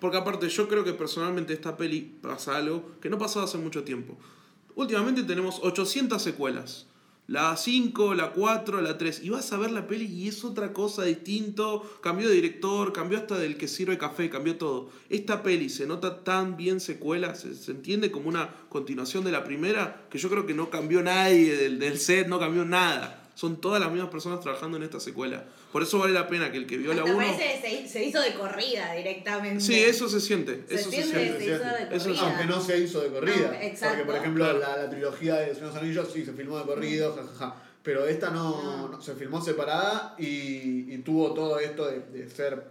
Porque 0.00 0.16
aparte 0.16 0.48
yo 0.48 0.68
creo 0.68 0.84
que 0.84 0.92
personalmente 0.92 1.52
esta 1.52 1.76
peli 1.76 2.00
pasa 2.22 2.56
algo 2.56 2.92
que 3.00 3.10
no 3.10 3.18
pasó 3.18 3.42
hace 3.42 3.58
mucho 3.58 3.82
tiempo. 3.84 4.16
Últimamente 4.74 5.22
tenemos 5.24 5.58
800 5.62 6.22
secuelas. 6.22 6.86
La 7.28 7.58
5, 7.58 8.14
la 8.14 8.30
4, 8.30 8.80
la 8.80 8.96
3. 8.96 9.22
Y 9.22 9.28
vas 9.28 9.52
a 9.52 9.58
ver 9.58 9.70
la 9.70 9.86
peli 9.86 10.06
y 10.06 10.28
es 10.28 10.44
otra 10.46 10.72
cosa 10.72 11.02
distinto. 11.02 11.82
Cambió 12.00 12.26
de 12.26 12.34
director, 12.34 12.94
cambió 12.94 13.18
hasta 13.18 13.38
del 13.38 13.58
que 13.58 13.68
sirve 13.68 13.98
café, 13.98 14.30
cambió 14.30 14.56
todo. 14.56 14.88
Esta 15.10 15.42
peli 15.42 15.68
se 15.68 15.86
nota 15.86 16.24
tan 16.24 16.56
bien 16.56 16.80
secuela, 16.80 17.34
se, 17.34 17.54
se 17.54 17.72
entiende 17.72 18.10
como 18.10 18.30
una 18.30 18.48
continuación 18.70 19.24
de 19.24 19.32
la 19.32 19.44
primera, 19.44 20.06
que 20.08 20.16
yo 20.16 20.30
creo 20.30 20.46
que 20.46 20.54
no 20.54 20.70
cambió 20.70 21.02
nadie 21.02 21.54
del, 21.54 21.78
del 21.78 21.98
set, 21.98 22.28
no 22.28 22.38
cambió 22.40 22.64
nada. 22.64 23.28
Son 23.34 23.60
todas 23.60 23.78
las 23.78 23.92
mismas 23.92 24.10
personas 24.10 24.40
trabajando 24.40 24.78
en 24.78 24.84
esta 24.84 24.98
secuela. 24.98 25.44
Por 25.72 25.82
eso 25.82 25.98
vale 25.98 26.14
la 26.14 26.26
pena 26.28 26.50
que 26.50 26.56
el 26.58 26.66
que 26.66 26.78
vio 26.78 26.94
la 26.94 27.02
Hasta 27.02 27.14
1... 27.14 27.26
parece 27.26 27.60
que 27.60 27.82
se, 27.86 27.88
se 27.88 28.04
hizo 28.06 28.20
de 28.22 28.32
corrida 28.34 28.94
directamente. 28.94 29.60
Sí, 29.62 29.74
eso 29.74 30.08
se 30.08 30.20
siente. 30.20 30.64
Se 30.66 30.74
eso 30.76 30.90
se 30.90 31.00
entiende, 31.02 31.38
siente. 31.38 31.38
se 31.38 31.44
hizo 31.54 31.64
de 31.64 31.96
Eso 31.96 32.04
corrida. 32.08 32.22
Aunque 32.22 32.44
no 32.46 32.60
se 32.62 32.78
hizo 32.78 33.00
de 33.02 33.08
corrida. 33.10 33.50
Ah, 33.52 33.64
exacto. 33.64 33.96
Porque, 33.98 34.04
por 34.12 34.16
ejemplo, 34.16 34.44
Claro. 34.44 34.58
la, 34.60 34.76
la 34.84 34.90
trilogía 34.90 35.34
de 35.36 35.60
los 35.60 35.76
Anillos 35.76 36.08
sí 36.12 36.24
se 36.24 36.32
filmó 36.32 36.58
de 36.58 36.64
corrido, 36.64 37.14
jajaja. 37.14 37.62
Pero 37.82 38.06
esta 38.06 38.30
no, 38.30 38.62
No. 38.62 38.88
no- 38.88 39.02
se 39.02 39.14
filmó 39.14 39.42
separada 39.42 40.14
y, 40.18 40.92
y 40.94 40.98
tuvo 41.04 41.32
todo 41.34 41.58
esto 41.58 41.86
de, 41.86 42.00
de 42.00 42.28
ser 42.30 42.62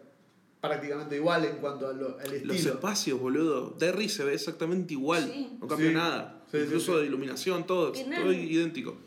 prácticamente 0.59 1.15
igual 1.15 1.45
en 1.45 1.57
cuanto 1.57 1.87
al 1.87 1.99
Los 1.99 2.23
estilo. 2.23 2.73
espacios, 2.73 3.19
boludo. 3.19 3.75
Derry 3.79 4.09
se 4.09 4.23
ve 4.23 4.33
exactamente 4.33 4.93
igual. 4.93 5.23
Sí. 5.31 5.57
No 5.61 5.67
cambió 5.67 5.89
Sí. 5.89 5.93
nada. 5.93 6.41
Sí, 6.51 6.57
Incluso 6.57 6.95
sí. 6.95 7.01
de 7.01 7.05
iluminación, 7.07 7.65
todo. 7.67 7.91
Todo 7.91 8.33
idéntico. 8.33 8.97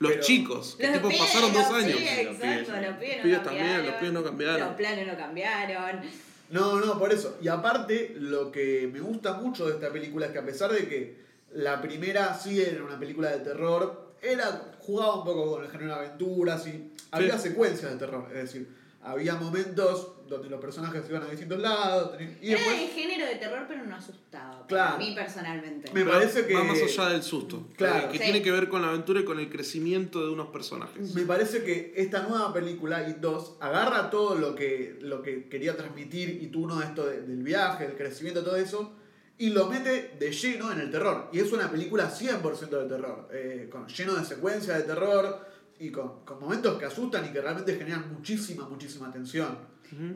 Los 0.00 0.12
Pero- 0.12 0.22
chicos, 0.24 0.76
que 0.78 0.84
Los 0.86 0.92
tipo 0.94 1.08
pibes, 1.08 1.22
pasaron 1.26 1.52
dos 1.52 1.68
los 1.68 1.74
años. 1.84 1.98
pibes, 1.98 2.24
Los 2.24 2.36
pibes, 2.36 2.56
los 2.56 2.66
pibes 2.66 2.68
no 2.68 2.80
Los 2.90 2.96
pibes 2.96 3.42
también, 3.42 3.84
los 3.86 3.94
pibes 3.96 4.12
no 4.14 4.24
cambiaron. 4.24 4.60
Los 4.60 4.74
planes 4.76 5.06
no 5.06 5.16
cambiaron. 5.18 6.00
No, 6.48 6.80
no, 6.80 6.98
por 6.98 7.12
eso. 7.12 7.36
Y 7.42 7.48
aparte, 7.48 8.14
lo 8.18 8.50
que 8.50 8.88
me 8.90 9.00
gusta 9.00 9.34
mucho 9.34 9.66
de 9.66 9.74
esta 9.74 9.92
película 9.92 10.24
es 10.26 10.32
que 10.32 10.38
a 10.38 10.44
pesar 10.46 10.72
de 10.72 10.88
que 10.88 11.16
la 11.52 11.82
primera 11.82 12.32
sí 12.32 12.62
era 12.62 12.82
una 12.82 12.98
película 12.98 13.28
de 13.30 13.40
terror, 13.40 14.14
era 14.22 14.72
jugaba 14.78 15.16
un 15.16 15.24
poco 15.24 15.50
con 15.52 15.64
el 15.64 15.70
género 15.70 15.90
de 15.90 16.06
aventuras 16.06 16.66
y 16.66 16.92
había 17.10 17.38
secuencias 17.38 17.92
de 17.92 17.98
terror. 17.98 18.26
Es 18.30 18.44
decir, 18.44 18.68
había 19.02 19.34
momentos 19.36 20.12
donde 20.28 20.48
los 20.48 20.60
personajes 20.60 21.02
iban 21.08 21.22
a 21.22 21.26
distintos 21.26 21.58
lados. 21.58 22.12
Y 22.40 22.50
Era 22.52 22.58
después, 22.60 22.80
de 22.80 22.86
género 22.88 23.26
de 23.26 23.34
terror, 23.36 23.64
pero 23.66 23.84
no 23.84 23.96
asustaba. 23.96 24.64
Claro. 24.68 24.94
A 24.94 24.98
mí 24.98 25.12
personalmente. 25.14 25.90
Me 25.92 26.04
parece 26.04 26.46
que- 26.46 26.54
Va 26.54 26.62
más 26.64 26.80
allá 26.80 27.08
del 27.08 27.22
susto. 27.22 27.66
Claro. 27.76 28.10
Que 28.12 28.18
Sí. 28.18 28.24
tiene 28.24 28.42
que 28.42 28.52
ver 28.52 28.68
con 28.68 28.82
la 28.82 28.88
aventura 28.90 29.20
y 29.20 29.24
con 29.24 29.40
el 29.40 29.48
crecimiento 29.50 30.24
de 30.24 30.30
unos 30.30 30.48
personajes. 30.48 31.14
Me 31.14 31.22
parece 31.22 31.64
que 31.64 31.94
esta 31.96 32.22
nueva 32.22 32.52
película, 32.52 33.08
It 33.08 33.16
2, 33.16 33.56
agarra 33.60 34.10
todo 34.10 34.36
lo 34.36 34.54
que, 34.54 34.98
lo 35.00 35.22
que 35.22 35.48
quería 35.48 35.76
transmitir 35.76 36.28
It 36.42 36.54
1, 36.54 36.80
esto 36.82 37.06
de- 37.06 37.22
del 37.22 37.42
viaje, 37.42 37.88
del 37.88 37.96
crecimiento, 37.96 38.44
todo 38.44 38.56
eso, 38.56 38.92
y 39.38 39.48
lo 39.50 39.66
mete 39.66 40.14
de 40.20 40.30
lleno 40.30 40.70
en 40.70 40.80
el 40.80 40.90
terror. 40.90 41.28
Y 41.32 41.40
es 41.40 41.50
una 41.50 41.70
película 41.70 42.08
100% 42.10 42.78
de 42.82 42.88
terror, 42.88 43.28
eh, 43.32 43.68
con, 43.72 43.88
lleno 43.88 44.14
de 44.14 44.24
secuencias 44.24 44.76
de 44.76 44.84
terror 44.84 45.49
y 45.80 45.90
con, 45.90 46.24
con 46.26 46.38
momentos 46.38 46.78
que 46.78 46.84
asustan 46.84 47.24
y 47.24 47.32
que 47.32 47.40
realmente 47.40 47.74
generan 47.74 48.12
muchísima, 48.12 48.68
muchísima 48.68 49.10
tensión. 49.10 49.58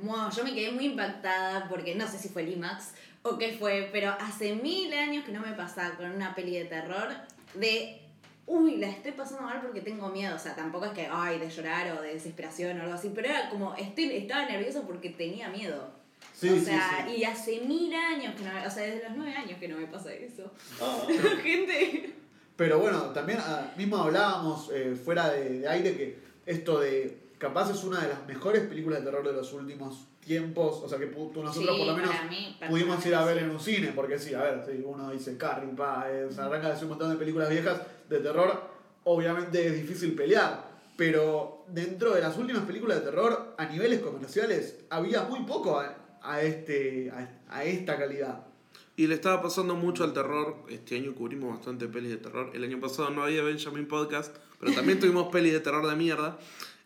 Wow, 0.03 0.31
yo 0.31 0.45
me 0.45 0.55
quedé 0.55 0.71
muy 0.71 0.85
impactada 0.85 1.69
porque 1.69 1.95
no 1.95 2.07
sé 2.07 2.19
si 2.19 2.29
fue 2.29 2.43
el 2.43 2.53
IMAX 2.53 2.93
o 3.23 3.39
qué 3.39 3.57
fue, 3.59 3.89
pero 3.91 4.11
hace 4.21 4.55
mil 4.55 4.93
años 4.93 5.25
que 5.25 5.33
no 5.33 5.41
me 5.41 5.53
pasaba 5.55 5.97
con 5.97 6.13
una 6.13 6.35
peli 6.35 6.59
de 6.59 6.67
terror 6.67 7.09
de, 7.55 7.99
uy, 8.47 8.77
la 8.77 8.89
estoy 8.91 9.13
pasando 9.13 9.43
mal 9.43 9.63
porque 9.63 9.81
tengo 9.81 10.11
miedo. 10.11 10.37
O 10.37 10.39
sea, 10.39 10.55
tampoco 10.55 10.85
es 10.85 10.93
que, 10.93 11.09
ay, 11.11 11.39
de 11.39 11.49
llorar 11.49 11.99
o 11.99 12.03
de 12.03 12.13
desesperación 12.13 12.79
o 12.79 12.83
algo 12.83 12.95
así, 12.95 13.11
pero 13.15 13.29
era 13.29 13.49
como, 13.49 13.75
estoy, 13.75 14.13
estaba 14.13 14.45
nervioso 14.45 14.83
porque 14.83 15.11
tenía 15.11 15.49
miedo. 15.49 15.93
Sí, 16.35 16.51
o 16.51 16.57
sí, 16.57 16.67
sea, 16.67 17.07
sí. 17.07 17.17
y 17.17 17.25
hace 17.25 17.61
mil 17.61 17.93
años 17.95 18.35
que 18.35 18.45
no 18.45 18.53
me, 18.53 18.67
o 18.67 18.71
sea, 18.71 18.83
desde 18.83 19.09
los 19.09 19.17
nueve 19.17 19.35
años 19.35 19.59
que 19.59 19.69
no 19.69 19.79
me 19.79 19.87
pasa 19.87 20.13
eso. 20.13 20.53
Ah. 20.81 21.07
Gente. 21.43 22.15
Pero 22.57 22.79
bueno, 22.79 23.01
también 23.11 23.39
ah, 23.41 23.73
mismo 23.77 23.99
hablábamos 23.99 24.71
eh, 24.73 24.97
fuera 25.03 25.31
de, 25.31 25.61
de 25.61 25.69
aire 25.69 25.97
que 25.97 26.19
esto 26.47 26.79
de 26.81 27.25
capaz 27.39 27.71
es 27.71 27.85
una 27.85 28.01
de 28.01 28.09
las 28.09 28.27
mejores 28.27 28.63
películas 28.63 29.01
de 29.01 29.07
terror 29.07 29.27
de 29.27 29.33
los 29.33 29.53
últimos 29.53 30.07
tiempos. 30.25 30.81
O 30.83 30.89
sea, 30.89 30.99
que 30.99 31.07
nosotros 31.07 31.55
Sí, 31.55 31.67
por 31.67 31.87
lo 31.87 31.97
menos 31.97 32.15
mí, 32.29 32.57
pudimos 32.69 33.05
ir 33.07 33.15
a 33.15 33.25
ver 33.25 33.39
en 33.39 33.51
un 33.51 33.61
cine. 33.61 33.93
Porque 33.95 34.19
sí, 34.19 34.35
a 34.35 34.43
ver, 34.43 34.65
si 34.65 34.83
uno 34.85 35.11
dice 35.11 35.37
Carrie, 35.37 35.75
pa, 35.75 36.07
eh, 36.11 36.29
se 36.31 36.41
arranca 36.41 36.69
de 36.69 36.73
decir 36.73 36.85
un 36.85 36.91
montón 36.91 37.11
de 37.11 37.17
películas 37.17 37.51
viejas 37.51 37.81
de 38.09 38.19
terror. 38.21 38.63
Obviamente 39.05 39.67
es 39.67 39.75
difícil 39.75 40.15
pelear. 40.15 40.73
Pero 40.97 41.65
dentro 41.69 42.15
de 42.15 42.21
las 42.21 42.37
últimas 42.39 42.65
películas 42.65 43.01
de 43.01 43.11
terror, 43.11 43.55
a 43.59 43.67
niveles 43.67 44.01
comerciales, 44.01 44.79
había 44.91 45.25
muy 45.25 45.41
poco 45.41 45.79
a, 45.81 45.97
a 46.23 46.41
este, 46.41 47.11
a, 47.11 47.29
a 47.49 47.65
esta 47.65 47.99
calidad. 47.99 48.47
Y 48.97 49.09
le 49.09 49.15
estaba 49.15 49.43
pasando 49.43 49.75
mucho 49.75 50.05
al 50.05 50.13
terror. 50.13 50.57
Este 50.69 50.97
año 50.97 51.15
cubrimos 51.15 51.57
bastante 51.57 51.89
pelis 51.89 52.11
de 52.11 52.17
terror. 52.19 52.51
El 52.55 52.63
año 52.63 52.81
pasado 52.81 53.11
no 53.11 53.25
había 53.25 53.43
Benjamin 53.43 53.87
Podcast, 53.87 54.37
pero 54.61 54.73
también 54.73 55.01
tuvimos 55.01 55.33
pelis 55.33 55.53
de 55.53 55.61
terror 55.61 55.87
de 55.89 55.97
mierda. 55.97 56.39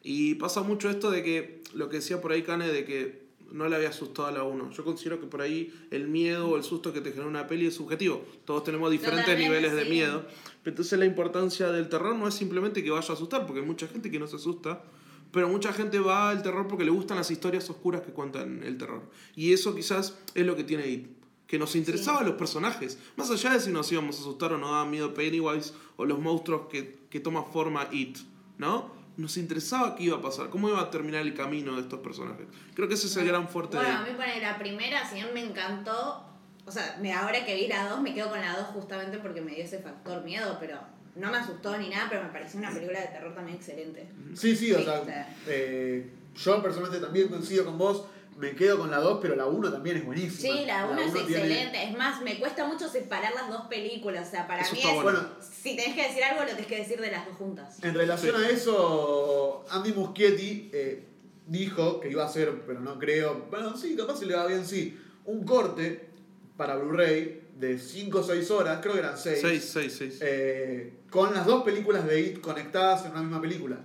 Y 0.03 0.37
pasa 0.37 0.63
mucho 0.63 0.89
esto 0.89 1.11
de 1.11 1.23
que, 1.23 1.63
lo 1.75 1.91
que 1.91 1.97
decía 1.97 2.21
por 2.21 2.33
ahí 2.33 2.43
Cane, 2.43 2.69
de 2.69 2.85
que 2.87 3.29
no 3.53 3.69
le 3.69 3.77
había 3.77 3.91
asustado 3.91 4.29
a 4.29 4.33
la 4.33 4.43
uno. 4.43 4.71
Yo 4.71 4.85
considero 4.85 5.21
que 5.21 5.27
por 5.27 5.43
ahí 5.43 5.73
el 5.91 6.09
miedo 6.09 6.49
o 6.49 6.57
el 6.57 6.63
susto 6.63 6.93
que 6.93 7.01
te 7.01 7.11
genera 7.11 7.29
una 7.29 7.47
peli 7.47 7.67
es 7.67 7.75
subjetivo. 7.75 8.25
Todos 8.45 8.65
tenemos 8.65 8.91
diferentes 8.91 9.27
Totalmente, 9.27 9.49
niveles 9.49 9.75
de 9.75 9.85
sí. 9.85 9.91
miedo. 9.91 10.25
Entonces 10.65 10.99
la 10.99 11.05
importancia 11.05 11.71
del 11.73 11.89
terror 11.89 12.15
no 12.15 12.29
es 12.29 12.35
simplemente 12.35 12.83
que 12.83 12.91
vaya 12.91 13.09
a 13.09 13.13
asustar, 13.13 13.47
porque 13.47 13.61
hay 13.61 13.67
mucha 13.67 13.87
gente 13.87 14.11
que 14.11 14.19
no 14.19 14.27
se 14.27 14.37
asusta. 14.37 14.83
Pero 15.31 15.49
mucha 15.49 15.75
gente 15.75 15.99
va 15.99 16.31
al 16.31 16.43
terror 16.43 16.67
porque 16.69 16.85
le 16.85 16.91
gustan 16.91 17.19
las 17.19 17.31
historias 17.31 17.69
oscuras 17.69 18.01
que 18.01 18.13
cuentan 18.13 18.63
el 18.63 18.79
terror. 18.79 19.03
Y 19.37 19.53
eso 19.53 19.75
quizás 19.75 20.19
es 20.35 20.47
lo 20.47 20.57
que 20.57 20.65
tiene 20.65 20.89
It. 20.89 21.18
Que 21.49 21.59
nos 21.59 21.75
interesaban 21.75 22.25
los 22.27 22.37
personajes. 22.37 22.99
Más 23.17 23.29
allá 23.31 23.51
de 23.55 23.61
si 23.61 23.73
nos 23.73 23.91
íbamos 23.91 24.17
a 24.19 24.21
asustar 24.21 24.53
o 24.53 24.59
nos 24.59 24.71
daba 24.71 24.85
miedo 24.85 25.13
Pennywise 25.15 25.73
o 25.97 26.05
los 26.05 26.21
monstruos 26.21 26.69
que, 26.71 27.01
que 27.11 27.19
toma 27.19 27.43
forma 27.43 27.89
It. 27.91 28.19
¿No? 28.59 28.93
Nos 29.17 29.37
interesaba 29.37 29.97
qué 29.97 30.05
iba 30.05 30.19
a 30.19 30.23
pasar, 30.23 30.49
cómo 30.51 30.69
iba 30.69 30.81
a 30.81 30.91
terminar 30.91 31.23
el 31.23 31.35
camino 31.35 31.75
de 31.75 31.81
estos 31.83 31.99
personajes. 31.99 32.47
Creo 32.75 32.87
que 32.87 32.95
ese 32.95 33.09
es 33.09 33.17
el 33.17 33.27
gran 33.27 33.49
fuerte 33.49 33.77
Bueno, 33.77 33.91
de 33.91 33.97
a 33.97 34.03
mí 34.05 34.11
poner 34.17 34.41
la 34.41 34.57
primera, 34.59 35.09
si 35.09 35.17
bien 35.17 35.35
me 35.35 35.43
encantó, 35.43 36.23
o 36.65 36.71
sea, 36.71 36.99
me, 37.01 37.13
ahora 37.13 37.45
que 37.45 37.57
vi 37.57 37.67
la 37.67 37.89
2 37.89 38.01
me 38.03 38.15
quedo 38.15 38.29
con 38.31 38.41
la 38.41 38.57
2 38.57 38.67
justamente 38.69 39.19
porque 39.19 39.41
me 39.41 39.55
dio 39.55 39.65
ese 39.65 39.81
factor 39.81 40.23
miedo, 40.23 40.57
pero 40.61 40.79
no 41.17 41.33
me 41.33 41.39
asustó 41.39 41.77
ni 41.79 41.89
nada, 41.89 42.07
pero 42.09 42.23
me 42.23 42.29
pareció 42.29 42.61
una 42.61 42.71
película 42.71 43.01
de 43.01 43.07
terror 43.09 43.35
también 43.35 43.57
excelente. 43.57 44.09
Sí, 44.35 44.55
sí, 44.55 44.73
o 44.73 44.79
Sí, 44.79 44.85
sea, 44.85 45.37
eh, 45.49 46.11
yo 46.37 46.63
personalmente 46.63 47.05
también 47.05 47.29
coincido 47.29 47.65
con 47.65 47.77
vos. 47.79 48.05
Me 48.39 48.55
quedo 48.55 48.79
con 48.79 48.91
la 48.91 48.99
2, 48.99 49.19
pero 49.21 49.35
la 49.35 49.47
1 49.47 49.73
también 49.73 49.97
es 49.97 50.05
buenísima. 50.07 50.55
Sí, 50.55 50.65
la 50.65 50.87
1 50.87 51.01
es 51.01 51.11
uno 51.13 51.25
tiene- 51.27 51.43
excelente. 51.43 51.83
Es 51.85 51.99
más, 51.99 52.23
me 52.23 52.39
cuesta 52.39 52.67
mucho 52.67 52.89
separar 52.89 53.35
las 53.35 53.49
dos 53.51 53.63
películas. 53.67 54.29
O 54.29 54.31
sea, 54.31 54.47
para 54.47 54.63
Eso 54.63 54.75
mí 54.77 54.81
es. 54.85 55.03
bueno. 55.03 55.21
Si 55.41 55.75
tenés 55.77 55.95
que 55.97 56.03
decir 56.09 56.23
algo, 56.23 56.43
lo 56.45 56.51
tenés 56.51 56.67
que 56.67 56.77
decir 56.79 57.01
de 57.01 57.11
las 57.11 57.27
dos 57.27 57.37
juntas. 57.37 57.83
En 57.83 57.95
relación 57.95 58.37
Sí. 58.37 58.43
a 58.45 58.49
eso, 58.51 59.65
Andy 59.71 59.93
Muschietti 59.93 60.71
eh, 60.73 61.05
dijo 61.49 61.99
que 61.99 62.11
iba 62.11 62.23
a 62.23 62.27
hacer, 62.27 62.63
pero 62.65 62.79
no 62.81 62.97
creo, 62.99 63.47
bueno, 63.51 63.77
sí, 63.77 63.97
capaz 63.97 64.19
si 64.21 64.27
le 64.27 64.37
va 64.37 64.47
bien, 64.47 64.65
sí, 64.65 64.97
un 65.25 65.45
corte 65.45 66.09
para 66.57 66.77
Blu-ray 66.77 67.43
de 67.57 67.77
5 67.79 68.21
o 68.21 68.23
6 68.23 68.51
horas, 68.53 68.79
creo 68.81 68.93
que 68.95 69.01
eran 69.01 69.19
6, 69.19 69.39
6, 69.43 69.71
6, 69.73 69.95
6. 69.99 70.19
eh, 70.23 70.93
con 71.11 71.35
las 71.35 71.45
dos 71.45 71.65
películas 71.65 72.07
de 72.07 72.21
It 72.21 72.41
conectadas 72.41 73.05
en 73.05 73.11
una 73.13 73.23
misma 73.23 73.41
película. 73.41 73.79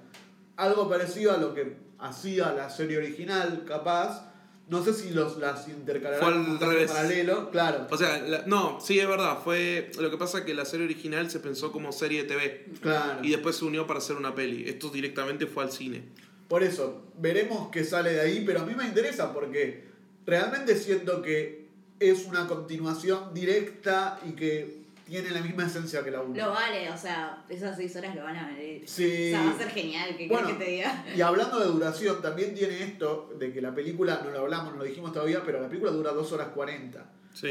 Algo 0.58 0.88
parecido 0.88 1.34
a 1.34 1.38
lo 1.38 1.56
que 1.56 1.76
hacía 1.98 2.52
la 2.54 2.70
serie 2.70 2.98
original, 3.00 3.64
capaz. 3.68 4.30
No 4.70 4.84
sé 4.84 4.94
si 4.94 5.10
los, 5.10 5.38
las 5.38 5.68
intercalarán 5.68 6.20
Fue 6.58 6.68
al 6.68 6.74
revés. 6.74 6.90
paralelo, 6.92 7.52
claro. 7.52 7.86
O 7.92 7.98
sea, 7.98 8.20
la- 8.20 8.44
no, 8.48 8.80
sí 8.80 8.98
es 9.00 9.08
verdad. 9.08 9.40
Fue 9.44 9.92
lo 10.00 10.10
que 10.10 10.18
pasa 10.18 10.40
es 10.40 10.46
que 10.46 10.54
la 10.54 10.64
serie 10.66 10.86
original 10.86 11.30
se 11.30 11.40
pensó 11.40 11.72
como 11.72 11.92
serie 11.92 12.24
de 12.24 12.28
TV 12.30 12.66
Claro. 12.82 13.20
y 13.24 13.30
después 13.32 13.58
se 13.58 13.66
unió 13.66 13.86
para 13.86 14.00
hacer 14.00 14.16
una 14.16 14.34
peli. 14.34 14.68
Esto 14.68 14.90
directamente 14.90 15.48
fue 15.48 15.64
al 15.64 15.72
cine. 15.72 16.04
Por 16.48 16.64
eso, 16.64 17.04
veremos 17.20 17.70
qué 17.72 17.84
sale 17.84 18.14
de 18.14 18.22
ahí, 18.22 18.44
pero 18.46 18.62
a 18.62 18.66
mí 18.66 18.74
me 18.76 18.86
interesa 18.86 19.34
porque 19.34 19.84
realmente 20.26 20.76
siento 20.78 21.22
que 21.22 21.68
es 22.00 22.26
una 22.26 22.48
continuación 22.48 23.34
directa 23.34 24.20
y 24.28 24.32
que 24.32 24.83
tiene 25.14 25.30
la 25.30 25.42
misma 25.42 25.68
esencia 25.68 26.04
que 26.04 26.10
la 26.10 26.22
1. 26.22 26.36
Lo 26.36 26.50
vale, 26.50 26.90
o 26.90 26.98
sea, 26.98 27.46
esas 27.48 27.78
6 27.78 27.98
horas 27.98 28.16
lo 28.16 28.24
van 28.24 28.36
a 28.36 28.48
ver. 28.48 28.82
Sí. 28.88 29.32
O 29.32 29.38
sea, 29.38 29.46
va 29.46 29.52
a 29.52 29.58
ser 29.60 29.70
genial, 29.70 30.16
¿qué 30.18 30.28
Bueno, 30.28 30.48
que 30.48 30.54
te 30.56 30.72
diga? 30.72 31.06
Y 31.16 31.22
hablando 31.22 31.60
de 31.60 31.68
duración, 31.68 32.20
también 32.20 32.56
tiene 32.56 32.82
esto 32.82 33.32
de 33.38 33.54
que 33.54 33.62
la 33.62 33.76
película, 33.76 34.22
no 34.24 34.32
lo 34.32 34.40
hablamos, 34.40 34.74
no 34.74 34.80
lo 34.80 34.86
dijimos 34.86 35.14
todavía, 35.14 35.44
pero 35.46 35.62
la 35.62 35.68
película 35.68 35.92
dura 35.92 36.14
2 36.14 36.32
horas 36.32 36.48
40. 36.56 37.06
Sí. 37.32 37.48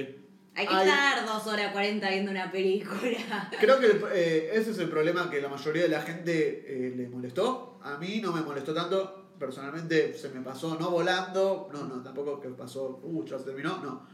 Hay 0.56 0.66
que 0.66 0.74
estar 0.74 1.24
2 1.24 1.46
horas 1.46 1.72
40 1.72 2.10
viendo 2.10 2.32
una 2.32 2.50
película. 2.50 3.48
Creo 3.60 3.78
que 3.78 4.00
eh, 4.12 4.50
ese 4.54 4.72
es 4.72 4.78
el 4.78 4.88
problema 4.88 5.30
que 5.30 5.40
la 5.40 5.48
mayoría 5.48 5.82
de 5.82 5.88
la 5.88 6.02
gente 6.02 6.64
eh, 6.66 6.94
le 6.96 7.08
molestó. 7.08 7.78
A 7.84 7.96
mí 7.96 8.20
no 8.20 8.32
me 8.32 8.40
molestó 8.40 8.74
tanto. 8.74 9.34
Personalmente 9.38 10.14
se 10.14 10.30
me 10.30 10.40
pasó 10.40 10.76
no 10.80 10.90
volando. 10.90 11.68
No, 11.72 11.84
no, 11.84 12.02
tampoco 12.02 12.40
que 12.40 12.48
pasó, 12.48 13.00
uh, 13.04 13.24
ya 13.24 13.38
se 13.38 13.44
terminó, 13.44 13.78
no. 13.78 14.04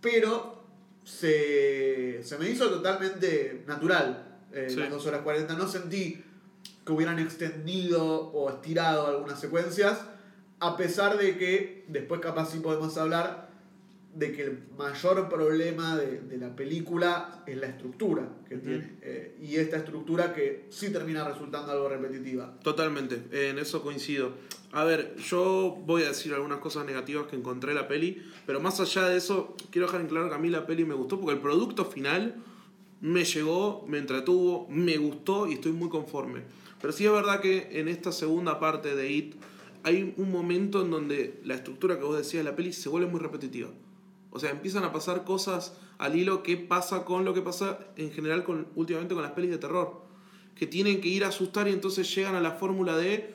Pero 0.00 0.65
se, 1.06 2.20
se 2.24 2.36
me 2.36 2.50
hizo 2.50 2.68
totalmente 2.68 3.62
natural 3.66 4.38
eh, 4.52 4.66
Sí. 4.68 4.76
las 4.76 4.90
2 4.90 5.06
horas 5.06 5.20
40. 5.22 5.54
No 5.54 5.68
sentí 5.68 6.24
que 6.84 6.92
hubieran 6.92 7.20
extendido 7.20 8.04
o 8.32 8.50
estirado 8.50 9.06
algunas 9.06 9.38
secuencias. 9.40 10.00
A 10.58 10.76
pesar 10.76 11.16
de 11.16 11.38
que 11.38 11.84
después 11.88 12.20
capaz 12.20 12.50
sí 12.50 12.58
podemos 12.58 12.96
hablar 12.98 13.45
de 14.16 14.32
que 14.32 14.42
el 14.44 14.58
mayor 14.78 15.28
problema 15.28 15.94
de, 15.96 16.22
de 16.22 16.38
la 16.38 16.56
película 16.56 17.44
es 17.46 17.56
la 17.58 17.66
estructura 17.66 18.26
que 18.48 18.56
tiene. 18.56 18.96
Eh, 19.02 19.36
y 19.42 19.56
esta 19.56 19.76
estructura 19.76 20.32
que 20.34 20.64
sí 20.70 20.90
termina 20.90 21.28
resultando 21.28 21.70
algo 21.70 21.90
repetitiva. 21.90 22.58
Totalmente, 22.62 23.22
en 23.30 23.58
eso 23.58 23.82
coincido. 23.82 24.32
A 24.72 24.84
ver, 24.84 25.16
yo 25.16 25.76
voy 25.84 26.02
a 26.04 26.08
decir 26.08 26.32
algunas 26.32 26.60
cosas 26.60 26.86
negativas 26.86 27.26
que 27.26 27.36
encontré 27.36 27.72
en 27.72 27.76
la 27.76 27.88
peli, 27.88 28.22
pero 28.46 28.58
más 28.58 28.80
allá 28.80 29.06
de 29.06 29.18
eso, 29.18 29.54
quiero 29.70 29.86
dejar 29.86 30.00
en 30.00 30.06
claro 30.06 30.30
que 30.30 30.34
a 30.34 30.38
mí 30.38 30.48
la 30.48 30.66
peli 30.66 30.86
me 30.86 30.94
gustó 30.94 31.20
porque 31.20 31.34
el 31.34 31.40
producto 31.40 31.84
final 31.84 32.36
me 33.02 33.24
llegó, 33.24 33.84
me 33.86 33.98
entretuvo, 33.98 34.66
me 34.70 34.96
gustó 34.96 35.46
y 35.46 35.54
estoy 35.54 35.72
muy 35.72 35.90
conforme. 35.90 36.40
Pero 36.80 36.92
sí 36.94 37.04
es 37.04 37.12
verdad 37.12 37.40
que 37.40 37.68
en 37.72 37.88
esta 37.88 38.12
segunda 38.12 38.58
parte 38.58 38.96
de 38.96 39.10
It 39.10 39.34
hay 39.82 40.14
un 40.16 40.32
momento 40.32 40.82
en 40.82 40.90
donde 40.90 41.38
la 41.44 41.54
estructura 41.54 41.98
que 41.98 42.04
vos 42.04 42.16
decías 42.16 42.42
de 42.44 42.50
la 42.50 42.56
peli 42.56 42.72
se 42.72 42.88
vuelve 42.88 43.10
muy 43.10 43.20
repetitiva. 43.20 43.68
O 44.36 44.38
sea, 44.38 44.50
empiezan 44.50 44.84
a 44.84 44.92
pasar 44.92 45.24
cosas 45.24 45.72
al 45.96 46.14
hilo 46.14 46.42
que 46.42 46.58
pasa 46.58 47.04
con 47.06 47.24
lo 47.24 47.32
que 47.32 47.40
pasa 47.40 47.78
en 47.96 48.10
general 48.12 48.44
con, 48.44 48.68
últimamente 48.74 49.14
con 49.14 49.22
las 49.22 49.32
pelis 49.32 49.50
de 49.50 49.56
terror. 49.56 50.02
Que 50.54 50.66
tienen 50.66 51.00
que 51.00 51.08
ir 51.08 51.24
a 51.24 51.28
asustar 51.28 51.68
y 51.68 51.72
entonces 51.72 52.14
llegan 52.14 52.34
a 52.34 52.40
la 52.42 52.50
fórmula 52.52 52.98
de 52.98 53.34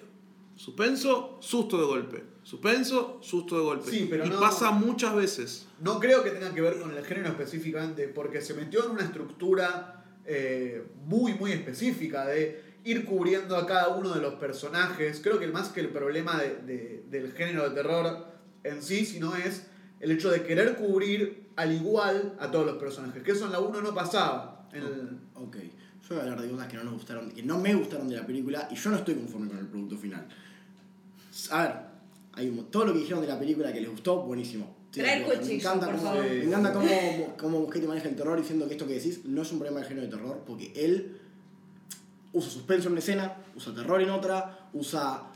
suspenso, 0.56 1.38
susto 1.41 1.80
de 1.80 1.86
golpe. 1.86 2.24
Suspenso, 2.43 3.18
susto 3.22 3.58
de 3.58 3.64
golpe. 3.64 3.89
Sí, 3.89 4.08
pero 4.10 4.26
y 4.26 4.30
no- 4.30 4.39
pasa 4.39 4.70
muchas 4.72 5.16
veces. 5.16 5.68
No 5.80 5.99
creo 5.99 6.24
que 6.24 6.30
tenga 6.32 6.54
que 6.54 6.62
ver 6.62 6.80
con 6.80 6.95
el 6.95 7.04
género 7.04 7.30
específicamente, 7.30 8.08
porque 8.08 8.41
se 8.41 8.54
metió 8.54 8.86
en 8.86 8.91
una 8.91 9.04
estructura 9.04 9.97
eh, 10.26 10.84
muy, 11.06 11.34
muy 11.34 11.52
específica 11.52 12.28
de 12.28 12.62
ir 12.84 13.06
cubriendo 13.06 13.58
a 13.58 13.66
cada 13.66 13.88
uno 13.89 14.14
de 14.14 14.22
los 14.22 14.36
personajes. 14.36 15.20
Creo 15.24 15.39
que 15.39 15.47
más 15.47 15.70
que 15.70 15.80
el 15.82 15.89
problema 15.89 16.38
de- 16.39 16.58
de- 16.58 17.04
del 17.10 17.32
género 17.34 17.68
de 17.68 17.76
terror 17.76 18.28
en 18.64 18.84
sí, 18.84 19.04
sino 19.06 19.36
es 19.36 19.66
el 20.02 20.12
hecho 20.12 20.30
de 20.32 20.43
querer 20.43 20.76
cubrir 20.76 21.49
al 21.56 21.72
igual 21.74 22.36
a 22.39 22.49
todos 22.49 22.66
los 22.66 22.78
personajes, 22.78 23.22
que 23.24 23.32
eso 23.32 23.45
en 23.45 23.52
la 23.52 23.60
1 23.60 23.82
no 23.82 23.93
pasaba. 23.93 24.68
En 24.74 24.82
el- 24.84 25.20
Ok, 25.36 25.56
yo 25.58 26.10
voy 26.10 26.18
a 26.20 26.22
hablar 26.24 26.41
de 26.41 26.49
cosas 26.49 26.68
que 26.68 26.78
no 26.78 26.84
nos 26.84 26.93
gustaron, 26.93 27.32
que 27.32 27.43
no 27.43 27.58
me 27.60 27.74
gustaron 27.76 28.08
de 28.10 28.16
la 28.18 28.26
película 28.26 28.68
y 28.72 28.76
yo 28.76 28.89
no 28.89 28.97
estoy 28.97 29.16
conforme 29.16 29.47
con 29.49 29.58
el 29.60 29.68
producto 29.68 29.97
final. 29.97 30.28
A 31.52 31.62
ver, 31.64 31.76
hay 32.34 32.49
un- 32.49 32.66
todo 32.72 32.86
lo 32.86 32.93
que 32.93 32.99
dijeron 32.99 33.22
de 33.22 33.28
la 33.28 33.39
película 33.39 33.72
que 33.72 33.82
les 33.82 33.89
gustó, 33.89 34.22
buenísimo. 34.24 34.76
Trae 34.91 35.24
el 35.26 35.39
me 35.45 35.54
encanta 35.54 35.86
por 35.86 35.95
cómo, 35.95 36.08
favor. 36.10 36.24
me 36.26 36.43
encanta 36.43 36.74
cómo, 36.74 36.88
cómo 37.39 37.70
maneja 37.88 38.10
el 38.10 38.16
terror 38.16 38.38
diciendo 38.38 38.68
que 38.68 38.74
esto 38.74 38.86
que 38.88 38.95
decís 38.95 39.24
no 39.26 39.41
es 39.41 39.52
un 39.52 39.60
problema 39.60 39.80
de 39.80 39.86
género 39.88 40.08
de 40.08 40.12
terror, 40.18 40.43
porque 40.45 40.74
él 40.76 41.18
usa 42.34 42.49
suspenso 42.49 42.88
en 42.88 42.93
una 42.93 42.99
escena, 42.99 43.38
usa 43.56 43.74
terror 43.74 44.02
en 44.02 44.10
otra, 44.10 44.70
usa 44.74 45.30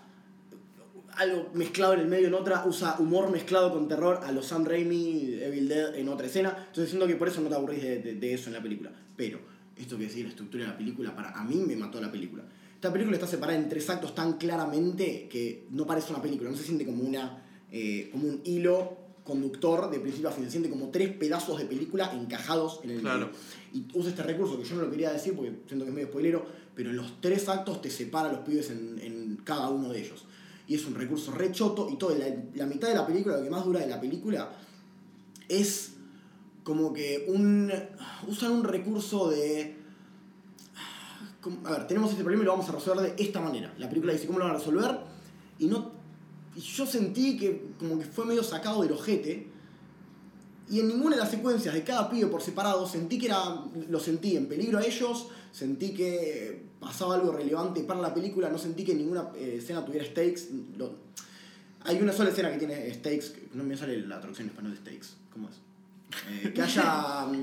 algo 1.18 1.50
mezclado 1.54 1.94
en 1.94 2.02
el 2.02 2.08
medio 2.08 2.28
en 2.28 2.34
otra, 2.34 2.66
usa 2.66 2.96
humor 3.00 3.30
mezclado 3.32 3.72
con 3.74 3.88
terror 3.88 4.20
a 4.24 4.32
los 4.32 4.46
Sam 4.48 4.66
Raimi, 4.66 5.34
Evil 5.42 5.68
Dead 5.68 5.96
en 5.96 6.10
otra 6.10 6.28
escena. 6.28 6.50
Entonces 6.68 6.90
siento 6.90 7.08
que 7.08 7.16
por 7.16 7.28
eso 7.28 7.42
no 7.42 7.50
te 7.50 7.56
aburrís 7.56 7.82
de, 7.82 8.00
de- 8.00 8.16
de 8.16 8.34
eso 8.34 8.48
en 8.50 8.54
la 8.54 8.62
película. 8.62 8.92
Pero 9.16 9.40
esto 9.78 9.98
que 9.98 10.04
decir, 10.04 10.24
la 10.26 10.30
estructura 10.32 10.64
de 10.66 10.70
la 10.72 10.78
película, 10.78 11.16
para 11.16 11.32
a 11.32 11.44
mí 11.44 11.56
me 11.56 11.76
mató 11.76 12.00
la 12.02 12.12
película. 12.12 12.44
Esta 12.76 12.92
película 12.92 13.16
está 13.16 13.28
separada 13.28 13.58
en 13.58 13.68
tres 13.70 13.90
actos 13.90 14.14
tan 14.14 14.34
claramente 14.38 15.28
que 15.30 15.66
no 15.72 15.86
parece 15.88 16.12
una 16.14 16.22
película, 16.22 16.50
no 16.50 16.56
se 16.58 16.64
siente 16.64 16.86
como, 16.86 17.04
una, 17.04 17.44
eh, 17.72 18.10
como 18.12 18.28
un 18.28 18.42
hilo 18.44 18.98
conductor 19.24 19.90
de 19.90 20.00
principio 20.00 20.30
a 20.30 20.32
fin, 20.32 20.46
se 20.46 20.52
siente 20.52 20.70
como 20.70 20.90
tres 20.90 21.10
pedazos 21.18 21.58
de 21.58 21.66
película 21.66 22.12
encajados 22.14 22.80
en 22.84 22.92
el 22.92 23.00
Claro. 23.02 23.28
medio. 23.28 23.32
Y 23.74 23.98
usa 23.98 24.12
este 24.12 24.22
recurso 24.22 24.58
que 24.58 24.64
yo 24.66 24.76
no 24.76 24.84
lo 24.84 24.92
quería 24.92 25.12
decir 25.12 25.34
porque 25.36 25.52
siento 25.68 25.84
que 25.86 25.90
es 25.90 25.96
medio 25.96 26.08
spoilero, 26.10 26.46
pero 26.76 26.92
en 26.92 26.98
los 26.98 27.20
tres 27.22 27.50
actos 27.50 27.82
te 27.82 27.90
separa 27.90 28.30
a 28.30 28.34
los 28.34 28.42
pibes 28.42 28.70
en, 28.70 29.00
en 29.02 29.38
cada 29.44 29.70
uno 29.70 29.90
de 29.92 30.00
ellos. 30.00 30.26
Y 30.68 30.76
es 30.76 30.86
un 30.86 30.96
recurso 30.96 31.32
re 31.32 31.52
choto 31.52 31.90
y 31.90 31.98
todo, 31.98 32.16
la, 32.56 32.66
mitad 32.66 32.88
de 32.88 32.96
la 32.96 33.06
película, 33.06 33.38
lo 33.38 33.44
que 33.44 33.50
más 33.50 33.66
dura 33.66 33.82
de 33.82 33.88
la 33.88 34.00
película, 34.00 34.52
es 35.48 35.94
como 36.64 36.92
que 36.92 37.26
un. 37.28 37.72
usan 38.28 38.52
un 38.52 38.64
recurso 38.64 39.30
de. 39.30 39.76
A 41.66 41.72
ver, 41.72 41.88
tenemos 41.88 42.10
este 42.10 42.24
problema 42.24 42.44
y 42.44 42.46
lo 42.48 42.54
vamos 42.54 42.68
a 42.70 42.72
resolver 42.72 43.16
de 43.16 43.24
esta 43.24 43.40
manera. 43.40 43.74
La 43.78 43.88
película 43.88 44.14
dice 44.14 44.26
cómo 44.26 44.40
lo 44.40 44.46
van 44.46 44.56
a 44.56 44.58
resolver 44.58 45.00
y 45.60 45.68
no 45.68 45.96
y 46.56 46.62
yo 46.62 46.86
sentí 46.86 47.38
que 47.38 47.74
como 47.78 48.00
que 48.00 48.06
fue 48.06 48.26
medio 48.26 48.44
sacado 48.44 48.82
del 48.82 48.94
ojete. 48.94 49.48
Y 50.70 50.80
en 50.80 50.88
ninguna 50.88 51.16
de 51.16 51.22
las 51.22 51.30
secuencias 51.32 51.74
de 51.74 51.84
cada 51.84 52.10
pibe 52.10 52.28
por 52.28 52.42
separado 52.42 52.88
sentí 52.88 53.20
que 53.20 53.28
era. 53.28 53.44
Lo 53.90 54.00
sentí 54.00 54.36
en 54.36 54.48
peligro 54.48 54.80
a 54.80 54.84
ellos, 54.84 55.28
sentí 55.52 55.94
que 55.94 56.64
pasaba 56.80 57.16
algo 57.16 57.32
relevante 57.32 57.82
para 57.82 58.02
la 58.02 58.14
película, 58.14 58.50
no 58.50 58.58
sentí 58.58 58.84
que 58.84 58.96
ninguna 58.96 59.30
eh, 59.38 59.58
escena 59.60 59.86
tuviera 59.86 60.06
stakes. 60.06 60.50
Lo- 60.78 60.94
hay 61.84 62.02
una 62.02 62.12
sola 62.14 62.32
escena 62.32 62.52
que 62.52 62.58
tiene 62.58 62.92
stakes, 62.94 63.34
no 63.54 63.64
me 63.64 63.78
sale 63.78 64.00
la 64.08 64.18
traducción 64.20 64.48
en 64.48 64.52
español 64.52 64.72
de 64.72 64.78
stakes. 64.80 65.08
¿Cómo 65.32 65.50
es? 65.50 65.56
Eh, 66.46 66.52
que 66.54 66.62
haya. 66.62 67.28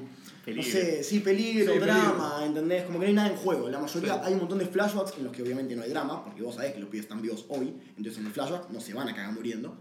Peligro. 0.44 0.66
No 0.66 0.72
sé, 0.72 1.04
sí, 1.04 1.20
peligro, 1.20 1.72
Sí, 1.74 1.78
drama, 1.78 2.42
¿entendés? 2.44 2.82
Como 2.82 2.98
que 2.98 3.04
no 3.04 3.08
hay 3.10 3.14
nada 3.14 3.28
en 3.28 3.36
juego. 3.36 3.68
La 3.68 3.78
mayoría, 3.78 4.14
Sí. 4.14 4.20
hay 4.24 4.32
un 4.32 4.40
montón 4.40 4.58
de 4.58 4.66
flashbacks 4.66 5.16
en 5.18 5.22
los 5.22 5.32
que 5.32 5.40
obviamente 5.40 5.76
no 5.76 5.82
hay 5.84 5.90
drama, 5.90 6.24
porque 6.24 6.42
vos 6.42 6.56
sabés 6.56 6.72
que 6.72 6.80
los 6.80 6.88
pibes 6.88 7.04
están 7.04 7.22
vivos 7.22 7.44
hoy, 7.48 7.72
entonces 7.96 8.18
en 8.18 8.26
el 8.26 8.32
flashback 8.32 8.68
no 8.70 8.80
se 8.80 8.92
van 8.92 9.08
a 9.08 9.14
cagar 9.14 9.32
muriendo. 9.32 9.76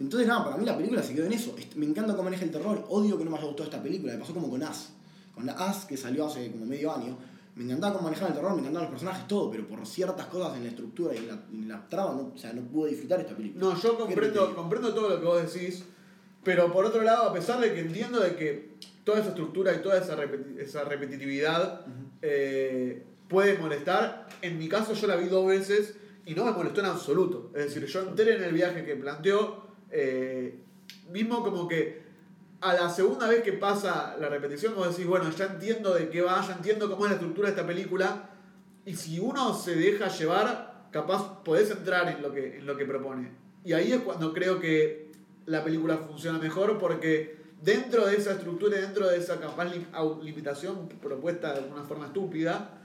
Entonces, 0.00 0.26
nada, 0.26 0.44
para 0.44 0.56
mí 0.56 0.64
la 0.64 0.76
película 0.76 1.02
se 1.02 1.14
quedó 1.14 1.26
en 1.26 1.32
eso. 1.34 1.54
Me 1.76 1.86
encanta 1.86 2.12
cómo 2.12 2.24
maneja 2.24 2.44
el 2.44 2.50
terror. 2.50 2.84
Odio 2.88 3.18
que 3.18 3.24
no 3.24 3.30
me 3.30 3.36
haya 3.36 3.46
gustado 3.46 3.64
esta 3.68 3.82
película. 3.82 4.14
Me 4.14 4.18
pasó 4.18 4.32
como 4.34 4.48
con 4.50 4.62
As. 4.62 4.90
Con 5.34 5.48
As, 5.48 5.84
que 5.84 5.96
salió 5.96 6.26
hace 6.26 6.50
como 6.50 6.64
medio 6.66 6.92
año. 6.92 7.16
Me 7.54 7.64
encantaba 7.64 7.94
cómo 7.94 8.04
manejaban 8.04 8.32
el 8.32 8.38
terror, 8.38 8.54
me 8.54 8.60
encantaban 8.60 8.84
los 8.90 8.98
personajes, 8.98 9.28
todo, 9.28 9.50
pero 9.50 9.66
por 9.66 9.84
ciertas 9.86 10.26
cosas 10.26 10.56
en 10.56 10.62
la 10.64 10.70
estructura 10.70 11.14
y 11.14 11.18
en 11.18 11.28
la, 11.28 11.34
en 11.52 11.68
la 11.68 11.88
trama, 11.88 12.12
no, 12.12 12.32
o 12.34 12.38
sea, 12.38 12.52
no 12.52 12.62
pude 12.62 12.90
disfrutar 12.90 13.20
esta 13.20 13.36
película. 13.36 13.60
No, 13.66 13.78
yo 13.78 13.90
¿Qué 13.98 14.04
comprendo, 14.04 14.54
comprendo 14.54 14.94
todo 14.94 15.10
lo 15.10 15.20
que 15.20 15.26
vos 15.26 15.52
decís, 15.52 15.84
pero 16.44 16.72
por 16.72 16.86
otro 16.86 17.02
lado, 17.02 17.28
a 17.28 17.32
pesar 17.34 17.60
de 17.60 17.74
que 17.74 17.80
entiendo 17.80 18.20
de 18.20 18.36
que 18.36 18.76
toda 19.04 19.18
esa 19.18 19.30
estructura 19.30 19.74
y 19.74 19.82
toda 19.82 19.98
esa, 19.98 20.16
repeti- 20.16 20.58
esa 20.60 20.84
repetitividad 20.84 21.84
eh, 22.22 23.04
puede 23.28 23.58
molestar, 23.58 24.28
en 24.42 24.56
mi 24.56 24.68
caso 24.68 24.94
yo 24.94 25.06
la 25.08 25.16
vi 25.16 25.26
dos 25.26 25.46
veces 25.46 25.96
y 26.24 26.34
no 26.34 26.44
me 26.44 26.52
molestó 26.52 26.80
en 26.80 26.86
absoluto. 26.86 27.50
Es 27.54 27.64
decir, 27.74 27.84
yo 27.84 28.00
entré 28.08 28.36
en 28.36 28.44
el 28.44 28.54
viaje 28.54 28.84
que 28.84 28.94
planteó, 28.94 29.69
eh, 29.90 30.58
mismo 31.10 31.42
como 31.42 31.68
que 31.68 32.02
a 32.60 32.74
la 32.74 32.90
segunda 32.90 33.26
vez 33.26 33.42
que 33.42 33.54
pasa 33.54 34.16
la 34.20 34.28
repetición, 34.28 34.74
vos 34.74 34.90
decís, 34.90 35.06
bueno, 35.06 35.30
ya 35.30 35.46
entiendo 35.46 35.94
de 35.94 36.10
qué 36.10 36.20
va, 36.20 36.46
ya 36.46 36.54
entiendo 36.54 36.90
cómo 36.90 37.06
es 37.06 37.10
la 37.10 37.16
estructura 37.16 37.48
de 37.48 37.54
esta 37.54 37.66
película, 37.66 38.30
y 38.84 38.94
si 38.94 39.18
uno 39.18 39.54
se 39.54 39.74
deja 39.74 40.08
llevar, 40.08 40.88
capaz 40.90 41.42
podés 41.42 41.70
entrar 41.70 42.08
en 42.08 42.22
lo 42.22 42.32
que, 42.32 42.58
en 42.58 42.66
lo 42.66 42.76
que 42.76 42.84
propone. 42.84 43.30
Y 43.64 43.72
ahí 43.72 43.92
es 43.92 44.00
cuando 44.00 44.32
creo 44.32 44.60
que 44.60 45.10
la 45.46 45.64
película 45.64 45.98
funciona 45.98 46.38
mejor, 46.38 46.78
porque 46.78 47.40
dentro 47.62 48.06
de 48.06 48.16
esa 48.16 48.32
estructura 48.32 48.78
y 48.78 48.82
dentro 48.82 49.08
de 49.08 49.18
esa 49.18 49.38
capaz 49.40 49.72
limitación 50.22 50.88
propuesta 51.00 51.52
de 51.52 51.60
alguna 51.60 51.82
forma 51.84 52.06
estúpida, 52.06 52.78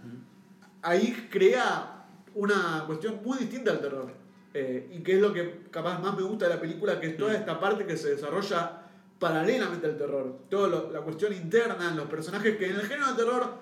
ahí 0.82 1.28
crea 1.30 2.06
una 2.34 2.84
cuestión 2.86 3.20
muy 3.24 3.40
distinta 3.40 3.72
al 3.72 3.80
terror. 3.80 4.25
Eh, 4.58 4.88
y 4.90 5.04
que 5.04 5.16
es 5.16 5.22
lo 5.22 5.34
que 5.34 5.64
capaz 5.70 6.00
más 6.00 6.16
me 6.16 6.24
gusta 6.24 6.48
de 6.48 6.56
la 6.56 6.62
película, 6.62 6.98
que 6.98 7.08
es 7.08 7.18
toda 7.18 7.36
esta 7.36 7.60
parte 7.60 7.86
que 7.86 7.98
se 7.98 8.12
desarrolla 8.12 8.84
paralelamente 9.20 9.86
al 9.86 9.98
terror. 9.98 10.40
Toda 10.50 10.90
la 10.94 11.02
cuestión 11.02 11.34
interna 11.34 11.90
en 11.90 11.98
los 11.98 12.08
personajes 12.08 12.56
que 12.56 12.70
en 12.70 12.76
el 12.76 12.84
género 12.84 13.08
de 13.08 13.16
terror 13.16 13.54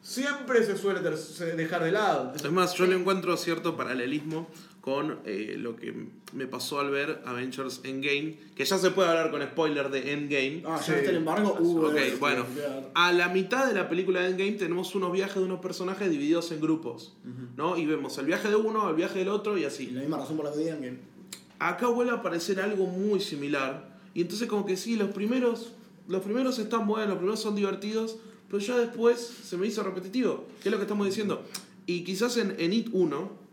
siempre 0.00 0.62
se 0.64 0.78
suele 0.78 1.00
dejar 1.00 1.82
de 1.82 1.90
lado. 1.90 2.32
Es 2.32 2.48
más, 2.52 2.74
yo 2.74 2.86
le 2.86 2.94
encuentro 2.94 3.36
cierto 3.36 3.76
paralelismo 3.76 4.48
con 4.86 5.18
eh, 5.24 5.56
lo 5.58 5.74
que 5.74 5.92
me 6.32 6.46
pasó 6.46 6.78
al 6.78 6.92
ver 6.92 7.20
Avengers 7.26 7.80
Endgame, 7.82 8.36
que 8.54 8.64
ya 8.64 8.78
se 8.78 8.92
puede 8.92 9.08
hablar 9.08 9.32
con 9.32 9.42
spoiler 9.42 9.90
de 9.90 10.12
Endgame. 10.12 10.62
Ah, 10.64 10.80
Sí. 10.80 10.92
ya 10.92 10.98
está 10.98 11.10
el 11.10 11.16
embargo. 11.16 11.56
Uh, 11.58 11.86
Ok, 11.86 11.96
eh, 11.96 12.16
bueno. 12.20 12.46
claro. 12.54 12.90
A 12.94 13.12
la 13.12 13.28
mitad 13.28 13.66
de 13.66 13.74
la 13.74 13.88
película 13.88 14.20
de 14.20 14.28
Endgame 14.28 14.52
tenemos 14.52 14.94
unos 14.94 15.10
viajes 15.12 15.34
de 15.34 15.42
unos 15.42 15.58
personajes 15.58 16.08
divididos 16.08 16.52
en 16.52 16.60
grupos, 16.60 17.16
¿no? 17.56 17.76
Y 17.76 17.84
vemos 17.84 18.16
el 18.18 18.26
viaje 18.26 18.48
de 18.48 18.54
uno, 18.54 18.88
el 18.88 18.94
viaje 18.94 19.18
del 19.18 19.28
otro 19.30 19.58
y 19.58 19.62
Y 19.62 19.64
así. 19.64 19.86
la 19.90 20.02
misma 20.02 20.18
razón 20.18 20.36
por 20.36 20.44
la 20.46 20.52
que 20.52 20.58
que. 20.62 20.98
Acá 21.58 21.88
vuelve 21.88 22.12
a 22.12 22.16
aparecer 22.16 22.60
algo 22.60 22.86
muy 22.86 23.18
similar. 23.18 23.98
Y 24.14 24.20
entonces 24.20 24.46
como 24.46 24.64
que 24.66 24.76
sí, 24.76 24.94
los 24.94 25.08
primeros, 25.10 25.72
los 26.06 26.22
primeros 26.22 26.60
están 26.60 26.86
buenos, 26.86 27.08
los 27.08 27.16
primeros 27.18 27.40
son 27.40 27.56
divertidos, 27.56 28.18
pero 28.48 28.60
ya 28.60 28.78
después 28.78 29.18
se 29.18 29.56
me 29.56 29.66
hizo 29.66 29.82
repetitivo, 29.82 30.44
que 30.62 30.68
es 30.68 30.70
lo 30.72 30.78
que 30.78 30.84
estamos 30.84 31.06
diciendo. 31.08 31.42
Y 31.86 32.04
quizás 32.04 32.36
en, 32.36 32.54
en 32.60 32.72
It 32.72 32.88
1, 32.92 33.45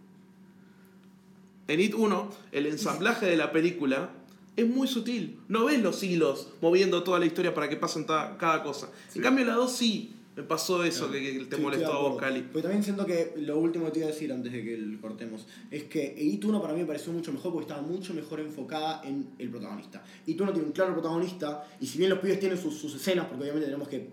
en 1.68 1.80
It 1.80 1.94
1, 1.94 2.30
el 2.52 2.66
ensamblaje 2.68 3.26
de 3.26 3.38
la 3.38 3.52
película 3.52 4.12
es 4.56 4.68
muy 4.68 4.88
sutil. 4.88 5.40
No 5.48 5.66
ves 5.66 5.82
los 5.82 6.04
hilos 6.04 6.50
moviendo 6.62 7.04
toda 7.04 7.20
la 7.20 7.26
historia 7.26 7.54
para 7.54 7.70
que 7.70 7.78
pasen 7.78 8.04
cada 8.06 8.64
cosa. 8.64 8.90
En 9.16 9.22
cambio, 9.22 9.46
la 9.46 9.54
2 9.54 9.72
sí 9.72 10.16
me 10.36 10.44
pasó 10.44 10.84
eso 10.84 11.12
que, 11.12 11.22
que 11.22 11.46
te 11.46 11.58
Sí, 11.58 11.62
molestó 11.62 11.94
a 11.94 12.00
vos. 12.00 12.20
Cali. 12.20 12.44
Pero 12.52 12.64
también 12.64 12.84
siento 12.84 13.06
que 13.06 13.34
lo 13.38 13.60
último 13.60 13.86
que 13.86 13.92
te 13.92 14.00
iba 14.00 14.08
a 14.08 14.12
decir 14.12 14.32
antes 14.32 14.52
de 14.52 14.64
que 14.64 14.74
el 14.74 15.00
cortemos 15.00 15.46
es 15.70 15.84
que 15.84 16.16
It 16.18 16.44
1 16.44 16.62
para 16.62 16.74
mí 16.74 16.80
me 16.80 16.86
pareció 16.86 17.14
mucho 17.14 17.32
mejor 17.32 17.52
porque 17.54 17.70
estaba 17.70 17.88
mucho 17.88 18.14
mejor 18.14 18.40
enfocada 18.40 19.02
en 19.04 19.30
el 19.38 19.50
protagonista. 19.50 20.04
It 20.26 20.40
1 20.40 20.52
tiene 20.52 20.68
un 20.68 20.74
claro 20.74 20.94
protagonista 20.94 21.68
y 21.80 21.86
si 21.86 21.98
bien 22.00 22.10
los 22.10 22.20
pibes 22.20 22.40
tienen 22.40 22.58
sus, 22.58 22.76
sus 22.76 22.96
escenas, 22.96 23.28
porque 23.28 23.44
obviamente 23.44 23.68
tenemos 23.68 23.88
que 23.88 24.10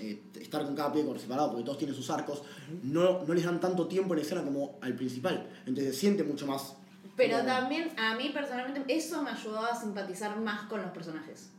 eh, 0.00 0.18
estar 0.40 0.64
con 0.64 0.74
cada 0.74 0.92
pibe 0.92 1.04
por 1.04 1.18
separado 1.18 1.50
porque 1.50 1.64
todos 1.64 1.78
tienen 1.78 1.96
sus 1.96 2.10
arcos, 2.10 2.42
no, 2.82 3.24
no 3.24 3.34
les 3.34 3.44
dan 3.44 3.58
tanto 3.58 3.86
tiempo 3.86 4.12
en 4.14 4.20
escena 4.20 4.42
como 4.42 4.78
al 4.82 4.94
principal. 4.94 5.48
Entonces 5.66 5.94
se 5.94 6.00
siente 6.00 6.24
mucho 6.24 6.46
más. 6.46 6.76
Pero 7.16 7.36
como- 7.38 7.48
también, 7.48 7.92
a 7.98 8.16
mí 8.16 8.30
personalmente, 8.34 8.84
eso 8.94 9.22
me 9.22 9.30
ayudó 9.30 9.60
a 9.64 9.74
simpatizar 9.78 10.38
más 10.40 10.62
con 10.68 10.82
los 10.82 10.90
personajes. 10.90 11.50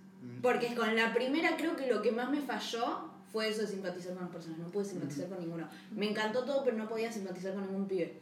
Porque 0.41 0.73
con 0.75 0.95
la 0.95 1.13
primera 1.13 1.55
creo 1.55 1.75
que 1.75 1.87
lo 1.87 2.01
que 2.01 2.11
más 2.11 2.29
me 2.31 2.41
falló 2.41 3.09
fue 3.31 3.49
eso 3.49 3.61
de 3.61 3.67
simpatizar 3.67 4.13
con 4.13 4.23
los 4.23 4.31
personajes. 4.31 4.63
No 4.65 4.71
pude 4.71 4.85
simpatizar 4.85 5.27
con 5.29 5.39
ninguno. 5.39 5.67
Me 5.95 6.09
encantó 6.09 6.43
todo, 6.43 6.63
pero 6.63 6.75
no 6.77 6.87
podía 6.87 7.11
simpatizar 7.11 7.53
con 7.53 7.63
ningún 7.65 7.87
pibe. 7.87 8.17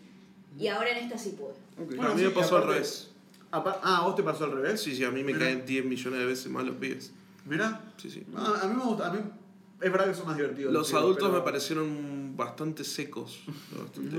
Y 0.59 0.67
ahora 0.67 0.89
en 0.91 0.97
esta 1.05 1.17
sí 1.17 1.31
pude. 1.31 1.53
Bueno, 1.95 2.11
a 2.11 2.13
mí 2.13 2.19
sí, 2.21 2.27
me 2.27 2.31
pasó 2.33 2.57
al 2.57 2.67
revés. 2.67 3.09
Ah, 3.51 3.99
¿a 3.99 4.01
vos 4.05 4.15
te 4.15 4.23
pasó 4.23 4.43
al 4.45 4.51
revés? 4.51 4.81
Sí, 4.81 4.95
sí, 4.95 5.03
a 5.03 5.11
mí 5.11 5.23
me 5.23 5.33
Mira. 5.33 5.45
caen 5.45 5.65
10 5.65 5.85
millones 5.85 6.19
de 6.19 6.25
veces 6.25 6.47
más 6.51 6.63
los 6.65 6.75
pibes. 6.75 7.11
Mira. 7.45 7.81
Sí, 7.97 8.09
sí. 8.09 8.25
Ah, 8.35 8.59
a 8.63 8.67
mí 8.67 8.75
me 8.75 8.83
gusta, 8.83 9.07
a 9.07 9.13
mí 9.13 9.19
es 9.81 9.91
verdad 9.91 10.07
que 10.07 10.13
son 10.13 10.27
más 10.27 10.35
divertidos. 10.37 10.73
Los 10.73 10.87
sí, 10.89 10.95
adultos 10.95 11.27
pero- 11.29 11.39
me 11.39 11.43
parecieron 11.45 12.22
bastante 12.35 12.83
secos. 12.83 13.43
bastante- 13.71 14.17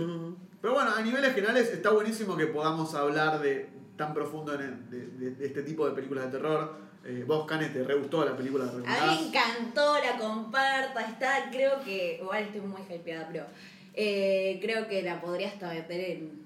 Pero 0.61 0.75
bueno, 0.75 0.91
a 0.95 1.01
niveles 1.03 1.35
generales 1.35 1.69
está 1.71 1.91
buenísimo 1.91 2.37
que 2.37 2.47
podamos 2.47 2.95
hablar 2.95 3.41
de 3.41 3.69
tan 3.97 4.15
profundo 4.15 4.55
en 4.55 4.61
el- 4.63 4.91
de, 4.91 5.07
de- 5.07 5.31
de 5.37 5.47
este 5.47 5.63
tipo 5.63 5.87
de 5.87 5.93
películas 5.95 6.27
de 6.27 6.31
terror. 6.33 6.77
Eh, 7.05 7.23
vos, 7.27 7.47
Cane, 7.47 7.69
¿te 7.69 7.85
re 7.85 7.95
gustó 7.97 8.25
la 8.25 8.35
película? 8.37 8.65
¿La 8.65 8.73
A 8.73 9.07
mí 9.13 9.19
me 9.21 9.27
encantó, 9.29 9.97
la 10.03 10.17
comparta, 10.19 11.01
está, 11.07 11.51
creo 11.53 11.83
que, 11.85 12.19
igual 12.21 12.45
estoy 12.45 12.63
muy 12.63 12.81
hypeada, 12.81 13.29
pero 13.31 13.45
eh, 13.93 14.59
creo 14.63 14.89
que 14.89 15.03
la 15.03 15.21
podría 15.21 15.49
hasta 15.49 15.69
meter 15.73 16.01
en 16.01 16.44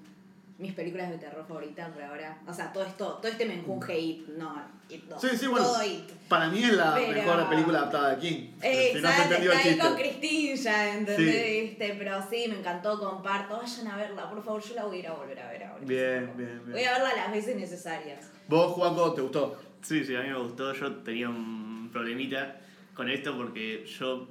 mis 0.59 0.73
películas 0.73 1.09
de 1.09 1.17
terror 1.17 1.45
favoritas 1.47 1.89
por 1.89 2.03
ahora. 2.03 2.37
O 2.45 2.53
sea, 2.53 2.71
todo 2.73 2.83
esto, 2.83 3.13
todo 3.21 3.31
este 3.31 3.45
menjunje 3.45 3.97
It, 3.97 4.27
no, 4.37 4.61
It 4.89 5.05
no, 5.05 5.17
Sí, 5.19 5.29
sí, 5.35 5.47
bueno. 5.47 5.65
todo 5.65 5.83
It. 5.83 6.11
Para 6.27 6.49
mí 6.49 6.61
es 6.61 6.73
la 6.73 6.93
Pero- 6.93 7.13
mejor 7.13 7.49
película 7.49 7.79
adaptada 7.79 8.15
de 8.15 8.17
King. 8.19 8.47
si 8.61 9.01
no 9.01 9.09
se 9.09 9.23
el 9.23 9.49
está 9.51 9.57
ahí 9.57 9.77
con 9.77 9.95
Christine 9.95 10.55
ya, 10.57 10.93
¿entendés? 10.97 11.45
Sí. 11.45 11.61
¿Viste? 11.61 11.95
Pero 11.97 12.21
sí, 12.29 12.45
me 12.49 12.59
encantó, 12.59 12.99
comparto. 12.99 13.57
Vayan 13.57 13.87
a 13.87 13.95
verla, 13.95 14.29
por 14.29 14.43
favor, 14.43 14.61
yo 14.61 14.75
la 14.75 14.83
voy 14.85 14.97
a 14.97 14.99
ir 14.99 15.07
a 15.07 15.13
volver 15.13 15.39
a 15.39 15.49
ver 15.49 15.63
ahora. 15.63 15.85
Bien, 15.85 16.31
bien, 16.35 16.61
bien. 16.65 16.71
Voy 16.73 16.83
a 16.83 16.91
verla 16.91 17.15
las 17.15 17.31
veces 17.31 17.55
necesarias. 17.55 18.29
Vos, 18.49 18.73
Juaco, 18.73 19.13
¿te 19.13 19.21
gustó? 19.21 19.57
Sí, 19.81 20.03
sí, 20.03 20.13
a 20.15 20.21
mí 20.21 20.27
me 20.27 20.37
gustó. 20.39 20.73
Yo 20.73 20.93
tenía 20.97 21.29
un 21.29 21.89
problemita 21.93 22.57
con 22.93 23.09
esto 23.09 23.35
porque 23.37 23.85
yo 23.85 24.27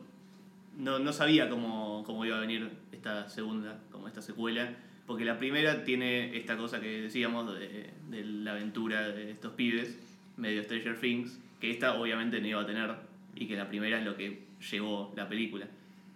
no, 0.76 0.98
no 0.98 1.12
sabía 1.12 1.48
cómo, 1.48 2.04
cómo 2.04 2.24
iba 2.26 2.36
a 2.36 2.40
venir 2.40 2.70
esta 2.92 3.28
segunda, 3.30 3.78
como 3.90 4.08
esta 4.08 4.20
secuela. 4.20 4.76
Porque 5.08 5.24
la 5.24 5.38
primera 5.38 5.82
tiene 5.82 6.36
esta 6.36 6.56
cosa 6.56 6.80
que 6.80 7.00
decíamos 7.02 7.52
de, 7.58 7.90
de 8.10 8.24
la 8.24 8.52
aventura 8.52 9.08
de 9.08 9.32
estos 9.32 9.54
pibes, 9.54 9.96
medio 10.36 10.62
Stranger 10.62 11.00
Things, 11.00 11.38
que 11.60 11.70
esta 11.72 11.94
obviamente 11.94 12.40
no 12.40 12.46
iba 12.46 12.60
a 12.60 12.66
tener 12.66 12.94
y 13.34 13.48
que 13.48 13.56
la 13.56 13.68
primera 13.68 13.98
es 13.98 14.04
lo 14.04 14.16
que 14.16 14.44
llevó 14.70 15.12
la 15.16 15.28
película. 15.28 15.66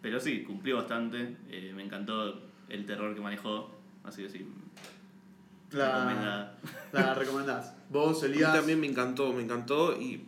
Pero 0.00 0.20
sí, 0.20 0.42
cumplió 0.42 0.76
bastante, 0.76 1.36
eh, 1.50 1.72
me 1.74 1.82
encantó 1.84 2.42
el 2.68 2.84
terror 2.86 3.14
que 3.14 3.20
manejó, 3.20 3.70
así 4.04 4.22
que 4.22 4.28
sí, 4.28 4.46
La, 5.70 5.86
recomendada. 5.94 6.58
la 6.92 7.14
recomendás. 7.14 7.74
Vos, 7.88 8.22
A 8.22 8.26
mí 8.26 8.34
Elías. 8.34 8.52
también 8.52 8.80
me 8.80 8.86
encantó, 8.86 9.32
me 9.32 9.42
encantó 9.42 10.00
y 10.00 10.22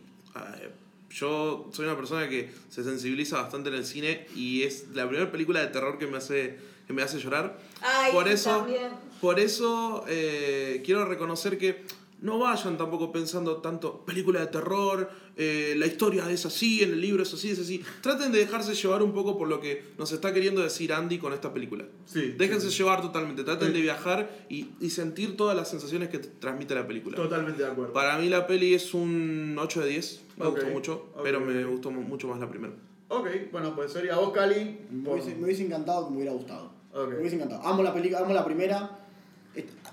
yo 1.09 1.69
soy 1.71 1.85
una 1.85 1.95
persona 1.95 2.27
que 2.27 2.51
se 2.69 2.83
sensibiliza 2.83 3.41
bastante 3.41 3.69
en 3.69 3.75
el 3.75 3.85
cine 3.85 4.27
y 4.35 4.63
es 4.63 4.89
la 4.93 5.07
primera 5.07 5.31
película 5.31 5.61
de 5.61 5.67
terror 5.67 5.97
que 5.97 6.07
me 6.07 6.17
hace, 6.17 6.57
que 6.87 6.93
me 6.93 7.01
hace 7.01 7.19
llorar. 7.19 7.57
Ay, 7.81 8.11
por 8.13 8.27
eso, 8.27 8.49
también. 8.57 8.91
por 9.21 9.39
eso 9.39 10.03
eh, 10.07 10.81
quiero 10.85 11.05
reconocer 11.05 11.57
que 11.57 11.83
no 12.21 12.39
vayan 12.39 12.77
tampoco 12.77 13.11
pensando 13.11 13.57
tanto 13.57 14.03
película 14.05 14.39
de 14.39 14.47
terror, 14.47 15.09
eh, 15.37 15.75
la 15.77 15.85
historia 15.85 16.29
es 16.31 16.45
así, 16.45 16.81
en 16.81 16.93
el 16.93 17.01
libro 17.01 17.21
es 17.23 17.33
así, 17.33 17.51
es 17.51 17.59
así. 17.59 17.83
Traten 18.01 18.31
de 18.31 18.39
dejarse 18.39 18.73
llevar 18.73 19.03
un 19.03 19.13
poco 19.13 19.37
por 19.37 19.47
lo 19.47 19.59
que 19.59 19.83
nos 19.97 20.11
está 20.11 20.33
queriendo 20.33 20.61
decir 20.63 20.93
Andy 20.93 21.19
con 21.19 21.33
esta 21.33 21.53
película. 21.53 21.85
Sí. 22.05 22.33
Déjense 22.37 22.69
llevar 22.69 23.01
totalmente, 23.01 23.43
traten 23.43 23.67
Sí. 23.67 23.73
de 23.75 23.81
viajar 23.81 24.45
y, 24.49 24.67
y 24.79 24.89
sentir 24.91 25.35
todas 25.37 25.55
las 25.57 25.69
sensaciones 25.69 26.09
que 26.09 26.19
te 26.19 26.29
transmite 26.29 26.73
la 26.73 26.87
película. 26.87 27.15
Totalmente 27.17 27.61
de 27.63 27.69
acuerdo. 27.69 27.93
Para 27.93 28.17
mí 28.17 28.29
la 28.29 28.47
peli 28.47 28.73
es 28.73 28.93
un 28.93 29.55
8 29.59 29.81
de 29.81 29.89
10, 29.89 30.21
me 30.37 30.45
Ok, 30.45 30.51
gustó 30.55 30.67
mucho, 30.69 30.93
ok, 31.15 31.19
pero 31.21 31.41
me 31.41 31.63
gustó 31.65 31.91
mu- 31.91 32.01
mucho 32.01 32.27
más 32.27 32.39
la 32.39 32.49
primera. 32.49 32.73
Ok, 33.09 33.27
bueno, 33.51 33.75
pues 33.75 33.91
sería 33.91 34.15
vos, 34.15 34.31
Cali. 34.31 34.79
Me 34.89 35.03
por- 35.03 35.15
hubiese, 35.19 35.35
me 35.35 35.43
hubiese 35.45 35.65
encantado 35.65 36.05
que 36.05 36.11
me 36.11 36.17
hubiera 36.17 36.31
gustado. 36.33 36.73
Ok. 36.95 37.09
Me 37.09 37.19
hubiese 37.19 37.35
encantado. 37.35 37.61
Amo 37.63 37.83
la 37.83 37.93
película, 37.93 38.19
amo 38.21 38.33
la 38.33 38.45
primera. 38.45 38.99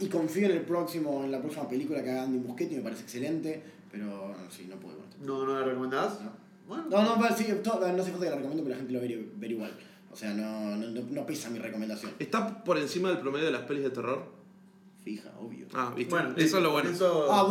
Y 0.01 0.07
confío 0.09 0.47
en 0.47 0.53
el 0.53 0.63
próximo, 0.63 1.23
en 1.25 1.31
la 1.31 1.41
próxima 1.41 1.69
película 1.69 2.03
que 2.03 2.11
haga 2.11 2.23
Andy 2.25 2.39
Muschietti, 2.39 2.77
me 2.77 2.83
parece 2.83 3.03
excelente, 3.03 3.63
pero 3.93 4.35
sí, 4.51 4.67
no 4.69 4.77
puedo. 4.77 4.99
¿No, 5.21 5.45
no 5.47 5.61
la 5.61 5.65
recomendás? 5.67 6.21
No. 6.21 6.31
Bueno. 6.67 6.85
No, 6.91 7.03
no, 7.05 7.21
pero 7.21 7.37
sí, 7.37 7.45
to- 7.63 7.79
no 7.81 8.03
hace 8.03 8.11
falta 8.11 8.25
que 8.27 8.31
la 8.31 8.37
recomiendo, 8.37 8.65
pero 8.65 8.71
la 8.71 8.77
gente 8.79 8.93
lo 8.93 8.99
a 8.99 9.03
ver, 9.39 9.51
igual. 9.51 9.71
O 10.11 10.17
sea, 10.17 10.35
no, 10.35 10.77
no, 10.77 10.89
no- 10.89 11.07
no 11.11 11.27
pesa 11.27 11.49
mi 11.51 11.59
recomendación. 11.61 12.11
¿Está 12.19 12.65
por 12.65 12.77
encima 12.79 13.09
del 13.11 13.19
promedio 13.19 13.47
de 13.47 13.53
las 13.53 13.63
pelis 13.63 13.85
de 13.85 13.91
terror? 13.91 14.25
Fija, 15.05 15.31
obvio. 15.41 15.67
Ah, 15.75 15.93
viste. 15.97 16.11
Bueno, 16.15 16.33
eso 16.37 16.57
es 16.59 16.63
lo 16.63 16.71
bueno. 16.71 16.91
Eso, 16.91 17.27
Ah, 17.29 17.43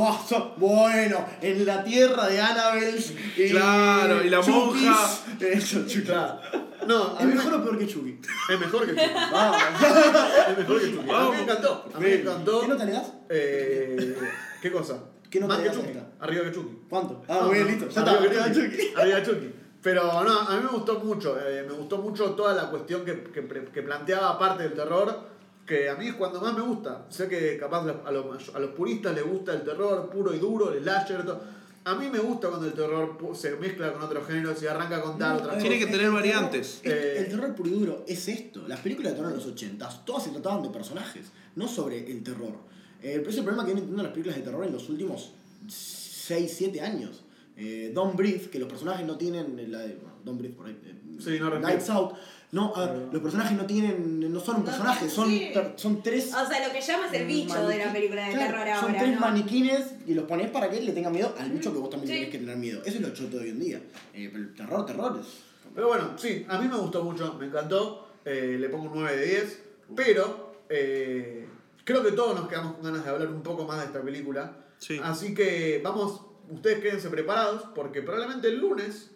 bueno, 0.57 1.25
en 1.41 1.65
la 1.65 1.83
tierra 1.83 2.27
de 2.27 2.39
Annabelle. 2.39 3.03
y 3.35 3.49
Claro, 3.49 4.23
y 4.23 4.29
la 4.29 4.39
Chukis. 4.39 4.53
monja. 4.83 5.09
Eso, 5.39 5.85
Chucky. 5.85 6.01
claro. 6.05 6.39
No, 6.87 7.15
a 7.17 7.19
¿Es 7.19 7.25
mí 7.25 7.33
mejor 7.33 7.51
me- 7.51 7.57
o 7.57 7.63
peor 7.63 7.77
que 7.77 7.87
Chucky? 7.87 8.19
es 8.53 8.59
mejor 8.59 8.85
que 8.85 8.91
Chucky. 8.95 9.13
Vamos. 9.31 9.57
Es 10.49 10.57
mejor 10.57 10.81
que 10.81 10.91
Chucky. 10.91 11.09
A 11.09 11.23
mí 11.23 11.29
me 11.35 11.41
encantó. 11.41 11.85
A 11.93 11.99
mí 11.99 12.05
me 12.05 12.13
encantó. 12.15 12.61
¿Qué 12.61 12.67
nota 12.69 12.85
le 12.85 12.91
das? 12.93 13.13
Eh, 13.29 14.17
¿Qué 14.61 14.71
cosa? 14.71 15.03
¿Qué 15.29 15.39
nota 15.41 15.55
Más 15.55 15.63
le 15.63 15.69
que 15.69 15.75
Chucky. 15.75 15.87
esta? 15.89 16.07
Arriba 16.21 16.43
que 16.45 16.51
Chucky. 16.53 16.77
¿Cuánto? 16.89 17.23
Ah, 17.27 17.41
muy 17.45 17.55
bien, 17.55 17.65
no, 17.67 17.71
listo. 17.85 17.89
Ya 17.89 18.01
arriba 18.11 18.33
está, 18.45 18.51
que 18.53 18.61
Chucky. 18.77 18.93
Arriba 18.95 19.23
Chucky. 19.23 19.53
Pero 19.81 20.23
no, 20.23 20.39
a 20.39 20.55
mí 20.55 20.61
me 20.63 20.69
gustó 20.69 20.99
mucho. 20.99 21.37
eh, 21.39 21.65
me 21.67 21.73
gustó 21.73 21.97
mucho 21.97 22.31
toda 22.31 22.53
la 22.53 22.69
cuestión 22.69 23.03
que, 23.03 23.23
que, 23.23 23.45
que 23.73 23.81
planteaba 23.81 24.29
aparte 24.29 24.63
del 24.63 24.73
terror. 24.73 25.31
Que 25.65 25.89
a 25.89 25.95
mí 25.95 26.07
es 26.07 26.15
cuando 26.15 26.41
más 26.41 26.53
me 26.55 26.61
gusta. 26.61 27.05
Sé 27.09 27.27
que 27.27 27.57
capaz 27.57 27.81
a 28.05 28.11
los, 28.11 28.49
a 28.53 28.59
los 28.59 28.71
puristas 28.71 29.13
les 29.15 29.23
gusta 29.25 29.53
el 29.53 29.63
terror 29.63 30.09
puro 30.09 30.33
y 30.33 30.39
duro, 30.39 30.73
el 30.73 30.81
slasher. 30.83 31.25
todo. 31.25 31.41
A 31.83 31.95
mí 31.95 32.09
me 32.11 32.19
gusta 32.19 32.49
cuando 32.49 32.67
el 32.67 32.73
terror 32.73 33.17
se 33.33 33.55
mezcla 33.55 33.91
con 33.91 34.03
otros 34.03 34.27
géneros 34.27 34.61
y 34.61 34.67
arranca 34.67 34.97
a 34.97 35.01
contar 35.01 35.35
No, 35.35 35.41
otras 35.43 35.57
Tiene 35.59 35.79
que 35.79 35.85
tener 35.87 36.01
el 36.07 36.11
variantes. 36.11 36.81
terror- 36.83 36.97
Eh, 36.97 37.11
El, 37.17 37.23
el 37.25 37.31
terror 37.31 37.55
puro 37.55 37.69
y 37.69 37.73
duro 37.73 38.05
es 38.07 38.27
esto. 38.27 38.67
Las 38.67 38.81
películas 38.81 39.13
de 39.13 39.15
terror 39.17 39.31
en 39.31 39.37
los 39.37 39.47
80 39.47 39.89
todas 40.05 40.23
se 40.23 40.29
trataban 40.31 40.61
de 40.61 40.69
personajes, 40.69 41.27
no 41.55 41.67
sobre 41.67 42.05
el 42.11 42.21
terror. 42.23 42.53
Eh, 43.01 43.15
pero 43.17 43.29
es 43.31 43.37
el 43.37 43.43
problema 43.43 43.63
que 43.63 43.71
vienen 43.73 43.85
teniendo 43.85 44.03
las 44.03 44.11
películas 44.11 44.37
de 44.37 44.43
terror 44.43 44.63
en 44.65 44.73
los 44.73 44.87
últimos 44.89 45.31
6, 45.67 46.53
7 46.55 46.81
años. 46.81 47.23
Eh, 47.57 47.91
Don't 47.93 48.15
Breathe, 48.15 48.49
que 48.49 48.59
los 48.59 48.69
personajes 48.69 49.05
no 49.05 49.17
tienen. 49.17 49.71
La 49.71 49.79
de, 49.79 49.95
bueno, 49.95 50.13
Don't 50.23 50.37
Breathe 50.39 50.55
por 50.55 50.67
ahí. 50.67 50.77
eh, 50.85 50.95
Sí, 51.19 51.37
no. 51.39 51.49
Lights 51.59 51.89
Out. 51.89 52.13
No, 52.51 52.73
a 52.75 52.85
ver, 52.85 53.09
los 53.13 53.21
personajes 53.21 53.57
no 53.57 53.65
tienen. 53.65 54.19
No 54.31 54.39
son 54.39 54.57
un 54.57 54.61
No, 54.63 54.65
personaje, 54.67 55.09
son, 55.09 55.29
sí. 55.29 55.51
son 55.77 56.03
tres. 56.03 56.33
O 56.33 56.45
sea, 56.47 56.67
lo 56.67 56.73
que 56.73 56.81
llama 56.81 57.07
es 57.07 57.13
el 57.13 57.27
bicho 57.27 57.67
de 57.67 57.77
la 57.77 57.93
película 57.93 58.27
de 58.27 58.33
Claro, 58.33 58.57
terror 58.57 58.75
Son 58.79 58.89
ahora, 58.89 58.99
tres 58.99 59.13
¿no? 59.15 59.19
maniquines 59.21 59.85
y 60.05 60.13
los 60.13 60.25
pones 60.25 60.49
para 60.51 60.69
que 60.69 60.77
él 60.79 60.85
le 60.85 60.91
tenga 60.91 61.09
miedo 61.09 61.33
al 61.39 61.49
bicho 61.51 61.71
que 61.71 61.79
vos 61.79 61.89
también 61.89 62.09
Sí. 62.09 62.15
tenés 62.19 62.31
que 62.31 62.37
tener 62.39 62.57
miedo. 62.57 62.81
Eso 62.85 62.97
es 62.97 63.01
lo 63.01 63.13
choto 63.13 63.37
de 63.37 63.43
hoy 63.43 63.49
en 63.51 63.59
día. 63.59 63.81
Eh, 64.13 64.29
pero 64.31 64.43
el 64.43 64.53
terror, 64.53 64.85
terror 64.85 65.17
es. 65.21 65.27
Pero 65.73 65.87
bueno, 65.87 66.11
sí, 66.17 66.45
a 66.49 66.59
mí 66.59 66.67
me 66.67 66.75
gustó 66.75 67.03
mucho, 67.03 67.33
me 67.39 67.45
encantó. 67.45 68.07
eh, 68.25 68.57
le 68.59 68.69
pongo 68.69 68.91
un 68.91 68.99
9 69.01 69.17
de 69.17 69.25
10. 69.25 69.63
Pero 69.95 70.55
eh, 70.69 71.47
creo 71.85 72.03
que 72.03 72.11
todos 72.11 72.35
nos 72.39 72.47
quedamos 72.49 72.73
con 72.75 72.83
ganas 72.83 73.03
de 73.03 73.09
hablar 73.09 73.29
un 73.29 73.41
poco 73.43 73.65
más 73.65 73.79
de 73.79 73.85
esta 73.85 74.01
película. 74.01 74.57
Sí. 74.77 74.99
Así 75.01 75.33
que 75.33 75.79
vamos, 75.83 76.21
ustedes 76.49 76.79
quédense 76.81 77.09
preparados 77.09 77.63
porque 77.73 78.01
probablemente 78.01 78.49
el 78.49 78.57
lunes 78.59 79.11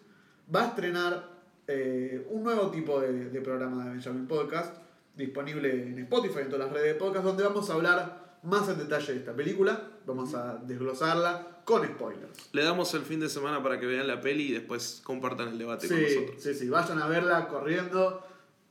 va 0.54 0.62
a 0.62 0.66
estrenar 0.68 1.35
eh, 1.68 2.26
un 2.30 2.44
nuevo 2.44 2.70
tipo 2.70 3.00
de, 3.00 3.30
de 3.30 3.40
programa 3.40 3.84
de 3.84 3.90
Benjamin 3.92 4.26
Podcast 4.26 4.74
disponible 5.16 5.72
en 5.72 5.98
Spotify, 6.00 6.40
en 6.40 6.50
todas 6.50 6.66
las 6.66 6.72
redes 6.74 6.94
de 6.94 6.98
podcast, 6.98 7.24
donde 7.24 7.42
vamos 7.42 7.70
a 7.70 7.74
hablar 7.74 8.38
más 8.42 8.68
en 8.68 8.78
detalle 8.78 9.12
de 9.14 9.18
esta 9.20 9.32
película. 9.34 9.90
Vamos 10.06 10.34
a 10.34 10.56
desglosarla 10.66 11.62
con 11.64 11.84
spoilers. 11.84 12.50
Le 12.52 12.62
damos 12.62 12.92
el 12.94 13.02
fin 13.02 13.18
de 13.20 13.28
semana 13.28 13.62
para 13.62 13.80
que 13.80 13.86
vean 13.86 14.06
la 14.06 14.20
peli 14.20 14.48
y 14.48 14.52
después 14.52 15.00
compartan 15.02 15.48
el 15.48 15.58
debate 15.58 15.88
con 15.88 15.96
Sí, 15.96 16.02
nosotros. 16.04 16.42
sí, 16.42 16.54
sí, 16.54 16.68
vayan 16.68 16.98
a 17.00 17.06
verla 17.08 17.48
corriendo. 17.48 18.22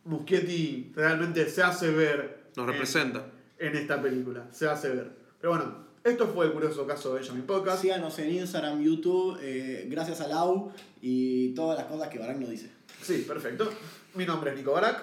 Muschietti 0.06 0.92
realmente 0.96 1.50
se 1.50 1.64
hace 1.64 1.90
ver. 1.92 2.46
Nos 2.56 2.66
en- 2.68 2.74
representa. 2.74 3.26
En, 3.58 3.76
esta 3.76 4.02
película, 4.02 4.48
se 4.52 4.68
hace 4.70 4.90
ver. 4.90 5.12
Pero 5.42 5.54
bueno, 5.56 5.86
esto 6.04 6.28
fue 6.28 6.46
el 6.46 6.52
curioso 6.54 6.86
caso 6.86 7.14
de 7.14 7.20
Benjamin 7.22 7.44
Podcast. 7.46 7.82
Síganos 7.82 8.18
en 8.20 8.32
Instagram, 8.36 8.82
YouTube, 8.84 9.38
eh, 9.42 9.88
gracias 9.90 10.22
a 10.22 10.28
Lau 10.28 10.72
y 11.02 11.54
todas 11.56 11.78
las 11.78 11.88
cosas 11.88 12.10
que 12.10 12.20
Barak 12.20 12.38
nos 12.38 12.50
dice. 12.50 12.70
Sí, 13.06 13.24
perfecto. 13.28 13.72
Mi 14.16 14.26
nombre 14.26 14.50
es 14.50 14.58
Nico 14.58 14.72
Barak. 14.72 15.00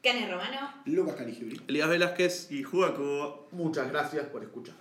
Cane 0.00 0.30
Romano. 0.30 0.72
Lucas 0.84 1.16
Caligibri. 1.16 1.60
Elías 1.66 1.88
Velázquez. 1.88 2.46
Y 2.52 2.62
Juaco. 2.62 3.48
Muchas 3.50 3.90
gracias 3.90 4.26
por 4.26 4.44
escuchar. 4.44 4.76